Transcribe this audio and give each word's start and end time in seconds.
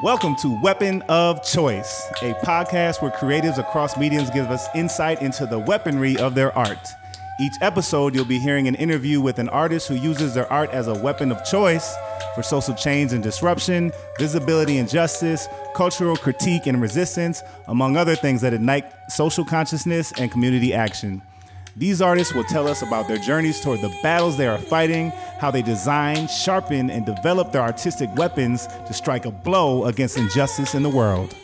Welcome 0.00 0.36
to 0.36 0.60
Weapon 0.60 1.02
of 1.08 1.42
Choice, 1.42 2.08
a 2.22 2.32
podcast 2.34 3.02
where 3.02 3.10
creatives 3.10 3.58
across 3.58 3.96
mediums 3.96 4.30
give 4.30 4.46
us 4.46 4.68
insight 4.72 5.22
into 5.22 5.44
the 5.44 5.58
weaponry 5.58 6.16
of 6.18 6.36
their 6.36 6.56
art. 6.56 6.86
Each 7.40 7.54
episode, 7.60 8.14
you'll 8.14 8.24
be 8.24 8.38
hearing 8.38 8.68
an 8.68 8.76
interview 8.76 9.20
with 9.20 9.40
an 9.40 9.48
artist 9.48 9.88
who 9.88 9.96
uses 9.96 10.34
their 10.34 10.50
art 10.52 10.70
as 10.70 10.86
a 10.86 10.94
weapon 10.94 11.32
of 11.32 11.44
choice 11.44 11.96
for 12.36 12.44
social 12.44 12.76
change 12.76 13.12
and 13.12 13.24
disruption, 13.24 13.90
visibility 14.20 14.78
and 14.78 14.88
justice, 14.88 15.48
cultural 15.74 16.16
critique 16.16 16.68
and 16.68 16.80
resistance, 16.80 17.42
among 17.66 17.96
other 17.96 18.14
things 18.14 18.40
that 18.42 18.54
ignite 18.54 18.84
social 19.10 19.44
consciousness 19.44 20.12
and 20.16 20.30
community 20.30 20.72
action. 20.72 21.20
These 21.78 22.02
artists 22.02 22.34
will 22.34 22.42
tell 22.42 22.66
us 22.66 22.82
about 22.82 23.06
their 23.06 23.18
journeys 23.18 23.60
toward 23.60 23.82
the 23.82 23.96
battles 24.02 24.36
they 24.36 24.48
are 24.48 24.58
fighting, 24.58 25.10
how 25.38 25.52
they 25.52 25.62
design, 25.62 26.26
sharpen, 26.26 26.90
and 26.90 27.06
develop 27.06 27.52
their 27.52 27.62
artistic 27.62 28.12
weapons 28.16 28.66
to 28.66 28.92
strike 28.92 29.26
a 29.26 29.30
blow 29.30 29.84
against 29.84 30.16
injustice 30.18 30.74
in 30.74 30.82
the 30.82 30.88
world. 30.88 31.36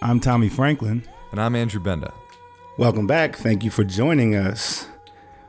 I'm 0.00 0.18
Tommy 0.18 0.48
Franklin. 0.48 1.02
And 1.30 1.38
I'm 1.38 1.54
Andrew 1.54 1.78
Benda. 1.78 2.14
Welcome 2.78 3.06
back. 3.06 3.36
Thank 3.36 3.64
you 3.64 3.70
for 3.70 3.84
joining 3.84 4.34
us. 4.34 4.88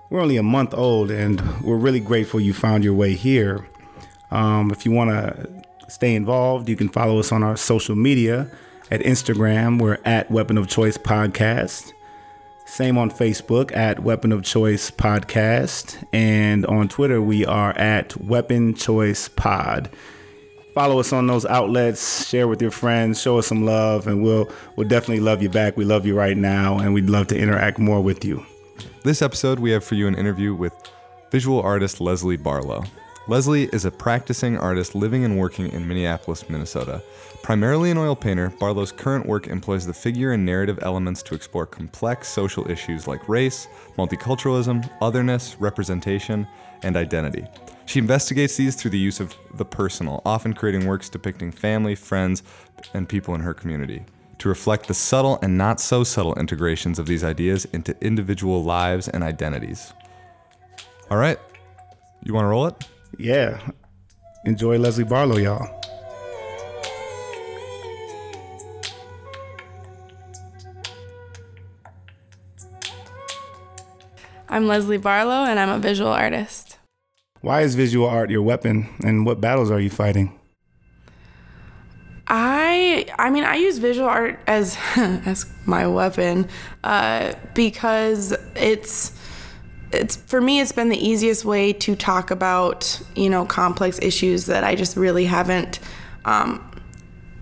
We're 0.10 0.20
only 0.20 0.36
a 0.36 0.44
month 0.44 0.73
old, 0.73 1.10
and 1.10 1.62
we're 1.62 1.78
really 1.78 2.02
grateful 2.02 2.42
you 2.42 2.54
found 2.54 2.84
your 2.84 2.96
way 2.96 3.14
here. 3.14 3.66
Um, 4.30 4.72
if 4.72 4.86
you 4.86 4.92
want 4.92 5.12
to 5.12 5.64
stay 5.88 6.16
involved, 6.16 6.68
you 6.68 6.76
can 6.76 6.90
follow 6.90 7.18
us 7.18 7.32
on 7.32 7.44
our 7.44 7.56
social 7.56 7.96
media. 7.96 8.52
At 8.92 9.00
Instagram, 9.00 9.82
we're 9.82 10.00
at 10.04 10.30
Weapon 10.30 10.58
of 10.58 10.68
Choice 10.68 10.98
Podcast. 10.98 11.94
Same 12.73 12.98
on 12.98 13.12
Facebook 13.12 13.72
at 13.76 14.00
Weapon 14.00 14.32
of 14.32 14.41
Choice 14.41 14.90
Podcast. 14.90 16.04
And 16.12 16.66
on 16.66 16.88
Twitter, 16.88 17.22
we 17.22 17.45
are 17.45 17.70
at 17.77 18.20
Weapon 18.20 18.73
Choice 18.73 19.30
Pod. 19.30 19.91
Follow 20.73 21.00
us 21.00 21.14
on 21.14 21.28
those 21.28 21.45
outlets, 21.45 22.28
share 22.28 22.48
with 22.48 22.64
your 22.64 22.72
friends, 22.72 23.22
show 23.22 23.38
us 23.38 23.45
some 23.45 23.64
love, 23.64 24.08
and 24.08 24.23
we'll 24.23 24.52
we'll 24.75 24.88
definitely 24.88 25.20
love 25.20 25.44
you 25.44 25.50
back. 25.50 25.78
We 25.78 25.86
love 25.86 26.08
you 26.08 26.17
right 26.17 26.36
now, 26.36 26.80
and 26.80 26.95
we'd 26.95 27.11
love 27.11 27.28
to 27.28 27.38
interact 27.38 27.78
more 27.78 28.02
with 28.02 28.25
you. 28.25 28.44
This 29.03 29.22
episode, 29.22 29.59
we 29.59 29.70
have 29.70 29.83
for 29.83 29.94
you 29.94 30.08
an 30.08 30.16
interview 30.16 30.55
with 30.55 30.73
visual 31.30 31.61
artist 31.61 32.02
Leslie 32.02 32.38
Barlow. 32.38 32.86
Leslie 33.26 33.70
is 33.72 33.86
a 33.86 33.92
practicing 33.92 34.58
artist 34.58 34.96
living 34.96 35.24
and 35.24 35.40
working 35.40 35.72
in 35.72 35.88
Minneapolis, 35.88 36.50
Minnesota. 36.50 37.02
Primarily 37.42 37.90
an 37.90 37.98
oil 37.98 38.18
painter, 38.18 38.50
Barlow's 38.60 38.92
current 38.92 39.26
work 39.26 39.48
employs 39.48 39.86
the 39.86 39.94
figure 39.94 40.34
and 40.34 40.46
narrative 40.46 40.78
elements 40.82 41.24
to 41.24 41.34
explore 41.34 41.66
complex 41.66 42.28
social 42.28 42.70
issues 42.70 43.08
like 43.08 43.30
race, 43.30 43.70
multiculturalism, 43.98 44.90
otherness, 45.02 45.56
representation, 45.62 46.46
and 46.82 46.98
identity. 46.98 47.46
She 47.86 48.00
investigates 48.00 48.58
these 48.58 48.76
through 48.76 48.92
the 48.92 49.00
use 49.00 49.22
of 49.22 49.34
the 49.54 49.64
personal, 49.64 50.22
often 50.26 50.54
creating 50.54 50.86
works 50.86 51.08
depicting 51.08 51.54
family, 51.54 51.96
friends, 51.96 52.44
and 52.94 53.08
people 53.08 53.36
in 53.36 53.42
her 53.42 53.54
community 53.54 54.04
to 54.40 54.50
reflect 54.50 54.90
the 54.90 54.94
subtle 54.94 55.40
and 55.42 55.58
not 55.58 55.80
so 55.80 56.04
subtle 56.04 56.36
integrations 56.36 57.00
of 57.00 57.06
these 57.06 57.24
ideas 57.24 57.64
into 57.72 57.96
individual 58.02 58.66
lives 58.66 59.08
and 59.08 59.24
identities. 59.24 59.94
All 61.10 61.16
right, 61.16 61.40
you 62.22 62.34
want 62.34 62.44
to 62.44 62.50
roll 62.50 62.68
it? 62.68 62.90
Yeah. 63.17 63.59
Enjoy 64.45 64.78
Leslie 64.78 65.03
Barlow, 65.03 65.38
y'all. 65.38 65.80
I'm 74.50 74.67
Leslie 74.67 74.97
Barlow, 74.97 75.45
and 75.45 75.59
I'm 75.59 75.70
a 75.70 75.80
visual 75.80 76.11
artist. 76.11 76.78
Why 77.42 77.61
is 77.61 77.75
visual 77.75 78.08
art 78.08 78.30
your 78.30 78.42
weapon, 78.42 78.88
and 79.03 79.25
what 79.25 79.42
battles 79.42 79.72
are 79.72 79.80
you 79.80 79.89
fighting? 79.89 80.39
I 82.27 83.05
I 83.20 83.30
mean 83.30 83.44
I 83.44 83.55
use 83.55 83.80
visual 83.80 84.08
art 84.08 84.39
as 84.48 84.77
as 84.95 85.45
my 85.66 85.88
weapon 85.88 86.48
uh, 86.83 87.33
because 87.53 88.36
it's 88.55 89.11
it's 89.93 90.15
for 90.15 90.42
me 90.42 90.59
it's 90.59 90.71
been 90.71 90.89
the 90.89 90.98
easiest 90.98 91.45
way 91.45 91.73
to 91.73 91.95
talk 91.95 92.31
about 92.31 93.02
you 93.15 93.30
know 93.30 93.45
complex 93.45 93.99
issues 94.02 94.48
that 94.48 94.64
I 94.64 94.76
just 94.76 94.98
really 94.98 95.26
haven't 95.26 95.80
um, 96.26 96.70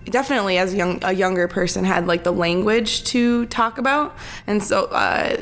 definitely 0.04 0.58
as 0.58 0.74
a 0.74 0.76
young 0.76 0.98
a 1.02 1.12
younger 1.12 1.48
person 1.48 1.84
had 1.84 2.06
like 2.06 2.24
the 2.24 2.32
language 2.32 3.04
to 3.04 3.46
talk 3.46 3.78
about. 3.78 4.16
And 4.46 4.62
so 4.62 4.86
uh, 4.86 5.36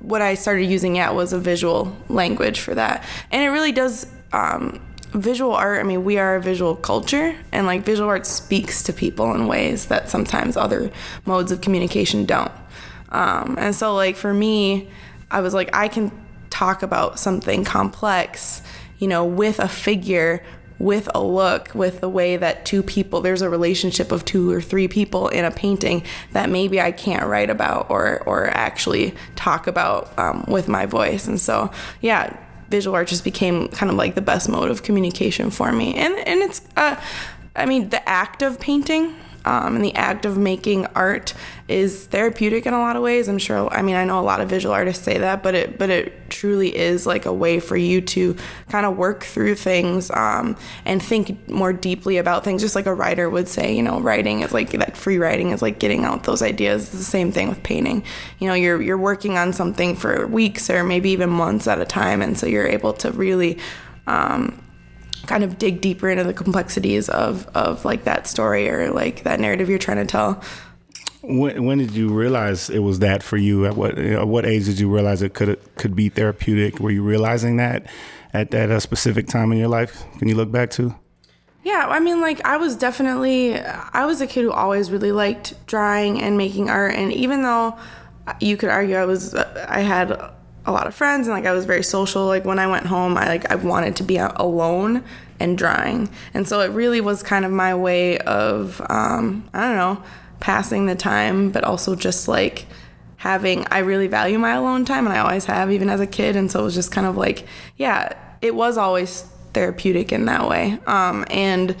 what 0.00 0.22
I 0.22 0.34
started 0.34 0.64
using 0.64 0.98
at 0.98 1.14
was 1.14 1.32
a 1.32 1.38
visual 1.38 1.96
language 2.08 2.60
for 2.60 2.74
that. 2.74 3.04
And 3.30 3.42
it 3.42 3.48
really 3.48 3.72
does 3.72 4.06
um, 4.32 4.80
visual 5.12 5.52
art 5.52 5.80
I 5.80 5.82
mean 5.82 6.04
we 6.04 6.18
are 6.18 6.36
a 6.36 6.40
visual 6.40 6.74
culture 6.74 7.36
and 7.52 7.66
like 7.66 7.84
visual 7.84 8.08
art 8.08 8.26
speaks 8.26 8.82
to 8.84 8.92
people 8.92 9.34
in 9.34 9.46
ways 9.46 9.86
that 9.86 10.08
sometimes 10.08 10.56
other 10.56 10.90
modes 11.26 11.52
of 11.52 11.60
communication 11.60 12.24
don't. 12.24 12.52
Um, 13.10 13.56
and 13.58 13.74
so 13.74 13.94
like 13.94 14.16
for 14.16 14.32
me 14.32 14.88
I 15.32 15.40
was 15.40 15.54
like, 15.54 15.74
I 15.74 15.88
can 15.88 16.12
talk 16.62 16.84
about 16.84 17.18
something 17.18 17.64
complex, 17.64 18.62
you 19.00 19.08
know, 19.08 19.24
with 19.24 19.58
a 19.58 19.66
figure, 19.66 20.44
with 20.78 21.08
a 21.12 21.20
look, 21.20 21.74
with 21.74 22.00
the 22.00 22.08
way 22.08 22.36
that 22.36 22.64
two 22.64 22.84
people, 22.84 23.20
there's 23.20 23.42
a 23.42 23.50
relationship 23.50 24.12
of 24.12 24.24
two 24.24 24.48
or 24.48 24.60
three 24.60 24.86
people 24.86 25.26
in 25.28 25.44
a 25.44 25.50
painting 25.50 26.04
that 26.30 26.48
maybe 26.48 26.80
I 26.80 26.92
can't 26.92 27.26
write 27.26 27.50
about 27.50 27.90
or, 27.90 28.22
or 28.26 28.46
actually 28.46 29.12
talk 29.34 29.66
about 29.66 30.16
um, 30.16 30.44
with 30.46 30.68
my 30.68 30.86
voice. 30.86 31.26
And 31.26 31.40
so, 31.40 31.72
yeah, 32.00 32.36
visual 32.68 32.94
art 32.94 33.08
just 33.08 33.24
became 33.24 33.66
kind 33.66 33.90
of 33.90 33.96
like 33.96 34.14
the 34.14 34.22
best 34.22 34.48
mode 34.48 34.70
of 34.70 34.84
communication 34.84 35.50
for 35.50 35.72
me. 35.72 35.94
And, 35.94 36.14
and 36.14 36.42
it's, 36.42 36.60
uh, 36.76 36.94
I 37.56 37.66
mean, 37.66 37.88
the 37.88 38.08
act 38.08 38.40
of 38.40 38.60
painting 38.60 39.16
um, 39.44 39.76
and 39.76 39.84
the 39.84 39.94
act 39.94 40.24
of 40.24 40.38
making 40.38 40.86
art 40.94 41.34
is 41.68 42.06
therapeutic 42.06 42.66
in 42.66 42.74
a 42.74 42.78
lot 42.78 42.96
of 42.96 43.02
ways. 43.02 43.28
I'm 43.28 43.38
sure. 43.38 43.68
I 43.72 43.82
mean, 43.82 43.96
I 43.96 44.04
know 44.04 44.20
a 44.20 44.22
lot 44.22 44.40
of 44.40 44.48
visual 44.48 44.74
artists 44.74 45.04
say 45.04 45.18
that, 45.18 45.42
but 45.42 45.54
it 45.54 45.78
but 45.78 45.90
it 45.90 46.30
truly 46.30 46.76
is 46.76 47.06
like 47.06 47.26
a 47.26 47.32
way 47.32 47.60
for 47.60 47.76
you 47.76 48.00
to 48.00 48.36
kind 48.68 48.86
of 48.86 48.96
work 48.96 49.24
through 49.24 49.54
things 49.54 50.10
um, 50.10 50.56
and 50.84 51.02
think 51.02 51.48
more 51.48 51.72
deeply 51.72 52.18
about 52.18 52.44
things. 52.44 52.62
Just 52.62 52.74
like 52.74 52.86
a 52.86 52.94
writer 52.94 53.28
would 53.28 53.48
say, 53.48 53.74
you 53.74 53.82
know, 53.82 54.00
writing 54.00 54.40
is 54.40 54.52
like 54.52 54.70
that. 54.72 54.96
Free 54.96 55.18
writing 55.18 55.50
is 55.50 55.62
like 55.62 55.78
getting 55.78 56.04
out 56.04 56.24
those 56.24 56.42
ideas. 56.42 56.82
It's 56.84 56.98
the 56.98 57.04
same 57.04 57.32
thing 57.32 57.48
with 57.48 57.62
painting. 57.62 58.04
You 58.38 58.48
know, 58.48 58.54
you're 58.54 58.80
you're 58.80 58.98
working 58.98 59.38
on 59.38 59.52
something 59.52 59.96
for 59.96 60.26
weeks 60.26 60.70
or 60.70 60.84
maybe 60.84 61.10
even 61.10 61.30
months 61.30 61.66
at 61.66 61.80
a 61.80 61.84
time, 61.84 62.22
and 62.22 62.38
so 62.38 62.46
you're 62.46 62.66
able 62.66 62.92
to 62.94 63.10
really. 63.12 63.58
Um, 64.06 64.61
kind 65.26 65.44
of 65.44 65.58
dig 65.58 65.80
deeper 65.80 66.08
into 66.08 66.24
the 66.24 66.34
complexities 66.34 67.08
of 67.08 67.46
of 67.54 67.84
like 67.84 68.04
that 68.04 68.26
story 68.26 68.68
or 68.68 68.90
like 68.90 69.22
that 69.24 69.40
narrative 69.40 69.68
you're 69.68 69.78
trying 69.78 69.98
to 69.98 70.06
tell. 70.06 70.42
When, 71.22 71.64
when 71.64 71.78
did 71.78 71.92
you 71.92 72.08
realize 72.08 72.68
it 72.68 72.80
was 72.80 72.98
that 72.98 73.22
for 73.22 73.36
you? 73.36 73.66
At 73.66 73.76
what 73.76 73.98
at 73.98 74.26
what 74.26 74.44
age 74.44 74.66
did 74.66 74.80
you 74.80 74.92
realize 74.92 75.22
it 75.22 75.34
could 75.34 75.60
could 75.76 75.94
be 75.94 76.08
therapeutic? 76.08 76.80
Were 76.80 76.90
you 76.90 77.02
realizing 77.02 77.56
that 77.58 77.86
at 78.32 78.50
that 78.50 78.70
a 78.70 78.80
specific 78.80 79.28
time 79.28 79.52
in 79.52 79.58
your 79.58 79.68
life? 79.68 80.04
Can 80.18 80.28
you 80.28 80.34
look 80.34 80.50
back 80.50 80.70
to? 80.72 80.94
Yeah, 81.64 81.86
I 81.88 82.00
mean, 82.00 82.20
like 82.20 82.44
I 82.44 82.56
was 82.56 82.76
definitely 82.76 83.56
I 83.58 84.04
was 84.04 84.20
a 84.20 84.26
kid 84.26 84.42
who 84.42 84.50
always 84.50 84.90
really 84.90 85.12
liked 85.12 85.54
drawing 85.66 86.20
and 86.20 86.36
making 86.36 86.68
art, 86.68 86.94
and 86.96 87.12
even 87.12 87.42
though 87.42 87.78
uh, 88.26 88.34
you 88.40 88.56
could 88.56 88.68
argue 88.68 88.96
I 88.96 89.04
was 89.04 89.34
uh, 89.34 89.66
I 89.68 89.80
had 89.80 90.10
a 90.64 90.72
lot 90.72 90.86
of 90.86 90.94
friends 90.94 91.26
and 91.26 91.34
like 91.34 91.46
I 91.46 91.52
was 91.52 91.64
very 91.64 91.82
social. 91.82 92.26
Like 92.26 92.44
when 92.44 92.58
I 92.58 92.66
went 92.66 92.86
home, 92.86 93.16
I 93.16 93.26
like 93.26 93.50
I 93.50 93.56
wanted 93.56 93.96
to 93.96 94.04
be 94.04 94.16
alone 94.16 95.04
and 95.40 95.58
drawing, 95.58 96.08
and 96.34 96.46
so 96.46 96.60
it 96.60 96.68
really 96.68 97.00
was 97.00 97.22
kind 97.22 97.44
of 97.44 97.50
my 97.50 97.74
way 97.74 98.18
of 98.18 98.80
um, 98.88 99.48
I 99.52 99.62
don't 99.62 99.76
know 99.76 100.02
passing 100.40 100.86
the 100.86 100.94
time, 100.94 101.50
but 101.50 101.64
also 101.64 101.94
just 101.94 102.28
like 102.28 102.66
having 103.16 103.66
I 103.70 103.78
really 103.78 104.06
value 104.06 104.38
my 104.38 104.52
alone 104.52 104.84
time, 104.84 105.06
and 105.06 105.14
I 105.14 105.18
always 105.18 105.46
have 105.46 105.72
even 105.72 105.88
as 105.88 106.00
a 106.00 106.06
kid, 106.06 106.36
and 106.36 106.50
so 106.50 106.60
it 106.60 106.64
was 106.64 106.74
just 106.74 106.92
kind 106.92 107.06
of 107.06 107.16
like 107.16 107.46
yeah, 107.76 108.12
it 108.40 108.54
was 108.54 108.76
always 108.76 109.22
therapeutic 109.52 110.12
in 110.12 110.26
that 110.26 110.48
way, 110.48 110.78
um, 110.86 111.24
and 111.30 111.76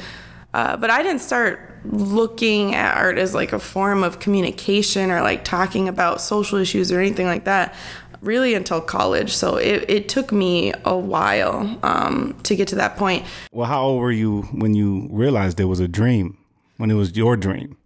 uh, 0.54 0.76
but 0.76 0.90
I 0.90 1.02
didn't 1.02 1.20
start 1.20 1.68
looking 1.84 2.74
at 2.74 2.96
art 2.96 3.18
as 3.18 3.34
like 3.34 3.52
a 3.52 3.58
form 3.58 4.04
of 4.04 4.20
communication 4.20 5.10
or 5.10 5.20
like 5.20 5.44
talking 5.44 5.88
about 5.88 6.20
social 6.20 6.58
issues 6.58 6.92
or 6.92 7.00
anything 7.00 7.26
like 7.26 7.44
that 7.44 7.74
really 8.22 8.54
until 8.54 8.80
college. 8.80 9.34
So 9.34 9.56
it, 9.56 9.84
it 9.90 10.08
took 10.08 10.32
me 10.32 10.72
a 10.84 10.96
while 10.96 11.78
um, 11.82 12.38
to 12.44 12.56
get 12.56 12.68
to 12.68 12.76
that 12.76 12.96
point. 12.96 13.24
Well, 13.52 13.66
how 13.66 13.82
old 13.82 14.00
were 14.00 14.12
you 14.12 14.42
when 14.52 14.74
you 14.74 15.08
realized 15.10 15.60
it 15.60 15.66
was 15.66 15.80
a 15.80 15.88
dream, 15.88 16.38
when 16.78 16.90
it 16.90 16.94
was 16.94 17.16
your 17.16 17.36
dream? 17.36 17.76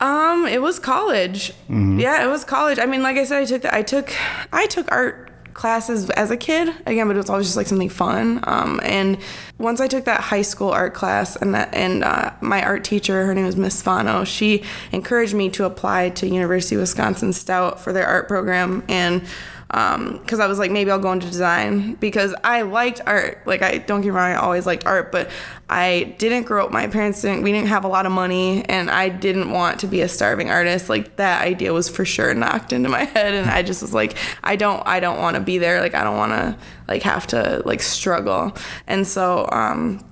Um, 0.00 0.46
it 0.46 0.62
was 0.62 0.78
college. 0.78 1.50
Mm-hmm. 1.50 1.98
Yeah, 1.98 2.24
it 2.24 2.28
was 2.28 2.44
college. 2.44 2.78
I 2.78 2.86
mean, 2.86 3.02
like 3.02 3.16
I 3.16 3.24
said, 3.24 3.42
I 3.42 3.44
took 3.44 3.62
the, 3.62 3.74
I 3.74 3.82
took 3.82 4.12
I 4.52 4.66
took 4.66 4.90
art 4.92 5.24
classes 5.54 6.08
as 6.10 6.30
a 6.30 6.36
kid 6.36 6.72
again, 6.86 7.08
but 7.08 7.16
it 7.16 7.18
was 7.18 7.28
always 7.28 7.46
just 7.46 7.56
like 7.56 7.66
something 7.66 7.88
fun. 7.88 8.38
Um, 8.44 8.78
and 8.84 9.18
once 9.58 9.80
I 9.80 9.88
took 9.88 10.04
that 10.04 10.20
high 10.20 10.42
school 10.42 10.70
art 10.70 10.94
class, 10.94 11.34
and 11.34 11.52
that 11.54 11.74
and 11.74 12.04
uh, 12.04 12.30
my 12.40 12.62
art 12.62 12.84
teacher, 12.84 13.26
her 13.26 13.34
name 13.34 13.44
was 13.44 13.56
Miss 13.56 13.82
Fano, 13.82 14.22
she 14.22 14.62
encouraged 14.92 15.34
me 15.34 15.50
to 15.50 15.64
apply 15.64 16.10
to 16.10 16.28
University 16.28 16.76
of 16.76 16.82
Wisconsin 16.82 17.32
Stout 17.32 17.80
for 17.80 17.92
their 17.92 18.06
art 18.06 18.28
program 18.28 18.84
and 18.88 19.22
because 19.68 20.34
um, 20.34 20.40
I 20.40 20.46
was 20.46 20.58
like, 20.58 20.70
maybe 20.70 20.90
I'll 20.90 20.98
go 20.98 21.12
into 21.12 21.26
design 21.26 21.94
because 21.96 22.34
I 22.42 22.62
liked 22.62 23.02
art. 23.06 23.46
Like, 23.46 23.60
I 23.60 23.76
don't 23.76 24.00
get 24.00 24.08
me 24.08 24.12
wrong, 24.12 24.30
I 24.30 24.36
always 24.36 24.64
liked 24.64 24.86
art, 24.86 25.12
but 25.12 25.28
I 25.68 26.14
didn't 26.18 26.44
grow 26.44 26.64
up. 26.64 26.72
My 26.72 26.86
parents 26.86 27.20
didn't. 27.20 27.42
We 27.42 27.52
didn't 27.52 27.68
have 27.68 27.84
a 27.84 27.88
lot 27.88 28.06
of 28.06 28.12
money, 28.12 28.64
and 28.64 28.90
I 28.90 29.10
didn't 29.10 29.50
want 29.50 29.80
to 29.80 29.86
be 29.86 30.00
a 30.00 30.08
starving 30.08 30.50
artist. 30.50 30.88
Like 30.88 31.16
that 31.16 31.42
idea 31.42 31.74
was 31.74 31.90
for 31.90 32.06
sure 32.06 32.32
knocked 32.32 32.72
into 32.72 32.88
my 32.88 33.04
head, 33.14 33.34
and 33.34 33.50
I 33.50 33.62
just 33.62 33.82
was 33.82 33.92
like, 33.92 34.16
I 34.42 34.56
don't. 34.56 34.82
I 34.86 35.00
don't 35.00 35.18
want 35.18 35.36
to 35.36 35.42
be 35.42 35.58
there. 35.58 35.80
Like 35.80 35.94
I 35.94 36.02
don't 36.02 36.16
want 36.16 36.32
to 36.32 36.56
like 36.88 37.02
have 37.02 37.26
to 37.28 37.62
like 37.66 37.82
struggle. 37.82 38.56
And 38.86 39.06
so 39.06 39.46
um, 39.52 40.02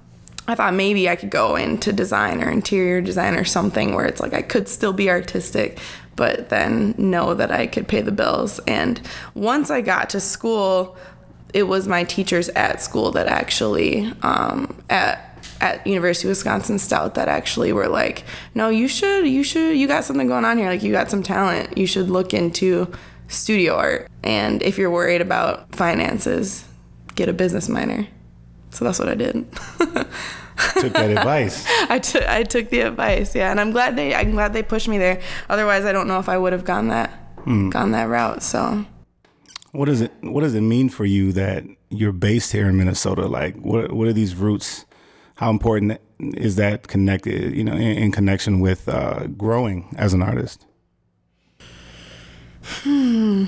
I 0.49 0.55
thought 0.55 0.75
maybe 0.75 1.09
I 1.09 1.17
could 1.17 1.31
go 1.31 1.57
into 1.57 1.93
design 1.93 2.43
or 2.43 2.51
interior 2.51 3.01
design 3.01 3.35
or 3.35 3.45
something 3.45 3.95
where 3.95 4.05
it's 4.05 4.21
like 4.21 4.35
I 4.35 4.43
could 4.43 4.69
still 4.69 4.93
be 4.93 5.11
artistic, 5.11 5.79
but 6.17 6.49
then 6.49 6.95
know 6.99 7.35
that 7.35 7.51
I 7.51 7.67
could 7.67 7.87
pay 7.87 8.01
the 8.01 8.13
bills. 8.13 8.59
And 8.67 9.01
once 9.35 9.71
I 9.71 9.83
got 9.83 10.11
to 10.11 10.21
school, 10.21 10.97
it 11.55 11.65
was 11.65 11.87
my 11.87 12.05
teachers 12.05 12.49
at 12.51 12.83
school 12.83 13.13
that 13.13 13.29
actually 13.29 14.13
um, 14.23 14.83
at 14.91 15.23
at 15.61 15.87
University 15.87 16.29
of 16.29 16.31
Wisconsin 16.31 16.79
Stout 16.79 17.15
that 17.15 17.29
actually 17.29 17.73
were 17.73 17.89
like, 17.89 18.25
no, 18.55 18.69
you 18.69 18.89
should, 18.89 19.27
you 19.27 19.43
should, 19.43 19.77
you 19.77 19.87
got 19.87 20.05
something 20.05 20.27
going 20.27 20.45
on 20.45 20.59
here. 20.59 20.69
Like 20.69 20.83
you 20.83 20.93
got 20.93 21.11
some 21.11 21.23
talent. 21.23 21.79
You 21.79 21.87
should 21.87 22.11
look 22.11 22.35
into 22.35 22.93
studio 23.29 23.75
art. 23.75 24.11
And 24.23 24.63
if 24.63 24.77
you're 24.77 24.91
worried 24.91 25.21
about 25.21 25.75
finances, 25.75 26.65
get 27.15 27.29
a 27.29 27.33
business 27.33 27.69
minor. 27.69 28.07
So 28.71 28.85
that's 28.85 28.99
what 28.99 29.09
I 29.09 29.15
did. 29.15 29.47
took 30.79 30.93
that 30.93 31.11
advice. 31.11 31.65
I 31.89 31.99
took 31.99 32.23
I 32.29 32.43
took 32.43 32.71
the 32.71 32.81
advice, 32.81 33.35
yeah, 33.35 33.51
and 33.51 33.61
I'm 33.61 33.73
glad 33.73 33.97
they 33.97 34.15
I'm 34.15 34.33
glad 34.33 34.53
they 34.53 34.63
pushed 34.63 34.89
me 34.89 34.99
there. 34.99 35.21
Otherwise, 35.49 35.85
I 35.85 35.93
don't 35.93 36.09
know 36.09 36.19
if 36.19 36.29
I 36.29 36.39
would 36.39 36.53
have 36.53 36.65
gone 36.65 36.89
that 36.89 37.37
mm. 37.47 37.71
gone 37.71 37.93
that 37.93 38.05
route. 38.05 38.43
So, 38.43 38.85
what 39.73 39.87
does 39.87 40.01
it 40.01 40.13
what 40.21 40.43
does 40.43 40.55
it 40.55 40.63
mean 40.63 40.89
for 40.89 41.05
you 41.05 41.33
that 41.33 41.65
you're 41.89 42.13
based 42.13 42.53
here 42.53 42.69
in 42.69 42.77
Minnesota? 42.77 43.27
Like, 43.27 43.57
what 43.57 43.93
what 43.93 44.09
are 44.09 44.13
these 44.13 44.35
roots? 44.35 44.85
How 45.37 45.51
important 45.51 46.01
is 46.19 46.57
that 46.57 46.89
connected? 46.89 47.55
You 47.55 47.65
know, 47.65 47.75
in, 47.75 47.81
in 47.81 48.13
connection 48.13 48.61
with 48.61 48.89
uh, 48.89 49.27
growing 49.29 49.95
as 49.99 50.15
an 50.15 50.23
artist. 50.23 50.67
Hmm. 52.63 53.45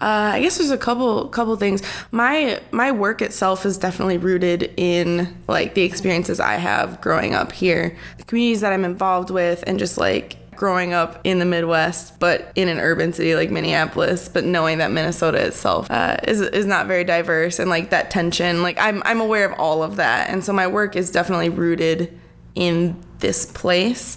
Uh, 0.00 0.32
I 0.34 0.40
guess 0.40 0.58
there's 0.58 0.70
a 0.70 0.78
couple 0.78 1.28
couple 1.28 1.56
things. 1.56 1.82
My 2.12 2.60
my 2.70 2.92
work 2.92 3.20
itself 3.20 3.66
is 3.66 3.78
definitely 3.78 4.18
rooted 4.18 4.72
in 4.76 5.36
like 5.48 5.74
the 5.74 5.82
experiences 5.82 6.38
I 6.38 6.54
have 6.54 7.00
growing 7.00 7.34
up 7.34 7.50
here, 7.50 7.96
the 8.16 8.24
communities 8.24 8.60
that 8.60 8.72
I'm 8.72 8.84
involved 8.84 9.30
with, 9.30 9.64
and 9.66 9.78
just 9.78 9.98
like 9.98 10.36
growing 10.54 10.92
up 10.92 11.20
in 11.24 11.38
the 11.38 11.44
Midwest, 11.44 12.18
but 12.18 12.52
in 12.56 12.68
an 12.68 12.78
urban 12.80 13.12
city 13.12 13.34
like 13.34 13.50
Minneapolis, 13.50 14.28
but 14.28 14.44
knowing 14.44 14.78
that 14.78 14.90
Minnesota 14.90 15.44
itself 15.44 15.90
uh, 15.90 16.16
is 16.26 16.40
is 16.42 16.66
not 16.66 16.86
very 16.86 17.04
diverse 17.04 17.58
and 17.58 17.68
like 17.68 17.90
that 17.90 18.10
tension. 18.10 18.62
Like 18.62 18.78
I'm 18.78 19.02
I'm 19.04 19.20
aware 19.20 19.50
of 19.50 19.58
all 19.58 19.82
of 19.82 19.96
that, 19.96 20.30
and 20.30 20.44
so 20.44 20.52
my 20.52 20.68
work 20.68 20.94
is 20.94 21.10
definitely 21.10 21.48
rooted 21.48 22.16
in 22.54 23.02
this 23.18 23.46
place 23.46 24.16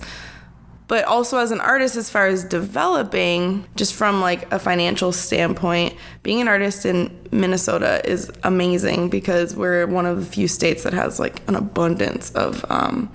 but 0.91 1.05
also 1.05 1.37
as 1.37 1.51
an 1.51 1.61
artist 1.61 1.95
as 1.95 2.09
far 2.09 2.27
as 2.27 2.43
developing 2.43 3.65
just 3.77 3.93
from 3.93 4.19
like 4.19 4.51
a 4.51 4.59
financial 4.59 5.13
standpoint 5.13 5.95
being 6.21 6.41
an 6.41 6.49
artist 6.49 6.85
in 6.85 7.09
minnesota 7.31 8.01
is 8.03 8.29
amazing 8.43 9.07
because 9.07 9.55
we're 9.55 9.87
one 9.87 10.05
of 10.05 10.19
the 10.19 10.25
few 10.25 10.49
states 10.49 10.83
that 10.83 10.91
has 10.91 11.17
like 11.17 11.47
an 11.47 11.55
abundance 11.55 12.29
of 12.31 12.65
um, 12.69 13.09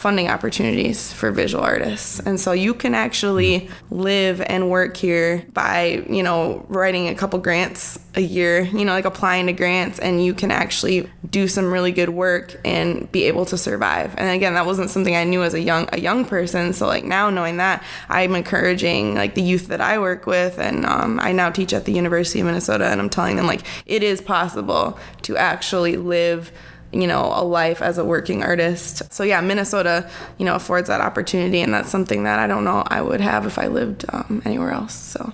funding 0.00 0.28
opportunities 0.28 1.12
for 1.12 1.30
visual 1.30 1.62
artists. 1.62 2.20
And 2.20 2.40
so 2.40 2.52
you 2.52 2.72
can 2.72 2.94
actually 2.94 3.68
live 3.90 4.40
and 4.40 4.70
work 4.70 4.96
here 4.96 5.44
by, 5.52 6.06
you 6.08 6.22
know, 6.22 6.64
writing 6.70 7.08
a 7.08 7.14
couple 7.14 7.38
grants 7.38 7.98
a 8.14 8.22
year, 8.22 8.62
you 8.62 8.86
know, 8.86 8.92
like 8.92 9.04
applying 9.04 9.44
to 9.46 9.52
grants, 9.52 9.98
and 9.98 10.24
you 10.24 10.32
can 10.32 10.50
actually 10.50 11.06
do 11.28 11.46
some 11.46 11.70
really 11.70 11.92
good 11.92 12.08
work 12.08 12.58
and 12.64 13.12
be 13.12 13.24
able 13.24 13.44
to 13.44 13.58
survive. 13.58 14.14
And 14.16 14.30
again, 14.30 14.54
that 14.54 14.64
wasn't 14.64 14.88
something 14.88 15.14
I 15.14 15.24
knew 15.24 15.42
as 15.42 15.52
a 15.52 15.60
young 15.60 15.86
a 15.92 16.00
young 16.00 16.24
person. 16.24 16.72
So 16.72 16.86
like 16.86 17.04
now 17.04 17.28
knowing 17.28 17.58
that, 17.58 17.84
I'm 18.08 18.34
encouraging 18.34 19.14
like 19.14 19.34
the 19.34 19.42
youth 19.42 19.68
that 19.68 19.82
I 19.82 19.98
work 19.98 20.26
with, 20.26 20.58
and 20.58 20.86
um, 20.86 21.20
I 21.20 21.32
now 21.32 21.50
teach 21.50 21.74
at 21.74 21.84
the 21.84 21.92
University 21.92 22.40
of 22.40 22.46
Minnesota, 22.46 22.86
and 22.86 23.02
I'm 23.02 23.10
telling 23.10 23.36
them 23.36 23.46
like 23.46 23.64
it 23.84 24.02
is 24.02 24.22
possible 24.22 24.98
to 25.22 25.36
actually 25.36 25.98
live 25.98 26.50
you 26.92 27.06
know, 27.06 27.32
a 27.34 27.44
life 27.44 27.82
as 27.82 27.98
a 27.98 28.04
working 28.04 28.42
artist. 28.42 29.12
So 29.12 29.22
yeah, 29.22 29.40
Minnesota, 29.40 30.10
you 30.38 30.44
know, 30.44 30.56
affords 30.56 30.88
that 30.88 31.00
opportunity, 31.00 31.60
and 31.60 31.72
that's 31.72 31.90
something 31.90 32.24
that 32.24 32.38
I 32.38 32.46
don't 32.46 32.64
know 32.64 32.82
I 32.86 33.00
would 33.02 33.20
have 33.20 33.46
if 33.46 33.58
I 33.58 33.68
lived 33.68 34.04
um, 34.12 34.42
anywhere 34.44 34.72
else. 34.72 34.94
So, 34.94 35.32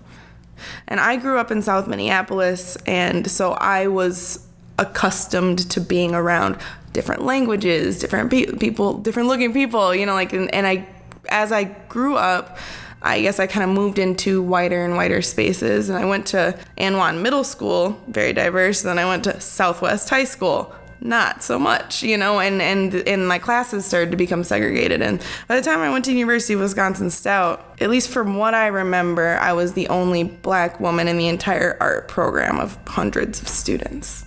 and 0.88 1.00
I 1.00 1.16
grew 1.16 1.38
up 1.38 1.50
in 1.50 1.62
South 1.62 1.88
Minneapolis, 1.88 2.76
and 2.86 3.30
so 3.30 3.52
I 3.52 3.86
was 3.86 4.46
accustomed 4.78 5.70
to 5.70 5.80
being 5.80 6.14
around 6.14 6.58
different 6.92 7.22
languages, 7.22 7.98
different 7.98 8.30
pe- 8.30 8.52
people, 8.58 8.98
different 8.98 9.28
looking 9.28 9.52
people, 9.52 9.94
you 9.94 10.04
know, 10.04 10.14
like, 10.14 10.32
and, 10.32 10.52
and 10.54 10.66
I, 10.66 10.86
as 11.28 11.52
I 11.52 11.64
grew 11.64 12.16
up. 12.16 12.58
I 13.02 13.20
guess 13.20 13.38
I 13.38 13.46
kind 13.46 13.62
of 13.62 13.70
moved 13.76 14.00
into 14.00 14.42
wider 14.42 14.84
and 14.84 14.96
wider 14.96 15.22
spaces. 15.22 15.90
And 15.90 15.96
I 15.96 16.04
went 16.06 16.26
to 16.28 16.58
Anwan 16.76 17.22
Middle 17.22 17.44
School, 17.44 18.00
very 18.08 18.32
diverse. 18.32 18.82
Then 18.82 18.98
I 18.98 19.04
went 19.04 19.22
to 19.24 19.38
Southwest 19.40 20.08
High 20.08 20.24
School, 20.24 20.74
not 21.06 21.42
so 21.42 21.58
much, 21.58 22.02
you 22.02 22.16
know, 22.16 22.40
and, 22.40 22.60
and 22.60 22.94
and 22.94 23.26
my 23.26 23.38
classes 23.38 23.86
started 23.86 24.10
to 24.10 24.16
become 24.16 24.44
segregated. 24.44 25.00
And 25.02 25.24
by 25.48 25.56
the 25.56 25.62
time 25.62 25.80
I 25.80 25.90
went 25.90 26.04
to 26.06 26.12
University 26.12 26.54
of 26.54 26.60
Wisconsin 26.60 27.10
Stout, 27.10 27.76
at 27.80 27.90
least 27.90 28.10
from 28.10 28.36
what 28.36 28.54
I 28.54 28.66
remember, 28.66 29.38
I 29.40 29.52
was 29.52 29.72
the 29.72 29.88
only 29.88 30.24
black 30.24 30.80
woman 30.80 31.08
in 31.08 31.18
the 31.18 31.28
entire 31.28 31.76
art 31.80 32.08
program 32.08 32.58
of 32.58 32.78
hundreds 32.86 33.40
of 33.40 33.48
students. 33.48 34.24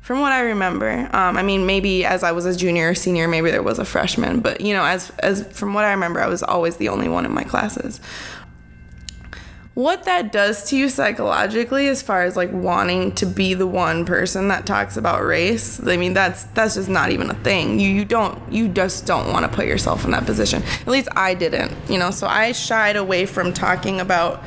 From 0.00 0.20
what 0.20 0.30
I 0.30 0.42
remember, 0.42 1.08
um, 1.12 1.36
I 1.36 1.42
mean, 1.42 1.66
maybe 1.66 2.04
as 2.04 2.22
I 2.22 2.30
was 2.30 2.46
a 2.46 2.54
junior 2.54 2.90
or 2.90 2.94
senior, 2.94 3.26
maybe 3.26 3.50
there 3.50 3.62
was 3.62 3.80
a 3.80 3.84
freshman, 3.84 4.38
but 4.38 4.60
you 4.60 4.72
know, 4.72 4.84
as 4.84 5.10
as 5.18 5.44
from 5.52 5.74
what 5.74 5.84
I 5.84 5.90
remember, 5.92 6.20
I 6.20 6.28
was 6.28 6.42
always 6.42 6.76
the 6.76 6.90
only 6.90 7.08
one 7.08 7.24
in 7.24 7.32
my 7.32 7.42
classes 7.42 8.00
what 9.76 10.04
that 10.04 10.32
does 10.32 10.70
to 10.70 10.74
you 10.74 10.88
psychologically 10.88 11.86
as 11.86 12.00
far 12.00 12.22
as 12.22 12.34
like 12.34 12.50
wanting 12.50 13.12
to 13.12 13.26
be 13.26 13.52
the 13.52 13.66
one 13.66 14.06
person 14.06 14.48
that 14.48 14.64
talks 14.64 14.96
about 14.96 15.22
race 15.22 15.86
i 15.86 15.98
mean 15.98 16.14
that's 16.14 16.44
that's 16.54 16.76
just 16.76 16.88
not 16.88 17.10
even 17.10 17.28
a 17.28 17.34
thing. 17.34 17.78
You 17.78 17.90
you 17.90 18.06
don't 18.06 18.40
you 18.50 18.68
just 18.68 19.04
don't 19.04 19.30
want 19.30 19.44
to 19.44 19.54
put 19.54 19.66
yourself 19.66 20.06
in 20.06 20.12
that 20.12 20.24
position. 20.24 20.62
At 20.62 20.88
least 20.88 21.08
i 21.14 21.34
didn't 21.34 21.74
you 21.90 21.98
know? 21.98 22.10
So 22.10 22.26
i 22.26 22.52
shied 22.52 22.96
away 22.96 23.26
from 23.26 23.52
talking 23.52 24.00
about 24.00 24.42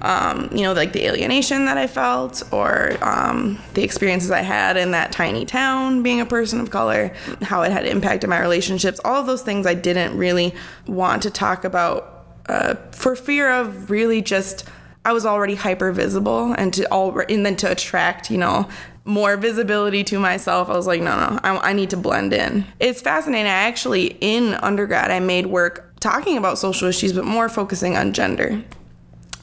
um, 0.00 0.48
you 0.52 0.62
know, 0.62 0.74
like 0.74 0.92
the 0.92 1.04
alienation 1.06 1.64
that 1.64 1.76
I 1.76 1.88
felt, 1.88 2.44
or 2.52 2.96
um, 3.02 3.58
the 3.74 3.82
experiences 3.82 4.30
I 4.30 4.42
had 4.42 4.76
in 4.76 4.92
that 4.92 5.10
tiny 5.10 5.44
town 5.44 6.04
being 6.04 6.20
a 6.20 6.24
person 6.24 6.60
of 6.60 6.70
color, 6.70 7.12
how 7.42 7.62
it 7.62 7.72
had 7.72 7.84
impacted 7.84 8.30
my 8.30 8.38
relationships, 8.38 9.00
all 9.04 9.16
of 9.16 9.26
those 9.26 9.42
things 9.42 9.66
I 9.66 9.74
didn't 9.74 10.16
really 10.16 10.54
want 10.86 11.24
to 11.24 11.30
talk 11.30 11.64
about 11.64 12.17
uh, 12.48 12.74
for 12.92 13.14
fear 13.14 13.50
of 13.50 13.90
really 13.90 14.22
just 14.22 14.64
I 15.04 15.12
was 15.12 15.24
already 15.24 15.54
hyper 15.54 15.92
visible 15.92 16.52
and 16.52 16.72
to 16.74 16.84
all 16.92 17.18
and 17.28 17.44
then 17.44 17.56
to 17.56 17.70
attract 17.70 18.30
you 18.30 18.38
know 18.38 18.68
more 19.04 19.36
visibility 19.36 20.04
to 20.04 20.18
myself 20.18 20.68
I 20.68 20.76
was 20.76 20.86
like 20.86 21.00
no 21.00 21.16
no 21.16 21.40
I, 21.42 21.70
I 21.70 21.72
need 21.72 21.90
to 21.90 21.96
blend 21.96 22.32
in. 22.32 22.66
It's 22.80 23.00
fascinating. 23.00 23.46
I 23.46 23.54
actually 23.54 24.18
in 24.20 24.54
undergrad 24.54 25.10
I 25.10 25.20
made 25.20 25.46
work 25.46 25.94
talking 26.00 26.36
about 26.36 26.58
social 26.58 26.88
issues 26.88 27.12
but 27.12 27.24
more 27.24 27.48
focusing 27.48 27.96
on 27.96 28.12
gender 28.12 28.62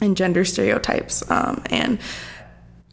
and 0.02 0.16
gender 0.16 0.46
stereotypes 0.46 1.30
um, 1.32 1.64
and 1.68 2.00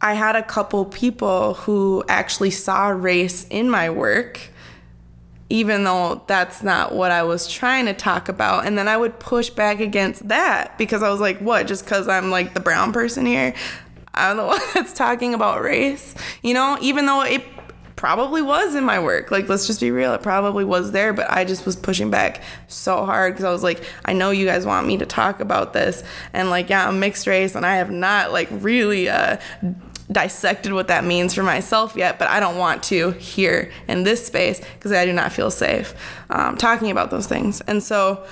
I 0.01 0.15
had 0.15 0.35
a 0.35 0.43
couple 0.43 0.83
people 0.83 1.53
who 1.53 2.03
actually 2.09 2.51
saw 2.51 2.89
race 2.89 3.47
in 3.49 3.69
my 3.69 3.89
work 3.89 4.49
even 5.49 5.83
though 5.83 6.23
that's 6.27 6.63
not 6.63 6.93
what 6.93 7.11
I 7.11 7.23
was 7.23 7.47
trying 7.47 7.85
to 7.85 7.93
talk 7.93 8.29
about. 8.29 8.65
And 8.65 8.77
then 8.77 8.87
I 8.87 8.97
would 8.97 9.19
push 9.19 9.49
back 9.49 9.79
against 9.79 10.27
that 10.29 10.77
because 10.77 11.03
I 11.03 11.09
was 11.09 11.19
like, 11.19 11.39
what, 11.39 11.67
just 11.67 11.85
because 11.85 12.07
I'm 12.07 12.31
like 12.31 12.53
the 12.53 12.59
brown 12.59 12.91
person 12.93 13.25
here? 13.25 13.53
I'm 14.13 14.37
the 14.37 14.45
one 14.47 14.61
that's 14.73 14.93
talking 14.93 15.33
about 15.33 15.61
race, 15.61 16.15
you 16.41 16.53
know, 16.53 16.77
even 16.81 17.05
though 17.05 17.23
it 17.23 17.43
probably 17.95 18.41
was 18.41 18.75
in 18.75 18.83
my 18.83 18.99
work. 18.99 19.31
Like, 19.31 19.47
let's 19.47 19.65
just 19.65 19.79
be 19.79 19.89
real, 19.89 20.13
it 20.13 20.21
probably 20.21 20.65
was 20.65 20.91
there, 20.91 21.13
but 21.13 21.29
I 21.31 21.45
just 21.45 21.65
was 21.65 21.77
pushing 21.77 22.09
back 22.09 22.41
so 22.67 23.05
hard 23.05 23.33
because 23.33 23.45
I 23.45 23.51
was 23.51 23.63
like, 23.63 23.81
I 24.03 24.11
know 24.11 24.31
you 24.31 24.45
guys 24.45 24.65
want 24.65 24.87
me 24.87 24.97
to 24.97 25.05
talk 25.05 25.39
about 25.39 25.71
this. 25.71 26.03
And 26.33 26.49
like, 26.49 26.69
yeah, 26.69 26.87
I'm 26.87 26.99
mixed 26.99 27.27
race 27.27 27.55
and 27.55 27.65
I 27.65 27.77
have 27.77 27.91
not 27.91 28.33
like 28.33 28.49
really 28.51 29.07
uh, 29.07 29.37
dissected 30.13 30.73
what 30.73 30.87
that 30.87 31.03
means 31.03 31.33
for 31.33 31.43
myself 31.43 31.95
yet, 31.95 32.19
but 32.19 32.27
I 32.29 32.39
don't 32.39 32.57
want 32.57 32.83
to 32.83 33.11
here 33.11 33.71
in 33.87 34.03
this 34.03 34.25
space 34.25 34.61
because 34.75 34.91
I 34.91 35.05
do 35.05 35.13
not 35.13 35.31
feel 35.31 35.51
safe 35.51 35.93
um, 36.29 36.57
talking 36.57 36.91
about 36.91 37.11
those 37.11 37.27
things. 37.27 37.61
And 37.61 37.83
so 37.83 38.25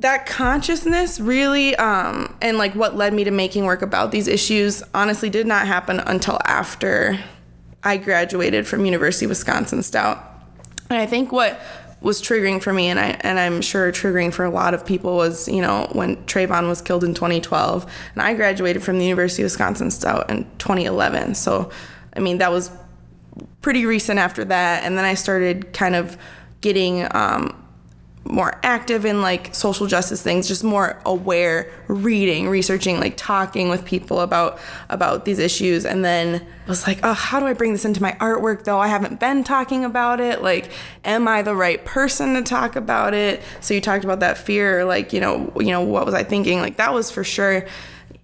that 0.00 0.26
consciousness 0.26 1.18
really, 1.20 1.74
um, 1.76 2.36
and 2.42 2.58
like 2.58 2.74
what 2.74 2.96
led 2.96 3.14
me 3.14 3.24
to 3.24 3.30
making 3.30 3.64
work 3.64 3.82
about 3.82 4.10
these 4.10 4.28
issues, 4.28 4.82
honestly 4.94 5.30
did 5.30 5.46
not 5.46 5.66
happen 5.66 6.00
until 6.00 6.38
after 6.44 7.18
I 7.82 7.96
graduated 7.96 8.66
from 8.66 8.84
University 8.84 9.24
of 9.24 9.30
Wisconsin 9.30 9.82
Stout. 9.82 10.28
And 10.90 11.00
I 11.00 11.06
think 11.06 11.32
what 11.32 11.60
was 12.02 12.20
triggering 12.20 12.60
for 12.60 12.72
me, 12.72 12.88
and 12.88 12.98
I 12.98 13.16
and 13.20 13.38
I'm 13.38 13.62
sure 13.62 13.90
triggering 13.92 14.32
for 14.32 14.44
a 14.44 14.50
lot 14.50 14.74
of 14.74 14.84
people 14.84 15.16
was 15.16 15.48
you 15.48 15.62
know 15.62 15.88
when 15.92 16.16
Trayvon 16.24 16.68
was 16.68 16.82
killed 16.82 17.04
in 17.04 17.14
2012, 17.14 17.90
and 18.14 18.22
I 18.22 18.34
graduated 18.34 18.82
from 18.82 18.98
the 18.98 19.04
University 19.04 19.42
of 19.42 19.46
Wisconsin 19.46 19.90
Stout 19.90 20.28
in 20.30 20.44
2011. 20.58 21.34
So, 21.34 21.70
I 22.16 22.20
mean 22.20 22.38
that 22.38 22.50
was 22.50 22.70
pretty 23.62 23.86
recent 23.86 24.18
after 24.18 24.44
that, 24.44 24.84
and 24.84 24.98
then 24.98 25.04
I 25.04 25.14
started 25.14 25.72
kind 25.72 25.94
of 25.94 26.18
getting 26.60 27.06
um, 27.14 27.61
more 28.24 28.58
active 28.62 29.04
in 29.04 29.20
like 29.20 29.52
social 29.54 29.86
justice 29.86 30.22
things 30.22 30.46
just 30.46 30.62
more 30.62 31.00
aware 31.04 31.70
reading 31.88 32.48
researching 32.48 33.00
like 33.00 33.16
talking 33.16 33.68
with 33.68 33.84
people 33.84 34.20
about 34.20 34.58
about 34.88 35.24
these 35.24 35.38
issues. 35.38 35.84
And 35.84 36.04
then 36.04 36.46
was 36.68 36.86
like 36.86 37.00
oh 37.02 37.12
how 37.12 37.40
do 37.40 37.46
i 37.46 37.52
bring 37.52 37.72
this 37.72 37.84
into 37.84 38.00
my 38.00 38.12
artwork 38.12 38.64
though? 38.64 38.78
I 38.78 38.88
haven't 38.88 39.18
been 39.18 39.42
talking 39.42 39.84
about 39.84 40.20
it. 40.20 40.42
Like 40.42 40.70
am 41.04 41.26
i 41.26 41.42
the 41.42 41.56
right 41.56 41.84
person 41.84 42.34
to 42.34 42.42
talk 42.42 42.76
about 42.76 43.12
it? 43.12 43.42
So 43.60 43.74
you 43.74 43.80
talked 43.80 44.04
about 44.04 44.20
that 44.20 44.38
fear 44.38 44.84
like 44.84 45.12
you 45.12 45.20
know 45.20 45.52
you 45.56 45.70
know 45.70 45.80
what 45.80 46.06
was 46.06 46.14
i 46.14 46.22
thinking? 46.22 46.60
Like 46.60 46.76
that 46.76 46.94
was 46.94 47.10
for 47.10 47.24
sure 47.24 47.66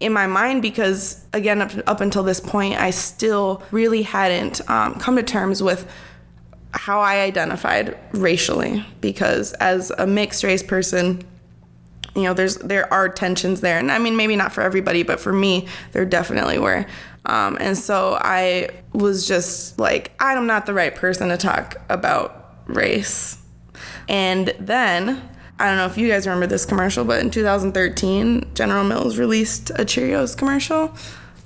in 0.01 0.13
my 0.13 0.27
mind 0.27 0.63
because 0.63 1.25
again 1.33 1.61
up, 1.61 1.73
up 1.89 2.01
until 2.01 2.23
this 2.23 2.41
point 2.41 2.75
i 2.75 2.91
still 2.91 3.63
really 3.73 4.03
hadn't 4.03 4.61
um, 4.71 4.95
come 4.95 5.17
to 5.17 5.23
terms 5.23 5.61
with 5.61 5.91
how 6.73 7.01
I 7.01 7.21
identified 7.21 7.99
racially 8.13 8.85
because 9.01 9.53
as 9.55 9.91
a 9.99 10.07
mixed 10.07 10.45
race 10.45 10.63
person, 10.63 11.23
you 12.15 12.23
know, 12.25 12.35
there's 12.35 12.57
there 12.59 12.93
are 12.93 13.09
tensions 13.09 13.61
there, 13.61 13.79
and 13.79 13.93
I 13.93 13.99
mean 13.99 14.17
maybe 14.17 14.37
not 14.37 14.53
for 14.53 14.63
everybody, 14.63 15.03
but 15.03 15.21
for 15.21 15.33
me, 15.33 15.69
there 15.93 16.05
definitely 16.05 16.59
were. 16.59 16.87
Um, 17.27 17.59
and 17.61 17.77
so 17.77 18.19
I 18.21 18.71
was 18.93 19.27
just 19.27 19.79
like, 19.79 20.13
I'm 20.19 20.47
not 20.47 20.67
the 20.67 20.75
right 20.75 20.95
person 20.95 21.29
to 21.29 21.37
talk 21.37 21.77
about 21.89 22.57
race. 22.67 23.39
And 24.09 24.55
then 24.59 25.29
I 25.59 25.67
don't 25.67 25.77
know 25.77 25.87
if 25.87 25.99
you 25.99 26.09
guys 26.09 26.27
remember 26.27 26.47
this 26.47 26.65
commercial, 26.65 27.05
but 27.05 27.21
in 27.21 27.31
2013, 27.31 28.55
General 28.55 28.85
Mills 28.85 29.19
released 29.19 29.71
a 29.71 29.85
Cheerios 29.85 30.37
commercial 30.37 30.95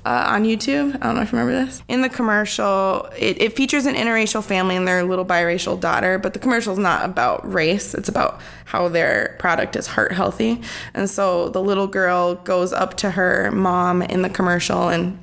uh, 0.05 0.25
on 0.29 0.45
YouTube. 0.45 0.97
I 0.97 0.99
don't 0.99 1.17
know 1.17 1.23
if 1.23 1.33
you 1.33 1.39
remember 1.39 1.65
this. 1.65 1.83
In 1.89 2.03
the 2.03 2.09
commercial, 2.09 3.09
it, 3.17 3.41
it, 3.41 3.57
features 3.57 3.87
an 3.87 3.95
interracial 3.95 4.43
family 4.43 4.77
and 4.77 4.87
their 4.87 5.05
little 5.05 5.25
biracial 5.25 5.79
daughter, 5.79 6.19
but 6.19 6.33
the 6.33 6.39
commercial 6.39 6.73
is 6.73 6.79
not 6.79 7.05
about 7.05 7.51
race. 7.51 7.95
It's 7.95 8.09
about 8.09 8.41
how 8.65 8.89
their 8.89 9.37
product 9.39 9.77
is 9.77 9.87
heart 9.87 10.13
healthy. 10.13 10.61
And 10.95 11.09
so 11.09 11.51
the 11.51 11.63
little 11.63 11.87
girl 11.87 12.35
goes 12.37 12.73
up 12.73 12.97
to 12.99 13.13
her 13.13 13.51
mom 13.53 14.03
in 14.03 14.23
the 14.23 14.31
commercial 14.31 14.89
and 14.89 15.19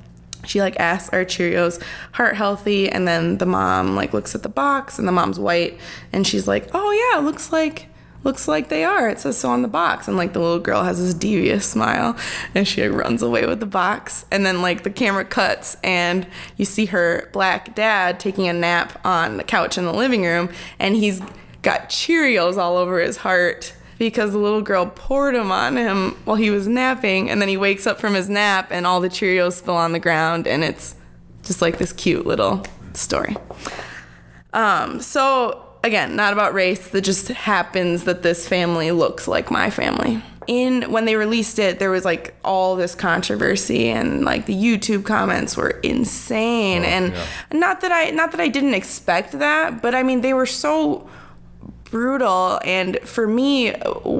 she 0.46 0.62
like 0.62 0.80
asks 0.80 1.12
are 1.12 1.22
cheerios 1.22 1.82
heart 2.12 2.34
healthy 2.34 2.88
and 2.88 3.06
then 3.06 3.36
the 3.36 3.44
mom 3.44 3.94
like 3.94 4.14
looks 4.14 4.34
at 4.34 4.42
the 4.42 4.48
box 4.48 4.98
and 4.98 5.06
the 5.06 5.12
mom's 5.12 5.38
white 5.38 5.78
and 6.14 6.26
she's 6.26 6.48
like 6.48 6.66
oh 6.72 6.90
yeah 6.90 7.20
it 7.20 7.22
looks 7.22 7.52
like 7.52 7.89
looks 8.24 8.46
like 8.46 8.68
they 8.68 8.84
are. 8.84 9.08
It 9.08 9.20
says 9.20 9.38
so 9.38 9.48
on 9.50 9.62
the 9.62 9.68
box. 9.68 10.08
And 10.08 10.16
like 10.16 10.32
the 10.32 10.40
little 10.40 10.58
girl 10.58 10.82
has 10.82 11.00
this 11.00 11.14
devious 11.14 11.66
smile 11.66 12.16
and 12.54 12.66
she 12.66 12.86
like, 12.86 12.98
runs 12.98 13.22
away 13.22 13.46
with 13.46 13.60
the 13.60 13.66
box. 13.66 14.26
And 14.30 14.44
then 14.44 14.62
like 14.62 14.82
the 14.82 14.90
camera 14.90 15.24
cuts 15.24 15.76
and 15.82 16.26
you 16.56 16.64
see 16.64 16.86
her 16.86 17.28
black 17.32 17.74
dad 17.74 18.20
taking 18.20 18.48
a 18.48 18.52
nap 18.52 19.00
on 19.04 19.36
the 19.36 19.44
couch 19.44 19.78
in 19.78 19.84
the 19.84 19.94
living 19.94 20.22
room 20.22 20.50
and 20.78 20.96
he's 20.96 21.20
got 21.62 21.88
Cheerios 21.88 22.56
all 22.56 22.76
over 22.76 23.00
his 23.00 23.18
heart 23.18 23.74
because 23.98 24.32
the 24.32 24.38
little 24.38 24.62
girl 24.62 24.86
poured 24.86 25.34
them 25.34 25.52
on 25.52 25.76
him 25.76 26.12
while 26.24 26.36
he 26.36 26.50
was 26.50 26.66
napping 26.66 27.28
and 27.28 27.40
then 27.40 27.48
he 27.48 27.56
wakes 27.56 27.86
up 27.86 28.00
from 28.00 28.14
his 28.14 28.30
nap 28.30 28.68
and 28.70 28.86
all 28.86 29.00
the 29.00 29.10
Cheerios 29.10 29.54
spill 29.54 29.76
on 29.76 29.92
the 29.92 29.98
ground 29.98 30.46
and 30.46 30.64
it's 30.64 30.94
just 31.42 31.60
like 31.60 31.78
this 31.78 31.92
cute 31.92 32.26
little 32.26 32.64
story. 32.94 33.36
Um, 34.52 35.00
so 35.00 35.69
again, 35.82 36.16
not 36.16 36.32
about 36.32 36.54
race. 36.54 36.88
That 36.88 37.02
just 37.02 37.28
happens 37.28 38.04
that 38.04 38.22
this 38.22 38.48
family 38.48 38.90
looks 38.90 39.28
like 39.28 39.50
my 39.50 39.70
family. 39.70 40.22
In 40.46 40.90
when 40.90 41.04
they 41.04 41.16
released 41.16 41.58
it, 41.58 41.78
there 41.78 41.90
was 41.90 42.04
like 42.04 42.34
all 42.44 42.74
this 42.74 42.94
controversy 42.94 43.88
and 43.88 44.24
like 44.24 44.46
the 44.46 44.54
YouTube 44.54 45.04
comments 45.04 45.56
were 45.56 45.70
insane. 45.82 46.82
Oh, 46.82 46.88
and 46.88 47.12
yeah. 47.12 47.26
not 47.52 47.82
that 47.82 47.92
I 47.92 48.10
not 48.10 48.32
that 48.32 48.40
I 48.40 48.48
didn't 48.48 48.74
expect 48.74 49.38
that, 49.38 49.82
but 49.82 49.94
I 49.94 50.02
mean 50.02 50.22
they 50.22 50.34
were 50.34 50.46
so 50.46 51.08
brutal. 51.90 52.60
And 52.64 52.98
for 53.00 53.26
me 53.26 53.74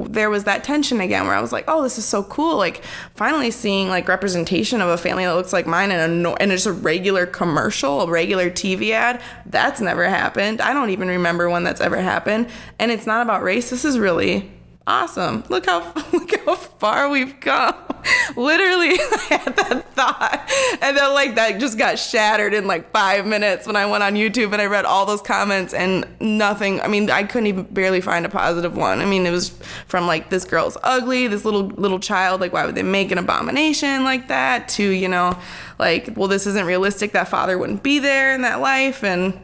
there 0.07 0.29
was 0.29 0.43
that 0.43 0.63
tension 0.63 0.99
again 1.01 1.25
where 1.25 1.35
i 1.35 1.41
was 1.41 1.51
like 1.51 1.65
oh 1.67 1.83
this 1.83 1.97
is 1.97 2.05
so 2.05 2.23
cool. 2.23 2.57
Like 2.57 2.83
finally 3.15 3.51
seeing 3.51 3.87
like 3.89 4.07
representation 4.07 4.81
of 4.81 4.89
a 4.89 4.97
family 4.97 5.25
that 5.25 5.33
looks 5.33 5.53
like 5.53 5.67
mine 5.67 5.91
in 5.91 6.25
a 6.25 6.31
and 6.33 6.51
it's 6.51 6.65
a 6.65 6.73
regular 6.73 7.25
commercial 7.25 8.01
a 8.01 8.09
regular 8.09 8.49
tv 8.49 8.91
ad 8.91 9.21
that's 9.45 9.81
never 9.81 10.07
happened. 10.07 10.61
I 10.61 10.73
don't 10.73 10.89
even 10.89 11.07
remember 11.07 11.49
one 11.49 11.63
that's 11.63 11.81
ever 11.81 11.97
happened. 11.97 12.47
And 12.79 12.91
it's 12.91 13.05
not 13.05 13.21
about 13.21 13.43
race. 13.43 13.69
This 13.69 13.85
is 13.85 13.99
really 13.99 14.51
awesome. 14.87 15.43
Look 15.49 15.65
how 15.65 15.93
look 16.13 16.35
how 16.45 16.55
far 16.55 17.09
we've 17.09 17.39
come. 17.39 17.75
Literally, 18.35 18.89
I 18.99 19.25
had 19.29 19.55
that 19.55 19.93
thought, 19.93 20.51
and 20.81 20.97
then 20.97 21.13
like 21.13 21.35
that 21.35 21.59
just 21.59 21.77
got 21.77 21.99
shattered 21.99 22.53
in 22.53 22.67
like 22.67 22.91
five 22.91 23.25
minutes 23.25 23.67
when 23.67 23.75
I 23.75 23.85
went 23.85 24.03
on 24.03 24.15
YouTube 24.15 24.53
and 24.53 24.61
I 24.61 24.65
read 24.65 24.85
all 24.85 25.05
those 25.05 25.21
comments 25.21 25.73
and 25.73 26.05
nothing. 26.19 26.81
I 26.81 26.87
mean, 26.87 27.09
I 27.09 27.23
couldn't 27.23 27.47
even 27.47 27.63
barely 27.65 28.01
find 28.01 28.25
a 28.25 28.29
positive 28.29 28.75
one. 28.75 28.99
I 28.99 29.05
mean, 29.05 29.25
it 29.25 29.31
was 29.31 29.49
from 29.87 30.07
like 30.07 30.29
this 30.29 30.45
girl's 30.45 30.77
ugly, 30.83 31.27
this 31.27 31.45
little 31.45 31.67
little 31.67 31.99
child. 31.99 32.41
Like, 32.41 32.53
why 32.53 32.65
would 32.65 32.75
they 32.75 32.83
make 32.83 33.11
an 33.11 33.17
abomination 33.17 34.03
like 34.03 34.27
that? 34.29 34.67
To 34.69 34.83
you 34.83 35.07
know, 35.07 35.37
like, 35.79 36.09
well, 36.15 36.27
this 36.27 36.47
isn't 36.47 36.65
realistic. 36.65 37.11
That 37.11 37.27
father 37.27 37.57
wouldn't 37.57 37.83
be 37.83 37.99
there 37.99 38.33
in 38.33 38.41
that 38.41 38.59
life, 38.59 39.03
and 39.03 39.39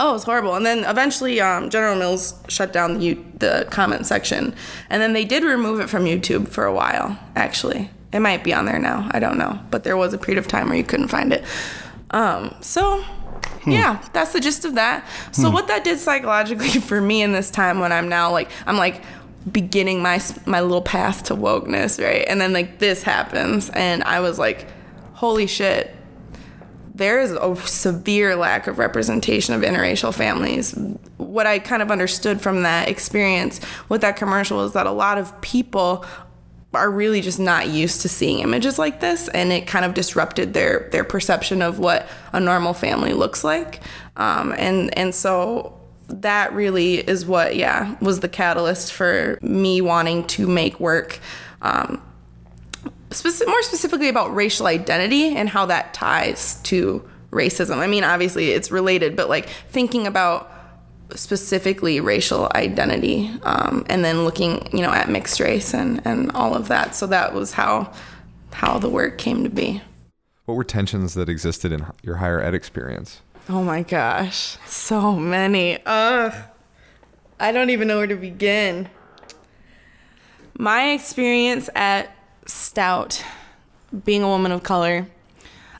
Oh, 0.00 0.10
it 0.10 0.12
was 0.12 0.24
horrible. 0.24 0.54
And 0.54 0.64
then 0.64 0.84
eventually, 0.84 1.40
um, 1.40 1.70
General 1.70 1.96
Mills 1.96 2.34
shut 2.48 2.72
down 2.72 2.98
the, 2.98 3.14
the 3.38 3.66
comment 3.70 4.06
section, 4.06 4.54
and 4.90 5.02
then 5.02 5.12
they 5.12 5.24
did 5.24 5.42
remove 5.42 5.80
it 5.80 5.88
from 5.88 6.04
YouTube 6.04 6.48
for 6.48 6.64
a 6.64 6.72
while. 6.72 7.18
Actually, 7.34 7.90
it 8.12 8.20
might 8.20 8.44
be 8.44 8.54
on 8.54 8.64
there 8.64 8.78
now. 8.78 9.08
I 9.10 9.18
don't 9.18 9.38
know, 9.38 9.58
but 9.70 9.82
there 9.82 9.96
was 9.96 10.14
a 10.14 10.18
period 10.18 10.38
of 10.38 10.46
time 10.46 10.68
where 10.68 10.76
you 10.76 10.84
couldn't 10.84 11.08
find 11.08 11.32
it. 11.32 11.42
Um, 12.12 12.54
so, 12.60 13.02
hmm. 13.02 13.70
yeah, 13.72 14.06
that's 14.12 14.32
the 14.32 14.40
gist 14.40 14.64
of 14.64 14.76
that. 14.76 15.04
So, 15.32 15.48
hmm. 15.48 15.54
what 15.54 15.66
that 15.66 15.82
did 15.82 15.98
psychologically 15.98 16.68
for 16.80 17.00
me 17.00 17.22
in 17.22 17.32
this 17.32 17.50
time 17.50 17.80
when 17.80 17.90
I'm 17.90 18.08
now 18.08 18.30
like, 18.30 18.50
I'm 18.66 18.76
like 18.76 19.02
beginning 19.50 20.00
my 20.00 20.20
my 20.46 20.60
little 20.60 20.82
path 20.82 21.24
to 21.24 21.34
wokeness, 21.34 22.02
right? 22.02 22.24
And 22.28 22.40
then 22.40 22.52
like 22.52 22.78
this 22.78 23.02
happens, 23.02 23.68
and 23.70 24.04
I 24.04 24.20
was 24.20 24.38
like, 24.38 24.68
holy 25.14 25.48
shit 25.48 25.96
there 26.98 27.20
is 27.20 27.30
a 27.30 27.56
severe 27.56 28.34
lack 28.34 28.66
of 28.66 28.78
representation 28.78 29.54
of 29.54 29.62
interracial 29.62 30.12
families. 30.12 30.72
What 31.16 31.46
I 31.46 31.60
kind 31.60 31.80
of 31.80 31.90
understood 31.90 32.40
from 32.40 32.64
that 32.64 32.88
experience 32.88 33.60
with 33.88 34.00
that 34.00 34.16
commercial 34.16 34.64
is 34.64 34.72
that 34.72 34.86
a 34.86 34.90
lot 34.90 35.16
of 35.16 35.40
people 35.40 36.04
are 36.74 36.90
really 36.90 37.20
just 37.20 37.38
not 37.38 37.68
used 37.68 38.02
to 38.02 38.08
seeing 38.08 38.40
images 38.40 38.78
like 38.78 39.00
this 39.00 39.28
and 39.28 39.52
it 39.52 39.66
kind 39.66 39.84
of 39.84 39.94
disrupted 39.94 40.52
their 40.52 40.88
their 40.92 41.04
perception 41.04 41.62
of 41.62 41.78
what 41.78 42.06
a 42.32 42.40
normal 42.40 42.74
family 42.74 43.14
looks 43.14 43.42
like 43.42 43.80
um, 44.16 44.52
and 44.58 44.96
and 44.98 45.14
so 45.14 45.74
that 46.08 46.52
really 46.52 46.96
is 46.96 47.24
what 47.24 47.56
yeah 47.56 47.96
was 48.02 48.20
the 48.20 48.28
catalyst 48.28 48.92
for 48.92 49.38
me 49.40 49.80
wanting 49.80 50.26
to 50.26 50.46
make 50.46 50.78
work 50.78 51.20
um, 51.62 52.02
speci- 53.10 53.46
more 53.46 53.62
specifically 53.62 54.08
about 54.08 54.34
racial 54.34 54.66
identity 54.66 55.36
and 55.36 55.48
how 55.48 55.66
that 55.66 55.94
ties 55.94 56.60
to 56.62 57.08
racism. 57.30 57.78
I 57.78 57.86
mean, 57.86 58.04
obviously 58.04 58.50
it's 58.50 58.70
related, 58.70 59.16
but 59.16 59.28
like 59.28 59.48
thinking 59.48 60.06
about 60.06 60.50
specifically 61.14 62.00
racial 62.00 62.50
identity 62.54 63.30
um, 63.42 63.84
and 63.88 64.04
then 64.04 64.24
looking, 64.24 64.68
you 64.72 64.82
know, 64.82 64.90
at 64.92 65.08
mixed 65.08 65.40
race 65.40 65.74
and, 65.74 66.02
and 66.06 66.30
all 66.32 66.54
of 66.54 66.68
that. 66.68 66.94
So 66.94 67.06
that 67.06 67.34
was 67.34 67.52
how 67.52 67.92
how 68.52 68.78
the 68.78 68.88
work 68.88 69.18
came 69.18 69.44
to 69.44 69.50
be. 69.50 69.82
What 70.46 70.54
were 70.54 70.64
tensions 70.64 71.14
that 71.14 71.28
existed 71.28 71.72
in 71.72 71.86
your 72.02 72.16
higher 72.16 72.40
ed 72.40 72.54
experience? 72.54 73.20
Oh 73.48 73.62
my 73.62 73.82
gosh, 73.82 74.56
so 74.66 75.14
many. 75.16 75.78
Ugh. 75.84 76.34
I 77.40 77.52
don't 77.52 77.70
even 77.70 77.88
know 77.88 77.98
where 77.98 78.06
to 78.06 78.16
begin. 78.16 78.88
My 80.58 80.90
experience 80.90 81.70
at 81.74 82.10
stout 82.48 83.24
being 84.04 84.22
a 84.22 84.28
woman 84.28 84.52
of 84.52 84.62
color. 84.62 85.06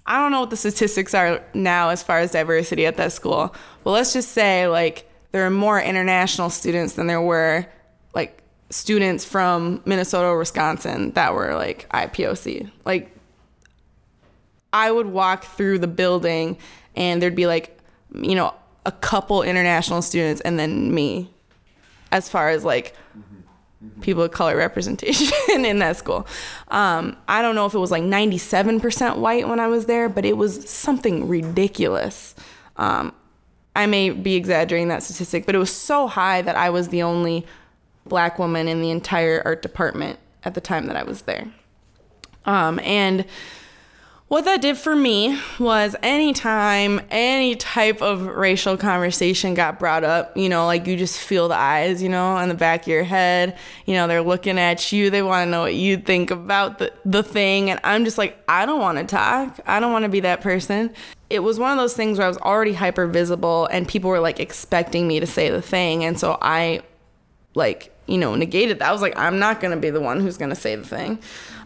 I 0.06 0.18
don't 0.18 0.30
know 0.30 0.40
what 0.40 0.50
the 0.50 0.56
statistics 0.56 1.12
are 1.14 1.42
now 1.52 1.90
as 1.90 2.02
far 2.02 2.20
as 2.20 2.32
diversity 2.32 2.86
at 2.86 2.96
that 2.96 3.12
school. 3.12 3.54
But 3.84 3.90
let's 3.90 4.12
just 4.12 4.32
say 4.32 4.68
like 4.68 5.10
there 5.32 5.44
are 5.44 5.50
more 5.50 5.80
international 5.80 6.50
students 6.50 6.94
than 6.94 7.06
there 7.06 7.20
were 7.20 7.66
like 8.14 8.42
students 8.70 9.24
from 9.24 9.82
Minnesota 9.84 10.28
or 10.28 10.38
Wisconsin 10.38 11.12
that 11.12 11.34
were 11.34 11.54
like 11.54 11.88
BIPOC. 11.90 12.70
Like 12.84 13.14
I 14.72 14.90
would 14.90 15.06
walk 15.06 15.44
through 15.44 15.78
the 15.80 15.86
building 15.86 16.58
and 16.96 17.20
there'd 17.20 17.34
be 17.34 17.46
like, 17.46 17.78
you 18.14 18.34
know, 18.34 18.54
a 18.86 18.92
couple 18.92 19.42
international 19.42 20.00
students 20.00 20.40
and 20.40 20.58
then 20.58 20.94
me 20.94 21.30
as 22.10 22.28
far 22.28 22.48
as 22.48 22.64
like 22.64 22.94
people 24.00 24.22
of 24.22 24.32
color 24.32 24.56
representation 24.56 25.32
in 25.64 25.78
that 25.78 25.96
school. 25.96 26.26
Um, 26.68 27.16
I 27.28 27.42
don't 27.42 27.54
know 27.54 27.66
if 27.66 27.74
it 27.74 27.78
was 27.78 27.90
like 27.90 28.02
97% 28.02 29.18
white 29.18 29.48
when 29.48 29.60
I 29.60 29.68
was 29.68 29.86
there, 29.86 30.08
but 30.08 30.24
it 30.24 30.36
was 30.36 30.68
something 30.68 31.28
ridiculous. 31.28 32.34
Um, 32.76 33.12
I 33.76 33.86
may 33.86 34.10
be 34.10 34.34
exaggerating 34.34 34.88
that 34.88 35.02
statistic, 35.02 35.46
but 35.46 35.54
it 35.54 35.58
was 35.58 35.72
so 35.72 36.08
high 36.08 36.42
that 36.42 36.56
I 36.56 36.70
was 36.70 36.88
the 36.88 37.02
only 37.02 37.46
black 38.06 38.38
woman 38.38 38.66
in 38.66 38.80
the 38.80 38.90
entire 38.90 39.42
art 39.44 39.62
department 39.62 40.18
at 40.44 40.54
the 40.54 40.60
time 40.60 40.86
that 40.86 40.96
I 40.96 41.04
was 41.04 41.22
there. 41.22 41.46
Um, 42.44 42.80
and 42.80 43.24
what 44.28 44.44
that 44.44 44.60
did 44.60 44.76
for 44.76 44.94
me 44.94 45.40
was 45.58 45.96
anytime 46.02 47.00
any 47.10 47.56
type 47.56 48.02
of 48.02 48.26
racial 48.26 48.76
conversation 48.76 49.54
got 49.54 49.78
brought 49.78 50.04
up, 50.04 50.36
you 50.36 50.50
know, 50.50 50.66
like 50.66 50.86
you 50.86 50.98
just 50.98 51.18
feel 51.18 51.48
the 51.48 51.54
eyes, 51.54 52.02
you 52.02 52.10
know, 52.10 52.36
on 52.36 52.48
the 52.48 52.54
back 52.54 52.82
of 52.82 52.88
your 52.88 53.04
head. 53.04 53.56
You 53.86 53.94
know, 53.94 54.06
they're 54.06 54.20
looking 54.20 54.58
at 54.58 54.92
you. 54.92 55.08
They 55.08 55.22
want 55.22 55.46
to 55.46 55.50
know 55.50 55.62
what 55.62 55.74
you 55.74 55.96
think 55.96 56.30
about 56.30 56.78
the, 56.78 56.92
the 57.06 57.22
thing. 57.22 57.70
And 57.70 57.80
I'm 57.82 58.04
just 58.04 58.18
like, 58.18 58.38
I 58.46 58.66
don't 58.66 58.80
want 58.80 58.98
to 58.98 59.04
talk. 59.04 59.60
I 59.66 59.80
don't 59.80 59.92
want 59.92 60.02
to 60.02 60.10
be 60.10 60.20
that 60.20 60.42
person. 60.42 60.92
It 61.30 61.38
was 61.38 61.58
one 61.58 61.72
of 61.72 61.78
those 61.78 61.94
things 61.94 62.18
where 62.18 62.26
I 62.26 62.28
was 62.28 62.38
already 62.38 62.74
hyper 62.74 63.06
visible 63.06 63.66
and 63.72 63.88
people 63.88 64.10
were 64.10 64.20
like 64.20 64.40
expecting 64.40 65.08
me 65.08 65.20
to 65.20 65.26
say 65.26 65.48
the 65.48 65.62
thing. 65.62 66.04
And 66.04 66.20
so 66.20 66.36
I 66.42 66.82
like, 67.54 67.94
you 68.06 68.18
know, 68.18 68.34
negated 68.34 68.80
that. 68.80 68.90
I 68.90 68.92
was 68.92 69.00
like, 69.00 69.18
I'm 69.18 69.38
not 69.38 69.62
going 69.62 69.74
to 69.74 69.80
be 69.80 69.88
the 69.88 70.02
one 70.02 70.20
who's 70.20 70.36
going 70.36 70.50
to 70.50 70.56
say 70.56 70.76
the 70.76 70.86
thing. 70.86 71.18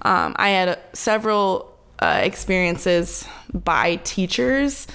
Um, 0.02 0.34
I 0.36 0.50
had 0.50 0.78
several 0.92 1.71
uh, 2.02 2.20
experiences 2.24 3.24
by 3.54 3.94
teachers 3.96 4.88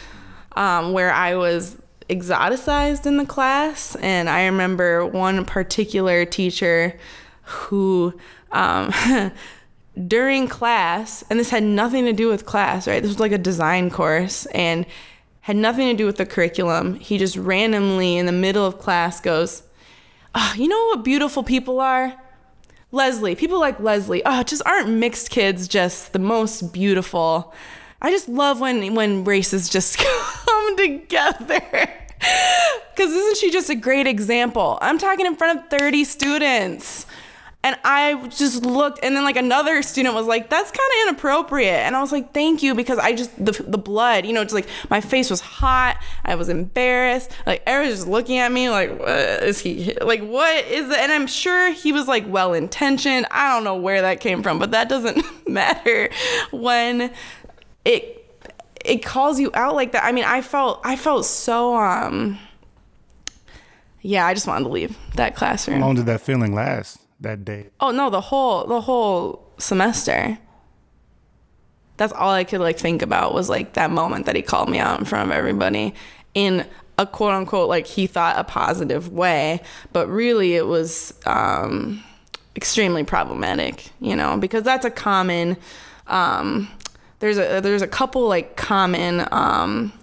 um, 0.57 0.91
where 0.91 1.13
I 1.13 1.35
was 1.35 1.77
exoticized 2.09 3.05
in 3.05 3.15
the 3.15 3.25
class. 3.25 3.95
And 3.95 4.29
I 4.29 4.45
remember 4.45 5.05
one 5.05 5.45
particular 5.45 6.25
teacher 6.25 6.99
who, 7.43 8.13
um, 8.51 8.91
during 10.07 10.49
class, 10.49 11.23
and 11.29 11.39
this 11.39 11.49
had 11.49 11.63
nothing 11.63 12.03
to 12.03 12.13
do 12.13 12.27
with 12.27 12.45
class, 12.45 12.89
right? 12.89 13.01
This 13.01 13.09
was 13.09 13.21
like 13.21 13.31
a 13.31 13.37
design 13.37 13.89
course 13.89 14.45
and 14.47 14.85
had 15.39 15.55
nothing 15.55 15.87
to 15.87 15.93
do 15.93 16.05
with 16.05 16.17
the 16.17 16.25
curriculum. 16.25 16.95
He 16.95 17.17
just 17.17 17.37
randomly 17.37 18.17
in 18.17 18.25
the 18.25 18.33
middle 18.33 18.65
of 18.65 18.79
class 18.79 19.21
goes, 19.21 19.63
oh, 20.35 20.53
You 20.57 20.67
know 20.67 20.85
what 20.87 21.05
beautiful 21.05 21.41
people 21.41 21.79
are? 21.79 22.13
Leslie, 22.91 23.35
people 23.35 23.59
like 23.59 23.79
Leslie, 23.81 24.21
oh, 24.25 24.43
just 24.43 24.61
aren't 24.65 24.89
mixed 24.89 25.29
kids 25.29 25.67
just 25.67 26.13
the 26.13 26.19
most 26.19 26.71
beautiful? 26.71 27.53
I 28.01 28.11
just 28.11 28.29
love 28.29 28.61
when 28.61 28.95
when 28.95 29.25
races 29.25 29.67
just 29.67 29.97
come 30.45 30.77
together. 30.77 31.61
Cause 32.95 33.11
isn't 33.11 33.37
she 33.37 33.51
just 33.51 33.69
a 33.69 33.75
great 33.75 34.07
example? 34.07 34.79
I'm 34.81 34.97
talking 34.97 35.25
in 35.25 35.35
front 35.35 35.59
of 35.59 35.69
30 35.69 36.03
students. 36.05 37.05
And 37.67 37.77
I 37.83 38.25
just 38.29 38.63
looked, 38.63 39.03
and 39.03 39.13
then 39.13 39.25
like 39.25 39.35
another 39.35 39.81
student 39.81 40.15
was 40.15 40.25
like, 40.25 40.49
"That's 40.49 40.71
kind 40.71 40.79
of 40.79 41.09
inappropriate," 41.09 41.81
and 41.81 41.97
I 41.97 42.01
was 42.01 42.13
like, 42.13 42.33
"Thank 42.33 42.63
you," 42.63 42.73
because 42.73 42.97
I 42.97 43.11
just 43.11 43.29
the 43.43 43.51
the 43.67 43.77
blood, 43.77 44.25
you 44.25 44.31
know, 44.31 44.41
it's 44.41 44.53
like 44.53 44.69
my 44.89 45.01
face 45.01 45.29
was 45.29 45.41
hot. 45.41 45.97
I 46.23 46.35
was 46.35 46.47
embarrassed. 46.47 47.29
Like 47.45 47.63
everyone 47.67 47.89
was 47.89 47.99
just 47.99 48.07
looking 48.07 48.37
at 48.37 48.53
me 48.53 48.69
like, 48.69 48.97
"What 48.97 49.09
is 49.43 49.59
he? 49.59 49.97
Like 50.01 50.21
what 50.21 50.63
is 50.67 50.89
it?" 50.89 50.97
And 50.97 51.11
I'm 51.11 51.27
sure 51.27 51.73
he 51.73 51.91
was 51.91 52.07
like 52.07 52.23
well 52.25 52.53
intentioned. 52.53 53.25
I 53.31 53.53
don't 53.53 53.65
know 53.65 53.75
where 53.75 54.01
that 54.01 54.21
came 54.21 54.43
from, 54.43 54.59
but 54.59 54.71
that 54.71 54.87
doesn't 54.87 55.21
matter 55.49 56.09
when 56.51 57.11
it 57.83 58.41
it 58.85 59.03
calls 59.03 59.41
you 59.41 59.51
out 59.55 59.75
like 59.75 59.91
that. 59.91 60.05
I 60.05 60.13
mean, 60.13 60.23
I 60.23 60.39
felt 60.39 60.79
I 60.85 60.95
felt 60.95 61.25
so 61.25 61.75
um. 61.75 62.39
Yeah, 64.01 64.25
I 64.25 64.33
just 64.33 64.47
wanted 64.47 64.63
to 64.63 64.69
leave 64.69 64.97
that 65.15 65.35
classroom. 65.35 65.81
How 65.81 65.87
long 65.87 65.95
did 65.95 66.05
that 66.05 66.21
feeling 66.21 66.55
last? 66.55 66.99
That 67.21 67.45
day? 67.45 67.69
Oh 67.79 67.91
no, 67.91 68.09
the 68.09 68.21
whole 68.21 68.65
the 68.65 68.81
whole 68.81 69.53
semester. 69.57 70.37
That's 71.97 72.13
all 72.13 72.29
I 72.29 72.43
could 72.43 72.61
like 72.61 72.77
think 72.77 73.01
about 73.01 73.33
was 73.33 73.49
like 73.49 73.73
that 73.73 73.89
moment 73.89 74.27
that 74.27 74.35
he 74.35 74.43
called 74.43 74.69
me 74.69 74.77
out 74.77 74.99
in 74.99 75.05
front 75.05 75.31
of 75.31 75.35
everybody 75.35 75.95
in 76.35 76.63
a 76.97 77.05
quote 77.05 77.33
unquote 77.33 77.69
like 77.69 77.87
he 77.87 78.07
thought 78.07 78.37
a 78.37 78.43
positive 78.43 79.11
way, 79.11 79.61
but 79.93 80.07
really 80.07 80.55
it 80.55 80.65
was 80.65 81.13
um, 81.25 82.03
extremely 82.55 83.03
problematic, 83.03 83.89
you 83.99 84.15
know, 84.15 84.37
because 84.37 84.63
that's 84.63 84.85
a 84.85 84.91
common. 84.91 85.57
Um, 86.07 86.69
there's 87.19 87.37
a 87.37 87.61
there's 87.61 87.81
a 87.81 87.87
couple 87.87 88.27
like 88.27 88.55
common 88.55 89.27
um, 89.31 89.93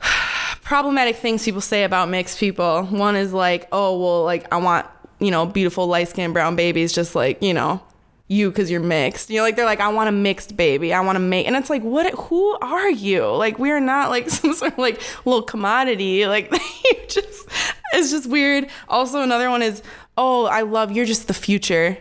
problematic 0.62 1.16
things 1.16 1.44
people 1.44 1.60
say 1.60 1.84
about 1.84 2.08
mixed 2.08 2.38
people. 2.38 2.84
One 2.84 3.16
is 3.16 3.32
like, 3.32 3.68
oh 3.72 3.98
well, 3.98 4.24
like 4.24 4.46
I 4.52 4.56
want 4.58 4.86
you 5.18 5.30
know, 5.30 5.46
beautiful 5.46 5.86
light 5.86 6.08
skinned 6.08 6.34
brown 6.34 6.56
babies, 6.56 6.92
just 6.92 7.14
like, 7.14 7.42
you 7.42 7.54
know, 7.54 7.82
you 8.28 8.50
because 8.50 8.70
you're 8.70 8.80
mixed. 8.80 9.30
You 9.30 9.38
know, 9.38 9.42
like 9.42 9.56
they're 9.56 9.64
like, 9.64 9.80
I 9.80 9.88
want 9.88 10.08
a 10.08 10.12
mixed 10.12 10.56
baby. 10.56 10.92
I 10.94 11.00
want 11.00 11.16
to 11.16 11.20
make, 11.20 11.46
and 11.46 11.56
it's 11.56 11.70
like, 11.70 11.82
what? 11.82 12.12
Who 12.14 12.56
are 12.60 12.90
you? 12.90 13.26
Like, 13.26 13.58
we 13.58 13.70
are 13.70 13.80
not 13.80 14.10
like 14.10 14.30
some 14.30 14.54
sort 14.54 14.72
of 14.72 14.78
like 14.78 15.00
little 15.24 15.42
commodity. 15.42 16.26
Like, 16.26 16.50
you 16.84 16.94
just, 17.08 17.48
it's 17.92 18.10
just 18.10 18.28
weird. 18.28 18.68
Also, 18.88 19.22
another 19.22 19.50
one 19.50 19.62
is, 19.62 19.82
oh, 20.16 20.46
I 20.46 20.62
love 20.62 20.92
you're 20.92 21.04
just 21.04 21.28
the 21.28 21.34
future. 21.34 21.98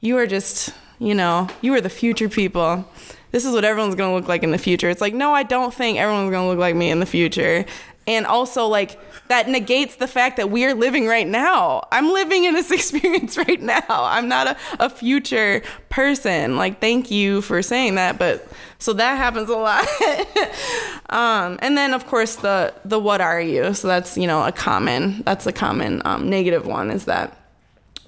You 0.00 0.18
are 0.18 0.26
just, 0.26 0.74
you 0.98 1.14
know, 1.14 1.48
you 1.62 1.72
are 1.74 1.80
the 1.80 1.88
future 1.90 2.28
people. 2.28 2.86
This 3.30 3.44
is 3.44 3.52
what 3.52 3.64
everyone's 3.64 3.96
gonna 3.96 4.14
look 4.14 4.28
like 4.28 4.44
in 4.44 4.52
the 4.52 4.58
future. 4.58 4.88
It's 4.88 5.00
like, 5.00 5.14
no, 5.14 5.32
I 5.32 5.42
don't 5.42 5.74
think 5.74 5.98
everyone's 5.98 6.30
gonna 6.30 6.46
look 6.46 6.58
like 6.58 6.76
me 6.76 6.90
in 6.90 7.00
the 7.00 7.06
future. 7.06 7.64
And 8.06 8.26
also, 8.26 8.66
like, 8.66 8.98
that 9.28 9.48
negates 9.48 9.96
the 9.96 10.06
fact 10.06 10.36
that 10.36 10.50
we 10.50 10.64
are 10.66 10.74
living 10.74 11.06
right 11.06 11.26
now. 11.26 11.86
I'm 11.90 12.12
living 12.12 12.44
in 12.44 12.54
this 12.54 12.70
experience 12.70 13.36
right 13.38 13.60
now. 13.60 13.82
I'm 13.88 14.28
not 14.28 14.48
a, 14.48 14.56
a 14.80 14.90
future 14.90 15.62
person. 15.88 16.56
Like, 16.56 16.80
thank 16.80 17.10
you 17.10 17.40
for 17.40 17.62
saying 17.62 17.94
that. 17.94 18.18
But 18.18 18.46
so 18.78 18.92
that 18.92 19.16
happens 19.16 19.48
a 19.48 19.56
lot. 19.56 19.86
um, 21.08 21.58
and 21.62 21.76
then, 21.76 21.94
of 21.94 22.06
course, 22.06 22.36
the 22.36 22.74
the 22.84 22.98
what 22.98 23.20
are 23.20 23.40
you? 23.40 23.72
So 23.72 23.88
that's 23.88 24.18
you 24.18 24.26
know 24.26 24.44
a 24.44 24.52
common 24.52 25.22
that's 25.22 25.46
a 25.46 25.52
common 25.52 26.02
um, 26.04 26.28
negative 26.28 26.66
one 26.66 26.90
is 26.90 27.06
that 27.06 27.40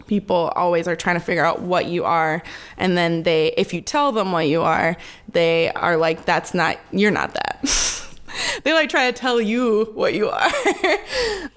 people 0.06 0.52
always 0.54 0.86
are 0.86 0.96
trying 0.96 1.16
to 1.16 1.24
figure 1.24 1.44
out 1.44 1.62
what 1.62 1.86
you 1.86 2.04
are 2.04 2.42
and 2.76 2.96
then 2.96 3.22
they 3.24 3.52
if 3.56 3.74
you 3.74 3.80
tell 3.80 4.12
them 4.12 4.32
what 4.32 4.46
you 4.46 4.62
are 4.62 4.96
they 5.32 5.70
are 5.72 5.96
like 5.96 6.24
that's 6.24 6.54
not 6.54 6.78
you're 6.92 7.10
not 7.10 7.34
that 7.34 7.58
they 8.64 8.72
like 8.72 8.88
try 8.88 9.10
to 9.10 9.18
tell 9.18 9.40
you 9.40 9.90
what 9.94 10.14
you 10.14 10.28
are. 10.28 10.50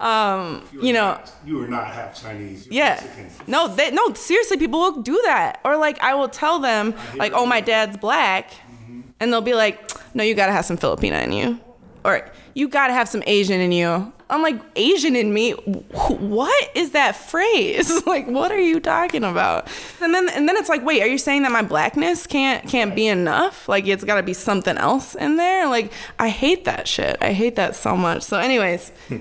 um, 0.00 0.62
you, 0.72 0.88
you 0.88 0.92
know, 0.92 1.12
not, 1.12 1.32
you 1.44 1.62
are 1.62 1.68
not 1.68 1.86
half 1.86 2.20
Chinese. 2.20 2.66
yeah. 2.70 3.00
Mexican. 3.02 3.30
No, 3.46 3.68
they, 3.68 3.90
no, 3.90 4.12
seriously, 4.14 4.56
people 4.56 4.80
will 4.80 5.02
do 5.02 5.20
that. 5.24 5.60
Or 5.64 5.76
like, 5.76 6.00
I 6.00 6.14
will 6.14 6.28
tell 6.28 6.58
them 6.58 6.94
like, 7.16 7.32
oh, 7.34 7.46
my 7.46 7.60
dad's 7.60 7.96
black, 7.96 8.50
mm-hmm. 8.50 9.00
and 9.20 9.32
they'll 9.32 9.40
be 9.40 9.54
like, 9.54 9.90
no, 10.14 10.22
you 10.22 10.34
gotta 10.34 10.52
have 10.52 10.64
some 10.64 10.76
Filipina 10.76 11.24
in 11.24 11.32
you, 11.32 11.60
or 12.04 12.30
you 12.54 12.68
gotta 12.68 12.92
have 12.92 13.08
some 13.08 13.22
Asian 13.26 13.60
in 13.60 13.72
you. 13.72 14.12
I'm 14.28 14.42
like, 14.42 14.60
Asian 14.76 15.16
in 15.16 15.34
me? 15.34 15.52
What 15.52 16.70
is 16.76 16.92
that 16.92 17.16
phrase? 17.16 17.90
like, 18.06 18.28
what 18.28 18.52
are 18.52 18.60
you 18.60 18.78
talking 18.78 19.24
about? 19.24 19.68
And 20.00 20.14
then 20.14 20.28
and 20.28 20.48
then 20.48 20.56
it's 20.56 20.68
like, 20.68 20.84
wait, 20.84 21.02
are 21.02 21.06
you 21.08 21.18
saying 21.18 21.42
that 21.42 21.50
my 21.52 21.62
blackness 21.62 22.26
can't 22.26 22.66
can't 22.68 22.94
be 22.94 23.08
enough? 23.08 23.68
Like 23.68 23.86
it's 23.88 24.04
gotta 24.04 24.22
be 24.22 24.34
something 24.34 24.76
else 24.78 25.14
in 25.16 25.36
there? 25.36 25.66
Like, 25.68 25.92
I 26.18 26.28
hate 26.28 26.64
that 26.66 26.86
shit. 26.86 27.16
I 27.20 27.32
hate 27.32 27.56
that 27.56 27.74
so 27.74 27.96
much. 27.96 28.22
So 28.22 28.38
anyways. 28.38 28.90
Hmm. 29.08 29.16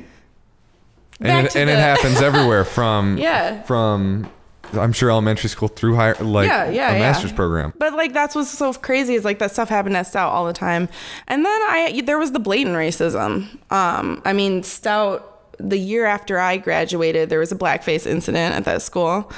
and 1.22 1.48
it, 1.48 1.56
and 1.56 1.70
the- 1.70 1.74
it 1.74 1.80
happens 1.80 2.22
everywhere 2.22 2.64
from 2.64 3.18
yeah. 3.28 3.64
from 3.64 4.30
I'm 4.74 4.94
sure 4.94 5.10
elementary 5.10 5.50
school 5.50 5.68
through 5.68 5.96
higher, 5.96 6.16
like 6.16 6.48
yeah, 6.48 6.70
yeah, 6.70 6.92
a 6.92 7.00
master's 7.00 7.32
yeah. 7.32 7.36
program. 7.36 7.74
But 7.78 7.94
like 7.94 8.14
that's 8.14 8.36
what's 8.36 8.50
so 8.50 8.74
crazy 8.74 9.16
is 9.16 9.26
like 9.26 9.40
that 9.40 9.52
stuff 9.52 9.70
happened 9.70 9.98
at 9.98 10.08
Stout 10.08 10.32
all 10.32 10.46
the 10.46 10.54
time. 10.54 10.90
And 11.28 11.46
then 11.46 11.62
I 11.64 12.02
there 12.06 12.18
was 12.18 12.32
the 12.32 12.40
blatant 12.40 12.76
racism. 12.76 13.48
Um, 13.72 14.22
I 14.26 14.34
mean 14.34 14.64
Stout 14.64 15.58
the 15.60 15.78
year 15.78 16.06
after 16.06 16.40
I 16.40 16.58
graduated, 16.58 17.30
there 17.30 17.40
was 17.40 17.52
a 17.52 17.56
blackface 17.56 18.06
incident 18.08 18.56
at 18.56 18.66
that 18.66 18.82
school. 18.82 19.32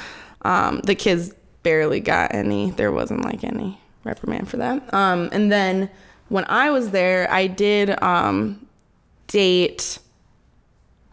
Um, 0.43 0.79
the 0.81 0.95
kids 0.95 1.33
barely 1.63 1.99
got 1.99 2.33
any. 2.33 2.71
There 2.71 2.91
wasn't 2.91 3.23
like 3.23 3.43
any 3.43 3.79
reprimand 4.03 4.49
for 4.49 4.57
that. 4.57 4.93
Um, 4.93 5.29
and 5.31 5.51
then 5.51 5.89
when 6.29 6.45
I 6.45 6.69
was 6.71 6.91
there, 6.91 7.29
I 7.31 7.47
did 7.47 8.01
um, 8.01 8.65
date 9.27 9.99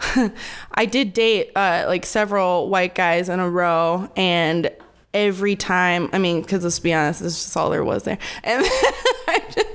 I 0.74 0.86
did 0.86 1.12
date 1.12 1.50
uh, 1.56 1.84
like 1.86 2.06
several 2.06 2.68
white 2.68 2.94
guys 2.94 3.28
in 3.28 3.40
a 3.40 3.48
row, 3.48 4.10
and 4.16 4.70
every 5.12 5.56
time, 5.56 6.08
I 6.12 6.18
mean, 6.18 6.42
because 6.42 6.64
let's 6.64 6.78
be 6.78 6.94
honest, 6.94 7.20
this 7.20 7.32
is 7.36 7.44
just 7.44 7.56
all 7.56 7.70
there 7.70 7.84
was 7.84 8.04
there. 8.04 8.18
And 8.44 8.64
then, 8.64 9.42
just, 9.50 9.66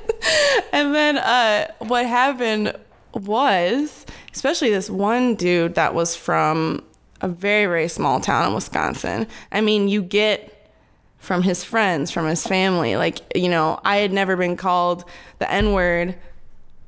and 0.72 0.96
then 0.96 1.18
uh, 1.18 1.72
what 1.80 2.06
happened 2.06 2.76
was, 3.14 4.06
especially 4.34 4.72
this 4.72 4.90
one 4.90 5.36
dude 5.36 5.76
that 5.76 5.94
was 5.94 6.16
from 6.16 6.84
a 7.22 7.28
very, 7.28 7.66
very 7.66 7.88
small 7.88 8.20
town 8.20 8.48
in 8.48 8.54
Wisconsin. 8.54 9.28
I 9.52 9.62
mean, 9.62 9.88
you 9.88 10.02
get 10.02 10.72
from 11.20 11.44
his 11.44 11.64
friends, 11.64 12.12
from 12.12 12.28
his 12.28 12.46
family. 12.46 12.96
Like, 12.96 13.20
you 13.36 13.50
know, 13.50 13.80
I 13.86 13.98
had 13.98 14.12
never 14.12 14.36
been 14.36 14.58
called 14.58 15.06
the 15.40 15.50
N 15.52 15.74
word 15.74 16.16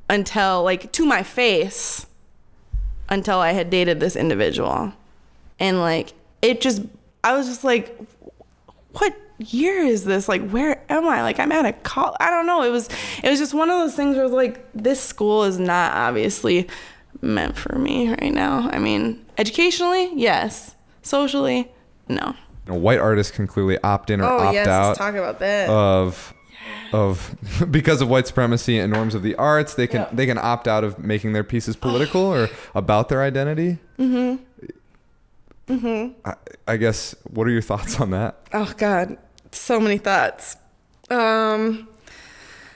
until, 0.09 0.63
like, 0.63 0.91
to 0.93 1.05
my 1.05 1.23
face 1.23 2.05
until 3.09 3.39
I 3.39 3.51
had 3.51 3.69
dated 3.69 3.99
this 3.99 4.15
individual. 4.15 4.93
And 5.59 5.79
like 5.79 6.13
it 6.41 6.61
just 6.61 6.81
I 7.23 7.35
was 7.35 7.47
just 7.47 7.63
like 7.63 7.97
what 8.93 9.15
year 9.37 9.79
is 9.79 10.05
this? 10.05 10.29
Like 10.29 10.49
where 10.49 10.83
am 10.89 11.07
I? 11.07 11.21
Like 11.21 11.39
I'm 11.39 11.51
at 11.51 11.65
a 11.65 11.73
call 11.73 12.15
I 12.19 12.29
don't 12.29 12.45
know. 12.45 12.63
It 12.63 12.69
was 12.69 12.89
it 13.23 13.29
was 13.29 13.39
just 13.39 13.53
one 13.53 13.69
of 13.69 13.79
those 13.79 13.95
things 13.95 14.15
where 14.15 14.25
it 14.25 14.29
was 14.29 14.33
like 14.33 14.65
this 14.73 14.99
school 15.01 15.43
is 15.43 15.59
not 15.59 15.93
obviously 15.93 16.67
meant 17.21 17.57
for 17.57 17.77
me 17.77 18.09
right 18.09 18.33
now. 18.33 18.69
I 18.71 18.79
mean, 18.79 19.25
educationally, 19.37 20.11
yes. 20.15 20.75
Socially, 21.01 21.71
no. 22.07 22.35
You 22.67 22.73
know, 22.73 22.79
white 22.79 22.99
artists 22.99 23.35
can 23.35 23.47
clearly 23.47 23.77
opt 23.83 24.09
in 24.09 24.21
or 24.21 24.25
Oh 24.25 24.39
opt 24.39 24.53
yes, 24.53 24.67
out 24.67 24.87
let's 24.87 24.99
talk 24.99 25.15
about 25.15 25.39
that. 25.39 25.69
of 25.69 26.33
of 26.93 27.35
because 27.71 28.01
of 28.01 28.09
white 28.09 28.27
supremacy 28.27 28.79
and 28.79 28.91
norms 28.91 29.15
of 29.15 29.23
the 29.23 29.35
arts. 29.35 29.73
They 29.75 29.87
can 29.87 30.01
Yeah. 30.01 30.09
they 30.13 30.25
can 30.25 30.37
opt 30.37 30.67
out 30.67 30.83
of 30.83 30.99
making 30.99 31.33
their 31.33 31.43
pieces 31.43 31.75
political 31.75 32.21
or 32.21 32.49
about 32.75 33.09
their 33.09 33.21
identity. 33.23 33.77
Mm-hmm. 33.99 34.43
Mm-hmm. 35.67 36.27
I, 36.29 36.33
I 36.67 36.77
guess. 36.77 37.15
What 37.23 37.47
are 37.47 37.51
your 37.51 37.61
thoughts 37.61 37.99
on 37.99 38.11
that? 38.11 38.39
Oh 38.53 38.71
God, 38.77 39.17
so 39.51 39.79
many 39.79 39.97
thoughts. 39.97 40.57
Um, 41.09 41.87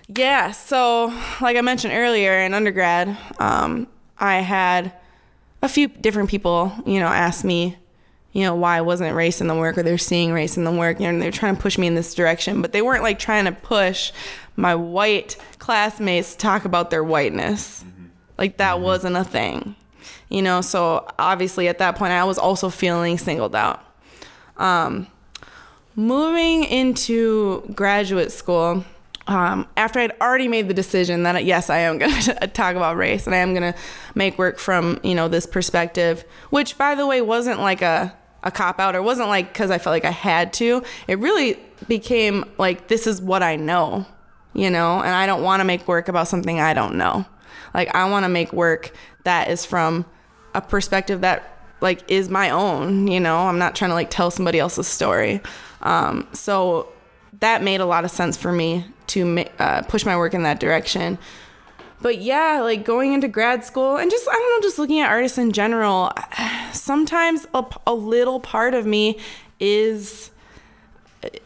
yeah. 0.08 0.52
So, 0.52 1.13
like 1.41 1.56
I 1.58 1.62
mentioned 1.62 1.93
earlier, 1.93 2.39
in 2.39 2.54
undergrad, 2.54 3.15
um, 3.39 3.88
I 4.17 4.38
had 4.38 4.93
a 5.62 5.69
few 5.69 5.88
different 5.88 6.30
people, 6.30 6.72
you 6.86 7.00
know, 7.00 7.08
ask 7.08 7.43
me, 7.43 7.78
you 8.32 8.44
know, 8.44 8.56
why 8.56 8.78
I 8.78 8.82
wasn't 8.82 9.15
race 9.15 9.42
in 9.42 9.48
the 9.48 9.56
work, 9.56 9.78
or 9.78 9.84
they're 9.84 9.98
seeing 9.98 10.32
race 10.32 10.58
in 10.58 10.63
the 10.63 10.72
work, 10.72 11.00
you 11.00 11.06
know, 11.06 11.10
and 11.10 11.22
they're 11.22 11.32
trying 11.32 11.56
to 11.56 11.62
push 11.62 11.78
me 11.78 11.88
in 11.88 11.96
this 11.96 12.13
direction, 12.13 12.62
but 12.62 12.72
they 12.72 12.82
weren't 12.82 13.04
like 13.04 13.20
trying 13.20 13.46
to 13.46 13.52
push 13.52 14.12
my 14.56 14.76
white 14.76 15.36
classmates 15.58 16.34
to 16.34 16.38
talk 16.38 16.65
about 16.65 16.92
their 16.92 17.04
whiteness. 17.04 17.84
Like 18.38 18.58
that 18.58 18.80
wasn't 18.80 19.18
a 19.18 19.24
thing, 19.24 19.76
you 20.30 20.42
know. 20.42 20.62
So 20.62 21.08
obviously, 21.18 21.68
at 21.68 21.80
that 21.80 21.96
point, 21.96 22.12
I 22.13 22.24
was 22.24 22.38
also 22.38 22.70
feeling 22.70 23.18
singled 23.18 23.56
out. 23.56 23.84
Um, 24.58 25.08
moving 25.96 26.63
into 26.65 27.63
graduate 27.74 28.32
school 28.32 28.86
um, 29.30 29.68
after 29.78 30.00
i'd 30.00 30.12
already 30.20 30.48
made 30.48 30.68
the 30.68 30.74
decision 30.74 31.24
that 31.24 31.46
yes 31.46 31.70
i 31.70 31.78
am 31.78 31.98
going 32.00 32.12
to 32.22 32.34
talk 32.48 32.76
about 32.76 32.98
race 32.98 33.26
and 33.26 33.36
i 33.36 33.38
am 33.38 33.54
going 33.54 33.74
to 33.74 33.80
make 34.15 34.38
work 34.38 34.58
from 34.58 35.00
you 35.04 35.15
know 35.15 35.28
this 35.28 35.46
perspective 35.46 36.26
which 36.50 36.78
by 36.78 36.96
the 36.96 37.06
way 37.06 37.22
wasn't 37.22 37.60
like 37.60 37.82
a, 37.82 38.13
a 38.44 38.52
cop 38.52 38.80
out 38.80 38.96
or 38.96 39.02
wasn't 39.02 39.28
like 39.28 39.54
because 39.54 39.72
i 39.72 39.78
felt 39.78 39.94
like 39.94 40.06
i 40.06 40.12
had 40.12 40.52
to. 40.52 40.84
It 41.08 41.20
really 41.20 41.58
became 41.88 42.44
like 42.58 42.88
this 42.88 43.08
is 43.08 43.22
what 43.22 43.44
i 43.44 43.56
know 43.56 44.06
you 44.54 44.70
know 44.70 45.00
and 45.00 45.15
i 45.15 45.26
don't 45.26 45.44
want 45.44 45.62
to 45.62 45.63
make 45.63 45.88
work 45.88 46.10
about 46.10 46.28
something 46.28 46.60
i 46.60 46.74
don't 46.74 46.96
know. 46.96 47.26
Like 47.74 47.94
i 47.96 48.10
want 48.10 48.26
to 48.26 48.30
make 48.30 48.52
work 48.52 48.92
that 49.24 49.50
is 49.50 49.63
from 49.63 50.06
a 50.56 50.62
perspective 50.62 51.22
that 51.22 51.58
like 51.82 52.04
is 52.10 52.30
my 52.30 52.50
own 52.50 53.08
you 53.08 53.20
know? 53.20 53.38
I'm 53.38 53.60
not 53.60 53.76
trying 53.76 53.92
to 53.92 53.96
like 53.96 54.10
tell 54.10 54.32
somebody 54.32 54.58
else's 54.58 54.88
story. 54.88 55.42
Um, 55.82 56.28
so 56.34 56.92
that 57.39 57.63
made 57.63 57.80
a 57.80 57.86
lot 57.86 58.04
of 58.04 58.12
sense 58.12 58.36
for 58.36 58.52
me 58.52 58.86
to 59.10 59.45
uh, 59.60 59.84
push 59.84 60.06
my 60.06 60.17
work 60.17 60.34
in 60.34 60.43
that 60.43 60.60
direction. 60.60 61.17
But 62.02 62.19
yeah 62.19 62.62
like 62.62 62.86
going 62.86 63.13
into 63.13 63.28
grad 63.28 63.65
school 63.65 63.98
and 63.98 64.10
just 64.10 64.26
i 64.30 64.32
don't 64.32 64.58
know 64.58 64.65
just 64.65 64.80
looking 64.80 65.02
at 65.02 65.10
artists 65.10 65.38
in 65.38 65.52
general 65.52 66.13
sometimes 66.72 67.45
a 67.54 67.93
little 67.93 68.39
part 68.39 68.74
of 68.74 68.86
me 68.86 69.19
is 69.60 70.32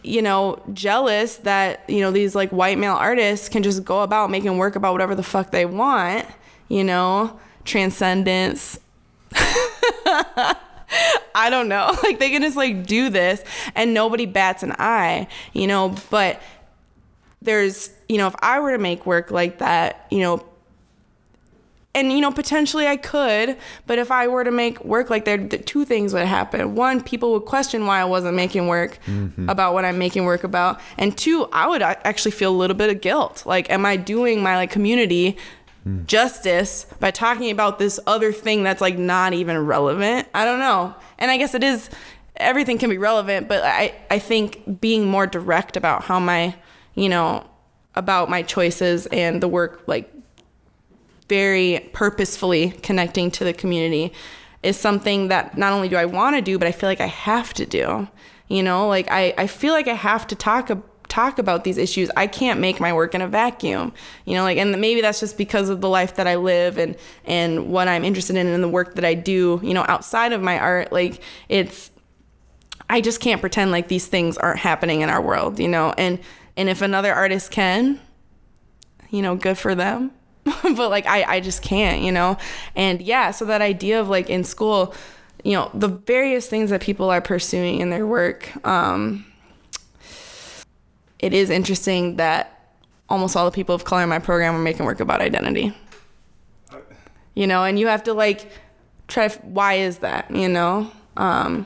you 0.04 0.21
know 0.21 0.62
jealous 0.71 1.38
that 1.38 1.84
you 1.89 2.02
know 2.02 2.12
these 2.12 2.36
like 2.36 2.52
white 2.52 2.78
male 2.78 2.93
artists 2.93 3.49
can 3.49 3.63
just 3.63 3.84
go 3.84 4.04
about 4.04 4.30
making 4.30 4.60
work 4.60 4.76
about 4.76 4.91
whatever 4.91 5.15
the 5.15 5.23
fuck 5.23 5.49
they 5.49 5.65
want 5.65 6.23
you 6.73 6.84
know? 6.84 7.39
Transcendence. 7.65 8.80
I 11.36 11.49
don't 11.49 11.69
know. 11.69 11.95
Like 12.04 12.19
they 12.19 12.30
can 12.30 12.41
just 12.41 12.58
like 12.58 12.86
do 12.86 13.10
this 13.10 13.43
and 13.76 13.93
nobody 13.93 14.26
bats 14.26 14.63
an 14.63 14.73
eye, 14.78 15.28
you 15.54 15.67
know, 15.67 15.95
but 16.10 16.41
there's, 17.43 17.89
you 18.08 18.17
know, 18.17 18.27
if 18.27 18.36
I 18.39 18.60
were 18.60 18.71
to 18.71 18.77
make 18.77 19.06
work 19.06 19.32
like 19.32 19.60
that, 19.60 20.08
you 20.10 20.19
know, 20.19 20.43
and 21.95 22.12
you 22.12 22.21
know 22.21 22.32
potentially 22.32 22.88
I 22.88 22.97
could, 22.97 23.58
but 23.86 23.99
if 23.99 24.10
I 24.12 24.27
were 24.27 24.43
to 24.43 24.51
make 24.51 24.84
work 24.84 25.10
like 25.10 25.25
that, 25.25 25.51
th- 25.51 25.65
two 25.65 25.86
things 25.86 26.13
would 26.13 26.25
happen. 26.25 26.75
One, 26.75 27.01
people 27.01 27.34
would 27.34 27.45
question 27.45 27.86
why 27.86 27.99
I 27.99 28.06
wasn't 28.06 28.36
making 28.36 28.67
work 28.67 28.97
mm-hmm. 29.06 29.47
about 29.47 29.73
what 29.73 29.86
I'm 29.86 29.99
making 29.99 30.25
work 30.25 30.43
about, 30.43 30.79
and 30.97 31.15
two, 31.15 31.47
I 31.53 31.67
would 31.67 31.82
actually 31.84 32.32
feel 32.32 32.51
a 32.51 32.58
little 32.58 32.75
bit 32.75 32.89
of 32.89 33.01
guilt. 33.01 33.45
Like, 33.45 33.69
am 33.69 33.86
I 33.86 33.97
doing 33.97 34.41
my 34.41 34.56
like 34.56 34.71
community 34.71 35.38
hmm. 35.84 36.03
justice 36.06 36.88
by 36.99 37.12
talking 37.12 37.51
about 37.51 37.77
this 37.77 37.99
other 38.08 38.32
thing 38.32 38.63
that's 38.63 38.82
like 38.82 38.97
not 38.97 39.34
even 39.34 39.63
relevant? 39.65 40.27
I 40.34 40.45
don't 40.45 40.60
know, 40.60 40.95
and 41.19 41.29
I 41.29 41.38
guess 41.38 41.53
it 41.53 41.63
is. 41.63 41.89
Everything 42.38 42.79
can 42.79 42.89
be 42.89 42.97
relevant, 42.97 43.47
but 43.47 43.63
I 43.63 43.93
I 44.10 44.17
think 44.17 44.82
being 44.82 45.06
more 45.06 45.27
direct 45.27 45.77
about 45.77 46.06
how 46.06 46.19
my 46.19 46.56
you 46.95 47.10
know 47.10 47.47
about 47.95 48.29
my 48.29 48.41
choices 48.41 49.06
and 49.08 49.41
the 49.41 49.47
work 49.47 49.84
like 49.88 50.13
very 51.29 51.89
purposefully 51.93 52.71
connecting 52.84 53.32
to 53.32 53.43
the 53.43 53.53
community 53.53 54.13
is 54.62 54.77
something 54.77 55.27
that 55.27 55.58
not 55.58 55.73
only 55.73 55.89
do 55.89 55.97
I 55.97 56.06
want 56.06 56.36
to 56.36 56.41
do, 56.41 56.58
but 56.58 56.67
I 56.67 56.71
feel 56.71 56.89
like 56.89 57.01
I 57.01 57.08
have 57.08 57.53
to 57.56 57.65
do. 57.65 58.08
You 58.47 58.63
know, 58.63 58.88
like 58.88 59.08
I, 59.12 59.34
I 59.38 59.47
feel 59.47 59.73
like 59.73 59.88
I 59.88 59.93
have 59.93 60.27
to 60.27 60.36
talk 60.36 60.71
ab- 60.71 60.84
talk 61.10 61.38
about 61.38 61.63
these 61.63 61.77
issues. 61.77 62.10
I 62.15 62.27
can't 62.27 62.60
make 62.60 62.79
my 62.79 62.93
work 62.93 63.13
in 63.13 63.21
a 63.21 63.27
vacuum. 63.27 63.93
You 64.25 64.36
know, 64.36 64.43
like 64.43 64.58
and 64.58 64.79
maybe 64.79 65.01
that's 65.01 65.19
just 65.19 65.38
because 65.38 65.69
of 65.69 65.82
the 65.82 65.89
life 65.89 66.15
that 66.15 66.27
I 66.27 66.36
live 66.36 66.77
and 66.77 66.95
and 67.25 67.69
what 67.69 67.88
I'm 67.88 68.03
interested 68.03 68.36
in 68.36 68.47
and 68.47 68.63
the 68.63 68.69
work 68.69 68.95
that 68.95 69.06
I 69.06 69.13
do, 69.13 69.60
you 69.63 69.73
know, 69.73 69.86
outside 69.88 70.34
of 70.34 70.41
my 70.41 70.60
art. 70.60 70.91
Like 70.91 71.21
it's 71.49 71.91
I 72.89 73.01
just 73.01 73.19
can't 73.19 73.41
pretend 73.41 73.71
like 73.71 73.88
these 73.88 74.08
things 74.08 74.38
aren't 74.38 74.60
happening 74.60 75.01
in 75.01 75.10
our 75.10 75.21
world, 75.21 75.60
you 75.60 75.67
know. 75.67 75.93
And 75.97 76.19
and 76.56 76.70
if 76.70 76.82
another 76.82 77.13
artist 77.13 77.52
can, 77.52 78.00
you 79.10 79.22
know, 79.22 79.36
good 79.36 79.58
for 79.58 79.76
them. 79.76 80.12
but 80.44 80.89
like 80.89 81.06
I, 81.06 81.24
I 81.36 81.39
just 81.39 81.62
can't, 81.62 82.02
you 82.02 82.12
know? 82.12 82.38
And 82.76 83.02
yeah, 83.02 83.32
so 83.32 83.46
that 83.46 83.62
idea 83.62 84.00
of 84.00 84.10
like 84.10 84.30
in 84.30 84.44
school, 84.44 84.94
you 85.44 85.54
know, 85.54 85.72
the 85.74 85.88
various 85.88 86.48
things 86.48 86.70
that 86.70 86.82
people 86.82 87.10
are 87.10 87.22
pursuing 87.22 87.80
in 87.80 87.89
their 87.89 88.06
work, 88.06 88.52
um, 88.66 89.26
it 91.20 91.34
is 91.34 91.50
interesting 91.50 92.18
that 92.18 92.76
almost 93.10 93.36
all 93.36 93.46
the 93.46 93.52
people 93.52 93.74
of 93.74 93.86
color 93.86 94.04
in 94.04 94.10
my 94.10 94.20
program 94.20 94.56
are 94.56 94.60
making 94.60 94.86
work 94.86 95.00
about 95.00 95.22
identity. 95.22 95.74
You 97.36 97.48
know, 97.48 97.63
and 97.63 97.80
you 97.80 97.88
have 97.88 98.04
to 98.04 98.13
like 98.13 98.52
try, 99.08 99.30
why 99.30 99.76
is 99.76 100.00
that, 100.00 100.30
you 100.30 100.50
know? 100.50 100.92
Um, 101.18 101.66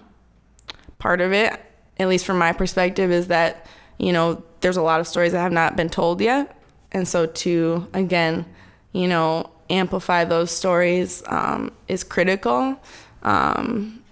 part 0.99 1.21
of 1.21 1.33
it, 1.33 1.59
at 1.97 2.07
least 2.07 2.25
from 2.25 2.37
my 2.37 2.53
perspective, 2.53 3.11
is 3.11 3.27
that, 3.27 3.65
you 3.97 4.13
know, 4.13 4.43
there's 4.61 4.77
a 4.77 4.81
lot 4.81 4.99
of 4.99 5.07
stories 5.07 5.31
that 5.31 5.41
have 5.41 5.51
not 5.51 5.75
been 5.75 5.89
told 5.89 6.21
yet. 6.21 6.55
And 6.91 7.07
so 7.07 7.25
to, 7.25 7.87
again, 7.93 8.45
you 8.93 9.07
know, 9.07 9.49
amplify 9.69 10.23
those 10.23 10.51
stories 10.51 11.23
um, 11.27 11.71
is 11.87 12.03
critical. 12.03 12.79
Um, 13.23 14.03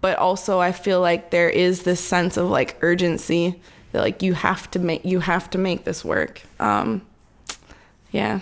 but 0.00 0.18
also 0.18 0.60
I 0.60 0.72
feel 0.72 1.00
like 1.00 1.30
there 1.30 1.48
is 1.48 1.82
this 1.82 2.00
sense 2.00 2.36
of 2.36 2.50
like 2.50 2.76
urgency 2.82 3.60
that 3.92 4.00
like 4.00 4.22
you 4.22 4.34
have 4.34 4.70
to 4.72 4.78
make 4.78 5.04
you 5.04 5.20
have 5.20 5.48
to 5.50 5.58
make 5.58 5.84
this 5.84 6.04
work. 6.04 6.42
Um, 6.60 7.02
yeah. 8.12 8.40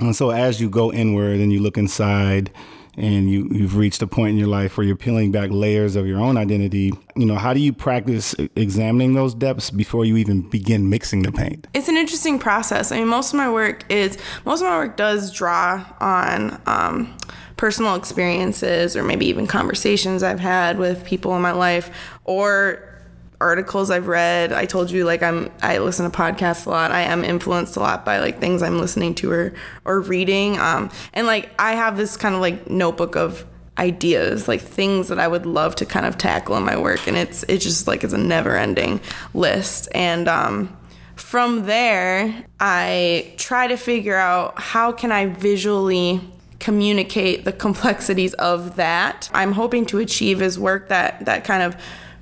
And 0.00 0.16
so 0.16 0.30
as 0.30 0.60
you 0.60 0.70
go 0.70 0.92
inward 0.92 1.40
and 1.40 1.52
you 1.52 1.60
look 1.60 1.76
inside 1.76 2.50
and 2.96 3.30
you, 3.30 3.48
you've 3.50 3.76
reached 3.76 4.00
a 4.02 4.06
point 4.06 4.30
in 4.30 4.36
your 4.38 4.48
life 4.48 4.76
where 4.76 4.86
you're 4.86 4.96
peeling 4.96 5.30
back 5.30 5.50
layers 5.50 5.96
of 5.96 6.06
your 6.06 6.18
own 6.18 6.36
identity, 6.36 6.92
you 7.14 7.26
know, 7.26 7.36
how 7.36 7.52
do 7.52 7.60
you 7.60 7.72
practice 7.72 8.34
examining 8.56 9.14
those 9.14 9.34
depths 9.34 9.70
before 9.70 10.04
you 10.04 10.16
even 10.16 10.48
begin 10.48 10.88
mixing 10.88 11.22
the 11.22 11.32
paint? 11.32 11.66
It's 11.74 11.88
an 11.88 11.96
interesting 11.96 12.38
process. 12.38 12.92
I 12.92 12.98
mean, 12.98 13.08
most 13.08 13.32
of 13.32 13.36
my 13.36 13.50
work 13.50 13.84
is 13.90 14.16
most 14.44 14.62
of 14.62 14.68
my 14.68 14.78
work 14.78 14.96
does 14.96 15.32
draw 15.32 15.84
on 16.00 16.60
um, 16.66 17.16
personal 17.56 17.94
experiences 17.94 18.96
or 18.96 19.02
maybe 19.02 19.26
even 19.26 19.46
conversations 19.46 20.22
I've 20.22 20.40
had 20.40 20.78
with 20.78 21.04
people 21.04 21.34
in 21.36 21.42
my 21.42 21.52
life 21.52 21.90
or 22.24 22.95
articles 23.40 23.90
I've 23.90 24.06
read. 24.06 24.52
I 24.52 24.64
told 24.64 24.90
you 24.90 25.04
like 25.04 25.22
I'm 25.22 25.50
I 25.62 25.78
listen 25.78 26.10
to 26.10 26.16
podcasts 26.16 26.66
a 26.66 26.70
lot. 26.70 26.90
I 26.90 27.02
am 27.02 27.24
influenced 27.24 27.76
a 27.76 27.80
lot 27.80 28.04
by 28.04 28.18
like 28.18 28.40
things 28.40 28.62
I'm 28.62 28.78
listening 28.78 29.14
to 29.16 29.30
or 29.30 29.54
or 29.84 30.00
reading. 30.00 30.58
Um, 30.58 30.90
and 31.12 31.26
like 31.26 31.50
I 31.58 31.72
have 31.72 31.96
this 31.96 32.16
kind 32.16 32.34
of 32.34 32.40
like 32.40 32.70
notebook 32.70 33.16
of 33.16 33.44
ideas, 33.78 34.48
like 34.48 34.60
things 34.60 35.08
that 35.08 35.18
I 35.18 35.28
would 35.28 35.44
love 35.44 35.76
to 35.76 35.86
kind 35.86 36.06
of 36.06 36.16
tackle 36.16 36.56
in 36.56 36.64
my 36.64 36.78
work, 36.78 37.06
and 37.06 37.16
it's 37.16 37.44
it's 37.44 37.64
just 37.64 37.86
like 37.86 38.04
it's 38.04 38.14
a 38.14 38.18
never-ending 38.18 39.00
list. 39.34 39.88
And 39.94 40.28
um, 40.28 40.76
from 41.14 41.66
there, 41.66 42.44
I 42.58 43.34
try 43.36 43.66
to 43.66 43.76
figure 43.76 44.16
out 44.16 44.58
how 44.58 44.92
can 44.92 45.12
I 45.12 45.26
visually 45.26 46.20
communicate 46.58 47.44
the 47.44 47.52
complexities 47.52 48.32
of 48.34 48.76
that. 48.76 49.30
I'm 49.34 49.52
hoping 49.52 49.84
to 49.86 49.98
achieve 49.98 50.40
is 50.40 50.58
work 50.58 50.88
that 50.88 51.26
that 51.26 51.44
kind 51.44 51.62
of 51.62 51.76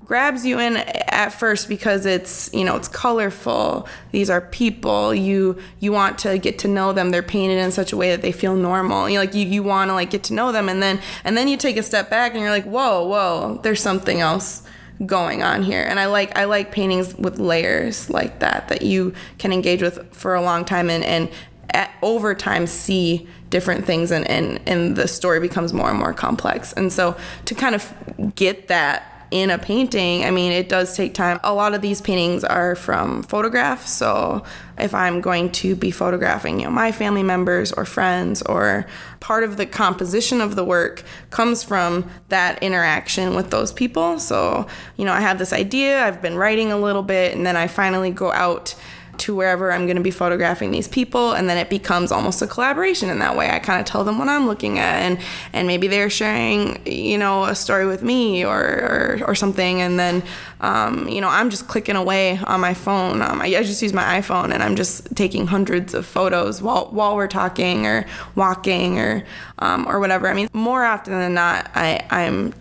grabs 0.04 0.44
you 0.44 0.58
in 0.58 0.76
at 0.76 1.30
first 1.30 1.68
because 1.68 2.06
it's 2.06 2.50
you 2.52 2.64
know 2.64 2.76
it's 2.76 2.88
colorful. 2.88 3.88
These 4.12 4.30
are 4.30 4.40
people. 4.40 5.14
You 5.14 5.58
you 5.80 5.92
want 5.92 6.18
to 6.20 6.38
get 6.38 6.58
to 6.60 6.68
know 6.68 6.92
them. 6.92 7.10
They're 7.10 7.22
painted 7.22 7.58
in 7.58 7.72
such 7.72 7.92
a 7.92 7.96
way 7.96 8.10
that 8.10 8.22
they 8.22 8.32
feel 8.32 8.54
normal. 8.54 9.08
You 9.08 9.18
like 9.18 9.34
you, 9.34 9.46
you 9.46 9.62
want 9.62 9.90
to 9.90 9.94
like 9.94 10.10
get 10.10 10.24
to 10.24 10.34
know 10.34 10.52
them 10.52 10.68
and 10.68 10.82
then 10.82 11.00
and 11.24 11.36
then 11.36 11.48
you 11.48 11.56
take 11.56 11.76
a 11.76 11.82
step 11.82 12.10
back 12.10 12.32
and 12.32 12.40
you're 12.40 12.50
like 12.50 12.64
whoa 12.64 13.06
whoa 13.06 13.60
there's 13.62 13.80
something 13.80 14.20
else 14.20 14.62
going 15.06 15.42
on 15.42 15.62
here. 15.62 15.82
And 15.82 15.98
i 15.98 16.06
like 16.06 16.36
i 16.36 16.44
like 16.44 16.72
paintings 16.72 17.14
with 17.14 17.38
layers 17.38 18.10
like 18.10 18.40
that 18.40 18.68
that 18.68 18.82
you 18.82 19.14
can 19.38 19.52
engage 19.52 19.82
with 19.82 20.14
for 20.14 20.34
a 20.34 20.42
long 20.42 20.64
time 20.64 20.90
and 20.90 21.04
and 21.04 21.30
at, 21.70 21.90
over 22.02 22.34
time 22.34 22.66
see 22.66 23.26
different 23.50 23.84
things 23.84 24.10
and, 24.10 24.26
and 24.28 24.60
and 24.66 24.96
the 24.96 25.08
story 25.08 25.40
becomes 25.40 25.72
more 25.72 25.90
and 25.90 25.98
more 25.98 26.12
complex. 26.12 26.72
And 26.74 26.92
so 26.92 27.16
to 27.46 27.54
kind 27.54 27.74
of 27.74 27.92
get 28.34 28.68
that 28.68 29.13
in 29.30 29.50
a 29.50 29.58
painting, 29.58 30.24
I 30.24 30.30
mean, 30.30 30.52
it 30.52 30.68
does 30.68 30.96
take 30.96 31.14
time. 31.14 31.40
A 31.42 31.52
lot 31.52 31.74
of 31.74 31.82
these 31.82 32.00
paintings 32.00 32.44
are 32.44 32.74
from 32.74 33.22
photographs. 33.22 33.90
So 33.90 34.44
if 34.78 34.94
I'm 34.94 35.20
going 35.20 35.50
to 35.52 35.74
be 35.76 35.90
photographing, 35.90 36.60
you 36.60 36.66
know, 36.66 36.70
my 36.70 36.92
family 36.92 37.22
members 37.22 37.72
or 37.72 37.84
friends 37.84 38.42
or 38.42 38.86
part 39.20 39.44
of 39.44 39.56
the 39.56 39.66
composition 39.66 40.40
of 40.40 40.56
the 40.56 40.64
work 40.64 41.02
comes 41.30 41.62
from 41.62 42.08
that 42.28 42.62
interaction 42.62 43.34
with 43.34 43.50
those 43.50 43.72
people. 43.72 44.18
So, 44.18 44.66
you 44.96 45.04
know, 45.04 45.12
I 45.12 45.20
have 45.20 45.38
this 45.38 45.52
idea, 45.52 46.04
I've 46.04 46.20
been 46.20 46.36
writing 46.36 46.72
a 46.72 46.78
little 46.78 47.02
bit, 47.02 47.34
and 47.34 47.46
then 47.46 47.56
I 47.56 47.66
finally 47.66 48.10
go 48.10 48.32
out 48.32 48.74
to 49.18 49.34
wherever 49.34 49.72
I'm 49.72 49.86
going 49.86 49.96
to 49.96 50.02
be 50.02 50.10
photographing 50.10 50.70
these 50.70 50.88
people, 50.88 51.32
and 51.32 51.48
then 51.48 51.58
it 51.58 51.70
becomes 51.70 52.12
almost 52.12 52.42
a 52.42 52.46
collaboration 52.46 53.10
in 53.10 53.18
that 53.20 53.36
way. 53.36 53.50
I 53.50 53.58
kind 53.58 53.80
of 53.80 53.86
tell 53.86 54.04
them 54.04 54.18
what 54.18 54.28
I'm 54.28 54.46
looking 54.46 54.78
at, 54.78 54.96
and 54.96 55.18
and 55.52 55.66
maybe 55.66 55.88
they're 55.88 56.10
sharing, 56.10 56.84
you 56.86 57.18
know, 57.18 57.44
a 57.44 57.54
story 57.54 57.86
with 57.86 58.02
me 58.02 58.44
or 58.44 58.60
or, 58.60 59.20
or 59.28 59.34
something, 59.34 59.80
and 59.80 59.98
then, 59.98 60.22
um, 60.60 61.08
you 61.08 61.20
know, 61.20 61.28
I'm 61.28 61.50
just 61.50 61.68
clicking 61.68 61.96
away 61.96 62.38
on 62.46 62.60
my 62.60 62.74
phone. 62.74 63.22
Um, 63.22 63.40
I, 63.40 63.46
I 63.46 63.62
just 63.62 63.82
use 63.82 63.92
my 63.92 64.20
iPhone, 64.20 64.52
and 64.52 64.62
I'm 64.62 64.76
just 64.76 65.14
taking 65.16 65.46
hundreds 65.46 65.94
of 65.94 66.06
photos 66.06 66.62
while 66.62 66.86
while 66.90 67.16
we're 67.16 67.28
talking 67.28 67.86
or 67.86 68.06
walking 68.34 68.98
or 68.98 69.24
um, 69.58 69.86
or 69.88 70.00
whatever. 70.00 70.28
I 70.28 70.34
mean, 70.34 70.48
more 70.52 70.84
often 70.84 71.12
than 71.12 71.34
not, 71.34 71.70
I 71.74 72.06
I'm 72.10 72.54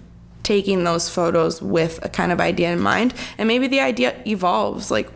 taking 0.43 0.83
those 0.83 1.09
photos 1.09 1.61
with 1.61 2.03
a 2.03 2.09
kind 2.09 2.31
of 2.31 2.41
idea 2.41 2.71
in 2.73 2.79
mind, 2.79 3.13
and 3.37 3.47
maybe 3.47 3.67
the 3.67 3.79
idea 3.79 4.13
evolves 4.27 4.91
like 4.91 5.09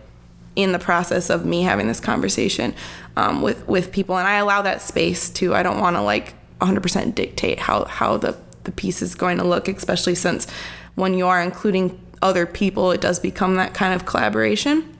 in 0.58 0.72
the 0.72 0.80
process 0.80 1.30
of 1.30 1.46
me 1.46 1.62
having 1.62 1.88
this 1.88 2.00
conversation 2.00 2.74
um, 3.16 3.42
with 3.44 3.66
with 3.68 3.92
people, 3.92 4.18
and 4.18 4.28
I 4.28 4.38
allow 4.38 4.64
that 4.64 4.82
space 4.82 5.30
too. 5.30 5.54
I 5.54 5.64
don't 5.64 5.80
want 5.80 5.96
to 5.96 6.02
like 6.02 6.34
100% 6.60 7.16
dictate 7.16 7.60
how 7.60 7.86
how 7.86 8.18
the 8.18 8.36
the 8.64 8.72
piece 8.72 9.02
is 9.02 9.16
going 9.16 9.38
to 9.38 9.44
look, 9.44 9.68
especially 9.70 10.16
since 10.16 10.48
when 10.96 11.14
you 11.14 11.28
are 11.28 11.42
including 11.42 12.02
other 12.24 12.48
people, 12.48 12.92
it 12.92 13.00
does 13.00 13.20
become 13.20 13.56
that 13.56 13.76
kind 13.76 13.94
of 13.94 14.06
collaboration. 14.06 14.98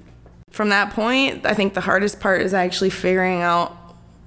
From 0.52 0.70
that 0.70 0.94
point, 0.94 1.46
I 1.46 1.56
think 1.56 1.74
the 1.74 1.82
hardest 1.82 2.20
part 2.20 2.42
is 2.44 2.54
actually 2.54 2.92
figuring 2.92 3.42
out 3.42 3.76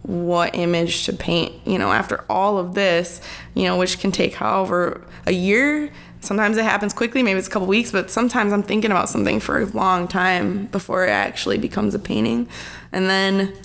what 0.02 0.56
image 0.56 1.04
to 1.06 1.12
paint. 1.12 1.54
You 1.64 1.78
know, 1.78 1.92
after 1.92 2.24
all 2.28 2.58
of 2.58 2.74
this, 2.74 3.20
you 3.54 3.64
know, 3.64 3.78
which 3.78 4.00
can 4.00 4.10
take 4.10 4.34
however 4.34 5.06
a 5.26 5.32
year 5.32 5.92
sometimes 6.20 6.56
it 6.56 6.64
happens 6.64 6.92
quickly 6.92 7.22
maybe 7.22 7.38
it's 7.38 7.48
a 7.48 7.50
couple 7.50 7.66
weeks 7.66 7.90
but 7.92 8.10
sometimes 8.10 8.52
i'm 8.52 8.62
thinking 8.62 8.90
about 8.90 9.08
something 9.08 9.40
for 9.40 9.60
a 9.60 9.66
long 9.66 10.06
time 10.06 10.66
before 10.66 11.06
it 11.06 11.10
actually 11.10 11.58
becomes 11.58 11.94
a 11.94 11.98
painting. 11.98 12.48
And 12.92 13.08
then 13.08 13.56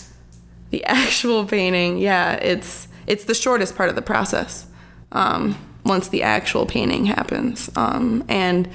the 0.71 0.83
actual 0.85 1.45
painting 1.45 1.97
yeah 1.97 2.33
it's 2.33 2.87
it's 3.07 3.25
the 3.25 3.35
shortest 3.35 3.75
part 3.75 3.89
of 3.89 3.95
the 3.95 4.01
process 4.01 4.65
um, 5.11 5.57
once 5.85 6.07
the 6.07 6.23
actual 6.23 6.65
painting 6.65 7.05
happens. 7.05 7.69
Um, 7.75 8.23
and 8.27 8.69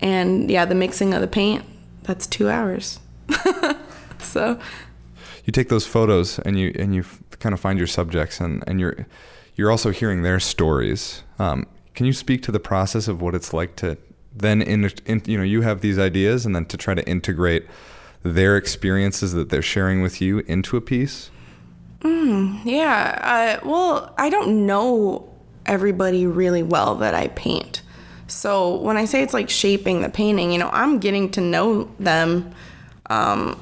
and 0.00 0.50
yeah 0.50 0.64
the 0.64 0.74
mixing 0.74 1.14
of 1.14 1.20
the 1.20 1.28
paint 1.28 1.64
that's 2.02 2.26
two 2.26 2.48
hours. 2.48 3.00
So 4.20 4.58
you 5.44 5.52
take 5.52 5.68
those 5.68 5.86
photos 5.86 6.38
and 6.40 6.58
you 6.58 6.74
and 6.78 6.94
you 6.94 7.04
kind 7.38 7.52
of 7.52 7.60
find 7.60 7.78
your 7.78 7.86
subjects 7.86 8.40
and 8.40 8.62
and 8.66 8.80
you're 8.80 9.06
you're 9.56 9.70
also 9.70 9.90
hearing 9.90 10.22
their 10.22 10.40
stories. 10.40 11.22
Um, 11.38 11.66
can 11.98 12.06
you 12.06 12.12
speak 12.12 12.44
to 12.44 12.52
the 12.52 12.60
process 12.60 13.08
of 13.08 13.20
what 13.20 13.34
it's 13.34 13.52
like 13.52 13.74
to 13.74 13.98
then 14.32 14.62
in, 14.62 14.88
in, 15.04 15.20
you 15.26 15.36
know 15.36 15.42
you 15.42 15.62
have 15.62 15.80
these 15.80 15.98
ideas 15.98 16.46
and 16.46 16.54
then 16.54 16.64
to 16.64 16.76
try 16.76 16.94
to 16.94 17.04
integrate 17.08 17.66
their 18.22 18.56
experiences 18.56 19.32
that 19.32 19.48
they're 19.48 19.60
sharing 19.60 20.00
with 20.00 20.20
you 20.20 20.38
into 20.46 20.76
a 20.76 20.80
piece? 20.80 21.32
Mm, 22.02 22.60
yeah. 22.64 23.58
Uh, 23.60 23.68
well, 23.68 24.14
I 24.16 24.30
don't 24.30 24.64
know 24.64 25.28
everybody 25.66 26.24
really 26.24 26.62
well 26.62 26.94
that 26.94 27.14
I 27.14 27.26
paint. 27.34 27.82
So 28.28 28.76
when 28.76 28.96
I 28.96 29.04
say 29.04 29.24
it's 29.24 29.34
like 29.34 29.50
shaping 29.50 30.02
the 30.02 30.08
painting, 30.08 30.52
you 30.52 30.58
know, 30.60 30.70
I'm 30.72 31.00
getting 31.00 31.32
to 31.32 31.40
know 31.40 31.90
them 31.98 32.54
um, 33.10 33.58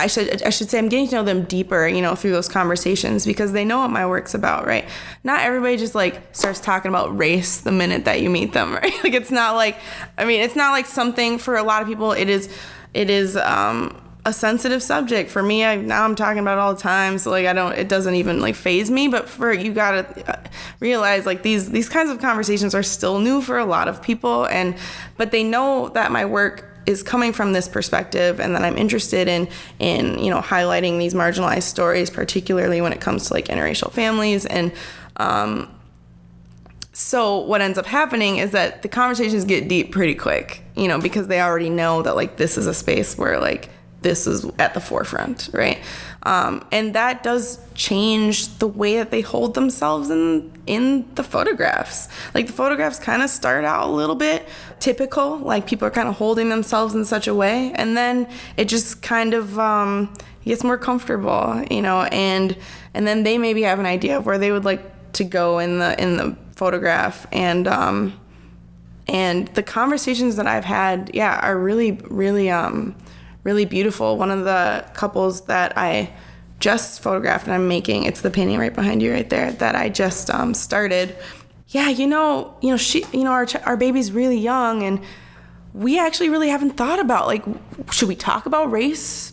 I 0.00 0.06
should 0.06 0.42
I 0.42 0.50
should 0.50 0.70
say 0.70 0.78
I'm 0.78 0.88
getting 0.88 1.08
to 1.08 1.16
know 1.16 1.22
them 1.22 1.44
deeper, 1.44 1.86
you 1.86 2.02
know, 2.02 2.14
through 2.14 2.32
those 2.32 2.48
conversations 2.48 3.26
because 3.26 3.52
they 3.52 3.64
know 3.64 3.78
what 3.78 3.90
my 3.90 4.06
work's 4.06 4.34
about, 4.34 4.66
right? 4.66 4.88
Not 5.24 5.40
everybody 5.40 5.76
just 5.76 5.94
like 5.94 6.34
starts 6.34 6.60
talking 6.60 6.88
about 6.88 7.16
race 7.16 7.60
the 7.60 7.72
minute 7.72 8.04
that 8.06 8.20
you 8.20 8.30
meet 8.30 8.52
them, 8.52 8.74
right? 8.82 8.92
Like 9.04 9.14
it's 9.14 9.30
not 9.30 9.54
like 9.54 9.76
I 10.18 10.24
mean, 10.24 10.40
it's 10.40 10.56
not 10.56 10.72
like 10.72 10.86
something 10.86 11.38
for 11.38 11.56
a 11.56 11.62
lot 11.62 11.82
of 11.82 11.88
people 11.88 12.12
it 12.12 12.28
is 12.28 12.48
it 12.94 13.10
is 13.10 13.36
um 13.36 13.96
a 14.26 14.32
sensitive 14.32 14.82
subject 14.82 15.30
for 15.30 15.42
me 15.42 15.64
I, 15.64 15.76
now 15.76 16.04
i'm 16.04 16.14
talking 16.14 16.40
about 16.40 16.58
it 16.58 16.60
all 16.60 16.74
the 16.74 16.80
time 16.80 17.16
so 17.16 17.30
like 17.30 17.46
i 17.46 17.54
don't 17.54 17.72
it 17.72 17.88
doesn't 17.88 18.14
even 18.14 18.40
like 18.40 18.54
phase 18.54 18.90
me 18.90 19.08
but 19.08 19.28
for 19.28 19.50
you 19.50 19.72
gotta 19.72 20.30
uh, 20.30 20.42
realize 20.78 21.24
like 21.24 21.42
these 21.42 21.70
these 21.70 21.88
kinds 21.88 22.10
of 22.10 22.20
conversations 22.20 22.74
are 22.74 22.82
still 22.82 23.18
new 23.18 23.40
for 23.40 23.56
a 23.56 23.64
lot 23.64 23.88
of 23.88 24.02
people 24.02 24.44
and 24.46 24.76
but 25.16 25.30
they 25.30 25.42
know 25.42 25.88
that 25.90 26.12
my 26.12 26.26
work 26.26 26.69
is 26.90 27.02
coming 27.02 27.32
from 27.32 27.52
this 27.52 27.68
perspective 27.68 28.40
and 28.40 28.54
that 28.54 28.62
I'm 28.62 28.76
interested 28.76 29.28
in 29.28 29.48
in 29.78 30.18
you 30.18 30.30
know 30.30 30.40
highlighting 30.40 30.98
these 30.98 31.14
marginalized 31.14 31.62
stories 31.62 32.10
particularly 32.10 32.80
when 32.80 32.92
it 32.92 33.00
comes 33.00 33.28
to 33.28 33.34
like 33.34 33.46
interracial 33.46 33.90
families 33.90 34.44
and 34.46 34.72
um, 35.16 35.72
so 36.92 37.38
what 37.38 37.60
ends 37.60 37.78
up 37.78 37.86
happening 37.86 38.36
is 38.36 38.50
that 38.50 38.82
the 38.82 38.88
conversations 38.88 39.44
get 39.44 39.68
deep 39.68 39.92
pretty 39.92 40.14
quick 40.14 40.62
you 40.76 40.88
know 40.88 41.00
because 41.00 41.28
they 41.28 41.40
already 41.40 41.70
know 41.70 42.02
that 42.02 42.16
like 42.16 42.36
this 42.36 42.58
is 42.58 42.66
a 42.66 42.74
space 42.74 43.16
where 43.16 43.40
like 43.40 43.70
this 44.02 44.26
is 44.26 44.44
at 44.58 44.74
the 44.74 44.80
forefront, 44.80 45.50
right? 45.52 45.78
Um, 46.22 46.66
and 46.70 46.94
that 46.94 47.22
does 47.22 47.58
change 47.74 48.58
the 48.58 48.68
way 48.68 48.96
that 48.96 49.10
they 49.10 49.22
hold 49.22 49.54
themselves 49.54 50.10
in 50.10 50.52
in 50.66 51.12
the 51.14 51.24
photographs. 51.24 52.08
Like 52.34 52.46
the 52.46 52.52
photographs 52.52 52.98
kind 52.98 53.22
of 53.22 53.30
start 53.30 53.64
out 53.64 53.88
a 53.88 53.90
little 53.90 54.14
bit 54.14 54.46
typical, 54.80 55.38
like 55.38 55.66
people 55.66 55.88
are 55.88 55.90
kind 55.90 56.08
of 56.08 56.16
holding 56.16 56.50
themselves 56.50 56.94
in 56.94 57.04
such 57.04 57.26
a 57.26 57.34
way, 57.34 57.72
and 57.74 57.96
then 57.96 58.28
it 58.56 58.68
just 58.68 59.02
kind 59.02 59.32
of 59.32 59.58
um, 59.58 60.14
gets 60.44 60.62
more 60.62 60.76
comfortable, 60.76 61.64
you 61.70 61.80
know, 61.80 62.02
and 62.12 62.56
and 62.92 63.06
then 63.06 63.22
they 63.22 63.38
maybe 63.38 63.62
have 63.62 63.78
an 63.78 63.86
idea 63.86 64.18
of 64.18 64.26
where 64.26 64.38
they 64.38 64.52
would 64.52 64.64
like 64.64 65.12
to 65.12 65.24
go 65.24 65.58
in 65.58 65.78
the 65.78 66.00
in 66.00 66.18
the 66.18 66.36
photograph, 66.54 67.26
and 67.32 67.66
um, 67.66 68.12
and 69.08 69.48
the 69.48 69.62
conversations 69.62 70.36
that 70.36 70.46
I've 70.46 70.66
had, 70.66 71.10
yeah, 71.14 71.40
are 71.40 71.58
really 71.58 71.92
really 72.10 72.50
um 72.50 72.94
really 73.44 73.64
beautiful. 73.64 74.16
One 74.16 74.30
of 74.30 74.44
the 74.44 74.88
couples 74.94 75.42
that 75.46 75.76
I 75.76 76.12
just 76.58 77.02
photographed 77.02 77.46
and 77.46 77.54
I'm 77.54 77.68
making, 77.68 78.04
it's 78.04 78.20
the 78.20 78.30
painting 78.30 78.58
right 78.58 78.74
behind 78.74 79.02
you 79.02 79.12
right 79.12 79.28
there 79.28 79.52
that 79.52 79.74
I 79.74 79.88
just 79.88 80.30
um, 80.30 80.54
started. 80.54 81.16
Yeah, 81.68 81.88
you 81.88 82.06
know, 82.06 82.56
you 82.60 82.70
know, 82.70 82.76
she, 82.76 83.04
you 83.12 83.24
know, 83.24 83.30
our 83.30 83.46
our 83.64 83.76
baby's 83.76 84.12
really 84.12 84.38
young, 84.38 84.82
and 84.82 85.00
we 85.72 85.98
actually 85.98 86.28
really 86.28 86.48
haven't 86.48 86.76
thought 86.76 86.98
about 86.98 87.26
like, 87.26 87.44
should 87.92 88.08
we 88.08 88.16
talk 88.16 88.46
about 88.46 88.70
race 88.70 89.32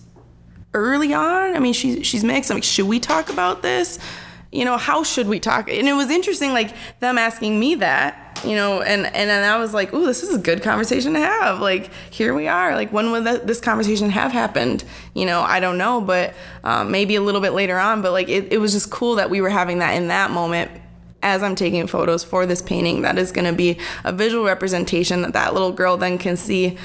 early 0.74 1.14
on? 1.14 1.56
I 1.56 1.60
mean, 1.60 1.74
she's 1.74 2.06
she's 2.06 2.24
mixed. 2.24 2.52
I'm 2.52 2.58
like, 2.58 2.64
should 2.64 2.88
we 2.88 3.00
talk 3.00 3.30
about 3.30 3.64
this? 3.64 4.00
You 4.52 4.66
know, 4.66 4.78
how 4.78 5.04
should 5.04 5.28
we 5.28 5.40
talk? 5.40 5.70
And 5.70 5.88
it 5.88 5.94
was 5.94 6.10
interesting, 6.10 6.54
like 6.54 6.74
them 7.00 7.18
asking 7.18 7.60
me 7.60 7.76
that 7.76 8.27
you 8.44 8.56
know 8.56 8.82
and 8.82 9.06
and 9.06 9.30
then 9.30 9.44
i 9.44 9.58
was 9.58 9.74
like 9.74 9.94
oh 9.94 10.06
this 10.06 10.24
is 10.24 10.34
a 10.34 10.38
good 10.38 10.62
conversation 10.64 11.14
to 11.14 11.20
have. 11.20 11.60
Like 11.60 11.92
here 12.12 12.34
we 12.34 12.48
are. 12.48 12.76
Like 12.76 12.92
when 12.92 13.12
would 13.12 13.24
this 13.24 13.60
conversation 13.60 14.10
have 14.10 14.32
happened? 14.32 14.84
You 15.14 15.26
know 15.26 15.42
i 15.42 15.60
don't 15.60 15.78
know 15.78 16.02
but 16.02 16.34
um, 16.64 16.92
maybe 16.92 17.16
a 17.16 17.22
little 17.22 17.42
bit 17.42 17.54
later 17.54 17.78
on. 17.78 18.02
But 18.02 18.12
like 18.12 18.30
it, 18.30 18.52
it 18.52 18.58
was 18.58 18.74
just 18.74 18.90
cool 18.92 19.16
that 19.16 19.30
we 19.30 19.42
were 19.42 19.50
having 19.50 19.80
that 19.80 19.92
in 19.92 20.08
that 20.10 20.32
moment 20.32 20.72
as 21.24 21.42
i'm 21.42 21.56
taking 21.56 21.88
photos 21.88 22.24
for 22.24 22.46
this 22.46 22.62
painting. 22.62 23.02
That 23.02 23.18
is 23.18 23.32
going 23.32 23.46
to 23.46 23.54
be 23.54 23.78
a 24.04 24.12
visual 24.12 24.46
representation 24.46 25.22
that 25.22 25.34
that 25.34 25.54
little 25.54 25.72
girl 25.72 25.98
then 25.98 26.18
can 26.18 26.38
see 26.38 26.78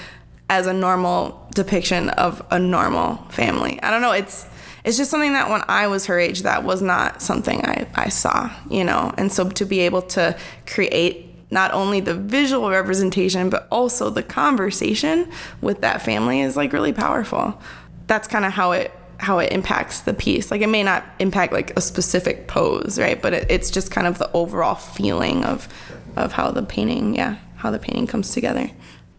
as 0.49 0.67
a 0.67 0.73
normal 0.73 1.49
depiction 1.55 2.11
of 2.11 2.45
a 2.51 2.59
normal 2.59 3.17
family. 3.31 3.81
I 3.83 3.91
don't 3.91 4.03
know. 4.03 4.13
It's 4.13 4.47
it's 4.85 4.97
just 4.97 5.11
something 5.11 5.33
that 5.35 5.49
when 5.49 5.63
I 5.69 5.87
was 5.87 6.07
her 6.07 6.19
age, 6.19 6.43
that 6.43 6.65
was 6.65 6.83
not 6.83 7.23
something 7.23 7.65
I, 7.65 7.87
I 7.95 8.09
saw, 8.09 8.51
you 8.69 8.83
know? 8.83 9.15
And 9.17 9.33
so 9.33 9.49
to 9.49 9.65
be 9.65 9.81
able 9.81 10.03
to 10.03 10.37
create 10.67 11.32
not 11.53 11.73
only 11.73 12.01
the 12.01 12.15
visual 12.15 12.71
representation 12.71 13.51
but 13.51 13.69
also 13.71 14.11
the 14.11 14.23
conversation 14.23 15.31
with 15.61 15.83
that 15.83 16.03
family 16.03 16.41
is 16.41 16.57
like 16.57 16.73
really 16.73 16.93
powerful. 16.93 17.61
That's 18.07 18.27
kind 18.27 18.45
of 18.45 18.53
how 18.53 18.73
it 18.73 18.91
how 19.19 19.39
it 19.39 19.53
impacts 19.53 20.01
the 20.01 20.15
piece. 20.15 20.51
Like 20.51 20.63
it 20.63 20.67
may 20.67 20.83
not 20.83 21.05
impact 21.21 21.53
like 21.53 21.77
a 21.77 21.81
specific 21.81 22.49
pose 22.49 22.99
right? 22.99 23.21
But 23.21 23.35
it, 23.35 23.51
it's 23.51 23.71
just 23.71 23.91
kind 23.91 24.07
of 24.07 24.19
the 24.19 24.31
overall 24.33 24.75
feeling 24.75 25.45
of 25.45 25.69
of 26.17 26.33
how 26.33 26.51
the 26.51 26.63
painting 26.63 27.15
yeah 27.15 27.37
how 27.57 27.71
the 27.71 27.79
painting 27.79 28.07
comes 28.07 28.33
together. 28.33 28.71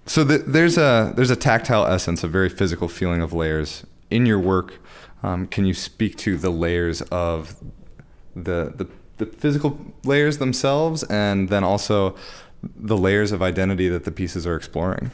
So 0.05 0.23
the, 0.23 0.39
there's 0.39 0.77
a 0.77 1.13
there's 1.15 1.29
a 1.29 1.35
tactile 1.35 1.85
essence 1.85 2.23
a 2.23 2.27
very 2.27 2.49
physical 2.49 2.87
feeling 2.87 3.21
of 3.21 3.31
layers. 3.31 3.85
In 4.09 4.25
your 4.25 4.39
work 4.39 4.79
um, 5.21 5.47
can 5.47 5.65
you 5.65 5.73
speak 5.73 6.17
to 6.17 6.35
the 6.37 6.49
layers 6.49 7.01
of 7.03 7.55
the 8.35 8.73
the 8.75 8.87
the 9.17 9.25
physical 9.25 9.79
layers 10.03 10.37
themselves 10.37 11.03
and 11.03 11.49
then 11.49 11.63
also 11.63 12.15
the 12.75 12.97
layers 12.97 13.31
of 13.31 13.41
identity 13.41 13.89
that 13.89 14.05
the 14.05 14.11
pieces 14.11 14.47
are 14.47 14.55
exploring. 14.55 15.11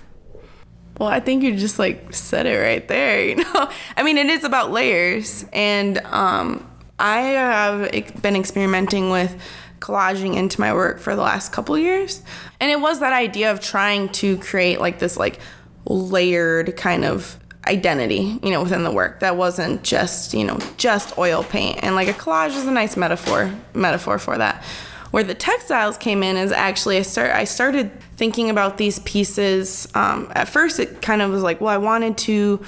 Well, 0.99 1.09
I 1.09 1.19
think 1.19 1.43
you 1.43 1.55
just 1.55 1.79
like 1.79 2.13
said 2.13 2.45
it 2.45 2.57
right 2.57 2.87
there, 2.87 3.25
you 3.29 3.35
know. 3.35 3.69
I 3.95 4.03
mean, 4.03 4.17
it 4.17 4.27
is 4.27 4.43
about 4.43 4.71
layers 4.71 5.45
and 5.53 5.99
um 5.99 6.65
I 6.99 7.21
have 7.21 8.21
been 8.21 8.35
experimenting 8.35 9.09
with 9.09 9.41
collaging 9.79 10.35
into 10.35 10.59
my 10.59 10.73
work 10.73 10.99
for 10.99 11.15
the 11.15 11.21
last 11.21 11.53
couple 11.53 11.77
years. 11.77 12.21
And 12.59 12.69
it 12.69 12.81
was 12.81 12.99
that 12.99 13.13
idea 13.13 13.51
of 13.51 13.61
trying 13.61 14.09
to 14.09 14.37
create 14.37 14.81
like 14.81 14.99
this 14.99 15.15
like 15.15 15.39
layered 15.85 16.75
kind 16.75 17.05
of 17.05 17.39
identity, 17.69 18.39
you 18.43 18.49
know, 18.49 18.63
within 18.63 18.83
the 18.83 18.91
work 18.91 19.19
that 19.19 19.37
wasn't 19.37 19.83
just, 19.83 20.33
you 20.33 20.43
know, 20.43 20.57
just 20.77 21.17
oil 21.17 21.43
paint. 21.43 21.79
And 21.83 21.95
like 21.95 22.07
a 22.07 22.13
collage 22.13 22.55
is 22.57 22.65
a 22.65 22.71
nice 22.71 22.97
metaphor 22.97 23.53
metaphor 23.73 24.17
for 24.17 24.37
that. 24.37 24.63
Where 25.11 25.23
the 25.23 25.33
textiles 25.33 25.97
came 25.97 26.21
in 26.21 26.35
is 26.35 26.51
actually 26.51 26.97
I 26.97 27.03
start 27.03 27.31
I 27.31 27.43
started 27.45 27.91
thinking 28.17 28.49
about 28.49 28.77
these 28.77 28.99
pieces. 28.99 29.87
Um, 29.95 30.31
at 30.35 30.49
first, 30.49 30.79
it 30.79 31.01
kind 31.01 31.21
of 31.21 31.31
was 31.31 31.41
like, 31.41 31.61
well, 31.61 31.73
I 31.73 31.77
wanted 31.77 32.17
to 32.19 32.63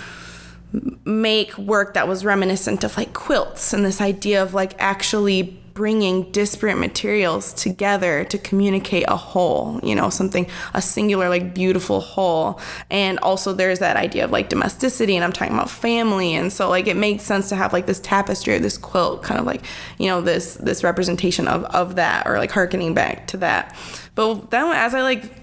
make 1.03 1.57
work 1.57 1.95
that 1.95 2.07
was 2.07 2.23
reminiscent 2.23 2.83
of 2.83 2.95
like 2.95 3.13
quilts 3.13 3.73
and 3.73 3.83
this 3.83 3.99
idea 3.99 4.41
of 4.41 4.53
like 4.53 4.73
actually 4.79 5.61
bringing 5.82 6.30
disparate 6.30 6.78
materials 6.78 7.54
together 7.54 8.24
to 8.24 8.38
communicate 8.38 9.04
a 9.08 9.15
whole, 9.15 9.80
you 9.82 9.96
know, 9.96 10.12
something, 10.12 10.46
a 10.76 10.82
singular, 10.82 11.28
like 11.28 11.56
beautiful 11.56 12.02
whole. 12.02 12.60
And 12.91 13.17
also 13.24 13.52
there's 13.52 13.80
that 13.80 13.98
idea 13.98 14.26
of 14.26 14.30
like 14.30 14.48
domesticity, 14.48 15.15
and 15.15 15.26
I'm 15.26 15.32
talking 15.32 15.56
about 15.56 15.72
family. 15.72 16.36
And 16.36 16.54
so, 16.54 16.70
like, 16.70 16.86
it 16.86 16.98
makes 16.98 17.24
sense 17.24 17.50
to 17.50 17.56
have 17.56 17.74
like 17.74 17.88
this 17.88 18.00
tapestry 18.00 18.54
or 18.54 18.60
this 18.60 18.78
quilt, 18.78 19.24
kind 19.24 19.39
of 19.39 19.48
like, 19.48 19.63
you 19.98 20.06
know, 20.06 20.22
this, 20.22 20.54
this 20.54 20.84
representation 20.84 21.48
of, 21.48 21.63
of 21.63 21.96
that 21.96 22.28
or 22.28 22.38
like 22.38 22.52
harkening 22.52 22.94
back 22.94 23.26
to 23.30 23.38
that. 23.38 23.76
But 24.13 24.52
then 24.52 24.72
as 24.76 24.94
I 24.94 25.02
like 25.02 25.40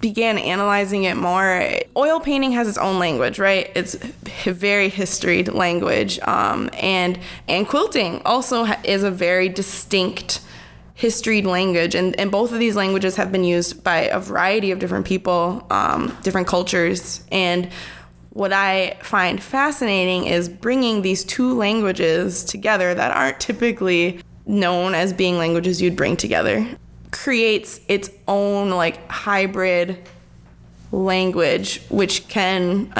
began 0.00 0.38
analyzing 0.38 1.04
it 1.04 1.16
more, 1.16 1.68
oil 1.96 2.20
painting 2.20 2.52
has 2.52 2.68
its 2.68 2.78
own 2.78 2.98
language, 2.98 3.38
right? 3.38 3.70
It's 3.74 3.94
very 4.44 4.88
historied 4.88 5.48
language, 5.48 6.18
um, 6.20 6.70
and 6.74 7.18
and 7.48 7.66
quilting 7.66 8.22
also 8.24 8.64
is 8.84 9.02
a 9.02 9.10
very 9.10 9.48
distinct 9.48 10.40
historied 10.94 11.46
language, 11.46 11.94
and 11.94 12.18
and 12.18 12.30
both 12.30 12.52
of 12.52 12.58
these 12.58 12.76
languages 12.76 13.16
have 13.16 13.32
been 13.32 13.44
used 13.44 13.82
by 13.82 14.00
a 14.02 14.20
variety 14.20 14.70
of 14.70 14.78
different 14.78 15.06
people, 15.06 15.66
um, 15.70 16.16
different 16.22 16.46
cultures, 16.46 17.24
and 17.32 17.68
what 18.30 18.52
I 18.52 18.96
find 19.02 19.42
fascinating 19.42 20.26
is 20.26 20.48
bringing 20.48 21.02
these 21.02 21.24
two 21.24 21.54
languages 21.54 22.44
together 22.44 22.94
that 22.94 23.10
aren't 23.10 23.40
typically 23.40 24.20
known 24.46 24.94
as 24.94 25.12
being 25.12 25.38
languages 25.38 25.82
you'd 25.82 25.96
bring 25.96 26.16
together 26.16 26.66
creates 27.10 27.80
its 27.88 28.10
own 28.26 28.70
like 28.70 29.10
hybrid 29.10 29.98
language, 30.90 31.82
which 31.90 32.28
can 32.28 32.92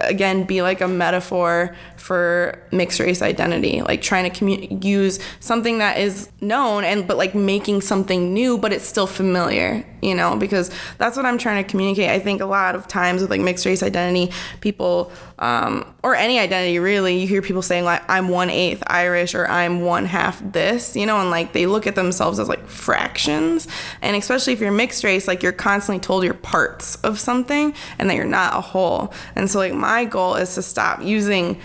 again 0.00 0.44
be 0.44 0.62
like 0.62 0.80
a 0.80 0.88
metaphor 0.88 1.76
for 1.96 2.60
mixed 2.72 3.00
race 3.00 3.22
identity, 3.22 3.82
like 3.82 4.02
trying 4.02 4.30
to 4.30 4.44
commu- 4.44 4.84
use 4.84 5.18
something 5.40 5.78
that 5.78 5.98
is 5.98 6.30
known 6.40 6.84
and 6.84 7.06
but 7.06 7.16
like 7.16 7.34
making 7.34 7.80
something 7.80 8.32
new, 8.32 8.58
but 8.58 8.72
it's 8.72 8.84
still 8.84 9.06
familiar, 9.06 9.84
you 10.06 10.14
know, 10.14 10.36
because 10.36 10.70
that's 10.98 11.16
what 11.16 11.26
I'm 11.26 11.36
trying 11.36 11.64
to 11.64 11.68
communicate. 11.68 12.08
I 12.10 12.20
think 12.20 12.40
a 12.40 12.46
lot 12.46 12.76
of 12.76 12.86
times 12.86 13.22
with 13.22 13.30
like 13.30 13.40
mixed 13.40 13.66
race 13.66 13.82
identity, 13.82 14.32
people 14.60 15.10
um, 15.40 15.94
or 16.02 16.14
any 16.14 16.38
identity 16.38 16.78
really, 16.78 17.18
you 17.18 17.26
hear 17.26 17.42
people 17.42 17.60
saying 17.60 17.84
like 17.84 18.02
I'm 18.08 18.28
one 18.28 18.48
eighth 18.48 18.84
Irish 18.86 19.34
or 19.34 19.48
I'm 19.48 19.80
one 19.80 20.04
half 20.04 20.40
this, 20.52 20.94
you 20.96 21.06
know, 21.06 21.20
and 21.20 21.30
like 21.30 21.52
they 21.52 21.66
look 21.66 21.86
at 21.88 21.96
themselves 21.96 22.38
as 22.38 22.48
like 22.48 22.66
fractions, 22.68 23.66
and 24.00 24.16
especially 24.16 24.52
if 24.52 24.60
you're 24.60 24.70
mixed 24.70 25.02
race, 25.02 25.26
like 25.26 25.42
you're 25.42 25.52
constantly 25.52 26.00
told 26.00 26.22
you're 26.22 26.34
parts 26.34 26.94
of 26.96 27.18
something 27.18 27.74
and 27.98 28.08
that 28.08 28.14
you're 28.14 28.24
not 28.24 28.56
a 28.56 28.60
whole. 28.60 29.12
And 29.34 29.50
so 29.50 29.58
like 29.58 29.74
my 29.74 30.04
goal 30.04 30.36
is 30.36 30.54
to 30.54 30.62
stop 30.62 31.02
using 31.02 31.60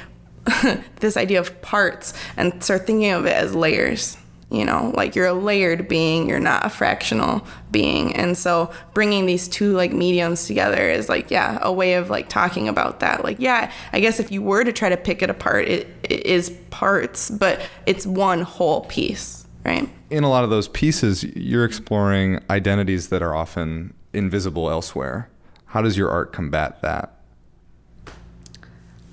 this 0.99 1.15
idea 1.15 1.39
of 1.39 1.61
parts 1.61 2.13
and 2.35 2.63
start 2.63 2.87
thinking 2.87 3.11
of 3.11 3.27
it 3.27 3.33
as 3.33 3.53
layers 3.53 4.17
you 4.51 4.65
know 4.65 4.91
like 4.95 5.15
you're 5.15 5.27
a 5.27 5.33
layered 5.33 5.87
being 5.87 6.27
you're 6.27 6.39
not 6.39 6.65
a 6.65 6.69
fractional 6.69 7.45
being. 7.71 8.15
And 8.15 8.37
so 8.37 8.71
bringing 8.93 9.25
these 9.25 9.47
two 9.47 9.73
like 9.73 9.93
mediums 9.93 10.45
together 10.45 10.89
is 10.89 11.07
like 11.07 11.31
yeah 11.31 11.57
a 11.61 11.71
way 11.71 11.93
of 11.93 12.09
like 12.09 12.29
talking 12.29 12.67
about 12.67 12.99
that. 12.99 13.23
Like 13.23 13.39
yeah 13.39 13.71
i 13.93 13.99
guess 13.99 14.19
if 14.19 14.31
you 14.31 14.41
were 14.41 14.63
to 14.63 14.73
try 14.73 14.89
to 14.89 14.97
pick 14.97 15.21
it 15.21 15.29
apart 15.29 15.67
it, 15.67 15.87
it 16.03 16.25
is 16.25 16.49
parts 16.69 17.29
but 17.29 17.61
it's 17.85 18.05
one 18.05 18.41
whole 18.41 18.81
piece 18.85 19.45
right? 19.63 19.87
In 20.09 20.23
a 20.23 20.29
lot 20.29 20.43
of 20.43 20.49
those 20.49 20.67
pieces 20.67 21.23
you're 21.23 21.65
exploring 21.65 22.43
identities 22.49 23.09
that 23.09 23.21
are 23.21 23.35
often 23.35 23.93
invisible 24.11 24.71
elsewhere. 24.71 25.29
How 25.65 25.83
does 25.83 25.97
your 25.97 26.09
art 26.09 26.33
combat 26.33 26.81
that? 26.81 27.15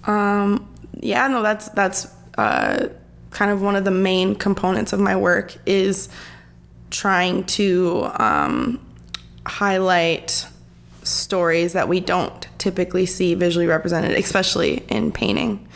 Um 0.05 0.69
yeah, 1.01 1.29
no, 1.29 1.43
that's 1.43 1.69
that's 1.71 2.09
uh, 2.37 2.89
kind 3.31 3.51
of 3.51 3.63
one 3.63 3.77
of 3.77 3.85
the 3.85 3.91
main 3.91 4.35
components 4.35 4.93
of 4.93 5.01
my 5.01 5.17
work 5.17 5.57
is 5.67 6.09
trying 6.91 7.45
to 7.45 8.09
um, 8.15 8.85
highlight 9.47 10.47
stories 11.03 11.73
that 11.73 11.89
we 11.89 12.01
don't 12.01 12.47
typically 12.59 13.07
see 13.07 13.35
visually 13.35 13.67
represented, 13.67 14.13
especially 14.13 14.85
in 14.89 15.13
painting. 15.13 15.67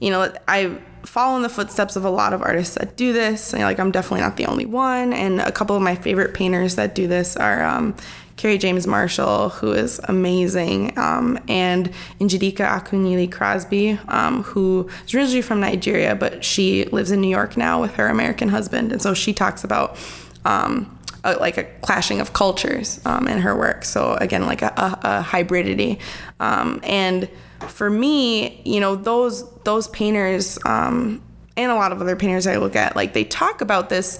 You 0.00 0.10
know, 0.10 0.32
I 0.48 0.78
follow 1.04 1.36
in 1.36 1.42
the 1.42 1.48
footsteps 1.48 1.96
of 1.96 2.04
a 2.04 2.10
lot 2.10 2.32
of 2.32 2.42
artists 2.42 2.76
that 2.76 2.96
do 2.96 3.12
this. 3.12 3.52
like 3.52 3.78
I'm 3.78 3.90
definitely 3.90 4.20
not 4.20 4.36
the 4.36 4.46
only 4.46 4.66
one, 4.66 5.12
and 5.12 5.40
a 5.40 5.52
couple 5.52 5.76
of 5.76 5.82
my 5.82 5.94
favorite 5.94 6.34
painters 6.34 6.76
that 6.76 6.94
do 6.94 7.06
this 7.06 7.36
are 7.36 7.64
um, 7.64 7.96
Kerry 8.40 8.56
James 8.56 8.86
Marshall, 8.86 9.50
who 9.50 9.72
is 9.72 10.00
amazing, 10.04 10.98
um, 10.98 11.38
and 11.46 11.92
Njideka 12.20 12.66
Akunyili 12.66 13.30
Crosby, 13.30 13.98
um, 14.08 14.44
who 14.44 14.88
is 15.04 15.14
originally 15.14 15.42
from 15.42 15.60
Nigeria, 15.60 16.14
but 16.14 16.42
she 16.42 16.86
lives 16.86 17.10
in 17.10 17.20
New 17.20 17.28
York 17.28 17.58
now 17.58 17.82
with 17.82 17.96
her 17.96 18.08
American 18.08 18.48
husband. 18.48 18.92
And 18.92 19.02
so 19.02 19.12
she 19.12 19.34
talks 19.34 19.62
about 19.62 19.98
um, 20.46 20.98
a, 21.22 21.34
like 21.34 21.58
a 21.58 21.64
clashing 21.82 22.18
of 22.18 22.32
cultures 22.32 22.98
um, 23.04 23.28
in 23.28 23.40
her 23.40 23.54
work. 23.54 23.84
So 23.84 24.14
again, 24.14 24.46
like 24.46 24.62
a, 24.62 24.72
a, 24.74 24.98
a 25.02 25.22
hybridity. 25.22 26.00
Um, 26.40 26.80
and 26.82 27.28
for 27.68 27.90
me, 27.90 28.62
you 28.64 28.80
know, 28.80 28.96
those 28.96 29.52
those 29.64 29.86
painters 29.88 30.58
um, 30.64 31.22
and 31.58 31.70
a 31.70 31.74
lot 31.74 31.92
of 31.92 32.00
other 32.00 32.16
painters 32.16 32.46
I 32.46 32.56
look 32.56 32.74
at, 32.74 32.96
like 32.96 33.12
they 33.12 33.24
talk 33.24 33.60
about 33.60 33.90
this 33.90 34.18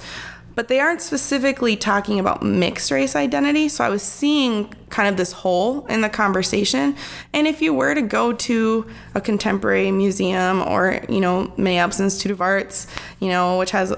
but 0.61 0.69
they 0.69 0.79
aren't 0.79 1.01
specifically 1.01 1.75
talking 1.75 2.21
about 2.21 2.43
mixed 2.43 2.91
race 2.91 3.17
identity. 3.17 3.67
So 3.67 3.83
I 3.83 3.89
was 3.89 4.03
seeing 4.03 4.69
kind 4.91 5.09
of 5.09 5.17
this 5.17 5.33
hole 5.33 5.87
in 5.87 6.03
the 6.03 6.11
conversation. 6.11 6.97
And 7.33 7.47
if 7.47 7.63
you 7.63 7.73
were 7.73 7.95
to 7.95 8.03
go 8.03 8.35
to 8.35 8.87
a 9.15 9.23
contemporary 9.23 9.91
museum 9.91 10.61
or, 10.61 11.01
you 11.09 11.19
know, 11.19 11.51
Minneapolis 11.57 11.99
Institute 11.99 12.33
of 12.33 12.43
Arts, 12.43 12.87
you 13.21 13.29
know, 13.29 13.57
which 13.57 13.71
has 13.71 13.95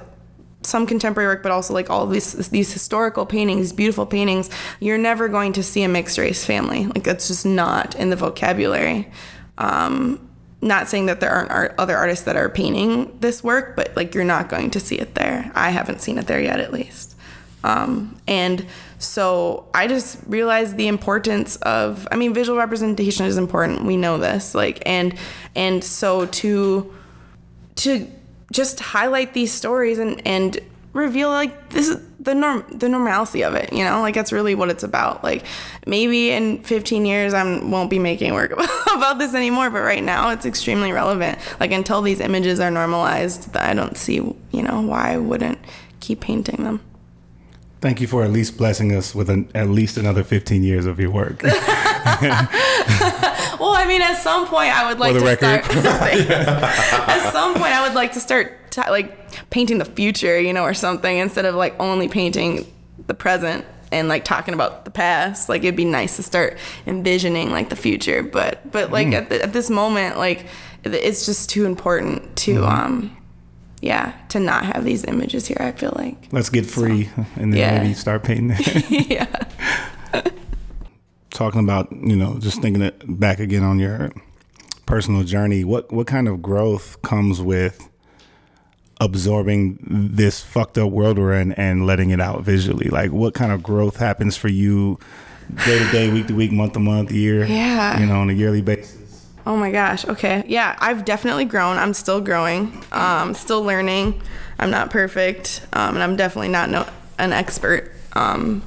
some 0.62 0.86
contemporary 0.86 1.34
work, 1.34 1.42
but 1.42 1.50
also 1.50 1.74
like 1.74 1.90
all 1.90 2.06
these 2.06 2.34
these 2.50 2.72
historical 2.72 3.26
paintings, 3.26 3.72
beautiful 3.72 4.06
paintings, 4.06 4.48
you're 4.78 4.98
never 4.98 5.26
going 5.26 5.52
to 5.54 5.64
see 5.64 5.82
a 5.82 5.88
mixed 5.88 6.16
race 6.16 6.44
family. 6.44 6.86
Like 6.86 7.02
that's 7.02 7.26
just 7.26 7.44
not 7.44 7.96
in 7.96 8.10
the 8.10 8.16
vocabulary. 8.16 9.10
Um, 9.58 10.28
not 10.62 10.88
saying 10.88 11.06
that 11.06 11.20
there 11.20 11.30
aren't 11.30 11.50
art, 11.50 11.74
other 11.76 11.96
artists 11.96 12.24
that 12.24 12.36
are 12.36 12.48
painting 12.48 13.18
this 13.20 13.42
work, 13.42 13.74
but 13.76 13.94
like 13.96 14.14
you're 14.14 14.24
not 14.24 14.48
going 14.48 14.70
to 14.70 14.80
see 14.80 14.98
it 14.98 15.16
there. 15.16 15.50
I 15.54 15.70
haven't 15.70 16.00
seen 16.00 16.18
it 16.18 16.26
there 16.26 16.40
yet, 16.40 16.60
at 16.60 16.72
least. 16.72 17.16
Um, 17.64 18.16
and 18.26 18.66
so 18.98 19.66
I 19.74 19.86
just 19.86 20.18
realized 20.26 20.76
the 20.76 20.88
importance 20.88 21.56
of. 21.56 22.06
I 22.10 22.16
mean, 22.16 22.32
visual 22.32 22.58
representation 22.58 23.26
is 23.26 23.36
important. 23.36 23.84
We 23.84 23.96
know 23.96 24.18
this. 24.18 24.54
Like, 24.54 24.82
and 24.86 25.14
and 25.54 25.82
so 25.82 26.26
to 26.26 26.94
to 27.76 28.10
just 28.52 28.80
highlight 28.80 29.34
these 29.34 29.52
stories 29.52 29.98
and 29.98 30.24
and 30.26 30.58
reveal 30.92 31.30
like 31.30 31.70
this 31.70 31.88
is 31.88 32.00
the 32.20 32.34
norm 32.34 32.64
the 32.70 32.88
normalcy 32.88 33.42
of 33.42 33.54
it 33.54 33.72
you 33.72 33.82
know? 33.82 34.00
Like 34.00 34.14
that's 34.14 34.30
really 34.32 34.54
what 34.54 34.68
it's 34.70 34.82
about. 34.82 35.24
Like 35.24 35.44
maybe 35.86 36.30
in 36.30 36.62
15 36.62 37.04
years 37.06 37.34
i 37.34 37.42
won't 37.42 37.90
be 37.90 37.98
making 37.98 38.34
work 38.34 38.52
about 38.94 39.18
this 39.18 39.34
anymore 39.34 39.70
but 39.70 39.80
right 39.80 40.02
now 40.02 40.30
it's 40.30 40.46
extremely 40.46 40.92
relevant. 40.92 41.38
Like 41.60 41.72
until 41.72 42.02
these 42.02 42.20
images 42.20 42.60
are 42.60 42.70
normalized 42.70 43.56
i 43.56 43.74
don't 43.74 43.96
see 43.96 44.14
you 44.16 44.62
know 44.62 44.80
why 44.82 45.12
i 45.12 45.16
wouldn't 45.16 45.58
keep 46.00 46.20
painting 46.20 46.64
them. 46.64 46.80
Thank 47.80 48.00
you 48.00 48.06
for 48.06 48.22
at 48.22 48.30
least 48.30 48.56
blessing 48.56 48.94
us 48.94 49.12
with 49.12 49.28
an, 49.28 49.50
at 49.56 49.68
least 49.68 49.96
another 49.96 50.22
15 50.22 50.62
years 50.62 50.86
of 50.86 51.00
your 51.00 51.10
work. 51.10 51.42
Well 53.58 53.74
i 53.74 53.84
mean 53.86 54.02
at 54.02 54.16
some 54.16 54.46
point 54.48 54.70
i 54.76 54.88
would 54.88 54.98
like 54.98 55.14
to 55.14 55.20
record. 55.24 55.64
start 55.64 55.70
at 57.08 57.32
some 57.32 57.54
point 57.54 57.72
i 57.72 57.86
would 57.86 57.94
like 57.94 58.12
to 58.14 58.20
start 58.20 58.58
t- 58.72 58.80
like 58.90 59.31
painting 59.52 59.78
the 59.78 59.84
future, 59.84 60.40
you 60.40 60.52
know, 60.52 60.64
or 60.64 60.74
something 60.74 61.18
instead 61.18 61.44
of 61.44 61.54
like 61.54 61.78
only 61.78 62.08
painting 62.08 62.66
the 63.06 63.14
present 63.14 63.64
and 63.92 64.08
like 64.08 64.24
talking 64.24 64.54
about 64.54 64.84
the 64.84 64.90
past. 64.90 65.48
Like 65.48 65.62
it'd 65.62 65.76
be 65.76 65.84
nice 65.84 66.16
to 66.16 66.22
start 66.22 66.58
envisioning 66.86 67.52
like 67.52 67.68
the 67.68 67.76
future, 67.76 68.22
but 68.22 68.68
but 68.72 68.90
like 68.90 69.08
mm. 69.08 69.14
at, 69.14 69.28
the, 69.28 69.42
at 69.42 69.52
this 69.52 69.70
moment, 69.70 70.16
like 70.16 70.46
it's 70.84 71.26
just 71.26 71.48
too 71.50 71.66
important 71.66 72.34
to 72.34 72.54
mm. 72.56 72.68
um 72.68 73.16
yeah 73.80 74.16
to 74.30 74.40
not 74.40 74.64
have 74.64 74.84
these 74.84 75.04
images 75.04 75.46
here. 75.46 75.58
I 75.60 75.72
feel 75.72 75.92
like 75.96 76.16
let's 76.32 76.48
get 76.48 76.66
free 76.66 77.04
so, 77.04 77.26
and 77.36 77.52
then 77.52 77.60
yeah. 77.60 77.82
maybe 77.82 77.94
start 77.94 78.24
painting. 78.24 78.56
yeah. 78.88 79.44
Talking 81.30 81.60
about 81.60 81.92
you 81.92 82.16
know 82.16 82.38
just 82.38 82.62
thinking 82.62 82.82
it 82.82 83.02
back 83.20 83.38
again 83.38 83.62
on 83.62 83.78
your 83.78 84.12
personal 84.86 85.24
journey. 85.24 85.62
What 85.62 85.92
what 85.92 86.06
kind 86.06 86.26
of 86.26 86.40
growth 86.40 87.02
comes 87.02 87.42
with 87.42 87.90
absorbing 89.04 89.78
this 90.14 90.42
fucked 90.42 90.78
up 90.78 90.90
world 90.90 91.18
we're 91.18 91.34
in 91.34 91.52
and 91.52 91.86
letting 91.86 92.10
it 92.10 92.20
out 92.20 92.42
visually? 92.42 92.88
Like, 92.88 93.10
what 93.10 93.34
kind 93.34 93.52
of 93.52 93.62
growth 93.62 93.96
happens 93.96 94.36
for 94.36 94.48
you 94.48 94.98
day 95.66 95.78
to 95.78 95.90
day, 95.90 96.12
week 96.12 96.28
to 96.28 96.34
week, 96.34 96.52
month 96.52 96.74
to 96.74 96.80
month, 96.80 97.10
year? 97.10 97.44
Yeah. 97.44 97.98
You 97.98 98.06
know, 98.06 98.20
on 98.20 98.30
a 98.30 98.32
yearly 98.32 98.62
basis. 98.62 99.28
Oh 99.44 99.56
my 99.56 99.72
gosh. 99.72 100.06
Okay. 100.06 100.44
Yeah, 100.46 100.76
I've 100.78 101.04
definitely 101.04 101.44
grown. 101.44 101.76
I'm 101.76 101.94
still 101.94 102.20
growing. 102.20 102.82
Um, 102.92 103.34
still 103.34 103.62
learning. 103.62 104.22
I'm 104.58 104.70
not 104.70 104.90
perfect, 104.90 105.66
um, 105.72 105.96
and 105.96 106.02
I'm 106.04 106.14
definitely 106.14 106.50
not 106.50 106.70
no, 106.70 106.86
an 107.18 107.32
expert. 107.32 107.92
Um, 108.12 108.62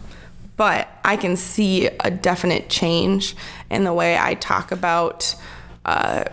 but 0.57 0.89
I 1.03 1.15
can 1.17 1.37
see 1.37 1.87
a 1.87 2.11
definite 2.11 2.69
change 2.69 3.35
in 3.69 3.83
the 3.83 3.93
way 3.93 4.17
I 4.17 4.33
talk 4.35 4.71
about 4.71 5.35
uh, 5.85 6.25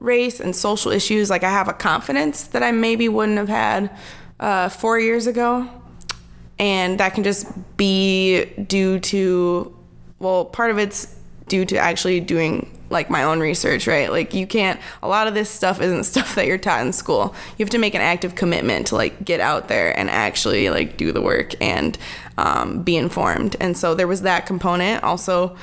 race 0.00 0.40
and 0.40 0.56
social 0.56 0.90
issues. 0.90 1.30
Like 1.30 1.44
I 1.44 1.50
have 1.50 1.68
a 1.68 1.72
confidence 1.72 2.44
that 2.48 2.62
I 2.62 2.72
maybe 2.72 3.08
wouldn't 3.08 3.38
have 3.38 3.48
had 3.48 3.96
uh, 4.40 4.68
four 4.68 4.98
years 4.98 5.26
ago, 5.26 5.68
and 6.58 6.98
that 6.98 7.14
can 7.14 7.22
just 7.22 7.46
be 7.76 8.44
due 8.44 8.98
to 9.00 9.76
well, 10.18 10.44
part 10.44 10.70
of 10.70 10.78
it's 10.78 11.16
due 11.48 11.64
to 11.64 11.76
actually 11.76 12.20
doing 12.20 12.76
like 12.90 13.08
my 13.08 13.22
own 13.22 13.40
research, 13.40 13.86
right? 13.86 14.10
Like 14.10 14.34
you 14.34 14.46
can't 14.46 14.80
a 15.02 15.08
lot 15.08 15.28
of 15.28 15.34
this 15.34 15.48
stuff 15.48 15.80
isn't 15.80 16.04
stuff 16.14 16.34
that 16.34 16.46
you're 16.46 16.58
taught 16.58 16.84
in 16.84 16.92
school. 16.92 17.34
You 17.56 17.64
have 17.64 17.70
to 17.70 17.78
make 17.78 17.94
an 17.94 18.00
active 18.00 18.34
commitment 18.34 18.88
to 18.88 18.96
like 18.96 19.24
get 19.24 19.40
out 19.40 19.68
there 19.68 19.96
and 19.98 20.10
actually 20.10 20.70
like 20.70 20.96
do 20.96 21.12
the 21.12 21.22
work 21.22 21.54
and 21.60 21.96
um, 22.36 22.82
be 22.82 22.96
informed. 22.96 23.56
And 23.60 23.76
so 23.76 23.94
there 23.94 24.08
was 24.08 24.22
that 24.22 24.46
component. 24.46 25.02
Also, 25.04 25.56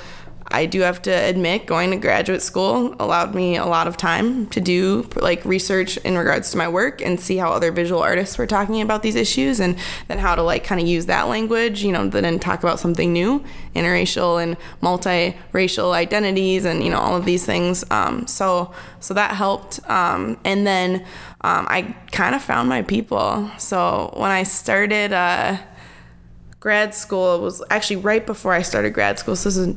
I 0.50 0.66
do 0.66 0.82
have 0.82 1.02
to 1.04 1.12
admit, 1.12 1.66
going 1.66 1.92
to 1.92 1.98
graduate 1.98 2.42
school 2.42 2.96
allowed 3.00 3.36
me 3.36 3.58
a 3.58 3.66
lot 3.66 3.88
of 3.88 3.98
time 3.98 4.48
to 4.48 4.62
do 4.62 5.08
like 5.16 5.44
research 5.44 5.98
in 5.98 6.18
regards 6.18 6.52
to 6.52 6.58
my 6.58 6.68
work 6.70 7.02
and 7.02 7.20
see 7.20 7.38
how 7.38 7.52
other 7.52 7.72
visual 7.72 8.02
artists 8.02 8.38
were 8.38 8.48
talking 8.48 8.82
about 8.82 9.04
these 9.04 9.16
issues 9.16 9.60
and 9.60 9.78
then 10.08 10.20
how 10.20 10.36
to 10.36 10.42
like 10.42 10.64
kind 10.64 10.80
of 10.80 10.88
use 10.88 11.06
that 11.08 11.28
language, 11.28 11.84
you 11.84 11.92
know, 11.92 12.08
then 12.08 12.40
talk 12.40 12.60
about 12.64 12.80
something 12.80 13.12
new, 13.12 13.44
interracial 13.76 14.42
and 14.42 14.56
multiracial 14.82 15.92
identities 15.92 16.64
and, 16.64 16.82
you 16.82 16.90
know, 16.90 17.00
all 17.00 17.18
of 17.18 17.26
these 17.26 17.46
things. 17.46 17.84
Um, 17.92 18.26
so, 18.26 18.74
so 19.02 19.14
that 19.14 19.32
helped. 19.36 19.80
Um, 19.90 20.40
and 20.46 20.66
then 20.66 21.06
um, 21.42 21.68
I 21.70 21.96
kind 22.12 22.36
of 22.36 22.42
found 22.42 22.70
my 22.70 22.84
people. 22.84 23.52
So 23.58 24.14
when 24.16 24.32
I 24.32 24.44
started, 24.44 25.12
uh, 25.12 25.58
grad 26.60 26.94
school 26.94 27.36
it 27.36 27.42
was 27.42 27.64
actually 27.70 27.98
right 27.98 28.26
before 28.26 28.52
I 28.52 28.62
started 28.62 28.94
grad 28.94 29.20
school. 29.20 29.36
So 29.36 29.50
this 29.50 29.58
is 29.58 29.76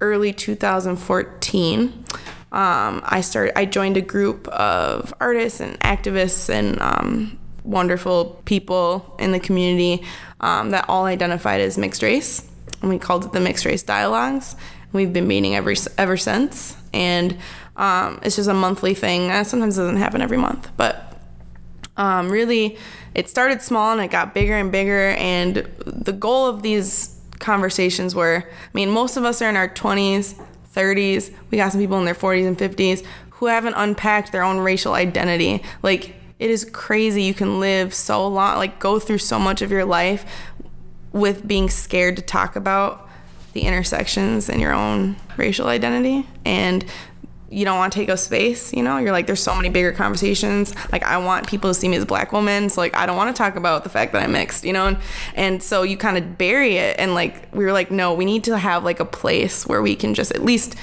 early 0.00 0.32
2014, 0.32 2.04
um, 2.52 3.02
I 3.04 3.20
started. 3.20 3.58
I 3.58 3.64
joined 3.64 3.96
a 3.96 4.00
group 4.00 4.48
of 4.48 5.12
artists 5.20 5.60
and 5.60 5.78
activists 5.80 6.48
and 6.48 6.80
um, 6.80 7.38
wonderful 7.64 8.40
people 8.44 9.16
in 9.18 9.32
the 9.32 9.40
community 9.40 10.04
um, 10.40 10.70
that 10.70 10.86
all 10.88 11.04
identified 11.04 11.60
as 11.60 11.76
mixed 11.76 12.02
race, 12.02 12.48
and 12.80 12.90
we 12.90 12.98
called 12.98 13.24
it 13.24 13.32
the 13.32 13.40
Mixed 13.40 13.64
Race 13.64 13.82
Dialogues. 13.82 14.56
We've 14.92 15.12
been 15.12 15.26
meeting 15.26 15.54
ever 15.54 15.74
ever 15.98 16.16
since, 16.16 16.76
and 16.94 17.36
um, 17.76 18.20
it's 18.22 18.36
just 18.36 18.48
a 18.48 18.54
monthly 18.54 18.94
thing. 18.94 19.30
Uh, 19.30 19.44
sometimes 19.44 19.76
it 19.76 19.82
doesn't 19.82 19.98
happen 19.98 20.22
every 20.22 20.38
month, 20.38 20.70
but 20.76 21.06
um, 21.96 22.30
really, 22.30 22.78
it 23.14 23.28
started 23.28 23.62
small 23.62 23.92
and 23.92 24.00
it 24.00 24.10
got 24.10 24.34
bigger 24.34 24.54
and 24.54 24.70
bigger. 24.70 25.10
And 25.10 25.56
the 25.84 26.12
goal 26.12 26.46
of 26.46 26.62
these 26.62 27.15
conversations 27.38 28.14
where, 28.14 28.48
I 28.48 28.68
mean, 28.72 28.90
most 28.90 29.16
of 29.16 29.24
us 29.24 29.42
are 29.42 29.48
in 29.48 29.56
our 29.56 29.68
20s, 29.68 30.34
30s. 30.74 31.32
We 31.50 31.58
got 31.58 31.72
some 31.72 31.80
people 31.80 31.98
in 31.98 32.04
their 32.04 32.14
40s 32.14 32.46
and 32.46 32.58
50s 32.58 33.04
who 33.30 33.46
haven't 33.46 33.74
unpacked 33.74 34.32
their 34.32 34.42
own 34.42 34.58
racial 34.58 34.94
identity. 34.94 35.62
Like, 35.82 36.14
it 36.38 36.50
is 36.50 36.64
crazy. 36.64 37.22
You 37.22 37.34
can 37.34 37.60
live 37.60 37.94
so 37.94 38.26
long, 38.26 38.56
like, 38.56 38.78
go 38.78 38.98
through 38.98 39.18
so 39.18 39.38
much 39.38 39.62
of 39.62 39.70
your 39.70 39.84
life 39.84 40.24
with 41.12 41.46
being 41.46 41.70
scared 41.70 42.16
to 42.16 42.22
talk 42.22 42.56
about 42.56 43.08
the 43.52 43.62
intersections 43.62 44.50
in 44.50 44.60
your 44.60 44.72
own 44.72 45.16
racial 45.38 45.66
identity. 45.66 46.26
And 46.44 46.84
you 47.50 47.64
don't 47.64 47.78
want 47.78 47.92
to 47.92 47.98
take 47.98 48.08
up 48.08 48.18
space, 48.18 48.72
you 48.72 48.82
know? 48.82 48.98
You're 48.98 49.12
like, 49.12 49.26
there's 49.26 49.42
so 49.42 49.54
many 49.54 49.68
bigger 49.68 49.92
conversations. 49.92 50.74
Like, 50.90 51.04
I 51.04 51.16
want 51.18 51.46
people 51.46 51.70
to 51.70 51.74
see 51.74 51.88
me 51.88 51.96
as 51.96 52.02
a 52.02 52.06
black 52.06 52.32
woman. 52.32 52.68
So, 52.68 52.80
like, 52.80 52.96
I 52.96 53.06
don't 53.06 53.16
want 53.16 53.34
to 53.34 53.38
talk 53.38 53.56
about 53.56 53.84
the 53.84 53.88
fact 53.88 54.12
that 54.12 54.22
I'm 54.22 54.32
mixed, 54.32 54.64
you 54.64 54.72
know? 54.72 54.88
And, 54.88 54.98
and 55.34 55.62
so 55.62 55.82
you 55.82 55.96
kind 55.96 56.18
of 56.18 56.36
bury 56.36 56.76
it. 56.76 56.98
And, 56.98 57.14
like, 57.14 57.54
we 57.54 57.64
were 57.64 57.72
like, 57.72 57.90
no, 57.90 58.14
we 58.14 58.24
need 58.24 58.44
to 58.44 58.58
have, 58.58 58.82
like, 58.82 58.98
a 58.98 59.04
place 59.04 59.66
where 59.66 59.80
we 59.80 59.94
can 59.94 60.14
just 60.14 60.32
at 60.32 60.42
least 60.42 60.74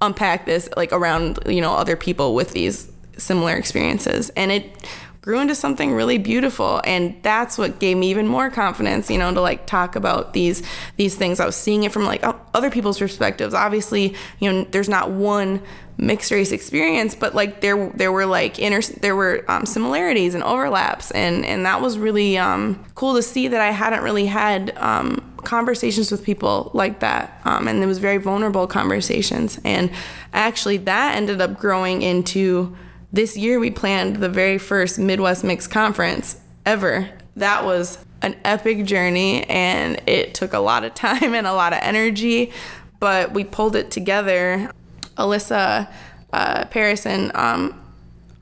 unpack 0.00 0.46
this, 0.46 0.68
like, 0.76 0.92
around, 0.92 1.40
you 1.46 1.60
know, 1.60 1.72
other 1.72 1.96
people 1.96 2.34
with 2.34 2.52
these 2.52 2.90
similar 3.18 3.56
experiences. 3.56 4.30
And 4.30 4.52
it, 4.52 4.86
grew 5.22 5.38
into 5.38 5.54
something 5.54 5.92
really 5.92 6.18
beautiful 6.18 6.80
and 6.84 7.16
that's 7.22 7.56
what 7.56 7.78
gave 7.78 7.96
me 7.96 8.10
even 8.10 8.26
more 8.26 8.50
confidence 8.50 9.08
you 9.08 9.16
know 9.16 9.32
to 9.32 9.40
like 9.40 9.66
talk 9.68 9.94
about 9.94 10.32
these 10.32 10.64
these 10.96 11.14
things 11.14 11.38
i 11.38 11.46
was 11.46 11.54
seeing 11.54 11.84
it 11.84 11.92
from 11.92 12.04
like 12.04 12.20
other 12.54 12.70
people's 12.70 12.98
perspectives 12.98 13.54
obviously 13.54 14.16
you 14.40 14.52
know 14.52 14.64
there's 14.72 14.88
not 14.88 15.12
one 15.12 15.62
mixed 15.98 16.30
race 16.30 16.52
experience 16.52 17.14
but 17.14 17.34
like 17.34 17.60
there 17.60 17.88
there 17.90 18.10
were 18.10 18.26
like 18.26 18.58
inter 18.58 18.80
there 19.00 19.14
were 19.14 19.44
um, 19.48 19.66
similarities 19.66 20.34
and 20.34 20.42
overlaps 20.42 21.10
and 21.12 21.44
and 21.44 21.64
that 21.66 21.80
was 21.80 21.98
really 21.98 22.36
um, 22.38 22.82
cool 22.94 23.14
to 23.14 23.22
see 23.22 23.46
that 23.48 23.60
i 23.60 23.70
hadn't 23.70 24.02
really 24.02 24.26
had 24.26 24.76
um, 24.78 25.20
conversations 25.44 26.10
with 26.10 26.24
people 26.24 26.70
like 26.74 27.00
that 27.00 27.40
um, 27.44 27.68
and 27.68 27.82
it 27.82 27.86
was 27.86 27.98
very 27.98 28.18
vulnerable 28.18 28.66
conversations 28.66 29.60
and 29.64 29.90
actually 30.32 30.76
that 30.76 31.14
ended 31.16 31.40
up 31.40 31.58
growing 31.58 32.02
into 32.02 32.74
this 33.12 33.36
year 33.36 33.60
we 33.60 33.70
planned 33.70 34.16
the 34.16 34.28
very 34.28 34.56
first 34.56 34.98
Midwest 34.98 35.44
Mix 35.44 35.66
Conference 35.66 36.40
ever. 36.64 37.08
That 37.36 37.64
was 37.64 37.98
an 38.22 38.36
epic 38.44 38.86
journey 38.86 39.44
and 39.44 40.00
it 40.06 40.34
took 40.34 40.54
a 40.54 40.58
lot 40.58 40.84
of 40.84 40.94
time 40.94 41.34
and 41.34 41.46
a 41.46 41.52
lot 41.52 41.72
of 41.72 41.80
energy, 41.82 42.52
but 43.00 43.32
we 43.32 43.44
pulled 43.44 43.76
it 43.76 43.90
together. 43.90 44.70
Alyssa 45.16 45.88
uh, 46.32 46.64
Paris 46.66 47.06
and 47.06 47.34
um, 47.34 47.78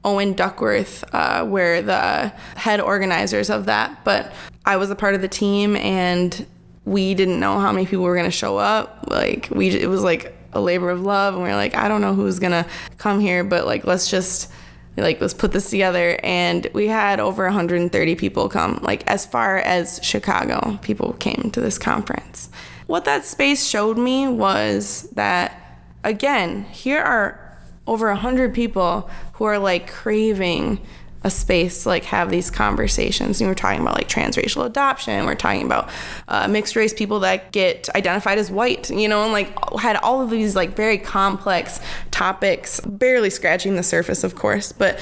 Owen 0.05 0.35
Duckworth 0.35 1.05
uh, 1.13 1.45
were 1.49 1.83
the 1.83 2.29
head 2.57 2.81
organizers 2.81 3.51
of 3.51 3.67
that, 3.67 4.05
but 4.05 4.33
I 4.65 4.77
was 4.77 4.91
a 4.91 4.97
part 4.97 5.15
of 5.15 5.21
the 5.21 5.29
team 5.29 5.77
and 5.77 6.47
we 6.85 7.15
didn't 7.15 7.39
know 7.39 7.59
how 7.59 7.73
many 7.73 7.87
people 7.87 8.05
were 8.05 8.15
going 8.15 8.25
to 8.27 8.31
show 8.31 8.57
up. 8.57 9.07
Like 9.09 9.49
we, 9.51 9.69
it 9.69 9.89
was 9.89 10.03
like 10.03 10.35
a 10.53 10.61
labor 10.61 10.91
of 10.91 11.03
love, 11.03 11.35
and 11.35 11.43
we 11.43 11.51
are 11.51 11.57
like, 11.57 11.77
I 11.77 11.89
don't 11.89 12.01
know 12.01 12.15
who's 12.15 12.39
gonna 12.39 12.67
come 12.99 13.21
here, 13.21 13.45
but 13.45 13.67
like 13.67 13.85
let's 13.85 14.11
just 14.11 14.51
like 14.97 15.21
let's 15.21 15.35
put 15.35 15.53
this 15.53 15.71
together 15.71 16.19
and 16.23 16.67
we 16.75 16.87
had 16.87 17.21
over 17.21 17.45
130 17.45 18.15
people 18.17 18.49
come 18.49 18.79
like 18.83 19.07
as 19.07 19.25
far 19.25 19.59
as 19.59 20.01
chicago 20.03 20.79
people 20.83 21.13
came 21.15 21.51
to 21.53 21.61
this 21.61 21.79
conference 21.79 22.51
what 22.87 23.05
that 23.05 23.25
space 23.25 23.67
showed 23.67 23.97
me 23.97 24.27
was 24.29 25.09
that 25.13 25.70
again 26.05 26.65
here 26.65 27.01
are 27.01 27.59
over 27.87 28.09
100 28.09 28.55
people 28.55 29.11
who 29.35 29.45
are 29.45 29.59
like 29.59 29.91
craving 29.91 30.81
a 31.23 31.31
space 31.31 31.83
to 31.83 31.89
like 31.89 32.05
have 32.05 32.31
these 32.31 32.51
conversations. 32.51 33.41
And 33.41 33.51
we're 33.51 33.55
talking 33.55 33.81
about 33.81 33.95
like 33.95 34.09
transracial 34.09 34.65
adoption. 34.65 35.27
We're 35.27 35.35
talking 35.35 35.67
about 35.67 35.91
uh, 36.29 36.49
mixed 36.49 36.77
race 36.77 36.95
people 36.95 37.21
that 37.21 37.53
get 37.53 37.89
identified 37.95 38.39
as 38.39 38.51
white. 38.51 38.91
You 38.91 39.09
know, 39.09 39.25
and 39.25 39.33
like 39.33 39.53
had 39.79 39.97
all 39.97 40.23
of 40.23 40.31
these 40.31 40.57
like 40.57 40.75
very 40.75 40.97
complex 40.97 41.81
topics, 42.11 42.81
barely 42.81 43.31
scratching 43.31 43.77
the 43.77 43.83
surface, 43.83 44.25
of 44.25 44.35
course, 44.35 44.73
but 44.73 44.99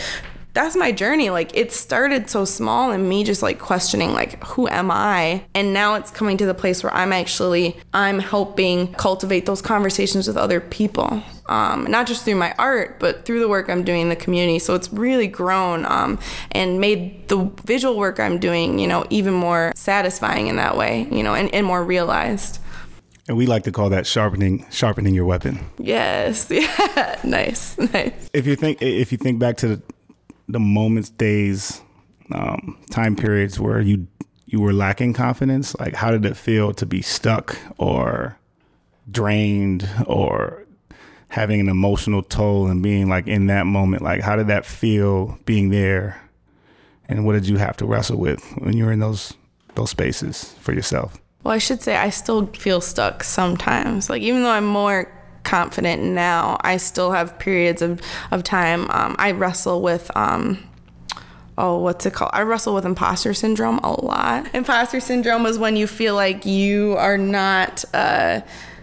that's 0.59 0.74
my 0.74 0.90
journey. 0.90 1.30
Like 1.30 1.56
it 1.56 1.70
started 1.70 2.28
so 2.28 2.44
small 2.44 2.90
and 2.90 3.09
me 3.09 3.22
just 3.22 3.42
like 3.42 3.61
questioning 3.61 4.12
like 4.12 4.42
who 4.42 4.66
am 4.66 4.90
I? 4.90 5.44
And 5.54 5.72
now 5.72 5.94
it's 5.94 6.11
coming 6.11 6.36
to 6.38 6.46
the 6.46 6.54
place 6.54 6.82
where 6.82 6.92
I'm 6.92 7.12
actually 7.12 7.76
I'm 7.94 8.18
helping 8.18 8.92
cultivate 8.94 9.46
those 9.46 9.62
conversations 9.62 10.26
with 10.26 10.36
other 10.36 10.61
people. 10.61 11.22
Um, 11.46 11.84
not 11.84 12.09
just 12.09 12.24
through 12.24 12.34
my 12.34 12.56
art, 12.59 12.98
but 12.98 13.24
through 13.24 13.38
the 13.38 13.48
work 13.48 13.70
I'm 13.70 13.84
doing 13.84 14.02
in 14.02 14.09
the 14.09 14.16
community. 14.16 14.59
So 14.59 14.74
it's 14.74 14.92
really 14.92 15.28
grown 15.28 15.86
um, 15.86 16.18
and 16.50 16.80
made 16.80 17.28
the 17.28 17.48
visual 17.64 17.96
work 17.96 18.18
I'm 18.18 18.38
doing, 18.38 18.80
you 18.80 18.88
know, 18.88 19.06
even 19.11 19.34
more 19.34 19.72
satisfying 19.76 20.48
in 20.48 20.56
that 20.56 20.76
way, 20.76 21.06
you 21.12 21.22
know, 21.22 21.34
and, 21.34 21.54
and 21.54 21.64
more 21.64 21.84
realized. 21.84 22.59
And 23.28 23.36
we 23.36 23.46
like 23.46 23.62
to 23.64 23.72
call 23.72 23.90
that 23.90 24.09
sharpening 24.09 24.66
sharpening 24.70 25.14
your 25.14 25.24
weapon. 25.24 25.61
Yes. 25.78 26.50
Yeah. 26.50 27.20
nice. 27.22 27.78
Nice. 27.92 28.28
If 28.32 28.46
you 28.46 28.56
think 28.56 28.82
if 28.82 29.12
you 29.12 29.18
think 29.18 29.38
back 29.38 29.56
to 29.59 29.68
the 29.68 29.82
the 30.49 30.59
moments, 30.59 31.11
days, 31.11 31.82
um, 32.32 32.78
time 32.90 33.16
periods 33.16 33.61
where 33.61 33.80
you 33.80 34.07
you 34.46 34.61
were 34.61 34.72
lacking 34.72 35.12
confidence? 35.12 35.76
Like, 35.78 35.94
how 35.94 36.11
did 36.11 36.24
it 36.24 36.36
feel 36.36 36.72
to 36.74 36.86
be 36.86 37.03
stuck 37.03 37.57
or 37.76 38.38
drained 39.11 39.88
or 40.07 40.64
having 41.28 41.61
an 41.61 41.68
emotional 41.68 42.22
toll 42.22 42.66
and 42.66 42.82
being 42.82 43.09
like 43.09 43.26
in 43.26 43.46
that 43.49 43.66
moment? 43.66 44.03
Like, 44.03 44.22
how 44.22 44.36
did 44.36 44.46
that 44.46 44.64
feel 44.64 45.38
being 45.44 45.68
there? 45.68 46.22
And 47.11 47.26
what 47.26 47.34
did 47.34 47.46
you 47.46 47.59
have 47.59 47.76
to 47.78 47.86
wrestle 47.86 48.18
with 48.18 48.42
when 48.59 48.76
you 48.76 48.84
were 48.84 48.92
in 48.92 49.01
those 49.01 49.34
those 49.74 49.90
spaces 49.90 50.55
for 50.61 50.72
yourself? 50.72 51.18
Well, 51.44 51.55
I 51.55 51.59
should 51.59 51.82
say 51.82 51.96
I 51.96 52.11
still 52.11 52.46
feel 52.46 52.80
stuck 52.80 53.22
sometimes. 53.22 54.11
Like 54.11 54.22
even 54.22 54.42
though 54.42 54.51
I'm 54.51 54.66
more 54.66 55.12
confident 55.49 56.03
now, 56.03 56.59
I 56.61 56.76
still 56.76 57.12
have 57.12 57.38
periods 57.38 57.80
of, 57.80 58.03
of 58.30 58.42
time. 58.42 58.90
Um, 58.90 59.16
I 59.18 59.30
wrestle 59.32 59.80
with 59.80 60.14
um, 60.14 60.59
oh, 61.57 61.78
what's 61.78 62.05
it 62.07 62.12
called? 62.12 62.30
I 62.34 62.42
wrestle 62.42 62.74
with 62.74 62.84
imposter 62.84 63.32
syndrome 63.34 63.78
a 63.78 64.01
lot. 64.05 64.55
Imposter 64.55 65.01
syndrome 65.01 65.46
is 65.46 65.59
when 65.59 65.76
you 65.76 65.86
feel 65.86 66.14
like 66.14 66.44
you 66.44 66.94
are 66.99 67.18
not 67.18 67.84
uh, 67.94 68.42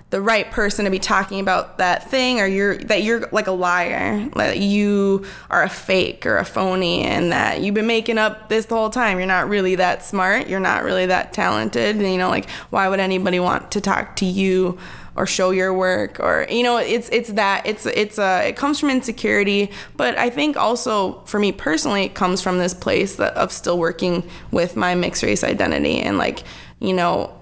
the 0.10 0.22
right 0.22 0.50
person 0.52 0.86
to 0.86 0.92
be 0.92 1.00
talking 1.00 1.40
about 1.40 1.78
that 1.78 2.10
thing, 2.10 2.40
or 2.42 2.48
you're 2.48 2.78
that 2.78 3.04
you're 3.04 3.28
like 3.32 3.48
a 3.48 3.52
liar, 3.52 4.28
that 4.36 4.58
you 4.58 5.26
are 5.50 5.64
a 5.64 5.70
fake 5.70 6.26
or 6.26 6.38
a 6.38 6.46
phony, 6.46 7.04
and 7.04 7.32
that 7.32 7.62
you've 7.62 7.76
been 7.76 7.88
making 7.88 8.18
up 8.18 8.50
this 8.50 8.66
the 8.66 8.76
whole 8.76 8.90
time. 8.90 9.18
You're 9.20 9.28
not 9.28 9.50
really 9.50 9.76
that 9.76 10.04
smart. 10.04 10.48
You're 10.48 10.60
not 10.60 10.84
really 10.84 11.06
that 11.06 11.32
talented. 11.32 11.96
And, 11.96 12.12
you 12.12 12.18
know, 12.18 12.30
like 12.30 12.50
why 12.72 12.90
would 12.90 13.00
anybody 13.00 13.40
want 13.40 13.72
to 13.72 13.82
talk 13.82 14.16
to 14.18 14.26
you? 14.26 14.78
Or 15.16 15.26
show 15.26 15.52
your 15.52 15.74
work 15.74 16.20
or 16.20 16.46
you 16.50 16.64
know 16.64 16.78
it's 16.78 17.10
it's 17.10 17.30
that 17.34 17.66
it's 17.66 17.86
it's 17.86 18.18
a 18.18 18.50
it 18.50 18.56
comes 18.56 18.80
from 18.80 18.90
insecurity. 18.90 19.72
But 19.96 20.18
i 20.18 20.30
think 20.30 20.58
also 20.58 21.22
for 21.26 21.40
me 21.40 21.52
personally 21.52 22.04
it 22.04 22.14
comes 22.14 22.42
from 22.42 22.58
this 22.58 22.74
place 22.74 23.16
that, 23.16 23.34
of 23.36 23.52
still 23.52 23.78
working 23.78 24.30
with 24.52 24.76
my 24.76 24.96
mixed 24.96 25.24
race 25.24 25.44
identity 25.44 26.00
and 26.00 26.18
like 26.18 26.44
you 26.80 26.94
know 26.94 27.34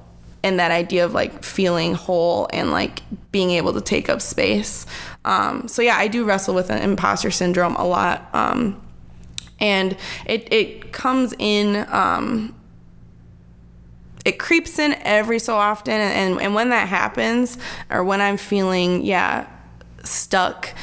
and 0.43 0.59
that 0.59 0.71
idea 0.71 1.05
of 1.05 1.13
like 1.13 1.43
feeling 1.43 1.93
whole 1.93 2.49
and 2.51 2.71
like 2.71 3.01
being 3.32 3.51
able 3.51 3.74
to 3.74 3.82
take 3.82 4.09
up 4.09 4.21
space. 4.21 4.86
Um, 5.26 5.67
so 5.67 5.82
yeah 5.82 5.97
i 5.97 6.07
do 6.07 6.26
wrestle 6.26 6.53
with 6.53 6.69
an 6.69 6.82
imposter 6.82 7.32
syndrome 7.32 7.76
a 7.76 7.86
lot. 7.86 8.30
Um, 8.34 8.80
and 9.59 9.95
it, 10.26 10.51
it 10.51 10.91
comes 10.91 11.34
in 11.39 11.86
um, 11.89 12.53
it 14.26 14.39
creeps 14.39 14.80
in 14.80 14.93
every 15.01 15.39
so 15.39 15.55
often 15.55 15.93
and, 15.93 16.39
and 16.41 16.55
when 16.55 16.69
that 16.69 16.88
happens 16.88 17.57
or 17.89 18.03
when 18.03 18.21
i'm 18.21 18.38
feeling 18.38 19.03
yeah 19.03 19.47
stuck 20.03 20.74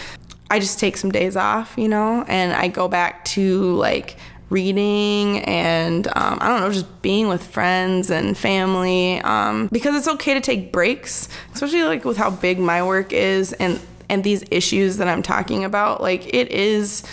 i 0.50 0.58
just 0.58 0.78
take 0.78 0.96
some 0.96 1.10
days 1.10 1.36
off 1.36 1.74
you 1.76 1.88
know 1.88 2.24
and 2.28 2.52
i 2.52 2.68
go 2.68 2.88
back 2.88 3.24
to 3.24 3.74
like 3.74 4.16
reading 4.50 5.38
and 5.40 6.08
um, 6.08 6.38
i 6.40 6.48
don't 6.48 6.60
know 6.60 6.72
just 6.72 7.02
being 7.02 7.28
with 7.28 7.46
friends 7.46 8.10
and 8.10 8.36
family 8.36 9.20
um, 9.20 9.68
because 9.70 9.94
it's 9.94 10.08
okay 10.08 10.34
to 10.34 10.40
take 10.40 10.72
breaks 10.72 11.28
especially 11.54 11.82
like 11.82 12.04
with 12.04 12.16
how 12.16 12.30
big 12.30 12.58
my 12.58 12.82
work 12.82 13.12
is 13.12 13.52
and 13.54 13.80
and 14.08 14.24
these 14.24 14.42
issues 14.50 14.96
that 14.96 15.06
i'm 15.06 15.22
talking 15.22 15.64
about 15.64 16.00
like 16.00 16.34
it 16.34 16.50
is 16.50 17.04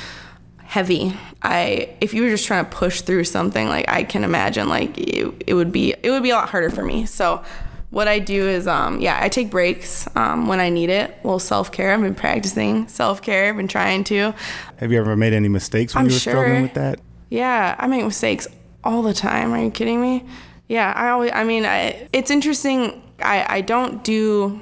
heavy. 0.67 1.17
I 1.41 1.95
if 2.01 2.13
you 2.13 2.23
were 2.23 2.29
just 2.29 2.45
trying 2.45 2.65
to 2.65 2.69
push 2.69 3.01
through 3.01 3.23
something, 3.23 3.67
like 3.67 3.87
I 3.87 4.03
can 4.03 4.23
imagine 4.23 4.67
like 4.67 4.97
it, 4.97 5.43
it 5.47 5.53
would 5.53 5.71
be 5.71 5.95
it 6.03 6.11
would 6.11 6.23
be 6.23 6.31
a 6.31 6.35
lot 6.35 6.49
harder 6.49 6.69
for 6.69 6.83
me. 6.83 7.05
So 7.05 7.43
what 7.89 8.09
I 8.09 8.19
do 8.19 8.47
is 8.47 8.67
um 8.67 8.99
yeah, 8.99 9.17
I 9.21 9.29
take 9.29 9.49
breaks 9.49 10.07
um, 10.17 10.47
when 10.47 10.59
I 10.59 10.69
need 10.69 10.89
it. 10.89 11.09
A 11.09 11.15
little 11.23 11.39
self-care. 11.39 11.93
I've 11.93 12.01
been 12.01 12.13
practicing 12.13 12.87
self-care, 12.89 13.49
I've 13.49 13.57
been 13.57 13.69
trying 13.69 14.03
to. 14.05 14.33
Have 14.77 14.91
you 14.91 14.99
ever 14.99 15.15
made 15.15 15.33
any 15.33 15.47
mistakes 15.47 15.95
when 15.95 16.01
I'm 16.01 16.09
you 16.09 16.15
were 16.15 16.19
sure. 16.19 16.33
struggling 16.33 16.63
with 16.63 16.73
that? 16.73 16.99
Yeah, 17.29 17.75
I 17.79 17.87
make 17.87 18.03
mistakes 18.03 18.47
all 18.83 19.01
the 19.01 19.13
time. 19.13 19.53
Are 19.53 19.63
you 19.63 19.71
kidding 19.71 20.01
me? 20.01 20.25
Yeah, 20.67 20.91
I 20.93 21.09
always 21.09 21.31
I 21.33 21.45
mean, 21.45 21.65
I, 21.65 22.09
it's 22.11 22.29
interesting. 22.29 23.01
I 23.21 23.57
I 23.57 23.61
don't 23.61 24.03
do 24.03 24.59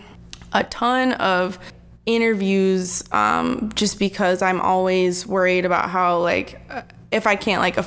a 0.54 0.64
ton 0.66 1.14
of 1.14 1.58
interviews 2.06 3.04
um, 3.12 3.72
just 3.76 4.00
because 4.00 4.42
I'm 4.42 4.62
always 4.62 5.26
worried 5.26 5.66
about 5.66 5.90
how 5.90 6.20
like 6.20 6.60
uh, 6.70 6.84
if 7.16 7.26
I 7.26 7.36
can't 7.36 7.62
like 7.62 7.78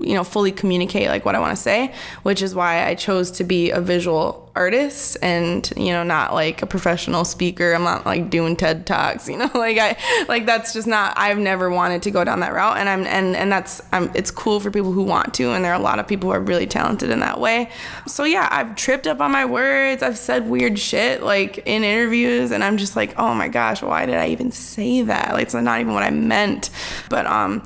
you 0.00 0.14
know 0.14 0.24
fully 0.24 0.50
communicate 0.50 1.08
like 1.08 1.24
what 1.24 1.34
I 1.34 1.38
want 1.38 1.54
to 1.54 1.62
say, 1.62 1.92
which 2.22 2.42
is 2.42 2.54
why 2.54 2.86
I 2.86 2.94
chose 2.94 3.30
to 3.32 3.44
be 3.44 3.70
a 3.70 3.80
visual 3.80 4.48
artist 4.58 5.16
and 5.22 5.72
you 5.76 5.92
know 5.92 6.02
not 6.02 6.34
like 6.34 6.62
a 6.62 6.66
professional 6.66 7.24
speaker. 7.24 7.74
I'm 7.74 7.84
not 7.84 8.06
like 8.06 8.30
doing 8.30 8.56
TED 8.56 8.86
talks, 8.86 9.28
you 9.28 9.36
know, 9.36 9.50
like 9.54 9.78
I 9.78 9.96
like 10.26 10.46
that's 10.46 10.72
just 10.72 10.88
not. 10.88 11.12
I've 11.16 11.38
never 11.38 11.70
wanted 11.70 12.02
to 12.02 12.10
go 12.10 12.24
down 12.24 12.40
that 12.40 12.52
route, 12.52 12.78
and 12.78 12.88
I'm 12.88 13.06
and 13.06 13.36
and 13.36 13.52
that's 13.52 13.80
I'm, 13.92 14.10
it's 14.14 14.30
cool 14.30 14.58
for 14.58 14.70
people 14.70 14.92
who 14.92 15.02
want 15.02 15.34
to, 15.34 15.52
and 15.52 15.64
there 15.64 15.72
are 15.72 15.78
a 15.78 15.82
lot 15.82 15.98
of 15.98 16.08
people 16.08 16.30
who 16.30 16.34
are 16.34 16.40
really 16.40 16.66
talented 16.66 17.10
in 17.10 17.20
that 17.20 17.38
way. 17.38 17.70
So 18.06 18.24
yeah, 18.24 18.48
I've 18.50 18.74
tripped 18.74 19.06
up 19.06 19.20
on 19.20 19.30
my 19.30 19.44
words. 19.44 20.02
I've 20.02 20.18
said 20.18 20.48
weird 20.48 20.78
shit 20.78 21.22
like 21.22 21.58
in 21.58 21.84
interviews, 21.84 22.50
and 22.50 22.64
I'm 22.64 22.78
just 22.78 22.96
like, 22.96 23.14
oh 23.18 23.34
my 23.34 23.48
gosh, 23.48 23.82
why 23.82 24.06
did 24.06 24.16
I 24.16 24.28
even 24.28 24.50
say 24.50 25.02
that? 25.02 25.34
Like 25.34 25.42
it's 25.44 25.54
not 25.54 25.80
even 25.80 25.92
what 25.92 26.02
I 26.02 26.10
meant. 26.10 26.70
But 27.10 27.26
um 27.26 27.62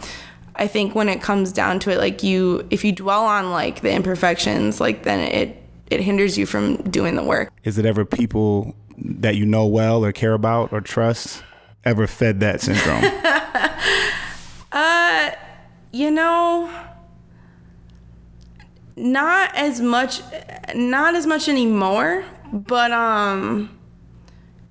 I 0.57 0.66
think 0.66 0.94
when 0.94 1.09
it 1.09 1.22
comes 1.22 1.53
down 1.53 1.78
to 1.80 1.90
it, 1.90 1.98
like 1.98 2.22
you, 2.22 2.66
if 2.70 2.84
you 2.84 2.92
dwell 2.92 3.24
on 3.24 3.50
like 3.50 3.80
the 3.80 3.92
imperfections, 3.92 4.80
like 4.80 5.03
then 5.03 5.20
it 5.20 5.62
it 5.90 6.00
hinders 6.00 6.38
you 6.38 6.46
from 6.46 6.76
doing 6.76 7.16
the 7.16 7.22
work. 7.22 7.53
Is 7.64 7.78
it 7.78 7.84
ever 7.84 8.05
people 8.05 8.74
that 8.98 9.36
you 9.36 9.44
know 9.44 9.66
well 9.66 10.05
or 10.05 10.12
care 10.12 10.32
about 10.32 10.72
or 10.72 10.80
trust 10.80 11.42
ever 11.84 12.07
fed 12.07 12.40
that 12.40 12.61
syndrome? 12.61 13.05
uh, 14.72 15.30
you 15.92 16.11
know, 16.11 16.70
not 18.96 19.55
as 19.55 19.80
much, 19.80 20.22
not 20.74 21.14
as 21.14 21.26
much 21.26 21.48
anymore. 21.48 22.24
But 22.53 22.92
um, 22.92 23.78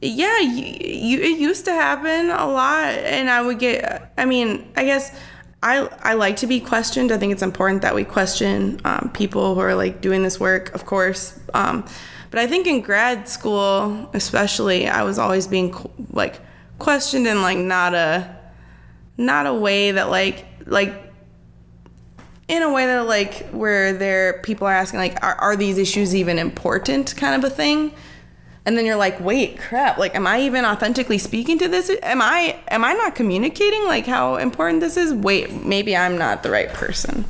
yeah, 0.01 0.39
you, 0.39 0.65
you 0.79 1.19
it 1.19 1.39
used 1.39 1.65
to 1.65 1.71
happen 1.71 2.29
a 2.29 2.47
lot, 2.47 2.89
and 2.89 3.29
I 3.29 3.41
would 3.41 3.59
get. 3.59 4.11
I 4.17 4.25
mean, 4.25 4.71
I 4.75 4.85
guess 4.85 5.15
I, 5.63 5.87
I 6.01 6.13
like 6.15 6.37
to 6.37 6.47
be 6.47 6.59
questioned. 6.59 7.11
I 7.11 7.17
think 7.17 7.33
it's 7.33 7.43
important 7.43 7.83
that 7.83 7.93
we 7.93 8.03
question 8.03 8.81
um, 8.83 9.11
people 9.13 9.53
who 9.53 9.61
are 9.61 9.75
like 9.75 10.01
doing 10.01 10.23
this 10.23 10.39
work, 10.39 10.73
of 10.73 10.85
course. 10.85 11.39
Um, 11.53 11.85
but 12.31 12.39
I 12.39 12.47
think 12.47 12.65
in 12.65 12.81
grad 12.81 13.27
school, 13.29 14.09
especially, 14.13 14.87
I 14.87 15.03
was 15.03 15.19
always 15.19 15.47
being 15.47 15.75
like 16.11 16.39
questioned 16.79 17.27
in 17.27 17.41
like 17.41 17.57
not 17.57 17.93
a 17.93 18.37
not 19.17 19.45
a 19.45 19.53
way 19.53 19.91
that 19.91 20.09
like 20.09 20.45
like 20.65 20.93
in 22.47 22.63
a 22.63 22.73
way 22.73 22.85
that 22.85 23.01
like 23.01 23.49
where 23.49 23.93
there 23.93 24.41
people 24.41 24.65
are 24.65 24.73
asking 24.73 24.99
like 24.99 25.23
are, 25.23 25.35
are 25.35 25.55
these 25.55 25.77
issues 25.77 26.15
even 26.15 26.39
important 26.39 27.15
kind 27.17 27.35
of 27.35 27.49
a 27.49 27.53
thing 27.53 27.93
and 28.65 28.77
then 28.77 28.85
you're 28.85 28.95
like 28.95 29.19
wait 29.19 29.59
crap. 29.59 29.97
Like 29.97 30.15
am 30.15 30.27
i 30.27 30.41
even 30.41 30.65
authentically 30.65 31.17
speaking 31.17 31.57
to 31.59 31.67
this? 31.67 31.91
Am 32.03 32.21
i 32.21 32.59
am 32.67 32.83
i 32.83 32.93
not 32.93 33.15
communicating? 33.15 33.85
Like 33.85 34.05
how 34.05 34.35
important 34.35 34.81
this 34.81 34.97
is? 34.97 35.13
Wait 35.13 35.51
maybe 35.65 35.95
i'm 35.95 36.17
not 36.17 36.43
the 36.43 36.51
right 36.51 36.69
person 36.69 37.25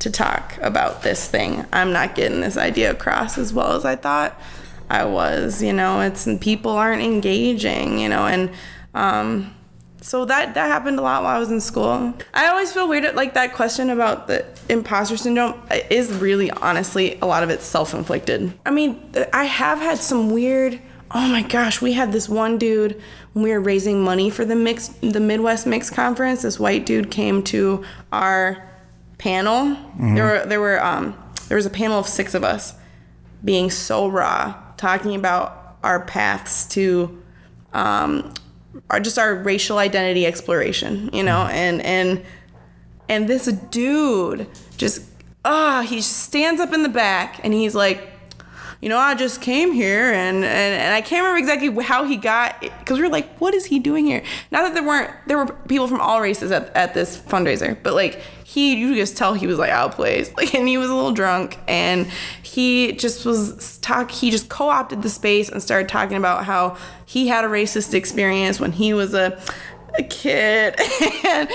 to 0.00 0.10
talk 0.10 0.58
about 0.60 1.02
this 1.02 1.28
thing. 1.28 1.64
I'm 1.72 1.92
not 1.92 2.14
getting 2.14 2.40
this 2.40 2.56
idea 2.56 2.90
across 2.90 3.38
as 3.38 3.52
well 3.52 3.72
as 3.72 3.84
i 3.84 3.96
thought 3.96 4.40
i 4.90 5.04
was 5.04 5.62
you 5.62 5.72
know? 5.72 6.00
It's 6.00 6.26
and 6.26 6.40
people 6.40 6.72
aren't 6.72 7.02
engaging 7.02 7.98
you 7.98 8.08
know? 8.08 8.26
And 8.26 8.50
um 8.94 9.54
so 10.02 10.24
that 10.24 10.54
that 10.54 10.66
happened 10.66 10.98
a 10.98 11.02
lot 11.02 11.22
while 11.22 11.36
I 11.36 11.38
was 11.38 11.50
in 11.50 11.60
school. 11.60 12.12
I 12.34 12.48
always 12.48 12.72
feel 12.72 12.88
weird 12.88 13.14
like 13.14 13.34
that 13.34 13.54
question 13.54 13.88
about 13.88 14.26
the 14.26 14.44
imposter 14.68 15.16
syndrome 15.16 15.60
is 15.90 16.12
really 16.12 16.50
honestly 16.50 17.18
a 17.20 17.26
lot 17.26 17.42
of 17.42 17.50
it's 17.50 17.64
self-inflicted. 17.64 18.52
I 18.66 18.70
mean, 18.70 19.00
I 19.32 19.44
have 19.44 19.78
had 19.78 19.98
some 19.98 20.30
weird 20.30 20.80
Oh 21.14 21.28
my 21.28 21.42
gosh, 21.42 21.82
we 21.82 21.92
had 21.92 22.10
this 22.10 22.26
one 22.26 22.56
dude 22.56 23.00
when 23.34 23.42
we 23.42 23.50
were 23.50 23.60
raising 23.60 24.02
money 24.02 24.30
for 24.30 24.46
the 24.46 24.56
mix 24.56 24.88
the 25.02 25.20
Midwest 25.20 25.66
Mix 25.66 25.90
conference. 25.90 26.42
This 26.42 26.58
white 26.58 26.86
dude 26.86 27.10
came 27.10 27.42
to 27.44 27.84
our 28.10 28.66
panel. 29.18 29.76
Mm-hmm. 29.76 30.14
There 30.14 30.24
were 30.24 30.46
there 30.46 30.60
were 30.60 30.82
um 30.82 31.14
there 31.48 31.56
was 31.56 31.66
a 31.66 31.70
panel 31.70 31.98
of 31.98 32.08
6 32.08 32.34
of 32.34 32.44
us 32.44 32.74
being 33.44 33.70
so 33.70 34.08
raw 34.08 34.54
talking 34.78 35.14
about 35.14 35.76
our 35.82 36.00
paths 36.00 36.64
to 36.66 37.22
um, 37.72 38.32
our 38.90 39.00
just 39.00 39.18
our 39.18 39.34
racial 39.34 39.78
identity 39.78 40.26
exploration, 40.26 41.10
you 41.12 41.22
know, 41.22 41.46
and 41.50 41.82
and 41.82 42.22
and 43.08 43.28
this 43.28 43.46
dude 43.46 44.48
just 44.76 45.02
ah, 45.44 45.78
oh, 45.78 45.82
he 45.82 46.00
stands 46.00 46.60
up 46.60 46.72
in 46.72 46.82
the 46.82 46.88
back 46.88 47.40
and 47.44 47.52
he's 47.52 47.74
like, 47.74 48.08
you 48.80 48.88
know, 48.88 48.98
I 48.98 49.14
just 49.14 49.40
came 49.40 49.72
here 49.72 50.12
and 50.12 50.38
and, 50.38 50.44
and 50.44 50.94
I 50.94 51.00
can't 51.00 51.22
remember 51.24 51.38
exactly 51.38 51.84
how 51.84 52.04
he 52.04 52.16
got 52.16 52.60
because 52.60 52.98
we 52.98 53.04
were 53.04 53.10
like, 53.10 53.38
what 53.38 53.54
is 53.54 53.66
he 53.66 53.78
doing 53.78 54.06
here? 54.06 54.22
Not 54.50 54.62
that 54.62 54.74
there 54.74 54.82
weren't 54.82 55.10
there 55.26 55.38
were 55.38 55.46
people 55.46 55.86
from 55.86 56.00
all 56.00 56.20
races 56.20 56.50
at, 56.50 56.74
at 56.76 56.94
this 56.94 57.18
fundraiser, 57.18 57.76
but 57.82 57.94
like 57.94 58.20
he 58.52 58.74
you 58.74 58.94
just 58.94 59.16
tell 59.16 59.32
he 59.32 59.46
was 59.46 59.58
like 59.58 59.70
out 59.70 59.92
place, 59.92 60.30
like 60.36 60.54
and 60.54 60.68
he 60.68 60.76
was 60.76 60.90
a 60.90 60.94
little 60.94 61.12
drunk 61.12 61.58
and 61.66 62.06
he 62.42 62.92
just 62.92 63.24
was 63.24 63.78
talk 63.78 64.10
he 64.10 64.30
just 64.30 64.48
co-opted 64.48 65.02
the 65.02 65.08
space 65.08 65.48
and 65.48 65.62
started 65.62 65.88
talking 65.88 66.16
about 66.16 66.44
how 66.44 66.76
he 67.06 67.28
had 67.28 67.44
a 67.44 67.48
racist 67.48 67.94
experience 67.94 68.60
when 68.60 68.72
he 68.72 68.92
was 68.92 69.14
a 69.14 69.40
a 69.98 70.02
kid. 70.02 70.76
And 71.24 71.48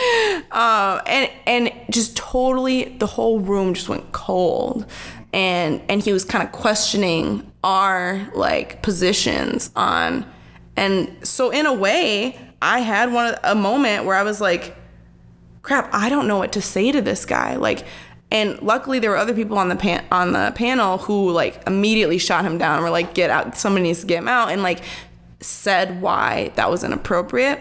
um 0.52 1.02
and 1.06 1.32
and 1.46 1.72
just 1.92 2.16
totally 2.18 2.86
the 2.86 3.06
whole 3.06 3.40
room 3.40 3.74
just 3.74 3.90
went 3.90 4.12
cold. 4.12 4.86
And 5.34 5.82
and 5.90 6.02
he 6.02 6.14
was 6.14 6.26
kind 6.26 6.44
of 6.44 6.52
questioning 6.52 7.52
our 7.64 8.28
like 8.34 8.82
positions 8.82 9.70
on 9.76 10.26
and 10.78 11.12
so 11.28 11.50
in 11.50 11.66
a 11.66 11.74
way 11.74 12.40
i 12.62 12.80
had 12.80 13.12
one 13.12 13.36
a 13.44 13.56
moment 13.56 14.06
where 14.06 14.16
i 14.16 14.24
was 14.24 14.40
like 14.40 14.77
crap 15.68 15.94
i 15.94 16.08
don't 16.08 16.28
know 16.28 16.38
what 16.38 16.54
to 16.54 16.62
say 16.62 16.92
to 16.92 17.02
this 17.02 17.26
guy. 17.26 17.58
Like 17.58 17.86
and 18.32 18.62
luckily 18.62 19.00
there 19.00 19.12
were 19.12 19.18
other 19.18 19.34
people 19.34 19.58
on 19.58 19.70
the 19.70 19.76
pan- 19.76 20.06
on 20.12 20.32
the 20.32 20.54
panel 20.56 20.98
who 20.98 21.32
like 21.32 21.62
immediately 21.68 22.18
shot 22.18 22.46
him 22.46 22.58
down 22.58 22.82
were 22.82 22.90
like 22.90 23.14
get 23.14 23.30
out 23.30 23.58
somebody 23.58 23.84
needs 23.84 24.02
to 24.02 24.06
get 24.06 24.20
him 24.20 24.28
out 24.30 24.50
and 24.50 24.64
like 24.64 24.80
said 25.42 26.02
why 26.02 26.52
that 26.56 26.72
was 26.72 26.84
inappropriate. 26.84 27.60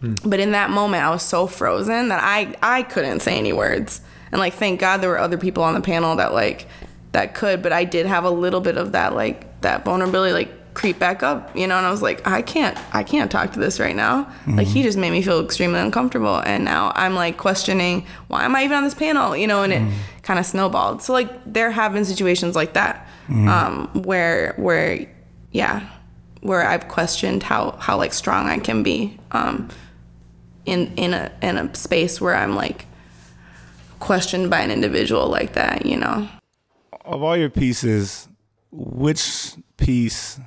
Hmm. 0.00 0.14
but 0.24 0.38
in 0.38 0.52
that 0.52 0.70
moment 0.70 1.02
i 1.02 1.10
was 1.10 1.24
so 1.24 1.48
frozen 1.48 2.08
that 2.08 2.20
i 2.22 2.54
i 2.62 2.84
couldn't 2.84 3.20
say 3.20 3.36
any 3.36 3.52
words. 3.52 4.00
And 4.30 4.38
like 4.38 4.54
thank 4.54 4.78
God 4.78 4.98
there 4.98 5.10
were 5.10 5.18
other 5.18 5.38
people 5.38 5.64
on 5.64 5.74
the 5.74 5.80
panel 5.80 6.14
that 6.16 6.32
like 6.32 6.66
that 7.12 7.34
could, 7.34 7.62
but 7.62 7.72
I 7.72 7.84
did 7.84 8.06
have 8.06 8.24
a 8.24 8.30
little 8.30 8.60
bit 8.60 8.76
of 8.76 8.92
that 8.92 9.14
like 9.14 9.60
that 9.62 9.84
vulnerability 9.84 10.32
like 10.32 10.57
creep 10.78 10.96
back 10.96 11.24
up, 11.24 11.54
you 11.56 11.66
know, 11.66 11.76
and 11.76 11.84
I 11.84 11.90
was 11.90 12.02
like, 12.02 12.24
I 12.24 12.40
can't 12.40 12.78
I 12.94 13.02
can't 13.02 13.32
talk 13.32 13.52
to 13.54 13.58
this 13.58 13.80
right 13.80 13.96
now. 13.96 14.22
Mm-hmm. 14.22 14.58
Like 14.58 14.68
he 14.68 14.84
just 14.84 14.96
made 14.96 15.10
me 15.10 15.22
feel 15.22 15.40
extremely 15.40 15.80
uncomfortable 15.80 16.36
and 16.36 16.64
now 16.64 16.92
I'm 16.94 17.16
like 17.16 17.36
questioning 17.36 18.06
why 18.28 18.44
am 18.44 18.54
I 18.54 18.62
even 18.62 18.76
on 18.76 18.84
this 18.84 18.94
panel, 18.94 19.36
you 19.36 19.48
know, 19.48 19.64
and 19.64 19.72
mm-hmm. 19.72 19.88
it 19.88 20.22
kind 20.22 20.38
of 20.38 20.46
snowballed. 20.46 21.02
So 21.02 21.12
like 21.12 21.30
there 21.52 21.72
have 21.72 21.94
been 21.94 22.04
situations 22.04 22.54
like 22.54 22.74
that 22.74 23.08
mm-hmm. 23.24 23.48
um 23.48 24.02
where 24.04 24.54
where 24.56 25.04
yeah, 25.50 25.88
where 26.42 26.64
I've 26.64 26.86
questioned 26.86 27.42
how 27.42 27.72
how 27.80 27.96
like 27.96 28.12
strong 28.12 28.46
I 28.46 28.58
can 28.58 28.84
be 28.84 29.18
um 29.32 29.68
in 30.64 30.94
in 30.94 31.12
a 31.12 31.32
in 31.42 31.58
a 31.58 31.74
space 31.74 32.20
where 32.20 32.36
I'm 32.36 32.54
like 32.54 32.86
questioned 33.98 34.48
by 34.48 34.60
an 34.60 34.70
individual 34.70 35.26
like 35.26 35.54
that, 35.54 35.84
you 35.84 35.96
know. 35.96 36.28
Of 37.04 37.24
all 37.24 37.36
your 37.36 37.50
pieces, 37.50 38.28
which 38.70 39.54
piece 39.76 40.38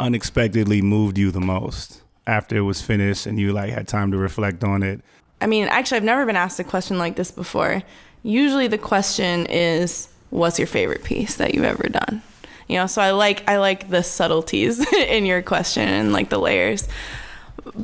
unexpectedly 0.00 0.82
moved 0.82 1.18
you 1.18 1.30
the 1.30 1.40
most 1.40 2.02
after 2.26 2.56
it 2.56 2.60
was 2.62 2.82
finished 2.82 3.26
and 3.26 3.38
you 3.38 3.52
like 3.52 3.72
had 3.72 3.88
time 3.88 4.10
to 4.12 4.16
reflect 4.16 4.62
on 4.64 4.82
it? 4.82 5.00
I 5.40 5.46
mean, 5.46 5.68
actually, 5.68 5.98
I've 5.98 6.04
never 6.04 6.26
been 6.26 6.36
asked 6.36 6.58
a 6.58 6.64
question 6.64 6.98
like 6.98 7.16
this 7.16 7.30
before. 7.30 7.82
Usually, 8.22 8.66
the 8.66 8.78
question 8.78 9.46
is, 9.46 10.08
"What's 10.30 10.58
your 10.58 10.66
favorite 10.66 11.04
piece 11.04 11.36
that 11.36 11.54
you've 11.54 11.64
ever 11.64 11.88
done?" 11.88 12.22
You 12.66 12.76
know, 12.76 12.86
so 12.86 13.00
I 13.00 13.12
like 13.12 13.48
I 13.48 13.58
like 13.58 13.88
the 13.88 14.02
subtleties 14.02 14.84
in 14.92 15.26
your 15.26 15.42
question 15.42 15.88
and 15.88 16.12
like 16.12 16.28
the 16.28 16.38
layers. 16.38 16.88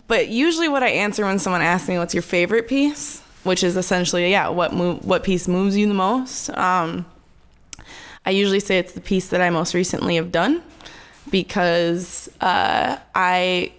But 0.09 0.29
usually, 0.29 0.69
what 0.69 0.83
I 0.83 0.89
answer 0.89 1.25
when 1.25 1.39
someone 1.39 1.63
asks 1.63 1.89
me, 1.89 1.99
"What's 1.99 2.15
your 2.15 2.23
favorite 2.23 2.69
piece?" 2.69 3.21
which 3.45 3.63
is 3.63 3.77
essentially, 3.77 4.31
yeah, 4.31 4.49
what 4.49 4.73
move, 4.73 5.05
what 5.05 5.23
piece 5.23 5.47
moves 5.47 5.77
you 5.77 5.87
the 5.87 5.95
most. 5.95 6.51
Um, 6.51 7.07
I 8.27 8.31
usually 8.31 8.61
say 8.61 8.79
it's 8.79 8.93
the 8.93 9.03
piece 9.03 9.29
that 9.29 9.43
I 9.43 9.51
most 9.51 9.75
recently 9.75 10.17
have 10.17 10.33
done 10.33 10.63
because 11.31 12.29
uh, 12.41 12.99
I 13.15 13.73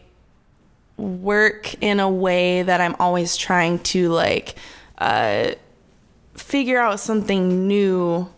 work 0.97 1.75
in 1.81 1.99
a 1.99 2.09
way 2.09 2.63
that 2.63 2.81
I'm 2.81 2.95
always 2.99 3.35
trying 3.35 3.79
to 3.79 4.09
like 4.09 4.55
uh, 4.97 5.51
figure 6.35 6.79
out 6.79 6.99
something 6.99 7.67
new 7.67 8.29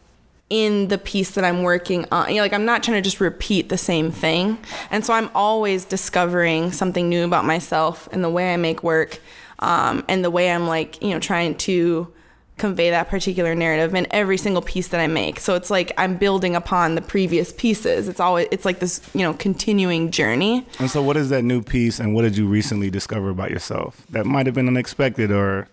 in 0.50 0.88
the 0.88 0.98
piece 0.98 1.32
that 1.32 1.44
I'm 1.44 1.64
working 1.64 2.06
on. 2.12 2.30
You 2.30 2.36
know, 2.36 2.42
like 2.42 2.54
I'm 2.54 2.66
not 2.66 2.84
trying 2.84 2.98
to 2.98 3.02
just 3.02 3.20
repeat 3.20 3.70
the 3.70 3.78
same 3.78 4.12
thing. 4.12 4.58
And 4.90 5.06
so 5.06 5.14
I'm 5.14 5.30
always 5.36 5.84
discovering 5.86 6.72
something 6.72 7.10
new 7.10 7.26
about 7.26 7.46
myself 7.46 8.08
and 8.12 8.24
the 8.24 8.30
way 8.30 8.54
I 8.54 8.58
make 8.58 8.82
work 8.82 9.20
um, 9.60 10.06
and 10.08 10.24
the 10.24 10.32
way 10.32 10.52
I'm 10.52 10.68
like, 10.68 11.02
you 11.02 11.10
know, 11.10 11.20
trying 11.20 11.56
to 11.56 12.12
convey 12.58 12.90
that 12.90 13.08
particular 13.08 13.54
narrative 13.54 13.94
in 13.94 14.08
every 14.12 14.38
single 14.38 14.62
piece 14.62 14.88
that 14.90 15.00
I 15.00 15.08
make. 15.08 15.40
So 15.40 15.56
it's 15.56 15.70
like 15.70 15.92
I'm 15.98 16.18
building 16.18 16.56
upon 16.56 16.96
the 16.96 17.02
previous 17.02 17.54
pieces. 17.54 18.08
It's 18.08 18.20
always 18.20 18.48
it's 18.52 18.66
like 18.66 18.80
this, 18.80 19.02
you 19.14 19.22
know, 19.22 19.34
continuing 19.34 20.12
journey. 20.12 20.66
And 20.80 20.90
so 20.90 21.02
what 21.02 21.18
is 21.18 21.30
that 21.30 21.44
new 21.44 21.62
piece 21.62 22.00
and 22.00 22.14
what 22.16 22.24
did 22.24 22.36
you 22.36 22.48
recently 22.48 22.90
discover 22.90 23.30
about 23.30 23.52
yourself 23.52 24.06
that 24.10 24.26
might 24.26 24.48
have 24.48 24.56
been 24.56 24.68
unexpected 24.68 25.32
or, 25.32 25.68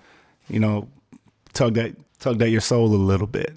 you 0.48 0.60
know, 0.60 0.88
tugged 1.54 1.78
at 1.78 1.94
tugged 2.20 2.42
at 2.42 2.50
your 2.50 2.60
soul 2.60 2.86
a 2.86 2.96
little 2.96 3.26
bit? 3.26 3.54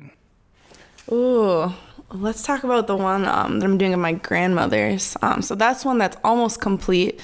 Ooh, 1.12 1.74
let's 2.12 2.44
talk 2.44 2.64
about 2.64 2.88
the 2.88 2.96
one 2.96 3.26
um, 3.26 3.60
that 3.60 3.66
I'm 3.66 3.78
doing 3.78 3.94
of 3.94 4.00
my 4.00 4.14
grandmother's. 4.14 5.18
Um, 5.22 5.42
so 5.42 5.56
that's 5.56 5.84
one 5.84 5.98
that's 5.98 6.18
almost 6.24 6.62
complete. 6.62 7.20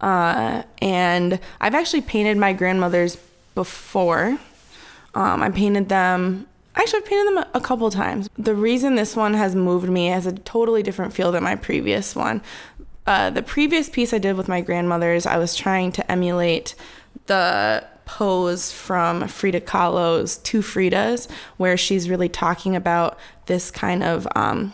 Uh, 0.00 0.62
and 0.80 1.38
I've 1.60 1.74
actually 1.74 2.00
painted 2.00 2.36
my 2.36 2.52
grandmother's 2.52 3.16
before. 3.54 4.38
Um, 5.14 5.42
I 5.42 5.50
painted 5.50 5.88
them. 5.88 6.46
Actually, 6.74 7.00
I've 7.00 7.06
painted 7.06 7.36
them 7.36 7.44
a, 7.52 7.60
couple 7.60 7.90
times. 7.90 8.30
The 8.38 8.54
reason 8.54 8.94
this 8.94 9.14
one 9.14 9.34
has 9.34 9.54
moved 9.54 9.88
me 9.88 10.06
has 10.06 10.26
a 10.26 10.32
totally 10.32 10.82
different 10.82 11.12
feel 11.12 11.30
than 11.30 11.42
my 11.42 11.54
previous 11.54 12.16
one. 12.16 12.40
Uh, 13.06 13.30
the 13.30 13.42
previous 13.42 13.90
piece 13.90 14.14
I 14.14 14.18
did 14.18 14.36
with 14.36 14.48
my 14.48 14.62
grandmother's, 14.62 15.26
I 15.26 15.36
was 15.36 15.54
trying 15.54 15.92
to 15.92 16.10
emulate 16.10 16.74
the 17.26 17.84
pose 18.04 18.72
from 18.72 19.28
Frida 19.28 19.60
Kahlo's 19.62 20.38
Two 20.38 20.60
Fridas, 20.60 21.30
where 21.56 21.76
she's 21.76 22.08
really 22.08 22.28
talking 22.28 22.74
about 22.74 23.18
this 23.46 23.70
kind 23.70 24.02
of 24.02 24.26
um, 24.34 24.72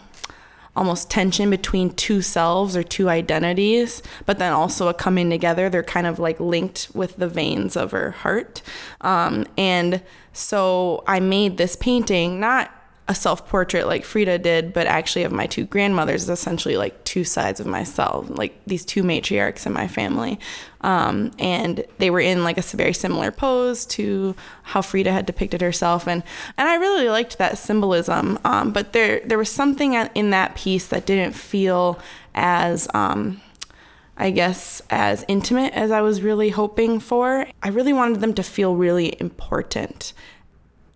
almost 0.78 1.10
tension 1.10 1.50
between 1.50 1.90
two 1.90 2.22
selves 2.22 2.76
or 2.76 2.84
two 2.84 3.08
identities, 3.08 4.00
but 4.26 4.38
then 4.38 4.52
also 4.52 4.88
a 4.88 4.94
coming 4.94 5.28
together. 5.28 5.68
They're 5.68 5.82
kind 5.82 6.06
of 6.06 6.18
like 6.20 6.38
linked 6.38 6.88
with 6.94 7.16
the 7.16 7.28
veins 7.28 7.76
of 7.76 7.90
her 7.90 8.12
heart. 8.12 8.62
Um, 9.00 9.44
and 9.56 10.02
so 10.38 11.02
I 11.06 11.20
made 11.20 11.56
this 11.56 11.76
painting, 11.76 12.40
not 12.40 12.70
a 13.08 13.14
self 13.14 13.48
portrait 13.48 13.86
like 13.86 14.04
Frida 14.04 14.38
did, 14.38 14.74
but 14.74 14.86
actually 14.86 15.24
of 15.24 15.32
my 15.32 15.46
two 15.46 15.64
grandmothers, 15.64 16.28
essentially 16.28 16.76
like 16.76 17.02
two 17.04 17.24
sides 17.24 17.58
of 17.58 17.66
myself, 17.66 18.28
like 18.28 18.60
these 18.66 18.84
two 18.84 19.02
matriarchs 19.02 19.66
in 19.66 19.72
my 19.72 19.88
family. 19.88 20.38
Um, 20.82 21.32
and 21.38 21.84
they 21.96 22.10
were 22.10 22.20
in 22.20 22.44
like 22.44 22.58
a 22.58 22.62
very 22.62 22.92
similar 22.92 23.30
pose 23.30 23.86
to 23.86 24.36
how 24.62 24.82
Frida 24.82 25.10
had 25.10 25.24
depicted 25.24 25.62
herself, 25.62 26.06
and 26.06 26.22
and 26.58 26.68
I 26.68 26.76
really 26.76 27.08
liked 27.08 27.38
that 27.38 27.56
symbolism. 27.56 28.38
Um, 28.44 28.72
but 28.72 28.92
there 28.92 29.20
there 29.24 29.38
was 29.38 29.50
something 29.50 29.94
in 29.94 30.30
that 30.30 30.54
piece 30.54 30.86
that 30.88 31.06
didn't 31.06 31.32
feel 31.32 31.98
as 32.34 32.86
um, 32.92 33.40
I 34.18 34.30
guess, 34.30 34.82
as 34.90 35.24
intimate 35.28 35.72
as 35.74 35.90
I 35.90 36.00
was 36.00 36.22
really 36.22 36.50
hoping 36.50 36.98
for. 37.00 37.46
I 37.62 37.68
really 37.68 37.92
wanted 37.92 38.20
them 38.20 38.34
to 38.34 38.42
feel 38.42 38.74
really 38.74 39.16
important 39.20 40.12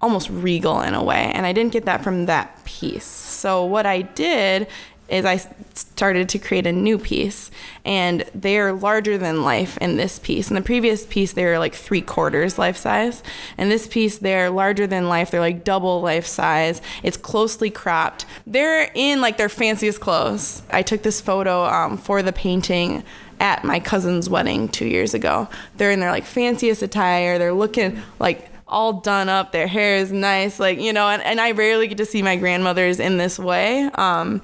almost 0.02 0.28
regal 0.30 0.80
in 0.80 0.94
a 0.94 1.02
way. 1.02 1.30
And 1.32 1.46
I 1.46 1.52
didn't 1.52 1.72
get 1.72 1.84
that 1.84 2.02
from 2.02 2.26
that 2.26 2.64
piece. 2.64 3.04
So 3.04 3.64
what 3.64 3.86
I 3.86 4.02
did 4.02 4.66
is 5.12 5.24
I 5.24 5.36
started 5.74 6.28
to 6.30 6.38
create 6.38 6.66
a 6.66 6.72
new 6.72 6.98
piece, 6.98 7.50
and 7.84 8.24
they're 8.34 8.72
larger 8.72 9.18
than 9.18 9.42
life 9.42 9.76
in 9.78 9.96
this 9.96 10.18
piece. 10.18 10.48
In 10.48 10.54
the 10.54 10.62
previous 10.62 11.04
piece, 11.06 11.32
they 11.34 11.44
were 11.44 11.58
like 11.58 11.74
three 11.74 12.00
quarters 12.00 12.58
life 12.58 12.76
size. 12.76 13.22
In 13.58 13.68
this 13.68 13.86
piece, 13.86 14.18
they're 14.18 14.50
larger 14.50 14.86
than 14.86 15.08
life. 15.08 15.30
They're 15.30 15.40
like 15.40 15.64
double 15.64 16.00
life 16.00 16.26
size. 16.26 16.80
It's 17.02 17.16
closely 17.16 17.70
cropped. 17.70 18.24
They're 18.46 18.90
in 18.94 19.20
like 19.20 19.36
their 19.36 19.50
fanciest 19.50 20.00
clothes. 20.00 20.62
I 20.70 20.82
took 20.82 21.02
this 21.02 21.20
photo 21.20 21.64
um, 21.64 21.98
for 21.98 22.22
the 22.22 22.32
painting 22.32 23.04
at 23.38 23.64
my 23.64 23.80
cousin's 23.80 24.30
wedding 24.30 24.68
two 24.68 24.86
years 24.86 25.14
ago. 25.14 25.48
They're 25.76 25.90
in 25.90 26.00
their 26.00 26.10
like 26.10 26.24
fanciest 26.24 26.80
attire. 26.80 27.38
They're 27.38 27.52
looking 27.52 28.00
like 28.18 28.48
all 28.72 28.94
done 28.94 29.28
up. 29.28 29.52
Their 29.52 29.66
hair 29.66 29.96
is 29.96 30.10
nice, 30.10 30.58
like 30.58 30.80
you 30.80 30.92
know. 30.92 31.08
And, 31.08 31.22
and 31.22 31.40
I 31.40 31.52
rarely 31.52 31.86
get 31.86 31.98
to 31.98 32.06
see 32.06 32.22
my 32.22 32.36
grandmothers 32.36 32.98
in 32.98 33.18
this 33.18 33.38
way, 33.38 33.84
um, 33.94 34.42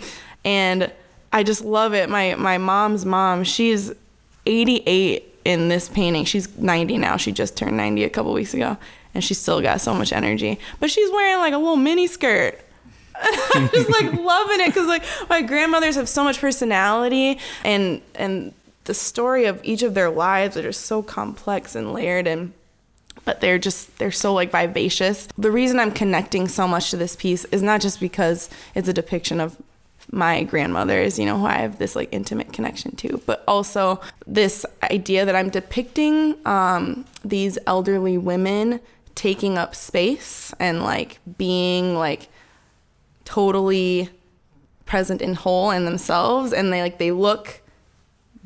and 0.48 0.90
I 1.30 1.42
just 1.42 1.62
love 1.62 1.92
it. 1.92 2.08
My 2.08 2.34
my 2.36 2.56
mom's 2.56 3.04
mom, 3.04 3.44
she's 3.44 3.92
88 4.46 5.22
in 5.44 5.68
this 5.68 5.90
painting. 5.90 6.24
She's 6.24 6.56
90 6.56 6.96
now. 6.96 7.18
She 7.18 7.32
just 7.32 7.54
turned 7.54 7.76
90 7.76 8.02
a 8.04 8.08
couple 8.08 8.32
weeks 8.32 8.54
ago, 8.54 8.78
and 9.14 9.22
she's 9.22 9.38
still 9.38 9.60
got 9.60 9.82
so 9.82 9.92
much 9.92 10.10
energy. 10.10 10.58
But 10.80 10.90
she's 10.90 11.10
wearing 11.10 11.36
like 11.36 11.52
a 11.52 11.58
little 11.58 11.76
mini 11.76 12.06
skirt. 12.06 12.58
I'm 13.54 13.68
just 13.68 13.90
like 13.90 14.10
loving 14.14 14.60
it 14.60 14.68
because 14.68 14.86
like 14.86 15.02
my 15.28 15.42
grandmothers 15.42 15.96
have 15.96 16.08
so 16.08 16.24
much 16.24 16.40
personality 16.40 17.38
and 17.64 18.00
and 18.14 18.54
the 18.84 18.94
story 18.94 19.44
of 19.44 19.60
each 19.64 19.82
of 19.82 19.92
their 19.92 20.08
lives 20.08 20.56
are 20.56 20.62
just 20.62 20.86
so 20.86 21.02
complex 21.02 21.74
and 21.74 21.92
layered 21.92 22.26
and 22.26 22.54
but 23.24 23.42
they're 23.42 23.58
just 23.58 23.98
they're 23.98 24.10
so 24.10 24.32
like 24.32 24.50
vivacious. 24.50 25.28
The 25.36 25.50
reason 25.50 25.78
I'm 25.78 25.92
connecting 25.92 26.48
so 26.48 26.66
much 26.66 26.90
to 26.92 26.96
this 26.96 27.16
piece 27.16 27.44
is 27.46 27.60
not 27.60 27.82
just 27.82 28.00
because 28.00 28.48
it's 28.74 28.88
a 28.88 28.92
depiction 28.94 29.40
of 29.40 29.60
my 30.10 30.42
grandmothers, 30.42 31.18
you 31.18 31.26
know, 31.26 31.38
who 31.38 31.46
I 31.46 31.58
have 31.58 31.78
this 31.78 31.94
like 31.94 32.08
intimate 32.12 32.52
connection 32.52 32.96
to, 32.96 33.20
but 33.26 33.44
also 33.46 34.00
this 34.26 34.64
idea 34.82 35.24
that 35.24 35.36
I'm 35.36 35.50
depicting 35.50 36.34
um, 36.46 37.04
these 37.24 37.58
elderly 37.66 38.16
women 38.16 38.80
taking 39.14 39.58
up 39.58 39.74
space 39.74 40.54
and 40.58 40.82
like 40.82 41.18
being 41.36 41.94
like 41.94 42.28
totally 43.24 44.08
present 44.86 45.20
and 45.20 45.36
whole 45.36 45.70
in 45.70 45.84
themselves. 45.84 46.52
And 46.52 46.72
they 46.72 46.80
like 46.80 46.98
they 46.98 47.10
look 47.10 47.60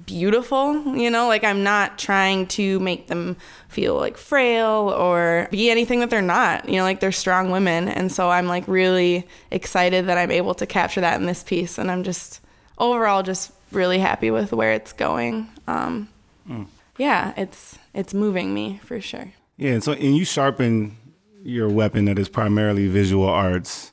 beautiful, 0.06 0.96
you 0.96 1.10
know, 1.10 1.28
like 1.28 1.44
I'm 1.44 1.62
not 1.62 1.98
trying 1.98 2.46
to 2.48 2.78
make 2.80 3.08
them 3.08 3.36
feel 3.68 3.96
like 3.96 4.16
frail 4.16 4.94
or 4.96 5.48
be 5.50 5.70
anything 5.70 6.00
that 6.00 6.10
they're 6.10 6.22
not, 6.22 6.68
you 6.68 6.76
know, 6.76 6.82
like 6.82 7.00
they're 7.00 7.12
strong 7.12 7.50
women. 7.50 7.88
And 7.88 8.10
so 8.10 8.30
I'm 8.30 8.46
like 8.46 8.66
really 8.66 9.26
excited 9.50 10.06
that 10.06 10.18
I'm 10.18 10.30
able 10.30 10.54
to 10.54 10.66
capture 10.66 11.00
that 11.00 11.20
in 11.20 11.26
this 11.26 11.42
piece. 11.42 11.78
And 11.78 11.90
I'm 11.90 12.02
just 12.02 12.40
overall 12.78 13.22
just 13.22 13.52
really 13.70 13.98
happy 13.98 14.30
with 14.30 14.52
where 14.52 14.72
it's 14.72 14.92
going. 14.92 15.48
Um, 15.66 16.08
mm. 16.48 16.66
Yeah, 16.98 17.32
it's 17.36 17.78
it's 17.94 18.12
moving 18.14 18.52
me 18.52 18.80
for 18.84 19.00
sure. 19.00 19.32
Yeah, 19.56 19.72
and 19.72 19.84
so 19.84 19.92
and 19.92 20.16
you 20.16 20.24
sharpen 20.24 20.96
your 21.42 21.68
weapon 21.68 22.04
that 22.04 22.18
is 22.18 22.28
primarily 22.28 22.88
visual 22.88 23.28
arts. 23.28 23.92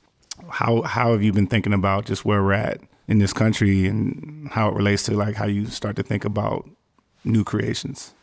How 0.50 0.82
how 0.82 1.12
have 1.12 1.24
you 1.24 1.32
been 1.32 1.48
thinking 1.48 1.74
about 1.74 2.06
just 2.06 2.26
where 2.26 2.44
we're 2.44 2.54
at 2.54 2.82
in 3.10 3.18
this 3.18 3.34
country 3.34 3.88
and 3.88 4.48
how 4.52 4.70
it 4.70 4.76
relates 4.76 5.04
to 5.04 5.16
like 5.16 5.36
how 5.36 5.48
you 5.48 5.66
start 5.66 5.96
to 5.98 6.04
think 6.04 6.24
about 6.24 6.70
new 7.26 7.44
creations? 7.44 8.14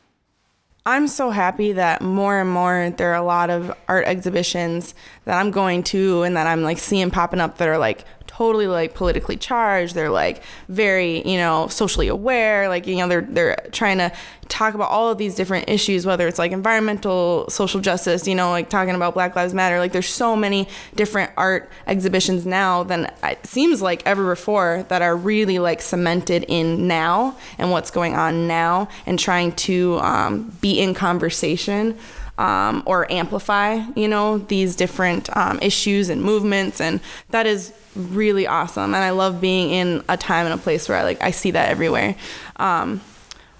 I'm 0.86 1.08
so 1.08 1.30
happy 1.30 1.72
that 1.72 2.00
more 2.00 2.38
and 2.38 2.48
more 2.48 2.94
there 2.96 3.10
are 3.10 3.16
a 3.16 3.22
lot 3.22 3.50
of 3.50 3.76
art 3.88 4.06
exhibitions 4.06 4.94
that 5.24 5.36
I'm 5.36 5.50
going 5.50 5.82
to 5.84 6.22
and 6.22 6.36
that 6.36 6.46
I'm 6.46 6.62
like 6.62 6.78
seeing 6.78 7.10
popping 7.10 7.40
up 7.40 7.58
that 7.58 7.66
are 7.66 7.76
like 7.76 8.04
totally 8.36 8.66
like 8.66 8.94
politically 8.94 9.36
charged. 9.36 9.94
They're 9.94 10.10
like 10.10 10.42
very, 10.68 11.26
you 11.26 11.38
know, 11.38 11.68
socially 11.68 12.08
aware. 12.08 12.68
Like, 12.68 12.86
you 12.86 12.96
know, 12.96 13.08
they're 13.08 13.22
they're 13.22 13.56
trying 13.72 13.98
to 13.98 14.12
talk 14.48 14.74
about 14.74 14.90
all 14.90 15.10
of 15.10 15.18
these 15.18 15.34
different 15.34 15.68
issues, 15.68 16.04
whether 16.04 16.28
it's 16.28 16.38
like 16.38 16.52
environmental, 16.52 17.48
social 17.48 17.80
justice, 17.80 18.28
you 18.28 18.34
know, 18.34 18.50
like 18.50 18.68
talking 18.68 18.94
about 18.94 19.14
Black 19.14 19.34
Lives 19.34 19.54
Matter. 19.54 19.78
Like 19.78 19.92
there's 19.92 20.08
so 20.08 20.36
many 20.36 20.68
different 20.94 21.30
art 21.36 21.70
exhibitions 21.86 22.44
now 22.44 22.82
than 22.82 23.10
it 23.24 23.44
seems 23.46 23.80
like 23.80 24.02
ever 24.04 24.28
before 24.28 24.84
that 24.88 25.00
are 25.00 25.16
really 25.16 25.58
like 25.58 25.80
cemented 25.80 26.44
in 26.46 26.86
now 26.86 27.36
and 27.58 27.70
what's 27.70 27.90
going 27.90 28.14
on 28.14 28.46
now 28.46 28.88
and 29.06 29.18
trying 29.18 29.52
to 29.52 29.98
um, 30.00 30.52
be 30.60 30.78
in 30.78 30.92
conversation 30.92 31.98
um, 32.38 32.82
or 32.86 33.10
amplify, 33.10 33.82
you 33.94 34.08
know, 34.08 34.38
these 34.38 34.76
different 34.76 35.34
um, 35.36 35.58
issues 35.62 36.08
and 36.08 36.22
movements. 36.22 36.80
And 36.80 37.00
that 37.30 37.46
is 37.46 37.72
really 37.94 38.46
awesome. 38.46 38.94
And 38.94 39.04
I 39.04 39.10
love 39.10 39.40
being 39.40 39.70
in 39.70 40.04
a 40.08 40.16
time 40.16 40.46
and 40.46 40.54
a 40.54 40.62
place 40.62 40.88
where 40.88 40.98
I 40.98 41.02
like, 41.02 41.22
I 41.22 41.30
see 41.30 41.50
that 41.52 41.68
everywhere. 41.68 42.16
Um, 42.56 43.00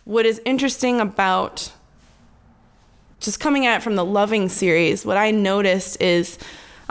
what 0.05 0.27
is 0.27 0.41
interesting 0.45 1.01
about 1.01 1.73
just 3.21 3.41
coming 3.41 3.67
at 3.67 3.79
it 3.79 3.83
from 3.83 3.97
the 3.97 4.05
loving 4.05 4.49
series, 4.49 5.05
what 5.05 5.17
I 5.17 5.31
noticed 5.31 6.01
is 6.01 6.39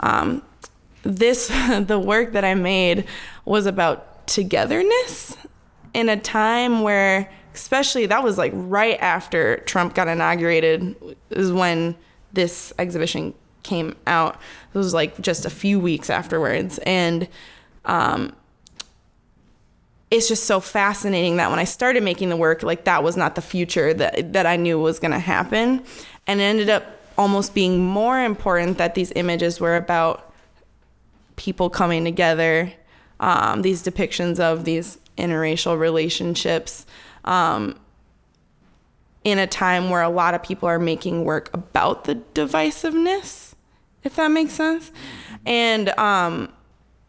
um, 0.00 0.42
this, 1.02 1.48
the 1.80 1.98
work 1.98 2.32
that 2.32 2.44
I 2.44 2.54
made 2.54 3.06
was 3.44 3.66
about 3.66 4.26
togetherness 4.26 5.36
in 5.94 6.08
a 6.08 6.16
time 6.16 6.82
where 6.82 7.30
especially 7.56 8.06
that 8.06 8.22
was 8.22 8.38
like 8.38 8.52
right 8.54 8.98
after 9.00 9.58
Trump 9.58 9.94
got 9.94 10.08
inaugurated 10.08 10.94
is 11.30 11.52
when 11.52 11.96
this 12.32 12.72
exhibition 12.78 13.34
came 13.62 13.96
out. 14.06 14.38
It 14.72 14.78
was 14.78 14.94
like 14.94 15.20
just 15.20 15.44
a 15.44 15.50
few 15.50 15.80
weeks 15.80 16.10
afterwards, 16.10 16.78
and 16.84 17.28
um, 17.84 18.34
it's 20.10 20.28
just 20.28 20.44
so 20.44 20.60
fascinating 20.60 21.36
that 21.38 21.50
when 21.50 21.58
I 21.58 21.64
started 21.64 22.02
making 22.02 22.28
the 22.28 22.36
work, 22.36 22.62
like 22.62 22.84
that 22.84 23.02
was 23.02 23.16
not 23.16 23.34
the 23.34 23.42
future 23.42 23.92
that 23.94 24.32
that 24.34 24.46
I 24.46 24.56
knew 24.56 24.78
was 24.78 24.98
going 24.98 25.12
to 25.12 25.18
happen, 25.18 25.82
and 26.26 26.40
it 26.40 26.44
ended 26.44 26.70
up 26.70 26.84
almost 27.18 27.54
being 27.54 27.82
more 27.82 28.20
important 28.20 28.78
that 28.78 28.94
these 28.94 29.10
images 29.16 29.58
were 29.58 29.76
about 29.76 30.34
people 31.36 31.70
coming 31.70 32.04
together, 32.04 32.72
um, 33.20 33.62
these 33.62 33.82
depictions 33.82 34.38
of 34.38 34.64
these 34.64 34.98
interracial 35.16 35.78
relationships 35.78 36.84
um, 37.26 37.78
in 39.24 39.38
a 39.38 39.46
time 39.46 39.90
where 39.90 40.02
a 40.02 40.08
lot 40.08 40.34
of 40.34 40.42
people 40.42 40.68
are 40.68 40.78
making 40.78 41.24
work 41.24 41.50
about 41.52 42.04
the 42.04 42.14
divisiveness, 42.34 43.54
if 44.04 44.16
that 44.16 44.28
makes 44.28 44.52
sense. 44.52 44.92
And 45.44 45.88
um, 45.98 46.52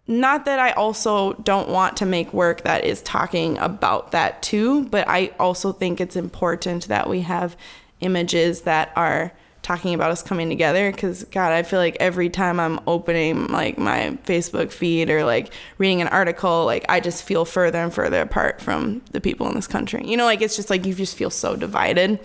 not 0.07 0.45
that 0.45 0.59
I 0.59 0.71
also 0.71 1.33
don't 1.33 1.69
want 1.69 1.97
to 1.97 2.05
make 2.05 2.33
work 2.33 2.61
that 2.61 2.85
is 2.85 3.01
talking 3.01 3.57
about 3.59 4.11
that 4.13 4.41
too, 4.41 4.85
but 4.85 5.07
I 5.07 5.31
also 5.39 5.71
think 5.71 6.01
it's 6.01 6.15
important 6.15 6.87
that 6.87 7.09
we 7.09 7.21
have 7.21 7.57
images 7.99 8.61
that 8.61 8.91
are 8.95 9.33
talking 9.67 9.93
about 9.93 10.09
us 10.11 10.23
coming 10.23 10.47
together 10.47 10.89
because 10.93 11.25
god 11.25 11.51
i 11.51 11.61
feel 11.61 11.77
like 11.77 11.97
every 11.99 12.29
time 12.29 12.57
i'm 12.57 12.79
opening 12.87 13.47
like 13.47 13.77
my 13.77 14.17
facebook 14.23 14.71
feed 14.71 15.09
or 15.09 15.25
like 15.25 15.51
reading 15.77 15.99
an 15.99 16.07
article 16.07 16.63
like 16.63 16.85
i 16.87 17.01
just 17.01 17.21
feel 17.21 17.43
further 17.43 17.79
and 17.79 17.93
further 17.93 18.21
apart 18.21 18.61
from 18.61 19.01
the 19.11 19.19
people 19.19 19.47
in 19.47 19.55
this 19.55 19.67
country. 19.67 20.01
You 20.05 20.17
know 20.17 20.25
like 20.25 20.41
it's 20.41 20.55
just 20.55 20.69
like 20.69 20.85
you 20.85 20.93
just 20.93 21.17
feel 21.17 21.29
so 21.29 21.55
divided. 21.55 22.19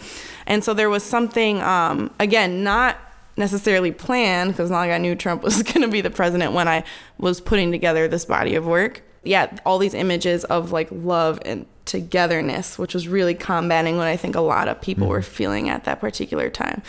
And 0.46 0.62
so 0.62 0.74
there 0.74 0.90
was 0.90 1.02
something 1.02 1.60
um, 1.62 2.10
again 2.20 2.62
not 2.62 2.96
necessarily 3.36 3.90
planned 3.90 4.52
because 4.52 4.70
not 4.70 4.80
like 4.80 4.90
i 4.90 4.98
knew 4.98 5.14
trump 5.14 5.42
was 5.48 5.62
going 5.62 5.80
to 5.80 5.88
be 5.88 6.02
the 6.02 6.10
president 6.10 6.52
when 6.52 6.68
i 6.68 6.84
was 7.16 7.40
putting 7.40 7.72
together 7.72 8.06
this 8.06 8.24
body 8.24 8.54
of 8.54 8.66
work. 8.66 9.02
Yeah 9.24 9.56
all 9.64 9.78
these 9.78 9.94
images 9.94 10.44
of 10.44 10.70
like 10.70 10.88
love 10.90 11.40
and 11.44 11.66
togetherness 11.86 12.78
which 12.78 12.94
was 12.94 13.08
really 13.08 13.34
combating 13.34 13.96
what 13.96 14.06
i 14.06 14.16
think 14.16 14.36
a 14.36 14.40
lot 14.40 14.68
of 14.68 14.80
people 14.80 15.08
were 15.08 15.22
feeling 15.22 15.68
at 15.68 15.84
that 15.84 16.00
particular 16.00 16.50
time 16.50 16.82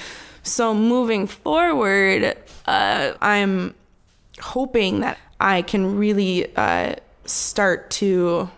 so 0.43 0.73
moving 0.73 1.25
forward, 1.25 2.35
uh, 2.65 3.13
I'm 3.21 3.73
hoping 4.41 4.99
that 4.99 5.17
I 5.39 5.61
can 5.61 5.97
really 5.97 6.55
uh, 6.55 6.95
start 7.25 7.89
to 7.91 8.49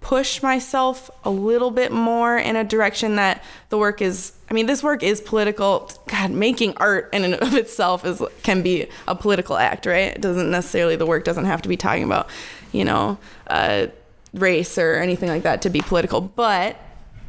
push 0.00 0.42
myself 0.42 1.10
a 1.24 1.30
little 1.30 1.70
bit 1.70 1.90
more 1.90 2.36
in 2.36 2.56
a 2.56 2.62
direction 2.62 3.16
that 3.16 3.42
the 3.68 3.76
work 3.76 4.00
is 4.00 4.32
I 4.48 4.54
mean 4.54 4.66
this 4.66 4.82
work 4.82 5.02
is 5.02 5.20
political. 5.20 5.90
God 6.06 6.30
making 6.30 6.76
art 6.76 7.10
in 7.12 7.24
and 7.24 7.34
of 7.34 7.54
itself 7.54 8.04
is 8.04 8.22
can 8.42 8.62
be 8.62 8.86
a 9.06 9.14
political 9.14 9.56
act 9.56 9.86
right? 9.86 10.14
It 10.14 10.20
doesn't 10.20 10.50
necessarily 10.50 10.96
the 10.96 11.04
work 11.06 11.24
doesn't 11.24 11.46
have 11.46 11.62
to 11.62 11.68
be 11.68 11.76
talking 11.76 12.04
about 12.04 12.28
you 12.72 12.84
know 12.84 13.18
uh, 13.48 13.88
race 14.32 14.78
or 14.78 14.94
anything 14.94 15.28
like 15.28 15.42
that 15.42 15.62
to 15.62 15.70
be 15.70 15.80
political. 15.80 16.20
But 16.20 16.76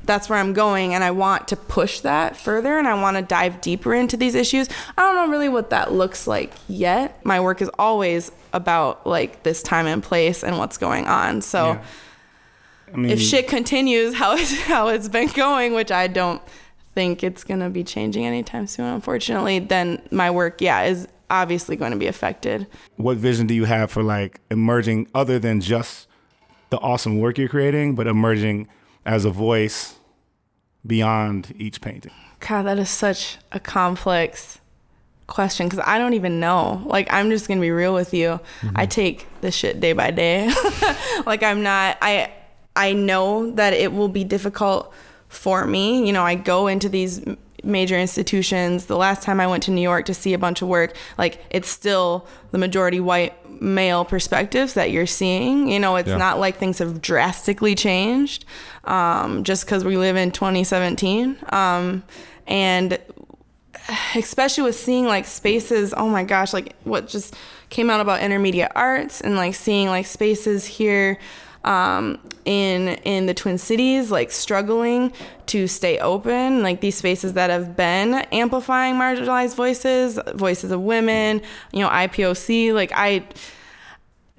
that's 0.10 0.28
where 0.28 0.40
I'm 0.40 0.54
going 0.54 0.96
and 0.96 1.04
I 1.04 1.12
want 1.12 1.48
to 1.50 1.56
push 1.56 2.00
that 2.00 2.36
further 2.36 2.80
and 2.80 2.88
I 2.88 3.00
want 3.00 3.18
to 3.18 3.22
dive 3.22 3.62
deeper 3.62 3.94
into 3.94 4.18
these 4.18 4.34
issues. 4.34 4.68
I 4.98 5.04
don't 5.04 5.14
know 5.14 5.32
really 5.32 5.50
what 5.50 5.70
that 5.70 5.94
looks 5.94 6.26
like 6.26 6.52
yet. 6.68 7.24
My 7.24 7.40
work 7.40 7.62
is 7.62 7.70
always 7.78 8.32
about 8.52 9.06
like 9.06 9.44
this 9.44 9.62
time 9.62 9.86
and 9.86 10.02
place 10.02 10.44
and 10.44 10.58
what's 10.58 10.80
going 10.80 11.06
on. 11.06 11.42
So 11.42 11.74
Yeah. 11.74 11.84
I 12.92 12.98
mean, 12.98 13.12
if 13.12 13.22
shit 13.22 13.48
continues 13.48 14.16
how 14.16 14.36
it's 14.36 14.60
how 14.62 14.88
it's 14.88 15.08
been 15.08 15.28
going, 15.28 15.76
which 15.76 15.92
I 15.92 16.08
don't 16.08 16.42
think 16.96 17.24
it's 17.24 17.44
going 17.44 17.60
to 17.60 17.70
be 17.70 17.84
changing 17.84 18.26
anytime 18.26 18.66
soon 18.66 18.86
unfortunately, 18.86 19.60
then 19.60 20.02
my 20.10 20.32
work 20.32 20.60
yeah 20.60 20.82
is 20.86 21.08
obviously 21.30 21.76
going 21.76 21.92
to 21.92 22.00
be 22.00 22.08
affected. 22.08 22.66
what 22.96 23.18
vision 23.18 23.46
do 23.46 23.54
you 23.54 23.66
have 23.66 23.92
for 23.92 24.02
like 24.02 24.42
emerging 24.50 25.08
other 25.14 25.38
than 25.38 25.62
just 25.62 26.08
the 26.72 26.80
awesome 26.80 27.20
work 27.20 27.38
you're 27.38 27.48
creating, 27.48 27.94
but 27.94 28.08
emerging 28.08 28.68
as 29.06 29.24
a 29.24 29.30
voice 29.30 29.99
beyond 30.86 31.54
each 31.58 31.82
painting? 31.82 32.12
God, 32.40 32.64
that 32.64 32.80
is 32.80 32.90
such 32.90 33.38
a 33.52 33.60
complex 33.60 34.60
question 35.28 35.68
because 35.68 35.84
I 35.86 35.98
don't 35.98 36.14
even 36.14 36.40
know. 36.40 36.82
Like, 36.86 37.12
I'm 37.12 37.30
just 37.30 37.48
gonna 37.48 37.62
be 37.62 37.72
real 37.72 37.94
with 37.94 38.14
you. 38.14 38.40
I 38.64 38.86
mm-hmm. 38.86 38.86
take 38.86 39.28
this 39.42 39.56
shit 39.56 39.80
day 39.80 39.94
by 39.94 40.12
day. 40.12 40.52
like, 41.26 41.44
I'm 41.44 41.64
not. 41.64 41.98
I 42.02 42.32
I 42.76 42.94
know 42.94 43.52
that 43.52 43.74
it 43.74 43.94
will 43.94 44.10
be 44.10 44.24
difficult 44.24 44.94
for 45.28 45.66
me. 45.66 46.06
You 46.06 46.14
know, 46.14 46.24
I 46.24 46.36
go 46.36 46.68
into 46.68 46.90
these 46.90 47.24
major 47.64 47.98
institutions. 47.98 48.86
The 48.86 48.98
last 48.98 49.24
time 49.24 49.40
I 49.40 49.48
went 49.48 49.64
to 49.64 49.72
New 49.72 49.82
York 49.82 50.06
to 50.06 50.14
see 50.14 50.34
a 50.34 50.38
bunch 50.38 50.62
of 50.62 50.68
work, 50.68 50.96
like 51.18 51.44
it's 51.50 51.70
still 51.70 52.28
the 52.52 52.58
majority 52.58 53.00
white 53.00 53.34
male 53.62 54.06
perspectives 54.06 54.74
that 54.76 54.92
you're 54.92 55.06
seeing. 55.06 55.70
You 55.70 55.80
know, 55.80 55.96
it's 55.98 56.10
Yeah. 56.10 56.18
not 56.18 56.40
like 56.40 56.58
things 56.58 56.80
have 56.80 57.02
drastically 57.02 57.76
changed 57.76 58.46
um, 58.86 59.44
just 59.44 59.66
because 59.66 59.84
we 59.84 59.98
live 59.98 60.16
in 60.16 60.32
2017. 60.32 61.38
Um, 61.50 62.04
and 62.48 63.00
especially 64.16 64.64
with 64.64 64.76
seeing 64.76 65.06
like 65.06 65.26
spaces 65.26 65.94
oh 65.98 66.08
my 66.08 66.24
gosh 66.24 66.54
like 66.54 66.76
what 66.84 67.08
just 67.08 67.36
came 67.70 67.90
out 67.90 68.00
about 68.00 68.20
Intermedia 68.22 68.70
Arts 68.76 69.20
and 69.22 69.36
like 69.36 69.56
seeing 69.56 69.88
like 69.88 70.06
spaces 70.06 70.66
here 70.66 71.18
um, 71.64 72.20
in 72.46 72.90
in 73.04 73.26
the 73.26 73.34
twin 73.34 73.58
cities 73.58 74.12
like 74.12 74.32
struggling 74.32 75.12
to 75.46 75.68
stay 75.68 76.00
open 76.00 76.64
like 76.64 76.82
these 76.82 76.96
spaces 76.96 77.34
that 77.34 77.50
have 77.50 77.76
been 77.76 78.14
amplifying 78.32 78.96
marginalized 78.96 79.56
voices 79.56 80.18
voices 80.36 80.72
of 80.72 80.82
women 80.82 81.42
you 81.74 81.82
know 81.82 81.90
BIPOC 81.90 82.74
like 82.74 82.92
i 82.94 83.26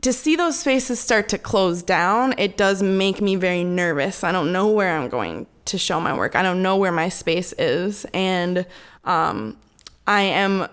to 0.03 0.13
see 0.13 0.35
those 0.35 0.59
spaces 0.59 0.99
start 0.99 1.29
to 1.29 1.39
close 1.39 1.83
down, 1.83 2.35
it 2.39 2.57
does 2.57 2.83
make 2.83 3.21
me 3.21 3.37
very 3.37 3.65
nervous. 3.65 4.25
I 4.25 4.33
don't 4.33 4.53
know 4.53 4.69
where 4.69 4.97
I'm 4.97 5.09
going 5.09 5.47
to 5.67 5.79
show 5.79 6.01
my 6.01 6.17
work. 6.17 6.35
I 6.35 6.43
don't 6.43 6.63
know 6.63 6.77
where 6.77 6.93
my 6.93 7.09
space 7.11 7.53
is. 7.59 8.07
And 8.15 8.65
um, 9.05 9.59
I 10.07 10.23
am 10.23 10.69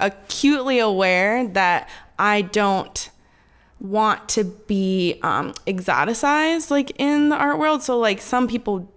acutely 0.00 0.78
aware 0.78 1.46
that 1.48 1.88
I 2.18 2.42
don't 2.42 3.10
want 3.84 4.30
to 4.30 4.44
be 4.44 5.20
um, 5.22 5.52
exoticized 5.66 6.70
like 6.70 6.98
in 6.98 7.28
the 7.28 7.36
art 7.36 7.58
world. 7.58 7.82
So, 7.82 7.98
like, 7.98 8.20
some 8.20 8.48
people 8.48 8.90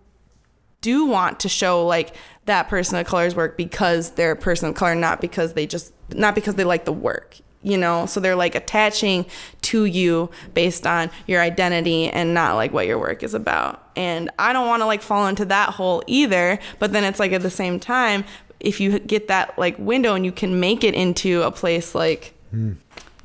do 0.81 1.05
want 1.05 1.41
to 1.41 1.49
show 1.49 1.85
like 1.85 2.15
that 2.45 2.69
person 2.69 2.97
of 2.97 3.05
color's 3.05 3.35
work 3.35 3.57
because 3.57 4.11
they're 4.11 4.31
a 4.31 4.35
person 4.35 4.69
of 4.69 4.75
color, 4.75 4.95
not 4.95 5.19
because 5.19 5.53
they 5.53 5.67
just 5.67 5.93
not 6.13 6.33
because 6.33 6.55
they 6.55 6.63
like 6.63 6.85
the 6.85 6.93
work. 6.93 7.37
You 7.63 7.77
know, 7.77 8.05
so 8.05 8.21
they're 8.21 8.35
like 8.35 8.55
attaching 8.55 9.25
to 9.63 9.83
you 9.83 10.29
based 10.53 10.87
on 10.87 11.09
your 11.25 11.41
identity 11.41 12.07
and 12.07 12.33
not 12.33 12.55
like 12.55 12.71
what 12.71 12.87
your 12.87 12.97
work 12.97 13.23
is 13.23 13.33
about. 13.33 13.89
And 13.97 14.29
I 14.39 14.53
don't 14.53 14.67
want 14.67 14.81
to 14.81 14.85
like 14.85 15.01
fall 15.01 15.27
into 15.27 15.43
that 15.45 15.71
hole 15.71 16.01
either. 16.07 16.59
But 16.79 16.93
then 16.93 17.03
it's 17.03 17.19
like 17.19 17.33
at 17.33 17.41
the 17.41 17.49
same 17.49 17.79
time, 17.79 18.23
if 18.61 18.79
you 18.79 18.99
get 18.99 19.27
that 19.27 19.57
like 19.57 19.77
window 19.79 20.13
and 20.13 20.23
you 20.23 20.31
can 20.31 20.61
make 20.61 20.85
it 20.85 20.93
into 20.93 21.41
a 21.41 21.51
place 21.51 21.93
like 21.93 22.35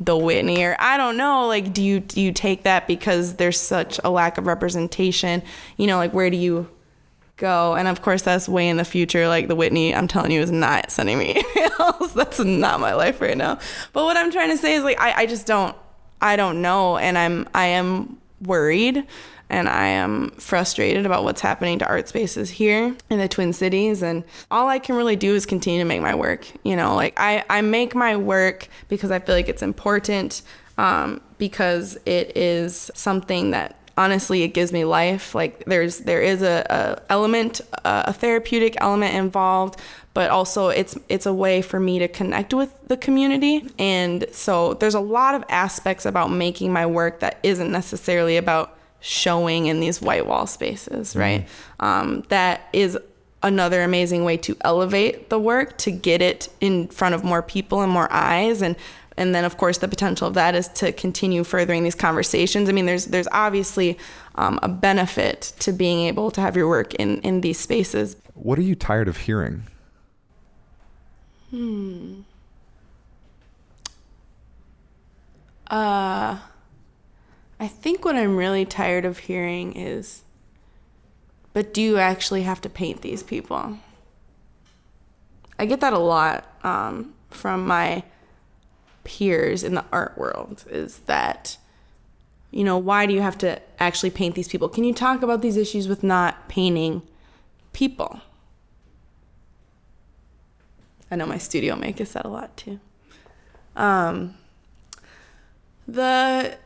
the 0.04 0.16
Whitney 0.16 0.64
or 0.64 0.76
I 0.78 0.96
don't 0.96 1.16
know 1.16 1.46
like 1.46 1.72
do 1.72 1.82
you 1.82 2.00
do 2.00 2.20
you 2.20 2.32
take 2.32 2.62
that 2.62 2.86
because 2.86 3.34
there's 3.34 3.60
such 3.60 4.00
a 4.02 4.10
lack 4.10 4.38
of 4.38 4.46
representation 4.46 5.42
you 5.76 5.86
know 5.86 5.96
like 5.96 6.12
where 6.12 6.30
do 6.30 6.36
you 6.36 6.68
go. 7.42 7.74
And 7.74 7.88
of 7.88 8.00
course, 8.00 8.22
that's 8.22 8.48
way 8.48 8.68
in 8.68 8.78
the 8.78 8.84
future. 8.84 9.28
Like 9.28 9.48
the 9.48 9.56
Whitney, 9.56 9.94
I'm 9.94 10.08
telling 10.08 10.30
you, 10.30 10.40
is 10.40 10.50
not 10.50 10.90
sending 10.90 11.18
me 11.18 11.34
emails. 11.56 12.14
that's 12.14 12.38
not 12.38 12.80
my 12.80 12.94
life 12.94 13.20
right 13.20 13.36
now. 13.36 13.58
But 13.92 14.04
what 14.04 14.16
I'm 14.16 14.30
trying 14.30 14.50
to 14.50 14.56
say 14.56 14.74
is 14.74 14.84
like 14.84 14.98
I, 15.00 15.22
I 15.22 15.26
just 15.26 15.46
don't 15.46 15.76
I 16.22 16.36
don't 16.36 16.62
know, 16.62 16.96
and 16.96 17.18
I'm 17.18 17.48
I 17.52 17.66
am 17.66 18.18
worried 18.40 19.04
and 19.52 19.68
I 19.68 19.86
am 19.88 20.30
frustrated 20.30 21.04
about 21.04 21.24
what's 21.24 21.42
happening 21.42 21.78
to 21.80 21.86
art 21.86 22.08
spaces 22.08 22.48
here 22.48 22.96
in 23.10 23.18
the 23.18 23.28
Twin 23.28 23.52
Cities. 23.52 24.02
And 24.02 24.24
all 24.50 24.66
I 24.66 24.78
can 24.78 24.96
really 24.96 25.14
do 25.14 25.34
is 25.34 25.44
continue 25.44 25.78
to 25.78 25.84
make 25.84 26.00
my 26.00 26.14
work. 26.14 26.46
You 26.64 26.74
know, 26.74 26.96
like 26.96 27.12
I, 27.18 27.44
I 27.50 27.60
make 27.60 27.94
my 27.94 28.16
work 28.16 28.68
because 28.88 29.10
I 29.10 29.18
feel 29.18 29.34
like 29.34 29.50
it's 29.50 29.62
important, 29.62 30.40
um, 30.78 31.20
because 31.36 31.98
it 32.06 32.34
is 32.34 32.90
something 32.94 33.50
that 33.50 33.76
honestly 33.98 34.42
it 34.42 34.48
gives 34.48 34.72
me 34.72 34.86
life 34.86 35.34
like 35.34 35.66
there's 35.66 35.98
there 35.98 36.22
is 36.22 36.40
a, 36.40 36.64
a 36.70 37.12
element 37.12 37.60
a 37.84 38.10
therapeutic 38.10 38.74
element 38.80 39.14
involved 39.14 39.78
but 40.14 40.30
also 40.30 40.68
it's 40.68 40.96
it's 41.10 41.26
a 41.26 41.34
way 41.34 41.60
for 41.60 41.78
me 41.78 41.98
to 41.98 42.08
connect 42.08 42.54
with 42.54 42.74
the 42.88 42.96
community 42.96 43.68
and 43.78 44.24
so 44.32 44.72
there's 44.72 44.94
a 44.94 45.00
lot 45.00 45.34
of 45.34 45.44
aspects 45.50 46.06
about 46.06 46.30
making 46.30 46.72
my 46.72 46.86
work 46.86 47.20
that 47.20 47.38
isn't 47.42 47.70
necessarily 47.70 48.38
about 48.38 48.78
showing 49.02 49.66
in 49.66 49.80
these 49.80 50.00
white 50.00 50.26
wall 50.26 50.46
spaces 50.46 51.14
right? 51.14 51.46
Um, 51.80 52.22
that 52.28 52.68
is 52.72 52.96
another 53.42 53.82
amazing 53.82 54.24
way 54.24 54.36
to 54.38 54.56
elevate 54.60 55.28
the 55.28 55.38
work 55.38 55.76
to 55.78 55.90
get 55.90 56.22
it 56.22 56.48
in 56.60 56.88
front 56.88 57.14
of 57.14 57.24
more 57.24 57.42
people 57.42 57.82
and 57.82 57.90
more 57.90 58.08
eyes. 58.12 58.62
And 58.62 58.76
and 59.16 59.34
then 59.34 59.44
of 59.44 59.58
course 59.58 59.78
the 59.78 59.88
potential 59.88 60.28
of 60.28 60.34
that 60.34 60.54
is 60.54 60.68
to 60.68 60.92
continue 60.92 61.44
furthering 61.44 61.82
these 61.82 61.94
conversations. 61.94 62.68
I 62.68 62.72
mean 62.72 62.86
there's 62.86 63.06
there's 63.06 63.28
obviously 63.32 63.98
um, 64.36 64.58
a 64.62 64.68
benefit 64.68 65.52
to 65.60 65.72
being 65.72 66.06
able 66.06 66.30
to 66.30 66.40
have 66.40 66.56
your 66.56 66.68
work 66.68 66.94
in 66.94 67.20
in 67.20 67.40
these 67.40 67.58
spaces. 67.58 68.16
What 68.34 68.58
are 68.58 68.62
you 68.62 68.74
tired 68.74 69.08
of 69.08 69.18
hearing? 69.18 69.64
Hmm. 71.50 72.20
uh 75.66 76.38
i 77.62 77.66
think 77.66 78.04
what 78.04 78.16
i'm 78.16 78.36
really 78.36 78.66
tired 78.66 79.06
of 79.06 79.18
hearing 79.20 79.72
is 79.72 80.22
but 81.52 81.74
do 81.74 81.82
you 81.82 81.98
actually 81.98 82.42
have 82.42 82.60
to 82.62 82.68
paint 82.68 83.02
these 83.02 83.22
people? 83.22 83.78
I 85.58 85.66
get 85.66 85.80
that 85.80 85.92
a 85.92 85.98
lot 85.98 86.46
um, 86.64 87.14
from 87.30 87.66
my 87.66 88.04
peers 89.04 89.62
in 89.62 89.74
the 89.74 89.84
art 89.92 90.16
world 90.16 90.64
is 90.70 91.00
that 91.00 91.56
you 92.52 92.62
know 92.62 92.78
why 92.78 93.06
do 93.06 93.12
you 93.12 93.20
have 93.20 93.36
to 93.38 93.60
actually 93.78 94.10
paint 94.10 94.34
these 94.34 94.48
people? 94.48 94.68
Can 94.68 94.84
you 94.84 94.94
talk 94.94 95.22
about 95.22 95.42
these 95.42 95.56
issues 95.56 95.88
with 95.88 96.02
not 96.02 96.48
painting 96.48 97.02
people? 97.72 98.20
I 101.10 101.16
know 101.16 101.26
my 101.26 101.38
studio 101.38 101.76
mate 101.76 101.96
gets 101.96 102.12
that 102.12 102.24
a 102.24 102.28
lot 102.28 102.56
too. 102.56 102.80
Um, 103.76 104.36
the 105.86 106.56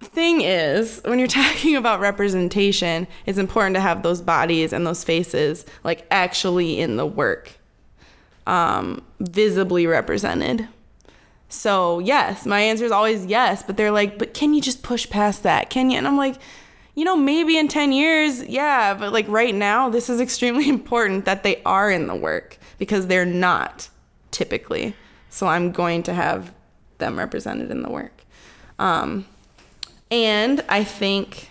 thing 0.00 0.40
is 0.40 1.00
when 1.04 1.18
you're 1.18 1.28
talking 1.42 1.76
about 1.76 2.00
representation 2.00 3.06
it's 3.26 3.38
important 3.38 3.74
to 3.74 3.80
have 3.80 4.02
those 4.02 4.20
bodies 4.20 4.72
and 4.72 4.86
those 4.86 5.04
faces 5.04 5.64
like 5.84 6.06
actually 6.10 6.80
in 6.80 6.96
the 6.96 7.06
work 7.06 7.52
um, 8.46 9.02
visibly 9.20 9.86
represented 9.86 10.66
so 11.50 11.98
yes, 11.98 12.46
my 12.46 12.60
answer 12.60 12.84
is 12.84 12.92
always 12.92 13.26
yes, 13.26 13.64
but 13.64 13.76
they're 13.76 13.90
like, 13.90 14.18
but 14.18 14.32
can 14.32 14.54
you 14.54 14.62
just 14.62 14.84
push 14.84 15.10
past 15.10 15.42
that? 15.42 15.68
Can 15.68 15.90
you? 15.90 15.98
And 15.98 16.06
I'm 16.06 16.16
like, 16.16 16.36
you 16.94 17.04
know, 17.04 17.16
maybe 17.16 17.58
in 17.58 17.66
10 17.66 17.90
years, 17.90 18.44
yeah, 18.44 18.94
but 18.94 19.12
like 19.12 19.26
right 19.28 19.54
now, 19.54 19.90
this 19.90 20.08
is 20.08 20.20
extremely 20.26 20.68
important 20.68 21.24
that 21.24 21.42
they 21.42 21.60
are 21.64 21.90
in 21.90 22.06
the 22.06 22.14
work 22.14 22.56
because 22.78 23.08
they're 23.08 23.26
not 23.26 23.88
typically. 24.30 24.94
So 25.28 25.48
I'm 25.48 25.72
going 25.72 26.04
to 26.04 26.14
have 26.14 26.54
them 26.98 27.18
represented 27.18 27.70
in 27.70 27.82
the 27.82 27.90
work. 27.90 28.24
Um, 28.78 29.26
and 30.10 30.64
I 30.68 30.84
think, 30.84 31.50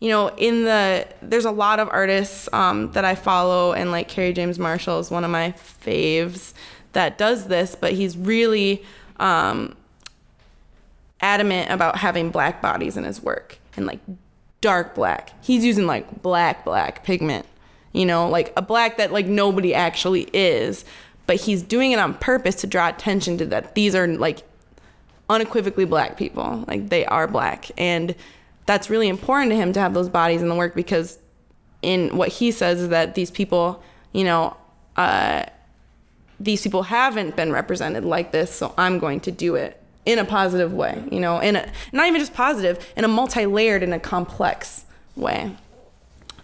you 0.00 0.10
know, 0.10 0.28
in 0.36 0.64
the, 0.64 1.06
there's 1.22 1.44
a 1.44 1.50
lot 1.50 1.78
of 1.80 1.88
artists 1.90 2.48
um, 2.52 2.92
that 2.92 3.04
I 3.04 3.14
follow, 3.14 3.72
and 3.72 3.90
like 3.90 4.08
Kerry 4.08 4.32
James 4.32 4.58
Marshall 4.58 4.98
is 4.98 5.10
one 5.10 5.24
of 5.24 5.30
my 5.30 5.52
faves 5.52 6.54
that 6.92 7.18
does 7.18 7.48
this, 7.48 7.74
but 7.74 7.92
he's 7.92 8.16
really 8.16 8.82
um, 9.18 9.76
adamant 11.20 11.70
about 11.70 11.96
having 11.98 12.30
black 12.30 12.62
bodies 12.62 12.96
in 12.96 13.04
his 13.04 13.22
work 13.22 13.58
and 13.76 13.86
like 13.86 14.00
dark 14.60 14.94
black. 14.94 15.32
He's 15.44 15.64
using 15.64 15.86
like 15.86 16.22
black, 16.22 16.64
black 16.64 17.04
pigment, 17.04 17.46
you 17.92 18.06
know, 18.06 18.28
like 18.28 18.52
a 18.56 18.62
black 18.62 18.96
that 18.96 19.12
like 19.12 19.26
nobody 19.26 19.74
actually 19.74 20.28
is, 20.32 20.84
but 21.26 21.36
he's 21.36 21.62
doing 21.62 21.92
it 21.92 21.98
on 21.98 22.14
purpose 22.14 22.54
to 22.56 22.66
draw 22.66 22.88
attention 22.88 23.36
to 23.38 23.46
that 23.46 23.74
these 23.74 23.94
are 23.94 24.06
like 24.06 24.42
unequivocally 25.34 25.84
black 25.84 26.16
people. 26.16 26.64
Like 26.66 26.88
they 26.88 27.04
are 27.06 27.26
black. 27.26 27.70
And 27.76 28.14
that's 28.66 28.88
really 28.88 29.08
important 29.08 29.50
to 29.50 29.56
him 29.56 29.72
to 29.74 29.80
have 29.80 29.94
those 29.94 30.08
bodies 30.08 30.42
in 30.42 30.48
the 30.48 30.54
work 30.54 30.74
because 30.74 31.18
in 31.82 32.16
what 32.16 32.30
he 32.30 32.50
says 32.50 32.80
is 32.80 32.88
that 32.88 33.14
these 33.14 33.30
people, 33.30 33.82
you 34.12 34.24
know, 34.24 34.56
uh, 34.96 35.44
these 36.40 36.62
people 36.62 36.84
haven't 36.84 37.36
been 37.36 37.52
represented 37.52 38.04
like 38.04 38.32
this, 38.32 38.50
so 38.50 38.74
I'm 38.76 38.98
going 38.98 39.20
to 39.20 39.30
do 39.30 39.54
it 39.54 39.80
in 40.04 40.18
a 40.18 40.24
positive 40.24 40.72
way, 40.72 41.02
you 41.10 41.20
know, 41.20 41.38
in 41.38 41.56
a 41.56 41.70
not 41.92 42.06
even 42.06 42.20
just 42.20 42.34
positive, 42.34 42.84
in 42.96 43.04
a 43.04 43.08
multi-layered 43.08 43.82
and 43.82 43.94
a 43.94 44.00
complex 44.00 44.84
way. 45.16 45.54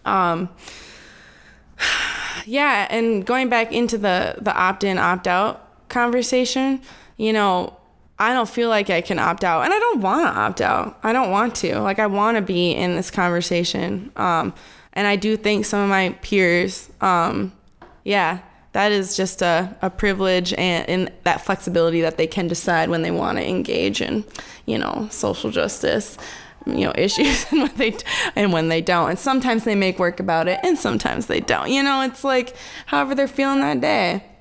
Um, 0.05 0.49
yeah, 2.47 2.86
and 2.91 3.24
going 3.24 3.49
back 3.49 3.72
into 3.72 3.99
the 3.99 4.36
the 4.41 4.55
opt-in 4.55 4.99
opt-out 4.99 5.88
conversation, 5.88 6.80
you 7.16 7.32
know, 7.32 7.76
I 8.21 8.35
don't 8.35 8.49
feel 8.49 8.68
like 8.68 8.91
I 8.91 9.01
can 9.01 9.18
opt 9.18 9.45
out, 9.45 9.64
and 9.64 9.73
I 9.73 9.79
don't 9.79 10.03
want 10.03 10.27
to 10.27 10.39
opt 10.39 10.61
out. 10.61 10.99
I 11.03 11.14
don't 11.14 11.31
want 11.31 11.55
to. 11.57 11.81
Like 11.81 11.99
I 11.99 12.07
want 12.07 12.37
to 12.37 12.43
be 12.43 12.73
in 12.73 12.95
this 12.95 13.11
conversation. 13.11 14.12
Um, 14.14 14.53
and 14.93 15.07
I 15.07 15.16
do 15.16 15.39
think 15.39 15.64
some 15.64 15.81
of 15.81 15.89
my 15.89 16.11
peers, 16.21 16.91
um, 17.01 17.51
yeah, 18.05 18.41
that 18.73 18.93
is 18.93 19.16
just 19.16 19.41
a, 19.41 19.75
a 19.81 19.89
privilege 19.89 20.53
and, 20.53 20.87
and 20.87 21.12
that 21.25 21.41
flexibility 21.41 22.03
that 22.03 22.18
they 22.18 22.27
can 22.27 22.47
decide 22.47 22.91
when 22.91 23.01
they 23.01 23.11
want 23.11 23.39
to 23.39 23.49
engage 23.49 24.03
in, 24.03 24.25
you 24.66 24.77
know, 24.77 25.09
social 25.11 25.51
justice, 25.51 26.18
you 26.66 26.85
know, 26.85 26.93
issues 26.99 27.47
and 27.51 27.62
when 27.62 27.75
they 27.77 27.97
and 28.37 28.53
when 28.53 28.68
they 28.68 28.83
don't. 28.83 29.09
And 29.09 29.18
sometimes 29.18 29.64
they 29.64 29.75
make 29.75 29.99
work 29.99 30.21
about 30.21 30.47
it, 30.47 30.61
and 30.62 30.77
sometimes 30.77 31.27
they 31.27 31.41
don't. 31.41 31.71
You 31.71 31.83
know, 31.83 32.03
it's 32.03 32.23
like 32.23 32.55
however 32.85 33.14
they're 33.14 33.29
feeling 33.29 33.61
that 33.61 33.81
day. 33.81 34.25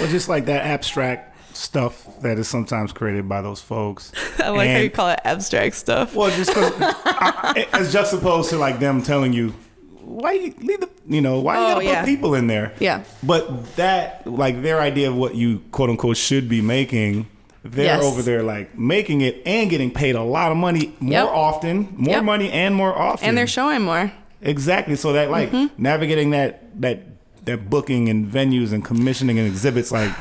Well, 0.00 0.10
just 0.10 0.28
like 0.28 0.46
that 0.46 0.66
abstract 0.66 1.35
stuff 1.56 2.06
that 2.22 2.38
is 2.38 2.48
sometimes 2.48 2.92
created 2.92 3.28
by 3.28 3.42
those 3.42 3.60
folks. 3.60 4.12
I 4.38 4.50
like 4.50 4.70
how 4.70 4.78
you 4.78 4.90
call 4.90 5.08
it 5.10 5.20
abstract 5.24 5.74
stuff. 5.76 6.14
Well, 6.14 6.30
just 6.30 6.50
because, 6.54 6.74
as 7.72 8.12
opposed 8.12 8.50
to 8.50 8.56
like 8.58 8.78
them 8.78 9.02
telling 9.02 9.32
you, 9.32 9.54
why 10.02 10.32
you 10.32 10.54
leave 10.58 10.80
the, 10.80 10.90
you 11.08 11.20
know, 11.20 11.40
why 11.40 11.54
you 11.58 11.64
Oh, 11.64 11.68
gotta 11.74 11.84
yeah. 11.84 12.00
put 12.02 12.06
people 12.06 12.34
in 12.34 12.46
there? 12.46 12.72
Yeah. 12.78 13.02
But 13.22 13.74
that, 13.76 14.26
like 14.26 14.62
their 14.62 14.80
idea 14.80 15.08
of 15.10 15.16
what 15.16 15.34
you 15.34 15.60
quote 15.72 15.90
unquote 15.90 16.16
should 16.16 16.48
be 16.48 16.60
making, 16.60 17.26
they're 17.64 17.86
Yes. 17.86 18.04
over 18.04 18.22
there 18.22 18.42
like 18.44 18.78
making 18.78 19.22
it 19.22 19.42
and 19.44 19.68
getting 19.68 19.90
paid 19.90 20.14
a 20.14 20.22
lot 20.22 20.52
of 20.52 20.56
money 20.56 20.94
more 21.00 21.12
Yep. 21.12 21.26
often, 21.28 21.88
more 21.96 22.14
Yep. 22.16 22.24
money 22.24 22.50
and 22.52 22.74
more 22.76 22.96
often. 22.96 23.28
and 23.28 23.36
they're 23.36 23.46
showing 23.48 23.82
more. 23.82 24.12
exactly 24.42 24.94
so 24.94 25.12
that 25.14 25.30
like 25.30 25.50
Mm-hmm. 25.50 25.82
navigating 25.82 26.30
that 26.30 26.80
that 26.80 27.02
that 27.46 27.68
booking 27.70 28.08
and 28.08 28.26
venues 28.26 28.72
and 28.72 28.84
commissioning 28.84 29.38
and 29.38 29.46
exhibits 29.48 29.90
like 29.90 30.12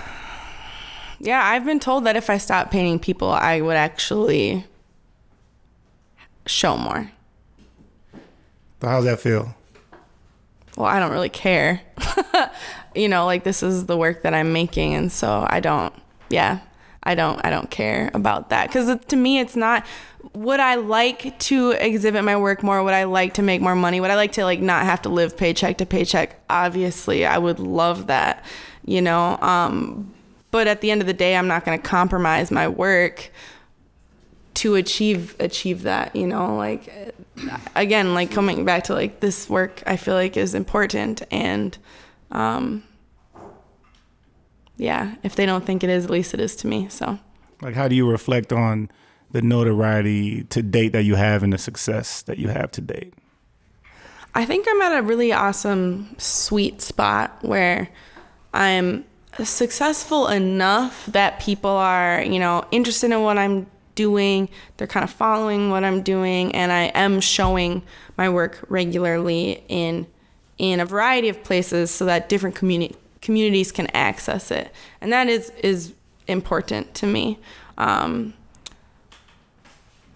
Yeah, 1.26 1.43
I've 1.43 1.65
been 1.65 1.80
told 1.80 2.05
that 2.05 2.15
if 2.15 2.30
I 2.30 2.38
stopped 2.38 2.71
painting 2.71 2.99
people, 2.99 3.32
I 3.32 3.59
would 3.59 3.76
actually 3.76 4.65
show 6.45 6.78
more. 6.78 7.09
so 8.80 8.88
how's 8.88 9.05
that 9.05 9.19
feel? 9.19 9.55
Well, 10.78 10.86
I 10.86 10.99
don't 10.99 11.11
really 11.11 11.30
care. 11.30 11.82
you 12.95 13.09
know, 13.09 13.26
like 13.26 13.43
this 13.43 13.63
is 13.63 13.88
the 13.88 13.97
work 13.97 14.21
that 14.21 14.36
I'm 14.36 14.53
making 14.53 14.93
and 14.93 15.11
so 15.11 15.47
I 15.49 15.59
don't 15.61 15.93
yeah, 16.30 16.59
I 17.01 17.15
don't 17.15 17.43
I 17.43 17.49
don't 17.49 17.71
care 17.71 18.11
about 18.13 18.49
that 18.49 18.71
cuz 18.71 18.95
to 19.07 19.15
me 19.15 19.39
it's 19.39 19.55
not 19.55 19.84
would 20.34 20.59
I 20.59 20.76
like 20.76 21.39
to 21.39 21.71
exhibit 21.71 22.23
my 22.23 22.38
work 22.38 22.61
more? 22.61 22.84
Would 22.84 22.93
I 22.93 23.05
like 23.05 23.36
to 23.36 23.41
make 23.41 23.61
more 23.61 23.76
money? 23.76 23.99
Would 23.99 24.11
I 24.11 24.15
like 24.15 24.34
to 24.34 24.43
like 24.43 24.59
not 24.59 24.86
have 24.86 25.01
to 25.03 25.09
live 25.09 25.38
paycheck 25.38 25.78
to 25.80 25.86
paycheck? 25.88 26.39
Obviously, 26.49 27.26
I 27.26 27.38
would 27.39 27.59
love 27.59 28.07
that, 28.07 28.45
you 28.86 29.01
know. 29.01 29.39
Um 29.41 30.14
but 30.56 30.68
at 30.68 30.80
the 30.80 30.89
end 30.89 31.01
of 31.01 31.08
the 31.08 31.14
day, 31.14 31.36
I'm 31.36 31.49
not 31.49 31.66
going 31.66 31.78
to 31.78 31.86
compromise 31.86 32.49
my 32.49 32.70
work 32.70 33.30
to 34.53 34.76
achieve 34.76 35.36
achieve 35.38 35.82
that 35.82 36.16
you 36.16 36.26
know 36.26 36.56
like 36.56 37.14
again 37.76 38.14
like 38.14 38.32
coming 38.32 38.64
back 38.64 38.86
to 38.86 38.93
like 38.93 39.20
this 39.20 39.49
work 39.49 39.84
i 39.86 39.97
feel 39.97 40.14
like 40.14 40.38
is 40.38 40.56
important 40.56 41.22
and 41.30 41.78
um 42.32 42.82
yeah 44.78 45.16
if 45.24 45.36
they 45.36 45.45
don't 45.45 45.66
think 45.66 45.84
it 45.84 45.89
is 45.89 46.06
at 46.06 46.10
least 46.10 46.34
it 46.34 46.39
is 46.39 46.56
to 46.56 46.68
me 46.68 46.88
so 46.88 47.20
Like, 47.62 47.76
how 47.76 47.88
do 47.88 47.95
you 47.95 48.10
reflect 48.10 48.53
on 48.53 48.89
the 49.32 49.41
notoriety 49.41 50.43
to 50.45 50.62
date 50.62 50.93
that 50.93 51.03
you 51.03 51.16
have 51.16 51.43
and 51.43 51.51
the 51.51 51.58
success 51.58 52.22
that 52.24 52.38
you 52.38 52.49
have 52.49 52.72
to 52.72 52.82
date? 52.82 53.14
I 54.34 54.45
think 54.45 54.68
I'm 54.70 54.82
at 54.82 54.97
a 54.97 55.01
really 55.01 55.32
awesome 55.32 56.16
sweet 56.18 56.82
spot 56.82 57.38
where 57.41 57.89
I'm 58.53 59.06
successful 59.44 60.28
enough 60.28 61.06
that 61.08 61.40
people 61.40 61.72
are, 61.72 62.22
you 62.22 62.40
know, 62.40 62.66
interested 62.72 63.12
in 63.12 63.22
what 63.22 63.38
I'm 63.38 63.68
doing. 63.96 64.50
They're 64.78 64.88
kind 64.88 65.04
of 65.04 65.10
following 65.10 65.70
what 65.70 65.84
I'm 65.84 66.02
doing, 66.02 66.54
and 66.54 66.72
I 66.72 66.92
am 66.94 67.20
showing 67.20 67.82
my 68.18 68.30
work 68.30 68.64
regularly 68.70 69.64
in 69.68 70.08
in 70.58 70.80
a 70.80 70.86
variety 70.86 71.28
of 71.28 71.44
places 71.44 71.92
so 71.92 72.06
that 72.06 72.30
different 72.30 72.56
community 72.56 72.96
communities 73.22 73.72
can 73.72 73.88
access 73.88 74.52
it, 74.52 74.72
and 75.02 75.12
that 75.12 75.28
is 75.28 75.52
is 75.64 75.94
important 76.28 76.94
to 76.96 77.08
me. 77.08 77.40
Um, 77.78 78.34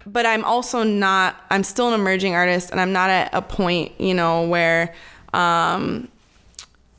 but 0.06 0.26
I'm 0.26 0.44
also 0.44 0.82
not. 0.82 1.36
I'm 1.50 1.64
still 1.64 1.88
an 1.88 1.94
emerging 1.94 2.34
artist, 2.34 2.70
and 2.70 2.80
I'm 2.80 2.92
not 2.92 3.10
at 3.10 3.30
a 3.32 3.42
point, 3.42 4.00
you 4.00 4.14
know, 4.14 4.46
where 4.46 4.94
um, 5.32 6.08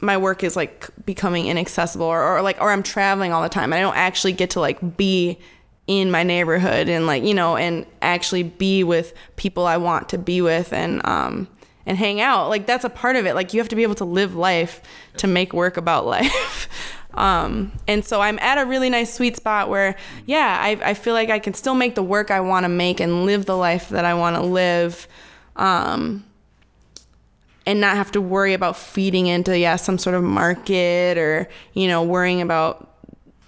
my 0.02 0.18
work 0.18 0.44
is 0.44 0.56
like 0.56 0.90
becoming 1.06 1.46
inaccessible, 1.46 2.06
or, 2.06 2.22
or 2.22 2.42
like, 2.42 2.60
or 2.60 2.72
I'm 2.72 2.84
traveling 2.84 3.32
all 3.32 3.44
the 3.44 3.50
time. 3.50 3.72
I 3.72 3.80
don't 3.80 3.96
actually 3.96 4.34
get 4.34 4.52
to 4.52 4.60
like 4.60 4.98
be 4.98 5.40
in 5.88 6.12
my 6.12 6.24
neighborhood 6.24 6.88
and 6.88 7.08
like 7.08 7.24
you 7.24 7.34
know 7.34 7.58
and 7.58 7.86
actually 8.02 8.44
be 8.44 8.84
with 8.84 9.14
people 9.36 9.66
I 9.66 9.78
want 9.78 10.10
to 10.10 10.18
be 10.18 10.42
with 10.42 10.72
and 10.74 11.06
um 11.06 11.48
and 11.86 11.98
hang 11.98 12.22
out. 12.22 12.50
Like 12.50 12.66
that's 12.66 12.86
a 12.86 12.90
part 12.90 13.16
of 13.16 13.26
it. 13.26 13.36
Like 13.36 13.54
you 13.54 13.60
have 13.60 13.70
to 13.70 13.76
be 13.76 13.84
able 13.84 13.96
to 13.96 14.06
live 14.06 14.36
life 14.36 14.82
to 15.18 15.28
make 15.28 15.54
work 15.54 15.78
about 15.78 16.06
life. 16.18 16.70
Um 17.14 17.74
and 17.88 18.06
so 18.06 18.22
I'm 18.22 18.40
at 18.40 18.58
a 18.58 18.66
really 18.66 18.90
nice 18.90 19.14
sweet 19.14 19.36
spot 19.36 19.70
where 19.70 19.96
yeah 20.26 20.60
I, 20.62 20.92
I 20.92 20.94
feel 20.94 21.14
like 21.14 21.30
I 21.30 21.40
can 21.40 21.54
still 21.54 21.76
make 21.76 21.96
the 21.96 22.04
work 22.04 22.32
I 22.32 22.40
want 22.40 22.64
to 22.64 22.70
make 22.70 23.00
and 23.00 23.26
live 23.26 23.46
the 23.46 23.58
life 23.58 23.90
that 23.90 24.06
I 24.06 24.14
want 24.14 24.36
to 24.38 24.44
live. 24.44 25.08
Um 25.56 26.24
and 27.66 27.80
not 27.80 27.96
have 27.96 28.12
to 28.12 28.22
worry 28.22 28.54
about 28.54 28.76
feeding 28.76 29.28
into 29.28 29.58
yeah 29.58 29.76
some 29.76 29.98
sort 29.98 30.16
of 30.16 30.24
market 30.24 31.18
or 31.18 31.48
you 31.74 31.88
know 31.88 32.04
worrying 32.04 32.42
about 32.42 32.90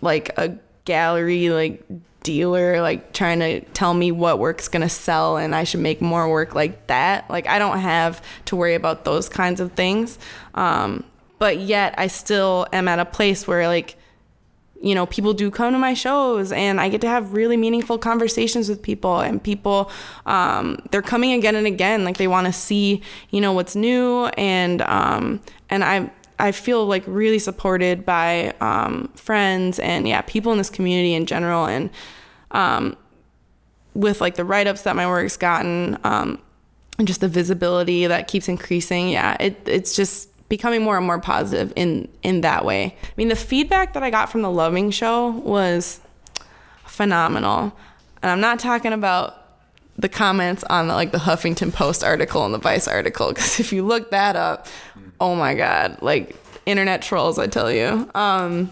like 0.02 0.38
a 0.38 0.58
gallery 0.86 1.50
like 1.50 1.84
dealer 2.24 2.82
like 2.82 3.14
trying 3.14 3.40
to 3.40 3.60
tell 3.72 3.94
me 3.94 4.12
what 4.12 4.40
work's 4.40 4.68
going 4.68 4.82
to 4.82 4.90
sell 4.90 5.38
and 5.38 5.54
I 5.54 5.66
should 5.66 5.82
make 5.82 6.02
more 6.02 6.30
work 6.30 6.56
like 6.56 6.88
that. 6.88 7.30
Like 7.30 7.48
I 7.48 7.60
don't 7.60 7.80
have 7.80 8.22
to 8.46 8.56
worry 8.56 8.76
about 8.76 9.06
those 9.06 9.30
kinds 9.30 9.60
of 9.60 9.74
things. 9.74 10.18
Um, 10.56 11.04
but 11.38 11.60
yet 11.60 11.94
I 11.98 12.08
still 12.08 12.66
am 12.74 12.88
at 12.88 13.00
a 13.00 13.06
place 13.06 13.46
where 13.46 13.68
like 13.68 13.98
you 14.84 14.94
know 14.94 15.06
people 15.06 15.34
do 15.34 15.50
come 15.50 15.74
to 15.74 15.80
my 15.80 15.94
shows 15.94 16.52
and 16.52 16.80
i 16.80 16.90
get 16.90 17.02
to 17.02 17.08
have 17.08 17.34
really 17.34 17.58
meaningful 17.58 17.98
conversations 17.98 18.68
with 18.70 18.82
people 18.82 19.22
and 19.22 19.42
people 19.42 19.90
um, 20.26 20.78
they're 20.92 21.02
coming 21.02 21.32
again 21.32 21.56
and 21.56 21.66
again 21.66 22.04
like 22.04 22.18
they 22.18 22.28
want 22.28 22.46
to 22.46 22.54
see 22.54 23.02
you 23.32 23.40
know 23.40 23.54
what's 23.54 23.76
new 23.76 24.26
and 24.38 24.82
um, 24.84 25.42
and 25.70 25.84
i 25.84 26.12
I 26.40 26.52
feel 26.52 26.86
like 26.86 27.04
really 27.08 27.40
supported 27.40 28.06
by 28.06 28.54
um, 28.60 29.10
friends 29.16 29.80
and 29.80 30.08
yeah, 30.08 30.22
people 30.22 30.52
in 30.52 30.58
this 30.58 30.70
community 30.70 31.14
in 31.14 31.26
general. 31.26 31.66
And 31.68 31.90
um, 32.52 32.98
with 33.94 34.20
like 34.20 34.36
the 34.36 34.44
write 34.44 34.68
ups 34.68 34.82
that 34.82 34.96
my 34.96 35.08
work's 35.08 35.38
gotten 35.38 35.98
um, 36.04 36.42
and 36.98 37.08
just 37.08 37.22
the 37.22 37.28
visibility 37.28 38.08
that 38.08 38.28
keeps 38.28 38.50
increasing, 38.50 39.10
yeah, 39.10 39.38
it, 39.40 39.62
it's 39.66 39.96
just 39.96 40.30
becoming 40.54 40.84
more 40.84 40.98
and 40.98 41.06
more 41.08 41.20
positive 41.20 41.74
in 41.76 42.08
in 42.22 42.42
that 42.42 42.64
way. 42.64 42.96
I 43.04 43.12
mean, 43.18 43.30
the 43.30 43.36
feedback 43.36 43.94
that 43.94 44.04
I 44.04 44.12
got 44.12 44.32
from 44.32 44.44
the 44.44 44.52
Loving 44.52 44.92
Show 44.92 45.32
was 45.32 46.00
phenomenal, 46.86 47.76
and 48.22 48.30
I'm 48.30 48.40
not 48.40 48.60
talking 48.60 48.94
about 48.94 49.40
the 49.98 50.08
comments 50.08 50.64
on 50.66 50.90
the, 50.90 50.94
like 50.94 51.12
the 51.12 51.18
Huffington 51.18 51.74
Post 51.74 52.04
article 52.04 52.46
and 52.46 52.54
the 52.54 52.60
Vice 52.60 52.88
article 52.88 53.30
because 53.30 53.60
if 53.64 53.74
you 53.74 53.82
look 53.82 54.12
that 54.12 54.36
up, 54.36 54.68
oh 55.20 55.34
my 55.34 55.56
god, 55.56 55.98
like 56.04 56.36
internet 56.68 57.02
trolls, 57.02 57.40
I 57.40 57.48
tell 57.48 57.72
you. 57.72 58.08
Um, 58.14 58.70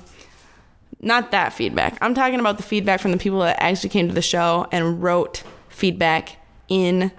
not 0.99 1.31
that 1.31 1.51
feedback. 1.51 1.97
I'm 1.99 2.13
talking 2.13 2.39
about 2.39 2.57
the 2.57 2.63
feedback 2.63 2.99
from 2.99 3.09
the 3.09 3.17
people 3.17 3.39
that 3.39 3.57
actually 3.59 3.89
came 3.89 4.07
to 4.07 4.13
the 4.13 4.21
show 4.21 4.67
and 4.71 5.01
wrote 5.01 5.41
feedback 5.69 6.37
in 6.67 7.11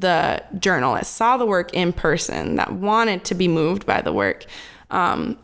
the 0.00 0.42
journalist, 0.58 1.14
saw 1.14 1.36
the 1.36 1.46
work 1.46 1.72
in 1.74 1.92
person, 1.92 2.56
that 2.56 2.72
wanted 2.72 3.24
to 3.24 3.34
be 3.34 3.48
moved 3.48 3.86
by 3.86 4.00
the 4.00 4.12
work. 4.12 4.44
Um, 4.90 5.38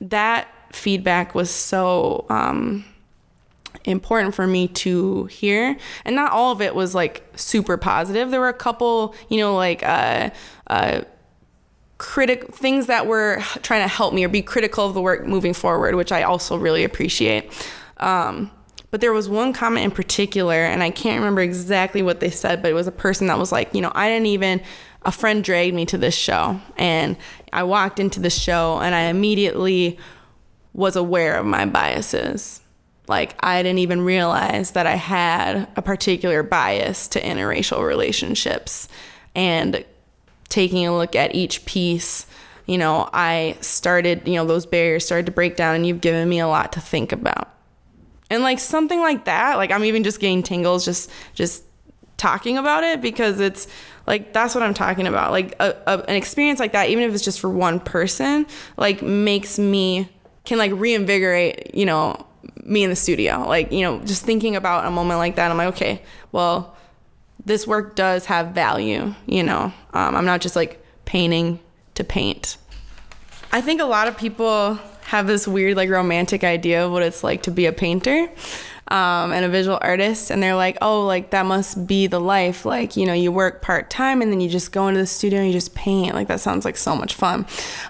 that 0.00 0.48
feedback 0.72 1.34
was 1.34 1.50
so 1.50 2.26
um, 2.28 2.84
important 3.84 4.34
for 4.34 4.46
me 4.46 4.68
to 4.68 5.24
hear. 5.24 5.76
And 6.04 6.14
not 6.14 6.32
all 6.32 6.52
of 6.52 6.60
it 6.60 6.74
was 6.74 6.94
like 6.94 7.24
super 7.36 7.76
positive. 7.76 8.30
There 8.30 8.40
were 8.40 8.48
a 8.48 8.54
couple, 8.54 9.14
you 9.28 9.38
know, 9.38 9.54
like, 9.54 9.82
uh, 9.82 10.30
uh, 10.66 11.02
critic 11.98 12.54
things 12.54 12.86
that 12.86 13.06
were 13.06 13.40
trying 13.62 13.82
to 13.82 13.88
help 13.88 14.14
me 14.14 14.24
or 14.24 14.28
be 14.28 14.40
critical 14.40 14.86
of 14.86 14.94
the 14.94 15.02
work 15.02 15.26
moving 15.26 15.52
forward, 15.52 15.96
which 15.96 16.12
I 16.12 16.22
also 16.22 16.56
really 16.56 16.84
appreciate. 16.84 17.52
Um, 17.96 18.52
but 18.90 19.00
there 19.00 19.12
was 19.12 19.28
one 19.28 19.52
comment 19.52 19.84
in 19.84 19.90
particular, 19.90 20.54
and 20.54 20.82
I 20.82 20.90
can't 20.90 21.18
remember 21.18 21.40
exactly 21.40 22.02
what 22.02 22.20
they 22.20 22.30
said, 22.30 22.62
but 22.62 22.70
it 22.70 22.74
was 22.74 22.86
a 22.86 22.92
person 22.92 23.26
that 23.26 23.38
was 23.38 23.52
like, 23.52 23.74
you 23.74 23.80
know, 23.80 23.92
I 23.94 24.08
didn't 24.08 24.26
even, 24.26 24.62
a 25.02 25.12
friend 25.12 25.44
dragged 25.44 25.74
me 25.74 25.84
to 25.86 25.98
this 25.98 26.14
show, 26.14 26.60
and 26.76 27.16
I 27.52 27.62
walked 27.64 28.00
into 28.00 28.20
the 28.20 28.30
show, 28.30 28.78
and 28.78 28.94
I 28.94 29.02
immediately 29.02 29.98
was 30.72 30.96
aware 30.96 31.36
of 31.36 31.44
my 31.44 31.66
biases. 31.66 32.60
Like, 33.08 33.34
I 33.40 33.62
didn't 33.62 33.78
even 33.78 34.02
realize 34.02 34.72
that 34.72 34.86
I 34.86 34.96
had 34.96 35.66
a 35.76 35.82
particular 35.82 36.42
bias 36.42 37.08
to 37.08 37.20
interracial 37.20 37.86
relationships. 37.86 38.86
And 39.34 39.84
taking 40.48 40.86
a 40.86 40.96
look 40.96 41.16
at 41.16 41.34
each 41.34 41.64
piece, 41.64 42.26
you 42.66 42.76
know, 42.76 43.08
I 43.12 43.56
started, 43.60 44.28
you 44.28 44.34
know, 44.34 44.44
those 44.44 44.66
barriers 44.66 45.06
started 45.06 45.26
to 45.26 45.32
break 45.32 45.56
down 45.56 45.74
and 45.74 45.86
you've 45.86 46.00
given 46.00 46.28
me 46.28 46.38
a 46.38 46.48
lot 46.48 46.72
to 46.72 46.80
think 46.80 47.12
about. 47.12 47.48
And 48.30 48.42
like 48.42 48.58
something 48.58 49.00
like 49.00 49.24
that, 49.24 49.56
like 49.56 49.70
I'm 49.70 49.84
even 49.84 50.04
just 50.04 50.20
getting 50.20 50.42
tingles 50.42 50.84
just 50.84 51.10
just 51.34 51.64
talking 52.16 52.58
about 52.58 52.84
it 52.84 53.00
because 53.00 53.40
it's 53.40 53.68
like 54.06 54.32
that's 54.32 54.54
what 54.54 54.62
I'm 54.62 54.74
talking 54.74 55.06
about. 55.06 55.30
Like 55.30 55.54
a, 55.60 55.74
a, 55.86 55.98
an 56.08 56.16
experience 56.16 56.60
like 56.60 56.72
that, 56.72 56.90
even 56.90 57.04
if 57.04 57.14
it's 57.14 57.24
just 57.24 57.40
for 57.40 57.48
one 57.48 57.80
person, 57.80 58.46
like 58.76 59.02
makes 59.02 59.58
me 59.58 60.10
can 60.44 60.58
like 60.58 60.72
reinvigorate, 60.72 61.74
you 61.74 61.86
know, 61.86 62.26
me 62.64 62.82
in 62.82 62.90
the 62.90 62.96
studio. 62.96 63.46
Like, 63.46 63.72
you 63.72 63.82
know, 63.82 64.00
just 64.00 64.24
thinking 64.24 64.56
about 64.56 64.86
a 64.86 64.90
moment 64.90 65.18
like 65.18 65.36
that, 65.36 65.50
I'm 65.50 65.56
like, 65.56 65.68
okay, 65.68 66.02
well, 66.32 66.76
this 67.44 67.66
work 67.66 67.94
does 67.94 68.26
have 68.26 68.48
value, 68.48 69.14
you 69.26 69.42
know. 69.42 69.72
Um, 69.92 70.14
I'm 70.14 70.24
not 70.24 70.40
just 70.40 70.56
like 70.56 70.84
painting 71.04 71.60
to 71.94 72.04
paint. 72.04 72.58
I 73.52 73.60
think 73.60 73.80
a 73.80 73.84
lot 73.84 74.08
of 74.08 74.16
people 74.18 74.78
have 75.08 75.26
this 75.26 75.48
weird, 75.48 75.76
like, 75.76 75.90
romantic 75.90 76.44
idea 76.44 76.84
of 76.84 76.92
what 76.92 77.02
it's 77.02 77.24
like 77.24 77.42
to 77.44 77.50
be 77.50 77.64
a 77.64 77.72
painter 77.72 78.28
um, 78.88 79.32
and 79.32 79.44
a 79.44 79.48
visual 79.48 79.78
artist. 79.80 80.30
And 80.30 80.42
they're 80.42 80.54
like, 80.54 80.76
oh, 80.82 81.06
like, 81.06 81.30
that 81.30 81.46
must 81.46 81.86
be 81.86 82.06
the 82.06 82.20
life. 82.20 82.64
Like, 82.64 82.96
you 82.96 83.06
know, 83.06 83.14
you 83.14 83.32
work 83.32 83.62
part 83.62 83.90
time 83.90 84.20
and 84.22 84.30
then 84.30 84.40
you 84.40 84.48
just 84.48 84.70
go 84.70 84.86
into 84.88 85.00
the 85.00 85.06
studio 85.06 85.38
and 85.38 85.48
you 85.48 85.52
just 85.52 85.74
paint. 85.74 86.14
Like, 86.14 86.28
that 86.28 86.40
sounds 86.40 86.64
like 86.64 86.76
so 86.76 86.94
much 86.94 87.14
fun. 87.14 87.46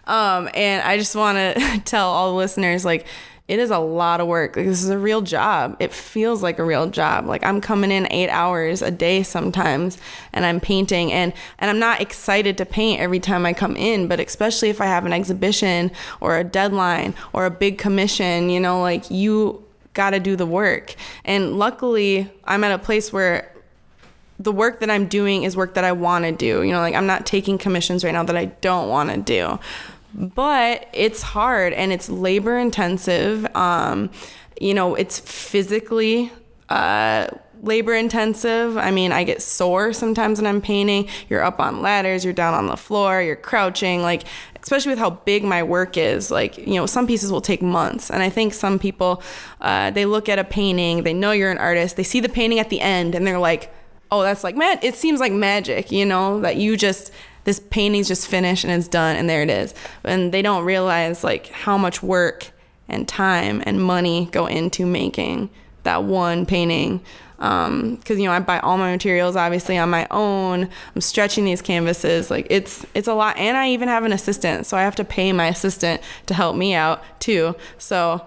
Um, 0.07 0.49
and 0.55 0.83
I 0.83 0.97
just 0.97 1.17
want 1.17 1.39
to 1.39 1.81
tell 1.85 2.09
all 2.09 2.31
the 2.31 2.37
listeners, 2.37 2.85
like, 2.85 3.07
it 3.49 3.59
is 3.59 3.71
a 3.71 3.79
lot 3.79 4.21
of 4.21 4.27
work. 4.27 4.57
Like 4.57 4.67
this 4.67 4.83
is 4.83 4.91
a 4.91 4.99
real 4.99 5.23
job. 5.23 5.75
It 5.81 5.93
feels 5.93 6.43
like 6.43 6.59
a 6.59 6.65
real 6.65 6.89
job. 6.91 7.25
Like 7.25 7.43
I'm 7.45 7.63
coming 7.63 7.91
in 7.91 8.07
8 8.13 8.29
hours 8.29 8.83
a 8.83 8.91
day 8.91 9.23
sometimes 9.23 9.97
and 10.35 10.45
I'm 10.45 10.61
painting 10.61 11.11
and 11.11 11.33
and 11.59 11.71
I'm 11.71 11.79
not 11.79 12.03
excited 12.03 12.59
to 12.59 12.67
paint 12.67 13.01
every 13.01 13.21
time 13.21 13.47
I 13.47 13.55
come 13.55 13.75
in, 13.75 14.07
but 14.07 14.21
especially 14.21 14.69
if 14.69 14.83
I 14.83 14.87
have 14.87 15.07
an 15.07 15.15
exhibition 15.15 15.91
or 16.21 16.37
a 16.37 16.45
deadline 16.45 17.15
or 17.33 17.47
a 17.47 17.51
big 17.51 17.79
commission, 17.79 18.51
you 18.51 18.61
know, 18.61 18.83
like 18.83 19.11
you 19.11 19.65
got 19.95 20.11
to 20.11 20.21
do 20.21 20.37
the 20.37 20.47
work. 20.47 20.95
And 21.25 21.59
luckily, 21.59 22.31
I'm 22.45 22.63
at 22.65 22.73
a 22.73 22.79
place 22.79 23.13
where 23.13 23.51
the 24.39 24.53
work 24.53 24.79
that 24.81 24.91
I'm 24.91 25.09
doing 25.09 25.43
is 25.43 25.57
work 25.57 25.75
that 25.75 25.85
I 25.85 25.93
want 25.93 26.25
to 26.27 26.33
do. 26.33 26.63
You 26.63 26.73
know, 26.73 26.81
like 26.81 26.95
I'm 26.95 27.07
not 27.07 27.25
taking 27.25 27.57
commissions 27.57 28.05
right 28.05 28.13
now 28.13 28.23
that 28.25 28.37
I 28.37 28.45
don't 28.45 28.91
want 28.91 29.11
to 29.11 29.17
do 29.17 29.59
but 30.15 30.89
it's 30.93 31.23
hard 31.23 31.73
and 31.73 31.93
it's 31.93 32.09
labor 32.09 32.59
intensive. 32.59 33.47
Um, 33.55 34.11
you 34.61 34.75
know, 34.75 34.95
it's 34.95 35.21
physically 35.21 36.33
uh, 36.69 37.29
labor 37.63 37.95
intensive. 37.95 38.77
I 38.77 38.91
mean, 38.91 39.13
I 39.13 39.25
get 39.25 39.43
sore 39.43 39.93
sometimes 39.93 40.41
when 40.41 40.47
I'm 40.47 40.61
painting. 40.61 41.09
You're 41.29 41.43
up 41.43 41.61
on 41.61 41.83
ladders, 41.83 42.25
you're 42.25 42.35
down 42.35 42.55
on 42.55 42.67
the 42.67 42.77
floor, 42.77 43.23
you're 43.23 43.37
crouching. 43.37 44.03
Like, 44.03 44.25
especially 44.63 44.91
with 44.91 44.99
how 44.99 45.11
big 45.11 45.45
my 45.45 45.63
work 45.63 45.97
is, 45.97 46.31
like, 46.31 46.59
you 46.59 46.75
know, 46.75 46.87
some 46.87 47.07
pieces 47.07 47.33
will 47.33 47.41
take 47.41 47.63
months. 47.63 48.11
And 48.11 48.23
I 48.23 48.29
think 48.29 48.53
some 48.55 48.79
people, 48.79 49.23
uh, 49.61 49.91
they 49.91 50.05
look 50.05 50.29
at 50.29 50.39
a 50.39 50.45
painting, 50.45 51.05
they 51.05 51.15
know 51.15 51.33
you're 51.33 51.51
an 51.51 51.59
artist, 51.59 51.97
they 51.97 52.03
see 52.03 52.21
the 52.21 52.29
painting 52.29 52.59
at 52.59 52.69
the 52.69 52.81
end, 52.81 53.15
and 53.15 53.27
they're 53.27 53.39
like, 53.39 53.73
oh, 54.11 54.23
that's 54.23 54.43
like, 54.45 54.57
man, 54.57 54.79
it 54.83 54.95
seems 54.95 55.21
like 55.21 55.33
magic, 55.33 55.93
you 55.93 56.05
know, 56.05 56.41
that 56.41 56.57
you 56.57 56.77
just 56.77 57.13
this 57.49 57.61
painting's 57.71 58.09
just 58.09 58.29
finished 58.29 58.63
and 58.63 58.71
it's 58.71 58.89
done 58.89 59.17
and 59.17 59.27
there 59.27 59.41
it 59.41 59.49
is. 59.49 59.73
And 60.05 60.33
they 60.33 60.43
don't 60.43 60.67
realize 60.67 61.25
like 61.25 61.47
how 61.47 61.79
much 61.79 62.03
work 62.03 62.51
and 62.91 63.09
time 63.09 63.63
and 63.65 63.83
money 63.83 64.29
go 64.33 64.45
into 64.45 64.85
making 64.85 65.49
that 65.85 66.05
one 66.05 66.45
painting. 66.45 67.01
because 67.39 67.71
um, 67.71 68.19
you 68.19 68.27
know 68.27 68.33
I 68.33 68.41
buy 68.41 68.59
all 68.59 68.77
my 68.77 68.91
materials 68.91 69.35
obviously 69.35 69.79
on 69.79 69.89
my 69.89 70.07
own. 70.11 70.69
I'm 70.95 71.01
stretching 71.01 71.47
these 71.47 71.63
canvases 71.63 72.31
like 72.31 72.47
it's 72.51 72.85
it's 72.95 73.09
a 73.09 73.15
lot, 73.15 73.39
and 73.39 73.57
I 73.57 73.71
even 73.71 73.89
have 73.89 74.05
an 74.05 74.13
assistant, 74.13 74.67
so 74.67 74.77
I 74.77 74.83
have 74.83 74.97
to 74.97 75.05
pay 75.05 75.33
my 75.33 75.47
assistant 75.47 76.03
to 76.27 76.35
help 76.35 76.55
me 76.55 76.75
out 76.75 77.03
too. 77.19 77.57
So 77.79 78.27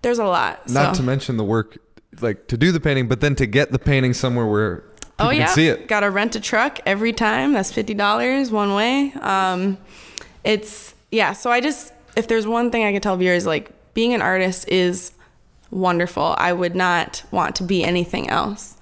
there's 0.00 0.18
a 0.18 0.24
lot. 0.24 0.66
Not 0.70 0.96
so. 0.96 1.02
to 1.02 1.06
mention 1.06 1.36
the 1.36 1.44
work, 1.44 1.76
like 2.22 2.46
to 2.46 2.56
do 2.56 2.72
the 2.72 2.80
painting, 2.80 3.08
but 3.08 3.20
then 3.20 3.34
to 3.34 3.44
get 3.44 3.72
the 3.72 3.78
painting 3.78 4.14
somewhere 4.14 4.46
where 4.46 4.84
people 5.18 5.28
oh 5.28 5.30
yeah, 5.30 5.46
see 5.46 5.68
it. 5.68 5.88
Got 5.88 6.00
to 6.00 6.10
rent 6.10 6.36
a 6.36 6.40
truck 6.40 6.80
every 6.86 7.12
time. 7.12 7.52
That's 7.52 7.72
fifty 7.72 7.94
dollars 7.94 8.50
one 8.50 8.74
way. 8.74 9.12
Um, 9.20 9.78
it's 10.44 10.94
yeah. 11.10 11.32
So 11.32 11.50
I 11.50 11.60
just 11.60 11.92
if 12.16 12.28
there's 12.28 12.46
one 12.46 12.70
thing 12.70 12.84
I 12.84 12.92
can 12.92 13.00
tell 13.00 13.16
viewers, 13.16 13.46
like 13.46 13.70
being 13.94 14.14
an 14.14 14.22
artist 14.22 14.68
is 14.68 15.12
wonderful. 15.70 16.34
I 16.38 16.52
would 16.52 16.74
not 16.74 17.22
want 17.30 17.56
to 17.56 17.62
be 17.62 17.84
anything 17.84 18.30
else. 18.30 18.76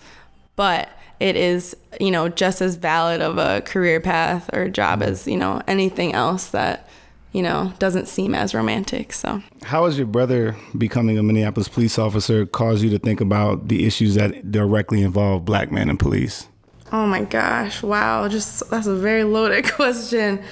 But 0.57 0.89
it 1.21 1.37
is, 1.37 1.77
you 2.01 2.11
know, 2.11 2.29
just 2.29 2.61
as 2.61 2.77
valid 2.77 3.21
of 3.21 3.39
a 3.39 3.61
career 3.63 4.01
path 4.01 4.51
or 4.53 4.69
job 4.69 5.03
as, 5.03 5.27
you 5.27 5.37
know, 5.37 5.63
anything 5.67 6.13
else 6.13 6.49
that, 6.49 6.89
you 7.33 7.43
know, 7.43 7.73
doesn't 7.79 8.09
seem 8.09 8.35
as 8.35 8.55
romantic. 8.55 9.13
So, 9.13 9.43
how 9.63 9.85
has 9.85 9.99
your 9.99 10.07
brother 10.07 10.57
becoming 10.77 11.19
a 11.19 11.23
Minneapolis 11.23 11.69
police 11.69 11.99
officer 11.99 12.47
caused 12.47 12.83
you 12.83 12.91
to 12.91 12.99
think 12.99 13.21
about 13.21 13.69
the 13.69 13.87
issues 13.87 14.15
that 14.15 14.51
directly 14.51 15.03
involve 15.03 15.45
black 15.45 15.71
men 15.71 15.91
in 15.91 15.97
police? 15.97 16.49
Oh 16.93 17.07
my 17.07 17.25
gosh. 17.25 17.83
Wow. 17.83 18.29
Just 18.29 18.69
that's 18.71 18.87
a 18.87 18.95
very 18.95 19.25
loaded 19.25 19.71
question. 19.73 20.43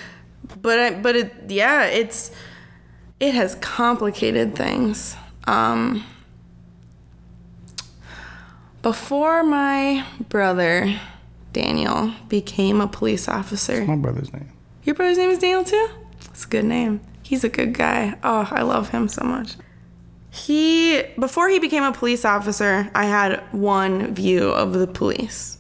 But 0.61 1.03
but 1.03 1.17
it 1.17 1.33
yeah, 1.49 1.85
it's 1.85 2.31
it 3.21 3.35
has 3.35 3.55
complicated 3.57 4.55
things. 4.55 5.17
Um 5.47 6.05
before 8.83 9.43
my 9.43 10.05
brother, 10.29 11.01
Daniel, 11.55 12.13
became 12.29 12.83
a 12.83 12.87
police 12.87 13.29
officer. 13.29 13.77
What's 13.77 13.89
my 13.89 13.97
brother's 13.97 14.31
name. 14.31 14.51
Your 14.83 14.95
brother's 14.95 15.17
name 15.17 15.31
is 15.31 15.39
Daniel 15.39 15.65
too? 15.65 15.89
That's 16.35 16.47
a 16.47 16.49
good 16.49 16.65
name. 16.65 17.01
He's 17.23 17.45
a 17.45 17.49
good 17.49 17.75
guy. 17.75 18.19
Oh, 18.25 18.49
I 18.51 18.63
love 18.63 18.89
him 18.89 19.07
so 19.07 19.23
much. 19.23 19.55
He 20.33 21.01
before 21.17 21.49
he 21.49 21.61
became 21.61 21.85
a 21.85 21.93
police 21.93 22.25
officer, 22.25 22.91
I 22.93 23.05
had 23.05 23.41
one 23.53 24.13
view 24.13 24.49
of 24.49 24.73
the 24.73 24.89
police. 24.89 25.59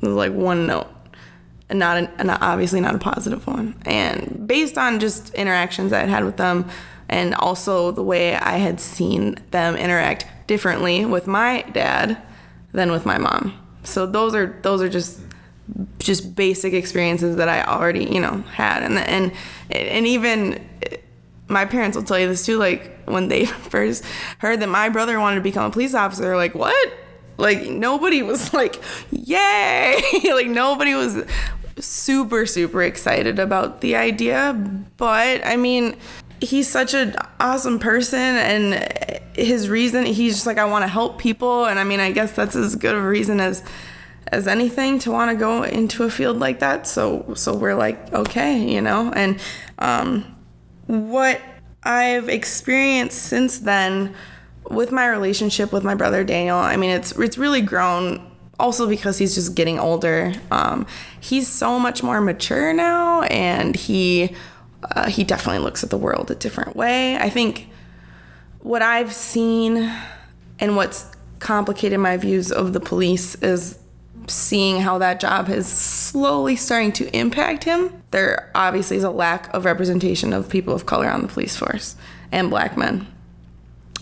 It 0.00 0.06
was 0.06 0.16
like 0.16 0.32
one 0.32 0.66
note. 0.66 0.88
And 1.68 1.78
not 1.78 1.98
an, 1.98 2.30
obviously 2.30 2.80
not 2.80 2.94
a 2.94 2.98
positive 2.98 3.46
one. 3.46 3.74
And 3.84 4.46
based 4.46 4.78
on 4.78 4.98
just 4.98 5.34
interactions 5.34 5.92
I 5.92 6.00
had 6.00 6.08
had 6.08 6.24
with 6.24 6.38
them 6.38 6.70
and 7.10 7.34
also 7.34 7.90
the 7.90 8.02
way 8.02 8.34
I 8.34 8.56
had 8.56 8.80
seen 8.80 9.36
them 9.50 9.76
interact 9.76 10.24
differently 10.46 11.04
with 11.04 11.26
my 11.26 11.66
dad 11.74 12.16
than 12.72 12.92
with 12.92 13.04
my 13.04 13.18
mom. 13.18 13.58
So 13.84 14.06
those 14.06 14.34
are 14.34 14.58
those 14.62 14.80
are 14.80 14.88
just 14.88 15.20
just 15.98 16.34
basic 16.34 16.72
experiences 16.72 17.36
that 17.36 17.48
I 17.48 17.62
already 17.62 18.04
you 18.04 18.20
know 18.20 18.42
had, 18.52 18.82
and 18.82 18.98
and 18.98 19.32
and 19.72 20.06
even 20.06 20.68
my 21.48 21.64
parents 21.64 21.96
will 21.96 22.04
tell 22.04 22.18
you 22.18 22.28
this 22.28 22.44
too. 22.44 22.58
Like 22.58 23.04
when 23.04 23.28
they 23.28 23.44
first 23.70 24.04
heard 24.38 24.60
that 24.60 24.68
my 24.68 24.88
brother 24.88 25.18
wanted 25.20 25.36
to 25.36 25.42
become 25.42 25.66
a 25.66 25.70
police 25.70 25.94
officer, 25.94 26.36
like 26.36 26.54
what? 26.54 26.92
Like 27.36 27.68
nobody 27.68 28.22
was 28.22 28.52
like, 28.54 28.80
yay! 29.10 30.00
like 30.32 30.48
nobody 30.48 30.94
was 30.94 31.24
super 31.78 32.44
super 32.46 32.82
excited 32.82 33.38
about 33.38 33.80
the 33.80 33.96
idea. 33.96 34.52
But 34.96 35.44
I 35.44 35.56
mean, 35.56 35.96
he's 36.40 36.68
such 36.68 36.94
an 36.94 37.14
awesome 37.40 37.78
person 37.78 38.18
and 38.18 39.22
his 39.34 39.68
reason 39.68 40.04
he's 40.04 40.34
just 40.34 40.46
like 40.46 40.58
I 40.58 40.64
want 40.64 40.82
to 40.82 40.88
help 40.88 41.18
people 41.18 41.64
and 41.64 41.78
I 41.78 41.84
mean 41.84 42.00
I 42.00 42.10
guess 42.12 42.32
that's 42.32 42.54
as 42.56 42.74
good 42.74 42.94
of 42.94 43.02
a 43.02 43.08
reason 43.08 43.40
as 43.40 43.62
as 44.28 44.46
anything 44.46 44.98
to 45.00 45.10
want 45.10 45.30
to 45.30 45.36
go 45.36 45.62
into 45.62 46.04
a 46.04 46.10
field 46.10 46.38
like 46.38 46.60
that 46.60 46.86
so 46.86 47.32
so 47.34 47.54
we're 47.54 47.74
like 47.74 48.12
okay 48.12 48.58
you 48.58 48.80
know 48.80 49.12
and 49.14 49.40
um, 49.78 50.24
what 50.86 51.40
I've 51.82 52.28
experienced 52.28 53.22
since 53.22 53.58
then 53.60 54.14
with 54.70 54.92
my 54.92 55.08
relationship 55.08 55.72
with 55.72 55.84
my 55.84 55.94
brother 55.94 56.24
Daniel 56.24 56.58
I 56.58 56.76
mean 56.76 56.90
it's 56.90 57.12
it's 57.12 57.36
really 57.36 57.62
grown 57.62 58.30
also 58.60 58.88
because 58.88 59.18
he's 59.18 59.34
just 59.34 59.54
getting 59.54 59.78
older 59.78 60.32
um, 60.50 60.86
he's 61.20 61.48
so 61.48 61.78
much 61.78 62.02
more 62.02 62.20
mature 62.20 62.72
now 62.72 63.22
and 63.22 63.74
he 63.74 64.34
uh, 64.90 65.08
he 65.08 65.24
definitely 65.24 65.62
looks 65.62 65.84
at 65.84 65.90
the 65.90 65.96
world 65.96 66.30
a 66.30 66.34
different 66.34 66.76
way. 66.76 67.16
I 67.16 67.30
think 67.30 67.68
what 68.60 68.82
I've 68.82 69.12
seen 69.12 69.92
and 70.58 70.76
what's 70.76 71.06
complicated 71.38 71.98
my 71.98 72.16
views 72.16 72.52
of 72.52 72.72
the 72.72 72.80
police 72.80 73.34
is 73.36 73.78
seeing 74.28 74.80
how 74.80 74.98
that 74.98 75.20
job 75.20 75.48
is 75.48 75.66
slowly 75.66 76.56
starting 76.56 76.92
to 76.92 77.16
impact 77.16 77.64
him. 77.64 78.02
There 78.10 78.50
obviously 78.54 78.96
is 78.96 79.04
a 79.04 79.10
lack 79.10 79.52
of 79.54 79.64
representation 79.64 80.32
of 80.32 80.48
people 80.48 80.74
of 80.74 80.86
color 80.86 81.08
on 81.08 81.22
the 81.22 81.28
police 81.28 81.56
force 81.56 81.96
and 82.30 82.50
black 82.50 82.76
men. 82.76 83.06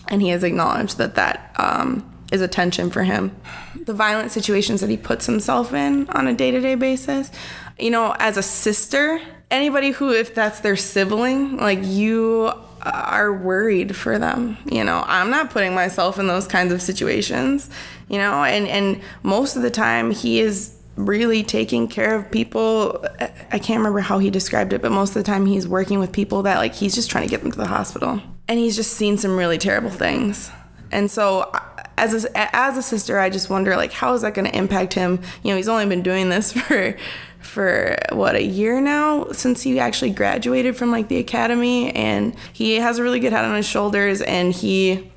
And 0.07 0.21
he 0.21 0.29
has 0.29 0.43
acknowledged 0.43 0.97
that 0.97 1.15
that 1.15 1.55
um, 1.57 2.11
is 2.31 2.41
a 2.41 2.47
tension 2.47 2.89
for 2.89 3.03
him. 3.03 3.35
The 3.75 3.93
violent 3.93 4.31
situations 4.31 4.81
that 4.81 4.89
he 4.89 4.97
puts 4.97 5.25
himself 5.25 5.73
in 5.73 6.09
on 6.09 6.27
a 6.27 6.33
day 6.33 6.51
to 6.51 6.59
day 6.59 6.75
basis. 6.75 7.31
You 7.79 7.91
know, 7.91 8.15
as 8.19 8.37
a 8.37 8.43
sister, 8.43 9.21
anybody 9.49 9.91
who 9.91 10.11
if 10.11 10.33
that's 10.33 10.61
their 10.61 10.75
sibling 10.75 11.57
like 11.57 11.79
you 11.81 12.53
are 12.83 13.33
worried 13.33 13.95
for 13.95 14.17
them 14.17 14.57
you 14.65 14.83
know? 14.83 15.03
I'm 15.07 15.29
not 15.29 15.49
putting 15.51 15.73
myself 15.73 16.19
in 16.19 16.27
those 16.27 16.47
kinds 16.47 16.73
of 16.73 16.81
situations 16.81 17.69
you 18.09 18.17
know? 18.17 18.43
And 18.43 18.67
and 18.67 19.01
most 19.23 19.55
of 19.55 19.61
the 19.61 19.71
time 19.71 20.11
he 20.11 20.39
is 20.39 20.77
really 20.95 21.41
taking 21.43 21.87
care 21.87 22.15
of 22.15 22.29
people. 22.29 23.03
I 23.51 23.59
can't 23.59 23.77
remember 23.77 24.01
how 24.01 24.19
he 24.19 24.29
described 24.29 24.73
it 24.73 24.81
but 24.81 24.91
most 24.91 25.09
of 25.09 25.15
the 25.15 25.23
time 25.23 25.45
he's 25.45 25.67
working 25.67 25.99
with 25.99 26.11
people 26.11 26.43
that 26.43 26.57
like 26.57 26.75
he's 26.75 26.95
just 26.95 27.09
trying 27.09 27.23
to 27.23 27.29
get 27.29 27.41
them 27.41 27.51
to 27.51 27.57
the 27.57 27.67
hospital. 27.67 28.21
And 28.47 28.59
he's 28.59 28.75
just 28.75 28.93
seen 28.93 29.17
some 29.17 29.37
really 29.37 29.57
terrible 29.57 29.89
things. 29.89 30.51
And 30.91 31.09
so 31.09 31.41
uh, 31.53 31.59
as 31.97 32.25
a, 32.25 32.55
as 32.55 32.77
a 32.77 32.81
sister 32.81 33.19
i 33.19 33.29
just 33.29 33.49
wonder 33.49 33.75
like 33.75 33.91
how 33.91 34.13
is 34.13 34.23
that 34.23 34.33
going 34.33 34.49
to 34.49 34.57
impact 34.57 34.93
him? 34.93 35.21
You 35.43 35.51
know 35.51 35.57
he's 35.57 35.69
only 35.69 35.85
been 35.85 36.01
doing 36.01 36.29
this 36.29 36.51
for 36.67 36.95
for 37.41 37.97
what 38.11 38.35
a 38.35 38.43
year 38.43 38.79
now 38.79 39.25
since 39.31 39.61
he 39.63 39.79
actually 39.79 40.11
graduated 40.11 40.75
from 40.77 40.91
like 40.91 41.07
the 41.07 41.17
academy 41.17 41.91
and 41.95 42.35
he 42.53 42.75
has 42.75 42.99
a 42.99 43.03
really 43.03 43.19
good 43.19 43.33
head 43.33 43.43
on 43.43 43.55
his 43.55 43.65
shoulders 43.65 44.21
and 44.21 44.53
he 44.53 45.11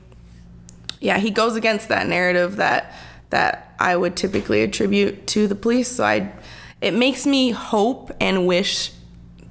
yeah 1.00 1.18
he 1.18 1.30
goes 1.30 1.54
against 1.54 1.88
that 1.90 2.06
narrative 2.08 2.56
that 2.56 2.94
that 3.30 3.74
I 3.78 3.96
would 3.96 4.16
typically 4.16 4.62
attribute 4.62 5.26
to 5.28 5.46
the 5.46 5.54
police 5.54 5.88
so 5.88 6.04
I 6.04 6.32
it 6.80 6.94
makes 6.94 7.26
me 7.26 7.50
hope 7.50 8.10
and 8.20 8.46
wish 8.46 8.92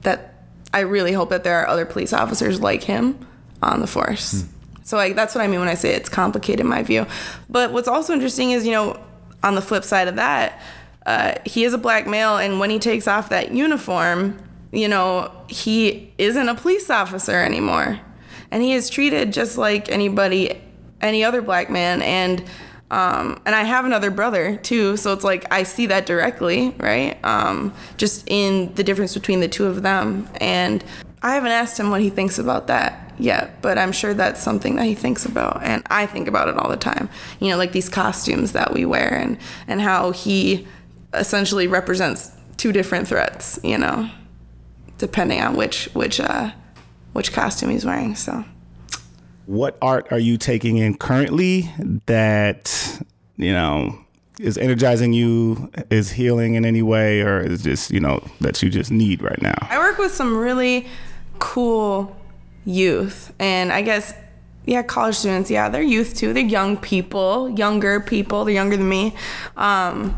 that 0.01 0.34
I 0.74 0.82
really 0.82 1.13
hope 1.13 1.30
that 1.30 1.43
there 1.43 1.59
are 1.61 1.67
other 1.67 1.86
police 1.86 2.13
officers 2.13 2.59
like 2.59 2.84
him 2.84 3.26
on 3.61 3.80
the 3.80 3.88
force. 3.88 4.41
Hmm. 4.41 4.47
So 4.84 4.97
like 4.97 5.15
that's 5.15 5.34
what 5.34 5.43
I 5.43 5.47
mean 5.47 5.59
when 5.59 5.69
I 5.69 5.76
say 5.76 5.93
it's 5.93 6.09
complicated 6.09 6.61
in 6.61 6.67
my 6.67 6.84
view. 6.84 7.05
But 7.49 7.71
what's 7.71 7.88
also 7.88 8.13
interesting 8.13 8.51
is, 8.51 8.65
you 8.65 8.71
know, 8.71 8.99
on 9.41 9.55
the 9.55 9.61
flip 9.61 9.84
side 9.84 10.07
of 10.07 10.15
that, 10.17 10.61
uh, 11.06 11.36
he 11.45 11.64
is 11.64 11.74
a 11.74 11.78
black 11.78 12.08
male, 12.08 12.38
and 12.38 12.60
when 12.60 12.70
he 12.70 12.80
takes 12.80 13.08
off 13.08 13.30
that 13.30 13.52
uniform, 13.52 14.41
you 14.72 14.88
know, 14.88 15.32
he 15.48 16.14
isn't 16.18 16.49
a 16.49 16.56
police 16.56 16.90
officer 16.90 17.38
anymore. 17.38 17.99
And 18.52 18.61
he 18.61 18.73
is 18.73 18.90
treated 18.90 19.34
just 19.34 19.57
like 19.57 19.90
anybody, 19.90 20.61
any 21.02 21.23
other 21.23 21.41
black 21.41 21.69
man. 21.69 22.02
And 22.02 22.44
um, 22.91 23.41
and 23.48 23.56
I 23.56 23.64
have 23.64 23.86
another 23.86 24.11
brother 24.11 24.57
too, 24.57 24.98
so 24.98 25.14
it's 25.14 25.23
like 25.23 25.52
I 25.52 25.64
see 25.64 25.88
that 25.88 26.06
directly, 26.06 26.76
right? 26.77 27.18
Um, 27.23 27.73
just 27.98 28.23
in 28.27 28.72
the 28.76 28.84
difference 28.84 29.15
between 29.15 29.40
the 29.40 29.48
two 29.48 29.65
of 29.65 29.82
them. 29.82 30.30
And 30.40 30.84
I 31.23 31.34
haven't 31.34 31.53
asked 31.53 31.80
him 31.80 31.90
what 31.90 32.02
he 32.02 32.11
thinks 32.11 32.38
about 32.38 32.68
that 32.68 33.14
yet, 33.18 33.64
but 33.64 33.80
I'm 33.80 33.94
sure 33.94 34.14
that's 34.14 34.44
something 34.44 34.76
that 34.76 34.86
he 34.86 34.94
thinks 34.94 35.26
about, 35.26 35.64
and 35.64 35.82
I 35.90 36.06
think 36.06 36.27
about 36.27 36.49
it 36.49 36.57
all 36.57 36.69
the 36.69 36.77
time. 36.77 37.10
You 37.40 37.49
know, 37.49 37.57
like 37.57 37.72
these 37.72 37.90
costumes 37.90 38.52
that 38.52 38.73
we 38.73 38.86
wear, 38.86 39.11
and 39.15 39.40
and 39.68 39.82
how 39.82 40.11
he 40.11 40.68
essentially 41.14 41.68
represents 41.68 42.31
two 42.57 42.72
different 42.72 43.07
threats, 43.07 43.60
you 43.64 43.77
know, 43.77 44.10
depending 44.98 45.41
on 45.41 45.56
which 45.56 45.90
which 45.94 46.19
uh, 46.19 46.52
which 47.14 47.34
costume 47.34 47.69
he's 47.69 47.85
wearing. 47.85 48.15
So, 48.15 48.44
what 49.45 49.77
art 49.81 50.07
are 50.11 50.19
you 50.19 50.38
taking 50.38 50.77
in 50.77 50.98
currently 50.98 51.69
that 52.06 53.02
you 53.38 53.52
know 53.52 53.99
is 54.40 54.57
energizing 54.57 55.14
you, 55.14 55.72
is 55.90 56.11
healing 56.11 56.56
in 56.56 56.65
any 56.65 56.81
way, 56.81 57.22
or 57.22 57.40
is 57.40 57.64
just 57.64 57.91
you 57.91 57.99
know 57.99 58.23
that 58.41 58.61
you 58.61 58.69
just 58.69 58.91
need 58.91 59.22
right 59.22 59.41
now? 59.41 59.56
I 59.69 59.77
work 59.77 59.98
with 59.98 60.14
some 60.14 60.35
really 60.35 60.88
cool 61.40 62.15
youth, 62.65 63.34
and 63.40 63.72
I 63.72 63.81
guess 63.81 64.14
yeah, 64.65 64.81
college 64.81 65.15
students. 65.15 65.52
Yeah, 65.52 65.69
they're 65.69 65.81
youth 65.81 66.15
too. 66.15 66.34
They're 66.34 66.44
young 66.44 66.77
people, 66.77 67.49
younger 67.49 67.99
people. 67.99 68.45
They're 68.45 68.53
younger 68.53 68.77
than 68.77 68.88
me. 68.88 69.14
Um, 69.57 70.18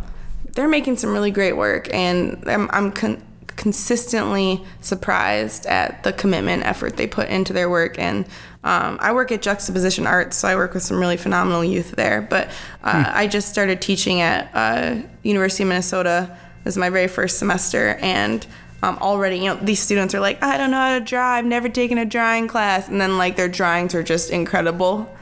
they're 0.55 0.67
making 0.67 0.97
some 0.97 1.11
really 1.13 1.31
great 1.31 1.53
work, 1.53 1.93
and 1.93 2.43
I'm, 2.47 2.69
I'm 2.71 2.91
con- 2.91 3.21
consistently 3.55 4.65
surprised 4.81 5.65
at 5.65 6.03
the 6.03 6.11
commitment 6.11 6.65
effort 6.65 6.97
they 6.97 7.07
put 7.07 7.29
into 7.29 7.53
their 7.53 7.69
work 7.69 7.97
and 7.97 8.25
um, 8.65 8.97
I 8.99 9.13
work 9.13 9.31
at 9.31 9.43
Juxtaposition 9.43 10.07
Arts, 10.07 10.37
so 10.37 10.47
I 10.47 10.55
work 10.55 10.73
with 10.73 10.81
some 10.81 10.97
really 10.97 11.17
phenomenal 11.17 11.63
youth 11.63 11.91
there. 11.91 12.19
But 12.19 12.49
uh, 12.83 13.03
hmm. 13.03 13.11
I 13.13 13.27
just 13.27 13.49
started 13.49 13.79
teaching 13.79 14.21
at 14.21 14.49
uh, 14.55 15.03
University 15.21 15.63
of 15.63 15.69
Minnesota. 15.69 16.35
This 16.63 16.73
is 16.73 16.77
my 16.77 16.89
very 16.89 17.07
first 17.07 17.37
semester, 17.37 17.99
and 18.01 18.45
um, 18.81 18.97
already, 18.97 19.37
you 19.37 19.45
know, 19.45 19.55
these 19.57 19.79
students 19.79 20.15
are 20.15 20.19
like, 20.19 20.41
I 20.41 20.57
don't 20.57 20.71
know 20.71 20.77
how 20.77 20.97
to 20.97 21.05
draw. 21.05 21.33
I've 21.33 21.45
never 21.45 21.69
taken 21.69 21.99
a 21.99 22.05
drawing 22.05 22.47
class, 22.47 22.87
and 22.87 22.99
then 22.99 23.19
like 23.19 23.35
their 23.35 23.47
drawings 23.47 23.93
are 23.93 24.01
just 24.01 24.31
incredible. 24.31 25.15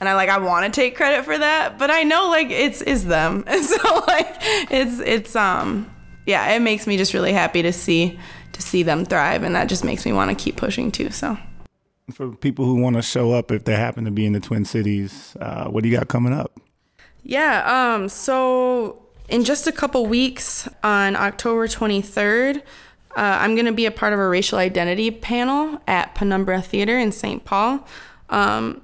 And 0.00 0.08
I 0.08 0.14
like 0.14 0.30
I 0.30 0.38
want 0.38 0.64
to 0.64 0.80
take 0.80 0.96
credit 0.96 1.24
for 1.24 1.36
that, 1.36 1.78
but 1.78 1.90
I 1.90 2.02
know 2.02 2.28
like 2.30 2.50
it's 2.50 2.80
is 2.80 3.04
them, 3.04 3.44
and 3.46 3.64
so 3.64 4.04
like 4.06 4.36
it's 4.70 4.98
it's 5.00 5.36
um 5.36 5.90
yeah, 6.26 6.52
it 6.52 6.60
makes 6.60 6.86
me 6.86 6.96
just 6.96 7.12
really 7.12 7.32
happy 7.32 7.62
to 7.62 7.72
see 7.72 8.18
to 8.52 8.62
see 8.62 8.82
them 8.82 9.04
thrive, 9.04 9.42
and 9.42 9.54
that 9.54 9.68
just 9.68 9.84
makes 9.84 10.06
me 10.06 10.12
want 10.12 10.36
to 10.36 10.42
keep 10.42 10.56
pushing 10.56 10.90
too. 10.90 11.10
So 11.10 11.36
for 12.12 12.32
people 12.32 12.64
who 12.64 12.76
want 12.76 12.96
to 12.96 13.02
show 13.02 13.32
up 13.32 13.52
if 13.52 13.64
they 13.64 13.74
happen 13.74 14.04
to 14.04 14.10
be 14.10 14.26
in 14.26 14.32
the 14.32 14.40
Twin 14.40 14.64
Cities, 14.64 15.36
uh, 15.40 15.66
what 15.66 15.82
do 15.82 15.88
you 15.88 15.96
got 15.96 16.08
coming 16.08 16.32
up? 16.32 16.58
Yeah, 17.22 17.94
um, 17.94 18.08
so 18.08 19.02
in 19.28 19.44
just 19.44 19.66
a 19.66 19.72
couple 19.72 20.06
weeks 20.06 20.68
on 20.82 21.16
October 21.16 21.68
23rd, 21.68 22.58
uh, 22.58 22.62
I'm 23.16 23.54
going 23.54 23.66
to 23.66 23.72
be 23.72 23.86
a 23.86 23.90
part 23.90 24.12
of 24.12 24.18
a 24.18 24.28
racial 24.28 24.58
identity 24.58 25.10
panel 25.10 25.80
at 25.86 26.14
Penumbra 26.14 26.62
Theater 26.62 26.98
in 26.98 27.12
St. 27.12 27.44
Paul. 27.44 27.86
Um, 28.28 28.82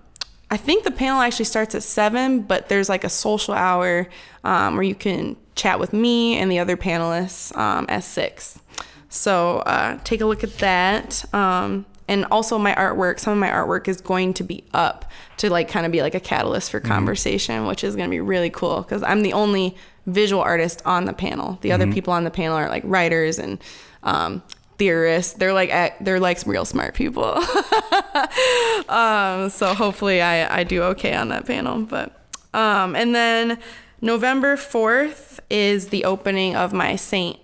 I 0.50 0.56
think 0.56 0.84
the 0.84 0.90
panel 0.90 1.20
actually 1.20 1.46
starts 1.46 1.74
at 1.74 1.82
7, 1.82 2.42
but 2.42 2.68
there's 2.68 2.88
like 2.88 3.04
a 3.04 3.08
social 3.08 3.54
hour 3.54 4.08
um, 4.44 4.74
where 4.74 4.84
you 4.84 4.94
can 4.94 5.36
chat 5.56 5.80
with 5.80 5.92
me 5.92 6.36
and 6.36 6.50
the 6.50 6.58
other 6.58 6.76
panelists 6.76 7.56
um, 7.56 7.86
at 7.88 8.04
6. 8.04 8.60
So 9.08 9.58
uh, 9.58 9.98
take 10.04 10.20
a 10.20 10.26
look 10.26 10.44
at 10.44 10.58
that. 10.58 11.24
Um, 11.34 11.86
and 12.08 12.24
also 12.30 12.58
my 12.58 12.74
artwork 12.74 13.18
some 13.18 13.32
of 13.32 13.38
my 13.38 13.48
artwork 13.48 13.88
is 13.88 14.00
going 14.00 14.34
to 14.34 14.44
be 14.44 14.64
up 14.72 15.10
to 15.38 15.50
like 15.50 15.68
kind 15.68 15.84
of 15.84 15.92
be 15.92 16.02
like 16.02 16.14
a 16.14 16.20
catalyst 16.20 16.70
for 16.70 16.78
mm-hmm. 16.78 16.88
conversation 16.88 17.56
mm-hmm. 17.56 17.66
which 17.66 17.82
is 17.82 17.96
going 17.96 18.08
to 18.08 18.10
be 18.10 18.20
really 18.20 18.50
cool 18.50 18.82
because 18.82 19.02
i'm 19.02 19.22
the 19.22 19.32
only 19.32 19.76
visual 20.06 20.40
artist 20.40 20.80
on 20.84 21.04
the 21.04 21.12
panel 21.12 21.58
the 21.62 21.70
mm-hmm. 21.70 21.82
other 21.82 21.92
people 21.92 22.12
on 22.12 22.24
the 22.24 22.30
panel 22.30 22.56
are 22.56 22.68
like 22.68 22.82
writers 22.86 23.38
and 23.38 23.58
um, 24.04 24.42
theorists 24.78 25.32
they're 25.34 25.52
like 25.52 25.70
they're 26.00 26.20
like 26.20 26.44
real 26.46 26.64
smart 26.64 26.94
people 26.94 27.24
um, 28.88 29.48
so 29.50 29.74
hopefully 29.74 30.20
I, 30.20 30.60
I 30.60 30.64
do 30.64 30.82
okay 30.82 31.14
on 31.14 31.28
that 31.30 31.46
panel 31.46 31.82
but 31.82 32.26
um, 32.52 32.94
and 32.94 33.14
then 33.14 33.58
november 34.00 34.56
4th 34.56 35.40
is 35.48 35.88
the 35.88 36.04
opening 36.04 36.56
of 36.56 36.72
my 36.72 36.96
st 36.96 37.38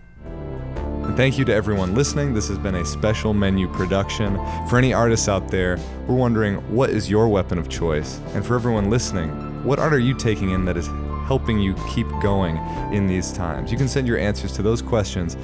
Thank 1.18 1.36
you 1.36 1.44
to 1.46 1.52
everyone 1.52 1.96
listening. 1.96 2.32
This 2.32 2.46
has 2.46 2.58
been 2.58 2.76
a 2.76 2.84
special 2.84 3.34
menu 3.34 3.66
production. 3.66 4.36
For 4.68 4.78
any 4.78 4.92
artists 4.92 5.28
out 5.28 5.48
there, 5.48 5.76
we're 6.06 6.14
wondering 6.14 6.58
what 6.72 6.90
is 6.90 7.10
your 7.10 7.28
weapon 7.28 7.58
of 7.58 7.68
choice? 7.68 8.20
And 8.34 8.46
for 8.46 8.54
everyone 8.54 8.88
listening, 8.88 9.30
what 9.64 9.80
art 9.80 9.92
are 9.92 9.98
you 9.98 10.14
taking 10.14 10.50
in 10.50 10.64
that 10.66 10.76
is 10.76 10.86
helping 11.26 11.58
you 11.58 11.74
keep 11.88 12.06
going 12.22 12.56
in 12.92 13.08
these 13.08 13.32
times? 13.32 13.72
You 13.72 13.78
can 13.78 13.88
send 13.88 14.06
your 14.06 14.16
answers 14.16 14.52
to 14.52 14.62
those 14.62 14.80
questions 14.80 15.36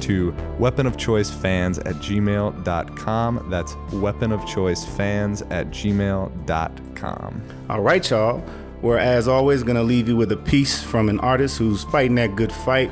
to 0.00 0.32
weaponofchoicefans 0.58 1.78
at 1.86 1.94
gmail.com. 1.94 3.46
That's 3.48 3.74
weaponofchoicefans 3.74 5.46
at 5.52 5.68
gmail.com. 5.68 7.42
All 7.70 7.80
right, 7.80 8.10
y'all. 8.10 8.44
We're, 8.82 8.98
as 8.98 9.28
always, 9.28 9.62
going 9.62 9.76
to 9.76 9.84
leave 9.84 10.08
you 10.08 10.16
with 10.16 10.32
a 10.32 10.38
piece 10.38 10.82
from 10.82 11.08
an 11.08 11.20
artist 11.20 11.58
who's 11.58 11.84
fighting 11.84 12.16
that 12.16 12.34
good 12.34 12.50
fight. 12.50 12.90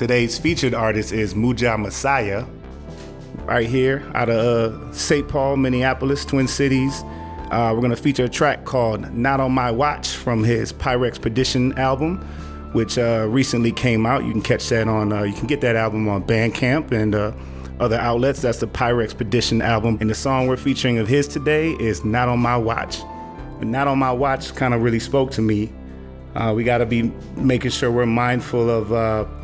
Today's 0.00 0.38
featured 0.38 0.72
artist 0.72 1.12
is 1.12 1.34
Muja 1.34 1.78
Messiah, 1.78 2.46
right 3.44 3.68
here 3.68 4.10
out 4.14 4.30
of 4.30 4.82
uh, 4.82 4.92
St. 4.94 5.28
Paul, 5.28 5.58
Minneapolis, 5.58 6.24
Twin 6.24 6.48
Cities. 6.48 7.02
Uh, 7.50 7.72
we're 7.74 7.82
going 7.82 7.90
to 7.90 7.96
feature 7.96 8.24
a 8.24 8.28
track 8.30 8.64
called 8.64 9.12
Not 9.12 9.40
on 9.40 9.52
My 9.52 9.70
Watch 9.70 10.08
from 10.08 10.42
his 10.42 10.72
Pyrex 10.72 11.20
Perdition 11.20 11.78
album 11.78 12.26
which 12.72 12.96
uh, 12.96 13.26
recently 13.28 13.72
came 13.72 14.06
out. 14.06 14.24
You 14.24 14.32
can 14.32 14.40
catch 14.40 14.66
that 14.70 14.88
on, 14.88 15.12
uh, 15.12 15.24
you 15.24 15.34
can 15.34 15.46
get 15.46 15.60
that 15.60 15.76
album 15.76 16.08
on 16.08 16.22
Bandcamp 16.22 16.92
and 16.92 17.14
uh, 17.14 17.32
other 17.78 17.98
outlets. 17.98 18.40
That's 18.40 18.60
the 18.60 18.68
Pyrex 18.68 19.14
Perdition 19.14 19.60
album. 19.60 19.98
And 20.00 20.08
the 20.08 20.14
song 20.14 20.46
we're 20.46 20.56
featuring 20.56 20.96
of 20.96 21.08
his 21.08 21.28
today 21.28 21.72
is 21.72 22.06
Not 22.06 22.30
on 22.30 22.38
My 22.38 22.56
Watch. 22.56 23.00
Not 23.60 23.86
on 23.86 23.98
My 23.98 24.12
Watch 24.12 24.54
kind 24.54 24.72
of 24.72 24.80
really 24.80 25.00
spoke 25.00 25.30
to 25.32 25.42
me. 25.42 25.70
Uh, 26.34 26.54
we 26.56 26.64
got 26.64 26.78
to 26.78 26.86
be 26.86 27.12
making 27.36 27.72
sure 27.72 27.90
we're 27.90 28.06
mindful 28.06 28.70
of 28.70 29.38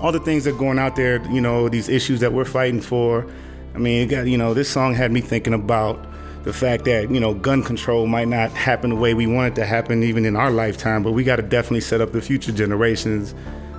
all 0.00 0.12
the 0.12 0.20
things 0.20 0.44
that 0.44 0.54
are 0.54 0.58
going 0.58 0.78
out 0.78 0.96
there, 0.96 1.24
you 1.30 1.40
know, 1.40 1.68
these 1.68 1.88
issues 1.88 2.20
that 2.20 2.32
we're 2.32 2.44
fighting 2.44 2.80
for. 2.80 3.26
I 3.74 3.78
mean, 3.78 4.02
it 4.02 4.06
got, 4.06 4.26
you 4.26 4.38
know, 4.38 4.54
this 4.54 4.68
song 4.68 4.94
had 4.94 5.12
me 5.12 5.20
thinking 5.20 5.54
about 5.54 6.04
the 6.44 6.52
fact 6.52 6.84
that 6.86 7.10
you 7.10 7.20
know 7.20 7.34
gun 7.34 7.62
control 7.62 8.06
might 8.06 8.28
not 8.28 8.50
happen 8.52 8.88
the 8.88 8.96
way 8.96 9.12
we 9.12 9.26
want 9.26 9.52
it 9.52 9.54
to 9.60 9.66
happen 9.66 10.02
even 10.02 10.24
in 10.24 10.36
our 10.36 10.50
lifetime 10.50 11.02
but 11.02 11.12
we 11.12 11.22
got 11.22 11.36
to 11.36 11.42
definitely 11.42 11.80
set 11.80 12.00
up 12.00 12.12
the 12.12 12.22
future 12.22 12.52
generations. 12.52 13.34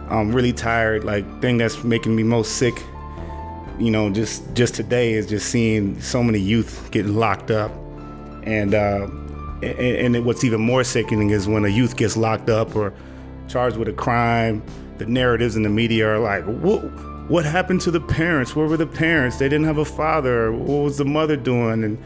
I'm 0.09 0.31
really 0.31 0.53
tired. 0.53 1.03
Like 1.03 1.41
thing 1.41 1.57
that's 1.57 1.84
making 1.84 2.15
me 2.15 2.21
most 2.21 2.57
sick 2.57 2.84
you 3.80 3.89
know 3.89 4.11
just 4.11 4.53
just 4.53 4.76
today 4.76 5.13
is 5.13 5.26
just 5.26 5.49
seeing 5.49 5.99
so 6.01 6.21
many 6.21 6.38
youth 6.39 6.89
getting 6.91 7.15
locked 7.15 7.49
up. 7.49 7.71
And 8.43 8.76
uh 8.76 9.07
and, 9.63 10.15
and 10.15 10.26
what's 10.26 10.43
even 10.43 10.61
more 10.61 10.84
sickening 10.84 11.31
is 11.31 11.47
when 11.47 11.65
a 11.65 11.69
youth 11.69 11.97
gets 11.97 12.15
locked 12.15 12.49
up 12.49 12.76
or 12.76 12.93
charged 13.47 13.77
with 13.77 13.88
a 13.88 13.93
crime 13.93 14.61
the 14.99 15.05
narratives 15.05 15.55
in 15.55 15.63
the 15.63 15.69
media 15.69 16.07
are 16.07 16.19
like 16.19 16.43
what 16.45 16.80
what 17.30 17.45
happened 17.45 17.81
to 17.81 17.91
the 17.91 18.01
parents 18.01 18.55
where 18.55 18.67
were 18.67 18.77
the 18.77 18.88
parents 18.88 19.38
they 19.38 19.49
didn't 19.49 19.65
have 19.65 19.77
a 19.77 19.85
father 19.85 20.51
what 20.51 20.84
was 20.84 20.97
the 20.97 21.05
mother 21.05 21.35
doing 21.35 21.84
and 21.84 21.97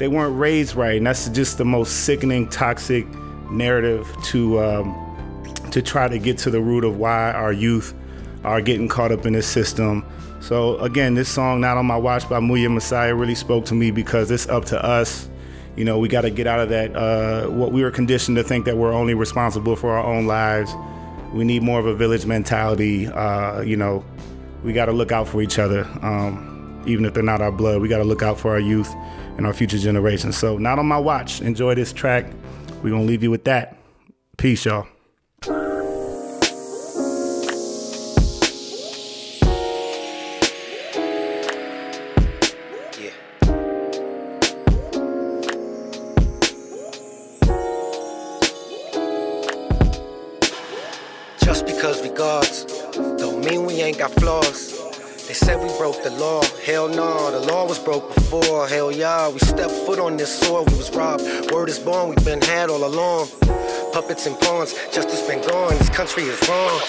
they 0.00 0.08
weren't 0.08 0.36
raised 0.38 0.76
right, 0.76 0.96
and 0.96 1.06
that's 1.06 1.28
just 1.28 1.58
the 1.58 1.64
most 1.66 2.04
sickening, 2.06 2.48
toxic 2.48 3.06
narrative 3.50 4.10
to 4.24 4.58
um, 4.58 5.52
to 5.72 5.82
try 5.82 6.08
to 6.08 6.18
get 6.18 6.38
to 6.38 6.50
the 6.50 6.58
root 6.60 6.84
of 6.84 6.96
why 6.96 7.32
our 7.32 7.52
youth 7.52 7.92
are 8.42 8.62
getting 8.62 8.88
caught 8.88 9.12
up 9.12 9.26
in 9.26 9.34
this 9.34 9.46
system. 9.46 10.02
So 10.40 10.78
again, 10.78 11.14
this 11.14 11.28
song 11.28 11.60
"Not 11.60 11.76
on 11.76 11.84
My 11.84 11.98
Watch" 11.98 12.26
by 12.30 12.40
Muja 12.40 12.72
Messiah 12.72 13.14
really 13.14 13.34
spoke 13.34 13.66
to 13.66 13.74
me 13.74 13.90
because 13.90 14.30
it's 14.30 14.48
up 14.48 14.64
to 14.66 14.82
us. 14.82 15.28
You 15.76 15.84
know, 15.84 15.98
we 15.98 16.08
got 16.08 16.22
to 16.22 16.30
get 16.30 16.46
out 16.46 16.60
of 16.60 16.70
that 16.70 16.96
uh, 16.96 17.48
what 17.48 17.70
we 17.70 17.82
were 17.82 17.90
conditioned 17.90 18.38
to 18.38 18.42
think 18.42 18.64
that 18.64 18.78
we're 18.78 18.94
only 18.94 19.12
responsible 19.12 19.76
for 19.76 19.90
our 19.90 20.02
own 20.02 20.26
lives. 20.26 20.74
We 21.32 21.44
need 21.44 21.62
more 21.62 21.78
of 21.78 21.86
a 21.86 21.94
village 21.94 22.26
mentality. 22.26 23.06
Uh, 23.06 23.60
you 23.60 23.76
know, 23.76 24.04
we 24.64 24.72
got 24.72 24.86
to 24.86 24.92
look 24.92 25.12
out 25.12 25.28
for 25.28 25.40
each 25.42 25.58
other, 25.58 25.88
um, 26.02 26.82
even 26.86 27.04
if 27.04 27.14
they're 27.14 27.22
not 27.22 27.40
our 27.40 27.52
blood. 27.52 27.80
We 27.80 27.88
got 27.88 27.98
to 27.98 28.04
look 28.04 28.22
out 28.22 28.38
for 28.38 28.50
our 28.50 28.60
youth 28.60 28.92
and 29.36 29.46
our 29.46 29.52
future 29.52 29.78
generations. 29.78 30.36
So, 30.36 30.58
not 30.58 30.78
on 30.78 30.86
my 30.86 30.98
watch. 30.98 31.40
Enjoy 31.40 31.74
this 31.74 31.92
track. 31.92 32.26
We're 32.82 32.90
going 32.90 33.02
to 33.02 33.08
leave 33.08 33.22
you 33.22 33.30
with 33.30 33.44
that. 33.44 33.76
Peace, 34.36 34.64
y'all. 34.64 34.86
This 60.20 60.38
soil, 60.38 60.66
we 60.66 60.76
was 60.76 60.94
robbed. 60.94 61.50
Word 61.50 61.70
is 61.70 61.78
born, 61.78 62.10
we've 62.10 62.24
been 62.26 62.42
had 62.42 62.68
all 62.68 62.84
along. 62.84 63.28
Puppets 63.92 64.26
and 64.26 64.38
pawns, 64.40 64.72
justice 64.92 65.26
been 65.26 65.42
gone, 65.48 65.76
this 65.78 65.88
country 65.90 66.22
is 66.22 66.48
wrong. 66.48 66.80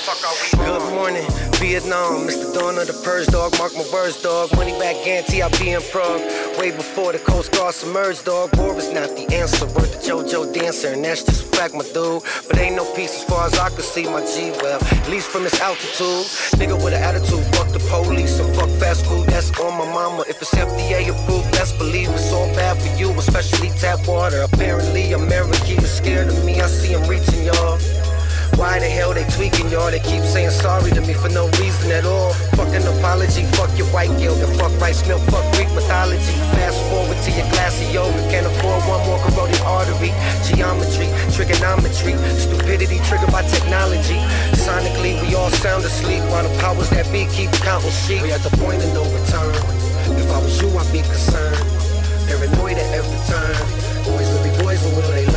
Good 0.53 0.93
morning, 0.93 1.25
Vietnam, 1.55 2.27
Mr. 2.27 2.53
Dawn 2.53 2.77
of 2.77 2.85
the 2.85 2.93
Purge 3.03 3.25
dog, 3.27 3.57
mark 3.57 3.73
my 3.73 3.85
words, 3.91 4.21
dog. 4.21 4.55
Money 4.55 4.77
back 4.77 5.03
guarantee, 5.03 5.41
I'll 5.41 5.49
be 5.57 5.71
in 5.71 5.81
Prague. 5.89 6.21
Way 6.59 6.69
before 6.69 7.11
the 7.11 7.19
Coast 7.19 7.53
Guard 7.53 7.73
submerged, 7.73 8.25
dog. 8.25 8.55
War 8.55 8.77
is 8.77 8.91
not 8.91 9.09
the 9.17 9.25
answer, 9.33 9.65
word 9.65 9.89
the 9.89 9.97
JoJo 9.97 10.53
dancer, 10.53 10.89
and 10.89 11.03
that's 11.03 11.23
just 11.23 11.43
a 11.43 11.47
fact, 11.57 11.73
my 11.73 11.83
dude. 11.93 12.21
But 12.47 12.59
ain't 12.59 12.75
no 12.75 12.85
peace 12.93 13.15
as 13.15 13.23
far 13.23 13.47
as 13.47 13.57
I 13.57 13.69
can 13.69 13.81
see, 13.81 14.03
my 14.03 14.21
G. 14.21 14.51
Well, 14.61 14.79
at 14.83 15.09
least 15.09 15.29
from 15.29 15.43
this 15.43 15.59
altitude. 15.59 16.29
Nigga 16.61 16.77
with 16.83 16.93
an 16.93 17.01
attitude, 17.01 17.43
fuck 17.55 17.69
the 17.71 17.79
police 17.89 18.39
and 18.39 18.55
fuck 18.55 18.69
fast 18.79 19.05
food, 19.07 19.25
that's 19.27 19.49
on 19.59 19.77
my 19.77 19.85
mama. 19.91 20.23
If 20.29 20.41
it's 20.41 20.53
FDA 20.53 21.09
approved, 21.09 21.51
best 21.53 21.77
believe 21.79 22.09
it's 22.09 22.31
all 22.31 22.47
bad 22.53 22.77
for 22.79 22.95
you, 22.95 23.09
especially 23.17 23.69
tap 23.79 24.07
water. 24.07 24.41
Apparently, 24.41 25.13
America 25.13 25.73
is 25.81 25.91
scared 25.91 26.27
of 26.27 26.45
me, 26.45 26.61
I 26.61 26.67
see 26.67 26.90
him 26.91 27.03
reaching 27.09 27.45
y'all. 27.45 27.79
Why 28.59 28.79
the 28.79 28.85
hell 28.85 29.13
they 29.13 29.23
tweaking 29.31 29.71
y'all? 29.71 29.89
They 29.89 29.99
keep 29.99 30.23
saying 30.23 30.51
sorry 30.51 30.91
to 30.91 31.01
me 31.01 31.13
for 31.13 31.29
no 31.29 31.47
reason 31.57 31.91
at 31.91 32.05
all. 32.05 32.33
Fucking 32.59 32.83
apology, 32.83 33.43
fuck 33.57 33.71
your 33.77 33.87
white 33.95 34.11
guilt 34.19 34.37
and 34.37 34.53
fuck 34.59 34.73
rice 34.79 35.07
milk, 35.07 35.21
fuck 35.31 35.45
Greek 35.55 35.71
mythology. 35.73 36.35
Fast 36.53 36.77
forward 36.91 37.17
to 37.23 37.31
your 37.31 37.47
glass 37.55 37.79
of 37.81 37.89
can't 38.29 38.45
afford 38.45 38.83
one 38.85 39.01
more 39.07 39.19
corroded 39.23 39.59
artery. 39.61 40.11
Geometry, 40.45 41.07
trigonometry, 41.31 42.13
stupidity 42.37 42.99
triggered 43.07 43.31
by 43.31 43.43
technology. 43.47 44.19
Sonically, 44.53 45.15
we 45.23 45.33
all 45.35 45.49
sound 45.49 45.83
asleep 45.83 46.21
while 46.29 46.43
the 46.43 46.53
powers 46.59 46.89
that 46.91 47.07
be 47.11 47.25
keep 47.31 47.51
counting 47.63 47.91
sheep. 48.03 48.21
We 48.21 48.31
at 48.31 48.41
the 48.43 48.51
point 48.57 48.83
of 48.83 48.93
no 48.93 49.03
return. 49.07 49.55
If 50.19 50.29
I 50.29 50.39
was 50.43 50.61
you, 50.61 50.69
I'd 50.75 50.91
be 50.91 51.01
concerned. 51.01 51.57
Paranoid 52.27 52.77
at 52.77 52.89
every 52.93 53.19
turn. 53.31 53.55
Boys 54.05 54.27
will 54.29 54.43
be 54.43 54.53
boys, 54.63 54.81
but 54.83 54.91
will 54.95 55.11
they 55.11 55.30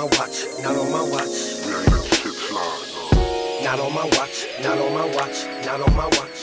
my 0.00 0.06
watch, 0.16 0.46
not 0.62 0.76
on 0.76 0.90
my 0.90 1.02
watch. 1.02 1.60
We 1.66 1.74
ain't 1.74 1.92
let 1.92 2.04
shit 2.04 2.32
slide, 2.32 2.88
no. 3.12 3.60
Not 3.64 3.80
on 3.80 3.92
my 3.92 4.04
watch, 4.16 4.46
not 4.62 4.78
on 4.78 4.94
my 4.94 5.04
watch, 5.14 5.44
not 5.66 5.80
on 5.82 5.94
my 5.94 6.06
watch. 6.06 6.40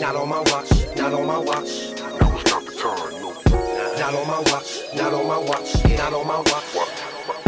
Not 0.00 0.16
on 0.16 0.28
my 0.28 0.40
watch, 0.40 0.96
not 0.96 1.14
on 1.14 1.26
my 1.28 1.38
watch. 1.38 1.94
Now 1.94 2.36
is 2.36 2.44
not 2.50 2.64
the 2.66 2.74
time, 2.74 3.12
no. 3.22 3.30
Not 4.00 4.14
on 4.14 4.26
my 4.26 4.40
watch, 4.50 4.82
not 4.96 5.14
on 5.14 5.28
my 5.28 5.38
watch, 5.38 5.84
not 5.96 6.12
on 6.12 6.26
my 6.26 6.38
watch. 6.38 6.83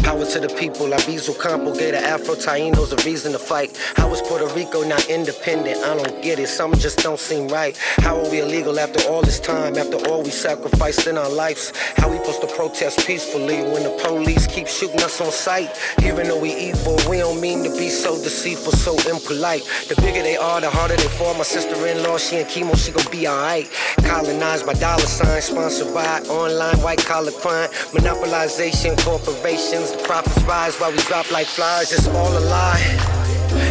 Power 0.06 0.24
to 0.24 0.38
the 0.38 0.48
people, 0.50 0.86
Albizu 0.86 1.34
Campo 1.42 1.74
the 1.74 1.98
Afro 1.98 2.36
Tainos 2.36 2.92
a 2.92 3.04
reason 3.04 3.32
to 3.32 3.40
fight. 3.40 3.76
How 3.96 4.08
is 4.14 4.22
Puerto 4.22 4.46
Rico 4.54 4.84
not 4.84 5.10
independent? 5.10 5.78
I 5.78 5.96
don't 5.96 6.22
get 6.22 6.38
it, 6.38 6.46
something 6.46 6.78
just 6.78 7.00
don't 7.00 7.18
seem 7.18 7.48
right. 7.48 7.76
How 7.98 8.16
are 8.16 8.30
we 8.30 8.38
illegal 8.38 8.78
after 8.78 9.00
all 9.10 9.22
this 9.22 9.40
time, 9.40 9.76
after 9.76 9.96
all 10.08 10.22
we 10.22 10.30
sacrificed 10.30 11.08
in 11.08 11.18
our 11.18 11.28
lives? 11.28 11.72
How 11.96 12.08
we 12.08 12.18
supposed 12.18 12.40
to 12.42 12.46
protest 12.46 13.04
peacefully 13.04 13.56
when 13.62 13.82
the 13.82 14.00
police 14.04 14.46
keep 14.46 14.68
shooting 14.68 15.02
us 15.02 15.20
on 15.20 15.32
sight? 15.32 15.76
Even 16.04 16.28
though 16.28 16.38
we 16.40 16.54
evil, 16.54 16.94
we 17.10 17.16
don't 17.16 17.40
mean 17.40 17.64
to 17.64 17.70
be 17.70 17.88
so 17.88 18.14
deceitful, 18.14 18.74
so 18.74 18.92
impolite. 19.10 19.64
The 19.88 19.96
bigger 19.96 20.22
they 20.22 20.36
are, 20.36 20.60
the 20.60 20.70
harder 20.70 20.94
they 20.94 21.08
fall. 21.18 21.34
My 21.34 21.42
sister-in-law, 21.42 22.18
she 22.18 22.36
in 22.36 22.46
chemo, 22.46 22.76
she 22.76 22.92
gon' 22.92 23.10
be 23.10 23.26
alright. 23.26 23.68
Colonized 24.04 24.66
by 24.66 24.74
dollar 24.74 25.00
signs, 25.00 25.46
sponsored 25.46 25.92
by 25.92 26.20
online 26.28 26.78
white 26.80 27.04
collar 27.04 27.32
crime, 27.32 27.70
monopolization, 27.90 28.96
corporations. 29.02 29.95
Profits 30.04 30.42
rise 30.44 30.76
while 30.78 30.92
we 30.92 30.98
drop 30.98 31.30
like 31.30 31.46
flies. 31.46 31.92
It's 31.92 32.06
all 32.08 32.36
a 32.36 32.40
lie. 32.40 33.15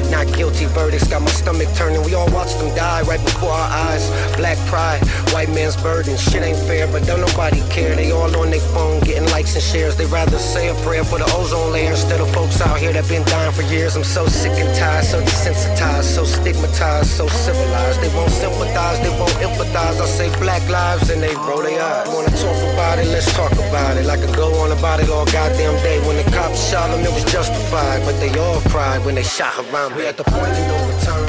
Not 0.09 0.27
guilty 0.34 0.65
verdicts, 0.65 1.07
got 1.07 1.22
my 1.22 1.31
stomach 1.31 1.69
turning. 1.76 2.03
We 2.03 2.13
all 2.13 2.30
watched 2.31 2.59
them 2.59 2.73
die 2.76 3.01
right 3.03 3.22
before 3.23 3.51
our 3.51 3.69
eyes. 3.89 4.09
Black 4.38 4.57
pride, 4.67 5.01
white 5.34 5.49
man's 5.49 5.76
burden. 5.77 6.17
Shit 6.17 6.43
ain't 6.43 6.59
fair, 6.67 6.88
but 6.88 7.05
don't 7.05 7.22
nobody 7.22 7.61
care. 7.69 7.95
They 7.95 8.11
all 8.11 8.35
on 8.38 8.49
their 8.51 8.59
phone 8.76 8.99
getting 9.01 9.30
likes 9.31 9.55
and 9.55 9.63
shares. 9.63 9.95
They 9.95 10.05
rather 10.05 10.39
say 10.39 10.69
a 10.69 10.76
prayer 10.85 11.03
for 11.03 11.19
the 11.19 11.26
ozone 11.35 11.72
layer 11.72 11.91
instead 11.91 12.22
of 12.22 12.31
folks 12.34 12.61
out 12.61 12.77
here 12.80 12.93
that 12.93 13.07
been 13.09 13.23
dying 13.26 13.51
for 13.51 13.63
years. 13.63 13.95
I'm 13.95 14.03
so 14.03 14.26
sick 14.27 14.51
and 14.53 14.73
tired, 14.76 15.05
so 15.05 15.22
desensitized, 15.22 16.15
so 16.15 16.23
stigmatized, 16.23 17.09
so 17.09 17.27
civilized. 17.27 18.01
They 18.01 18.13
won't 18.15 18.31
sympathize, 18.31 18.99
they 19.01 19.09
won't 19.19 19.38
empathize. 19.43 19.99
I 20.01 20.05
say 20.05 20.30
black 20.39 20.67
lives 20.69 21.09
and 21.09 21.22
they 21.22 21.35
roll 21.35 21.61
their 21.61 21.81
eyes. 21.81 22.07
Wanna 22.07 22.31
talk 22.38 22.59
about 22.73 22.99
it? 22.99 23.07
Let's 23.07 23.31
talk 23.34 23.51
about 23.53 23.97
it. 23.97 24.05
Like 24.05 24.19
I 24.19 24.35
go 24.35 24.53
on 24.61 24.72
about 24.72 24.99
it 24.99 25.09
all 25.09 25.26
goddamn 25.26 25.76
day. 25.84 25.99
When 26.07 26.17
the 26.17 26.30
cops 26.31 26.69
shot 26.69 26.89
them, 26.91 27.01
it 27.01 27.13
was 27.13 27.26
justified, 27.31 28.01
but 28.05 28.19
they 28.19 28.31
all 28.39 28.61
cried 28.72 29.03
when 29.05 29.15
they 29.15 29.23
shot 29.23 29.53
around 29.59 29.84
me. 29.89 29.95
We 29.95 30.07
at 30.07 30.17
the 30.17 30.23
point 30.23 30.51
of 30.51 30.67
no 30.67 30.77
return. 30.87 31.25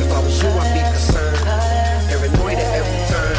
If 0.00 0.12
I 0.12 0.20
was 0.22 0.42
you, 0.42 0.48
I'd 0.48 0.72
be 0.72 0.80
concerned. 0.80 1.38
Paranoid 2.08 2.58
at 2.58 2.70
every 2.78 3.00
turn. 3.10 3.36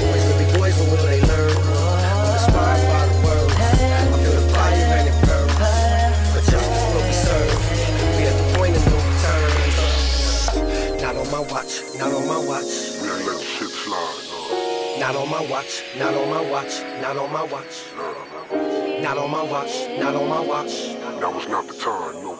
Boys 0.00 0.24
will 0.26 0.38
be 0.38 0.46
boys, 0.58 0.74
but 0.78 0.86
will 0.90 1.06
they 1.06 1.20
learn? 1.22 1.50
I'm 1.50 2.32
inspired 2.34 2.86
by 2.86 3.04
the 3.06 3.16
words. 3.24 3.54
I 3.54 4.18
feel 4.22 4.34
the 4.36 4.46
fire 4.52 4.74
and 4.74 5.08
it 5.10 5.16
burns. 5.26 5.54
But 6.34 6.44
justice 6.46 6.86
will 6.92 7.06
be 7.06 7.14
served. 7.14 7.58
We 8.16 8.22
at 8.30 8.36
the 8.36 8.46
point 8.58 8.76
of 8.76 8.84
no 8.86 8.98
return. 9.10 9.50
Not 11.02 11.14
on 11.16 11.28
my 11.30 11.40
watch, 11.52 11.72
not 11.98 12.12
on 12.12 12.26
my 12.26 12.38
watch. 12.38 12.72
We 13.00 13.08
ain't 13.10 13.26
let 13.26 13.40
shit 13.40 13.70
slide. 13.70 14.22
Not 15.00 15.16
on 15.16 15.28
my 15.28 15.42
watch, 15.50 15.82
not 15.98 16.14
on 16.14 16.30
my 16.30 16.40
watch, 16.50 16.82
not 17.02 17.16
on 17.16 17.32
my 17.32 17.42
watch. 17.44 17.84
Not 19.02 19.18
on 19.18 19.30
my 19.30 19.42
watch, 19.42 19.74
not 19.98 20.14
on 20.14 20.28
my 20.28 20.40
watch. 20.40 20.95
Now 21.14 21.38
is 21.38 21.48
not 21.48 21.66
the 21.68 21.74
time, 21.74 22.14
no. 22.20 22.34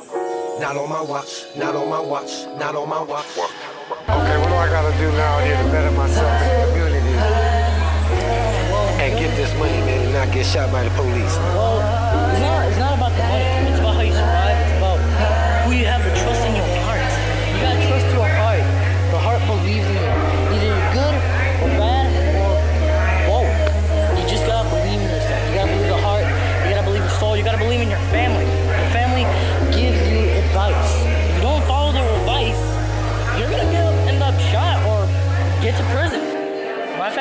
Not 0.59 0.77
on 0.77 0.91
my 0.91 1.01
watch, 1.01 1.47
not 1.57 1.77
on 1.77 1.89
my 1.89 2.01
watch, 2.01 2.47
not 2.59 2.75
on 2.75 2.89
my 2.89 3.01
watch. 3.01 3.27
What? 3.37 3.51
Okay, 4.11 4.39
what 4.39 4.49
do 4.49 4.55
I 4.55 4.69
gotta 4.69 4.97
do 4.99 5.11
now 5.13 5.39
here 5.39 5.57
to 5.57 5.71
better 5.71 5.91
myself 5.93 6.43
in 6.43 6.49
the 6.49 6.67
community? 6.73 7.15
And 9.01 9.19
get 9.19 9.37
this 9.37 9.55
money, 9.59 9.79
man, 9.87 10.03
and 10.05 10.13
not 10.13 10.35
get 10.35 10.45
shot 10.47 10.73
by 10.73 10.83
the 10.83 10.91
police. 10.91 11.37
Well, 11.55 12.76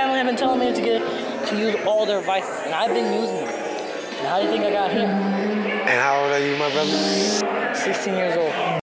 family 0.06 0.20
have 0.20 0.28
been 0.28 0.36
telling 0.36 0.60
me 0.60 0.72
to 0.72 0.82
get 0.82 1.48
to 1.48 1.58
use 1.58 1.76
all 1.84 2.06
their 2.06 2.22
vices, 2.22 2.56
and 2.64 2.76
I've 2.76 2.94
been 2.94 3.12
using 3.12 3.38
them. 3.38 3.48
And 3.48 4.28
how 4.28 4.38
do 4.38 4.46
you 4.46 4.52
think 4.52 4.64
I 4.64 4.72
got 4.72 4.92
here? 4.92 5.02
And 5.02 6.00
how 6.00 6.24
old 6.24 6.32
are 6.32 6.46
you, 6.46 6.56
my 6.58 6.72
brother? 6.72 7.74
16 7.74 8.14
years 8.14 8.38
old. 8.38 8.85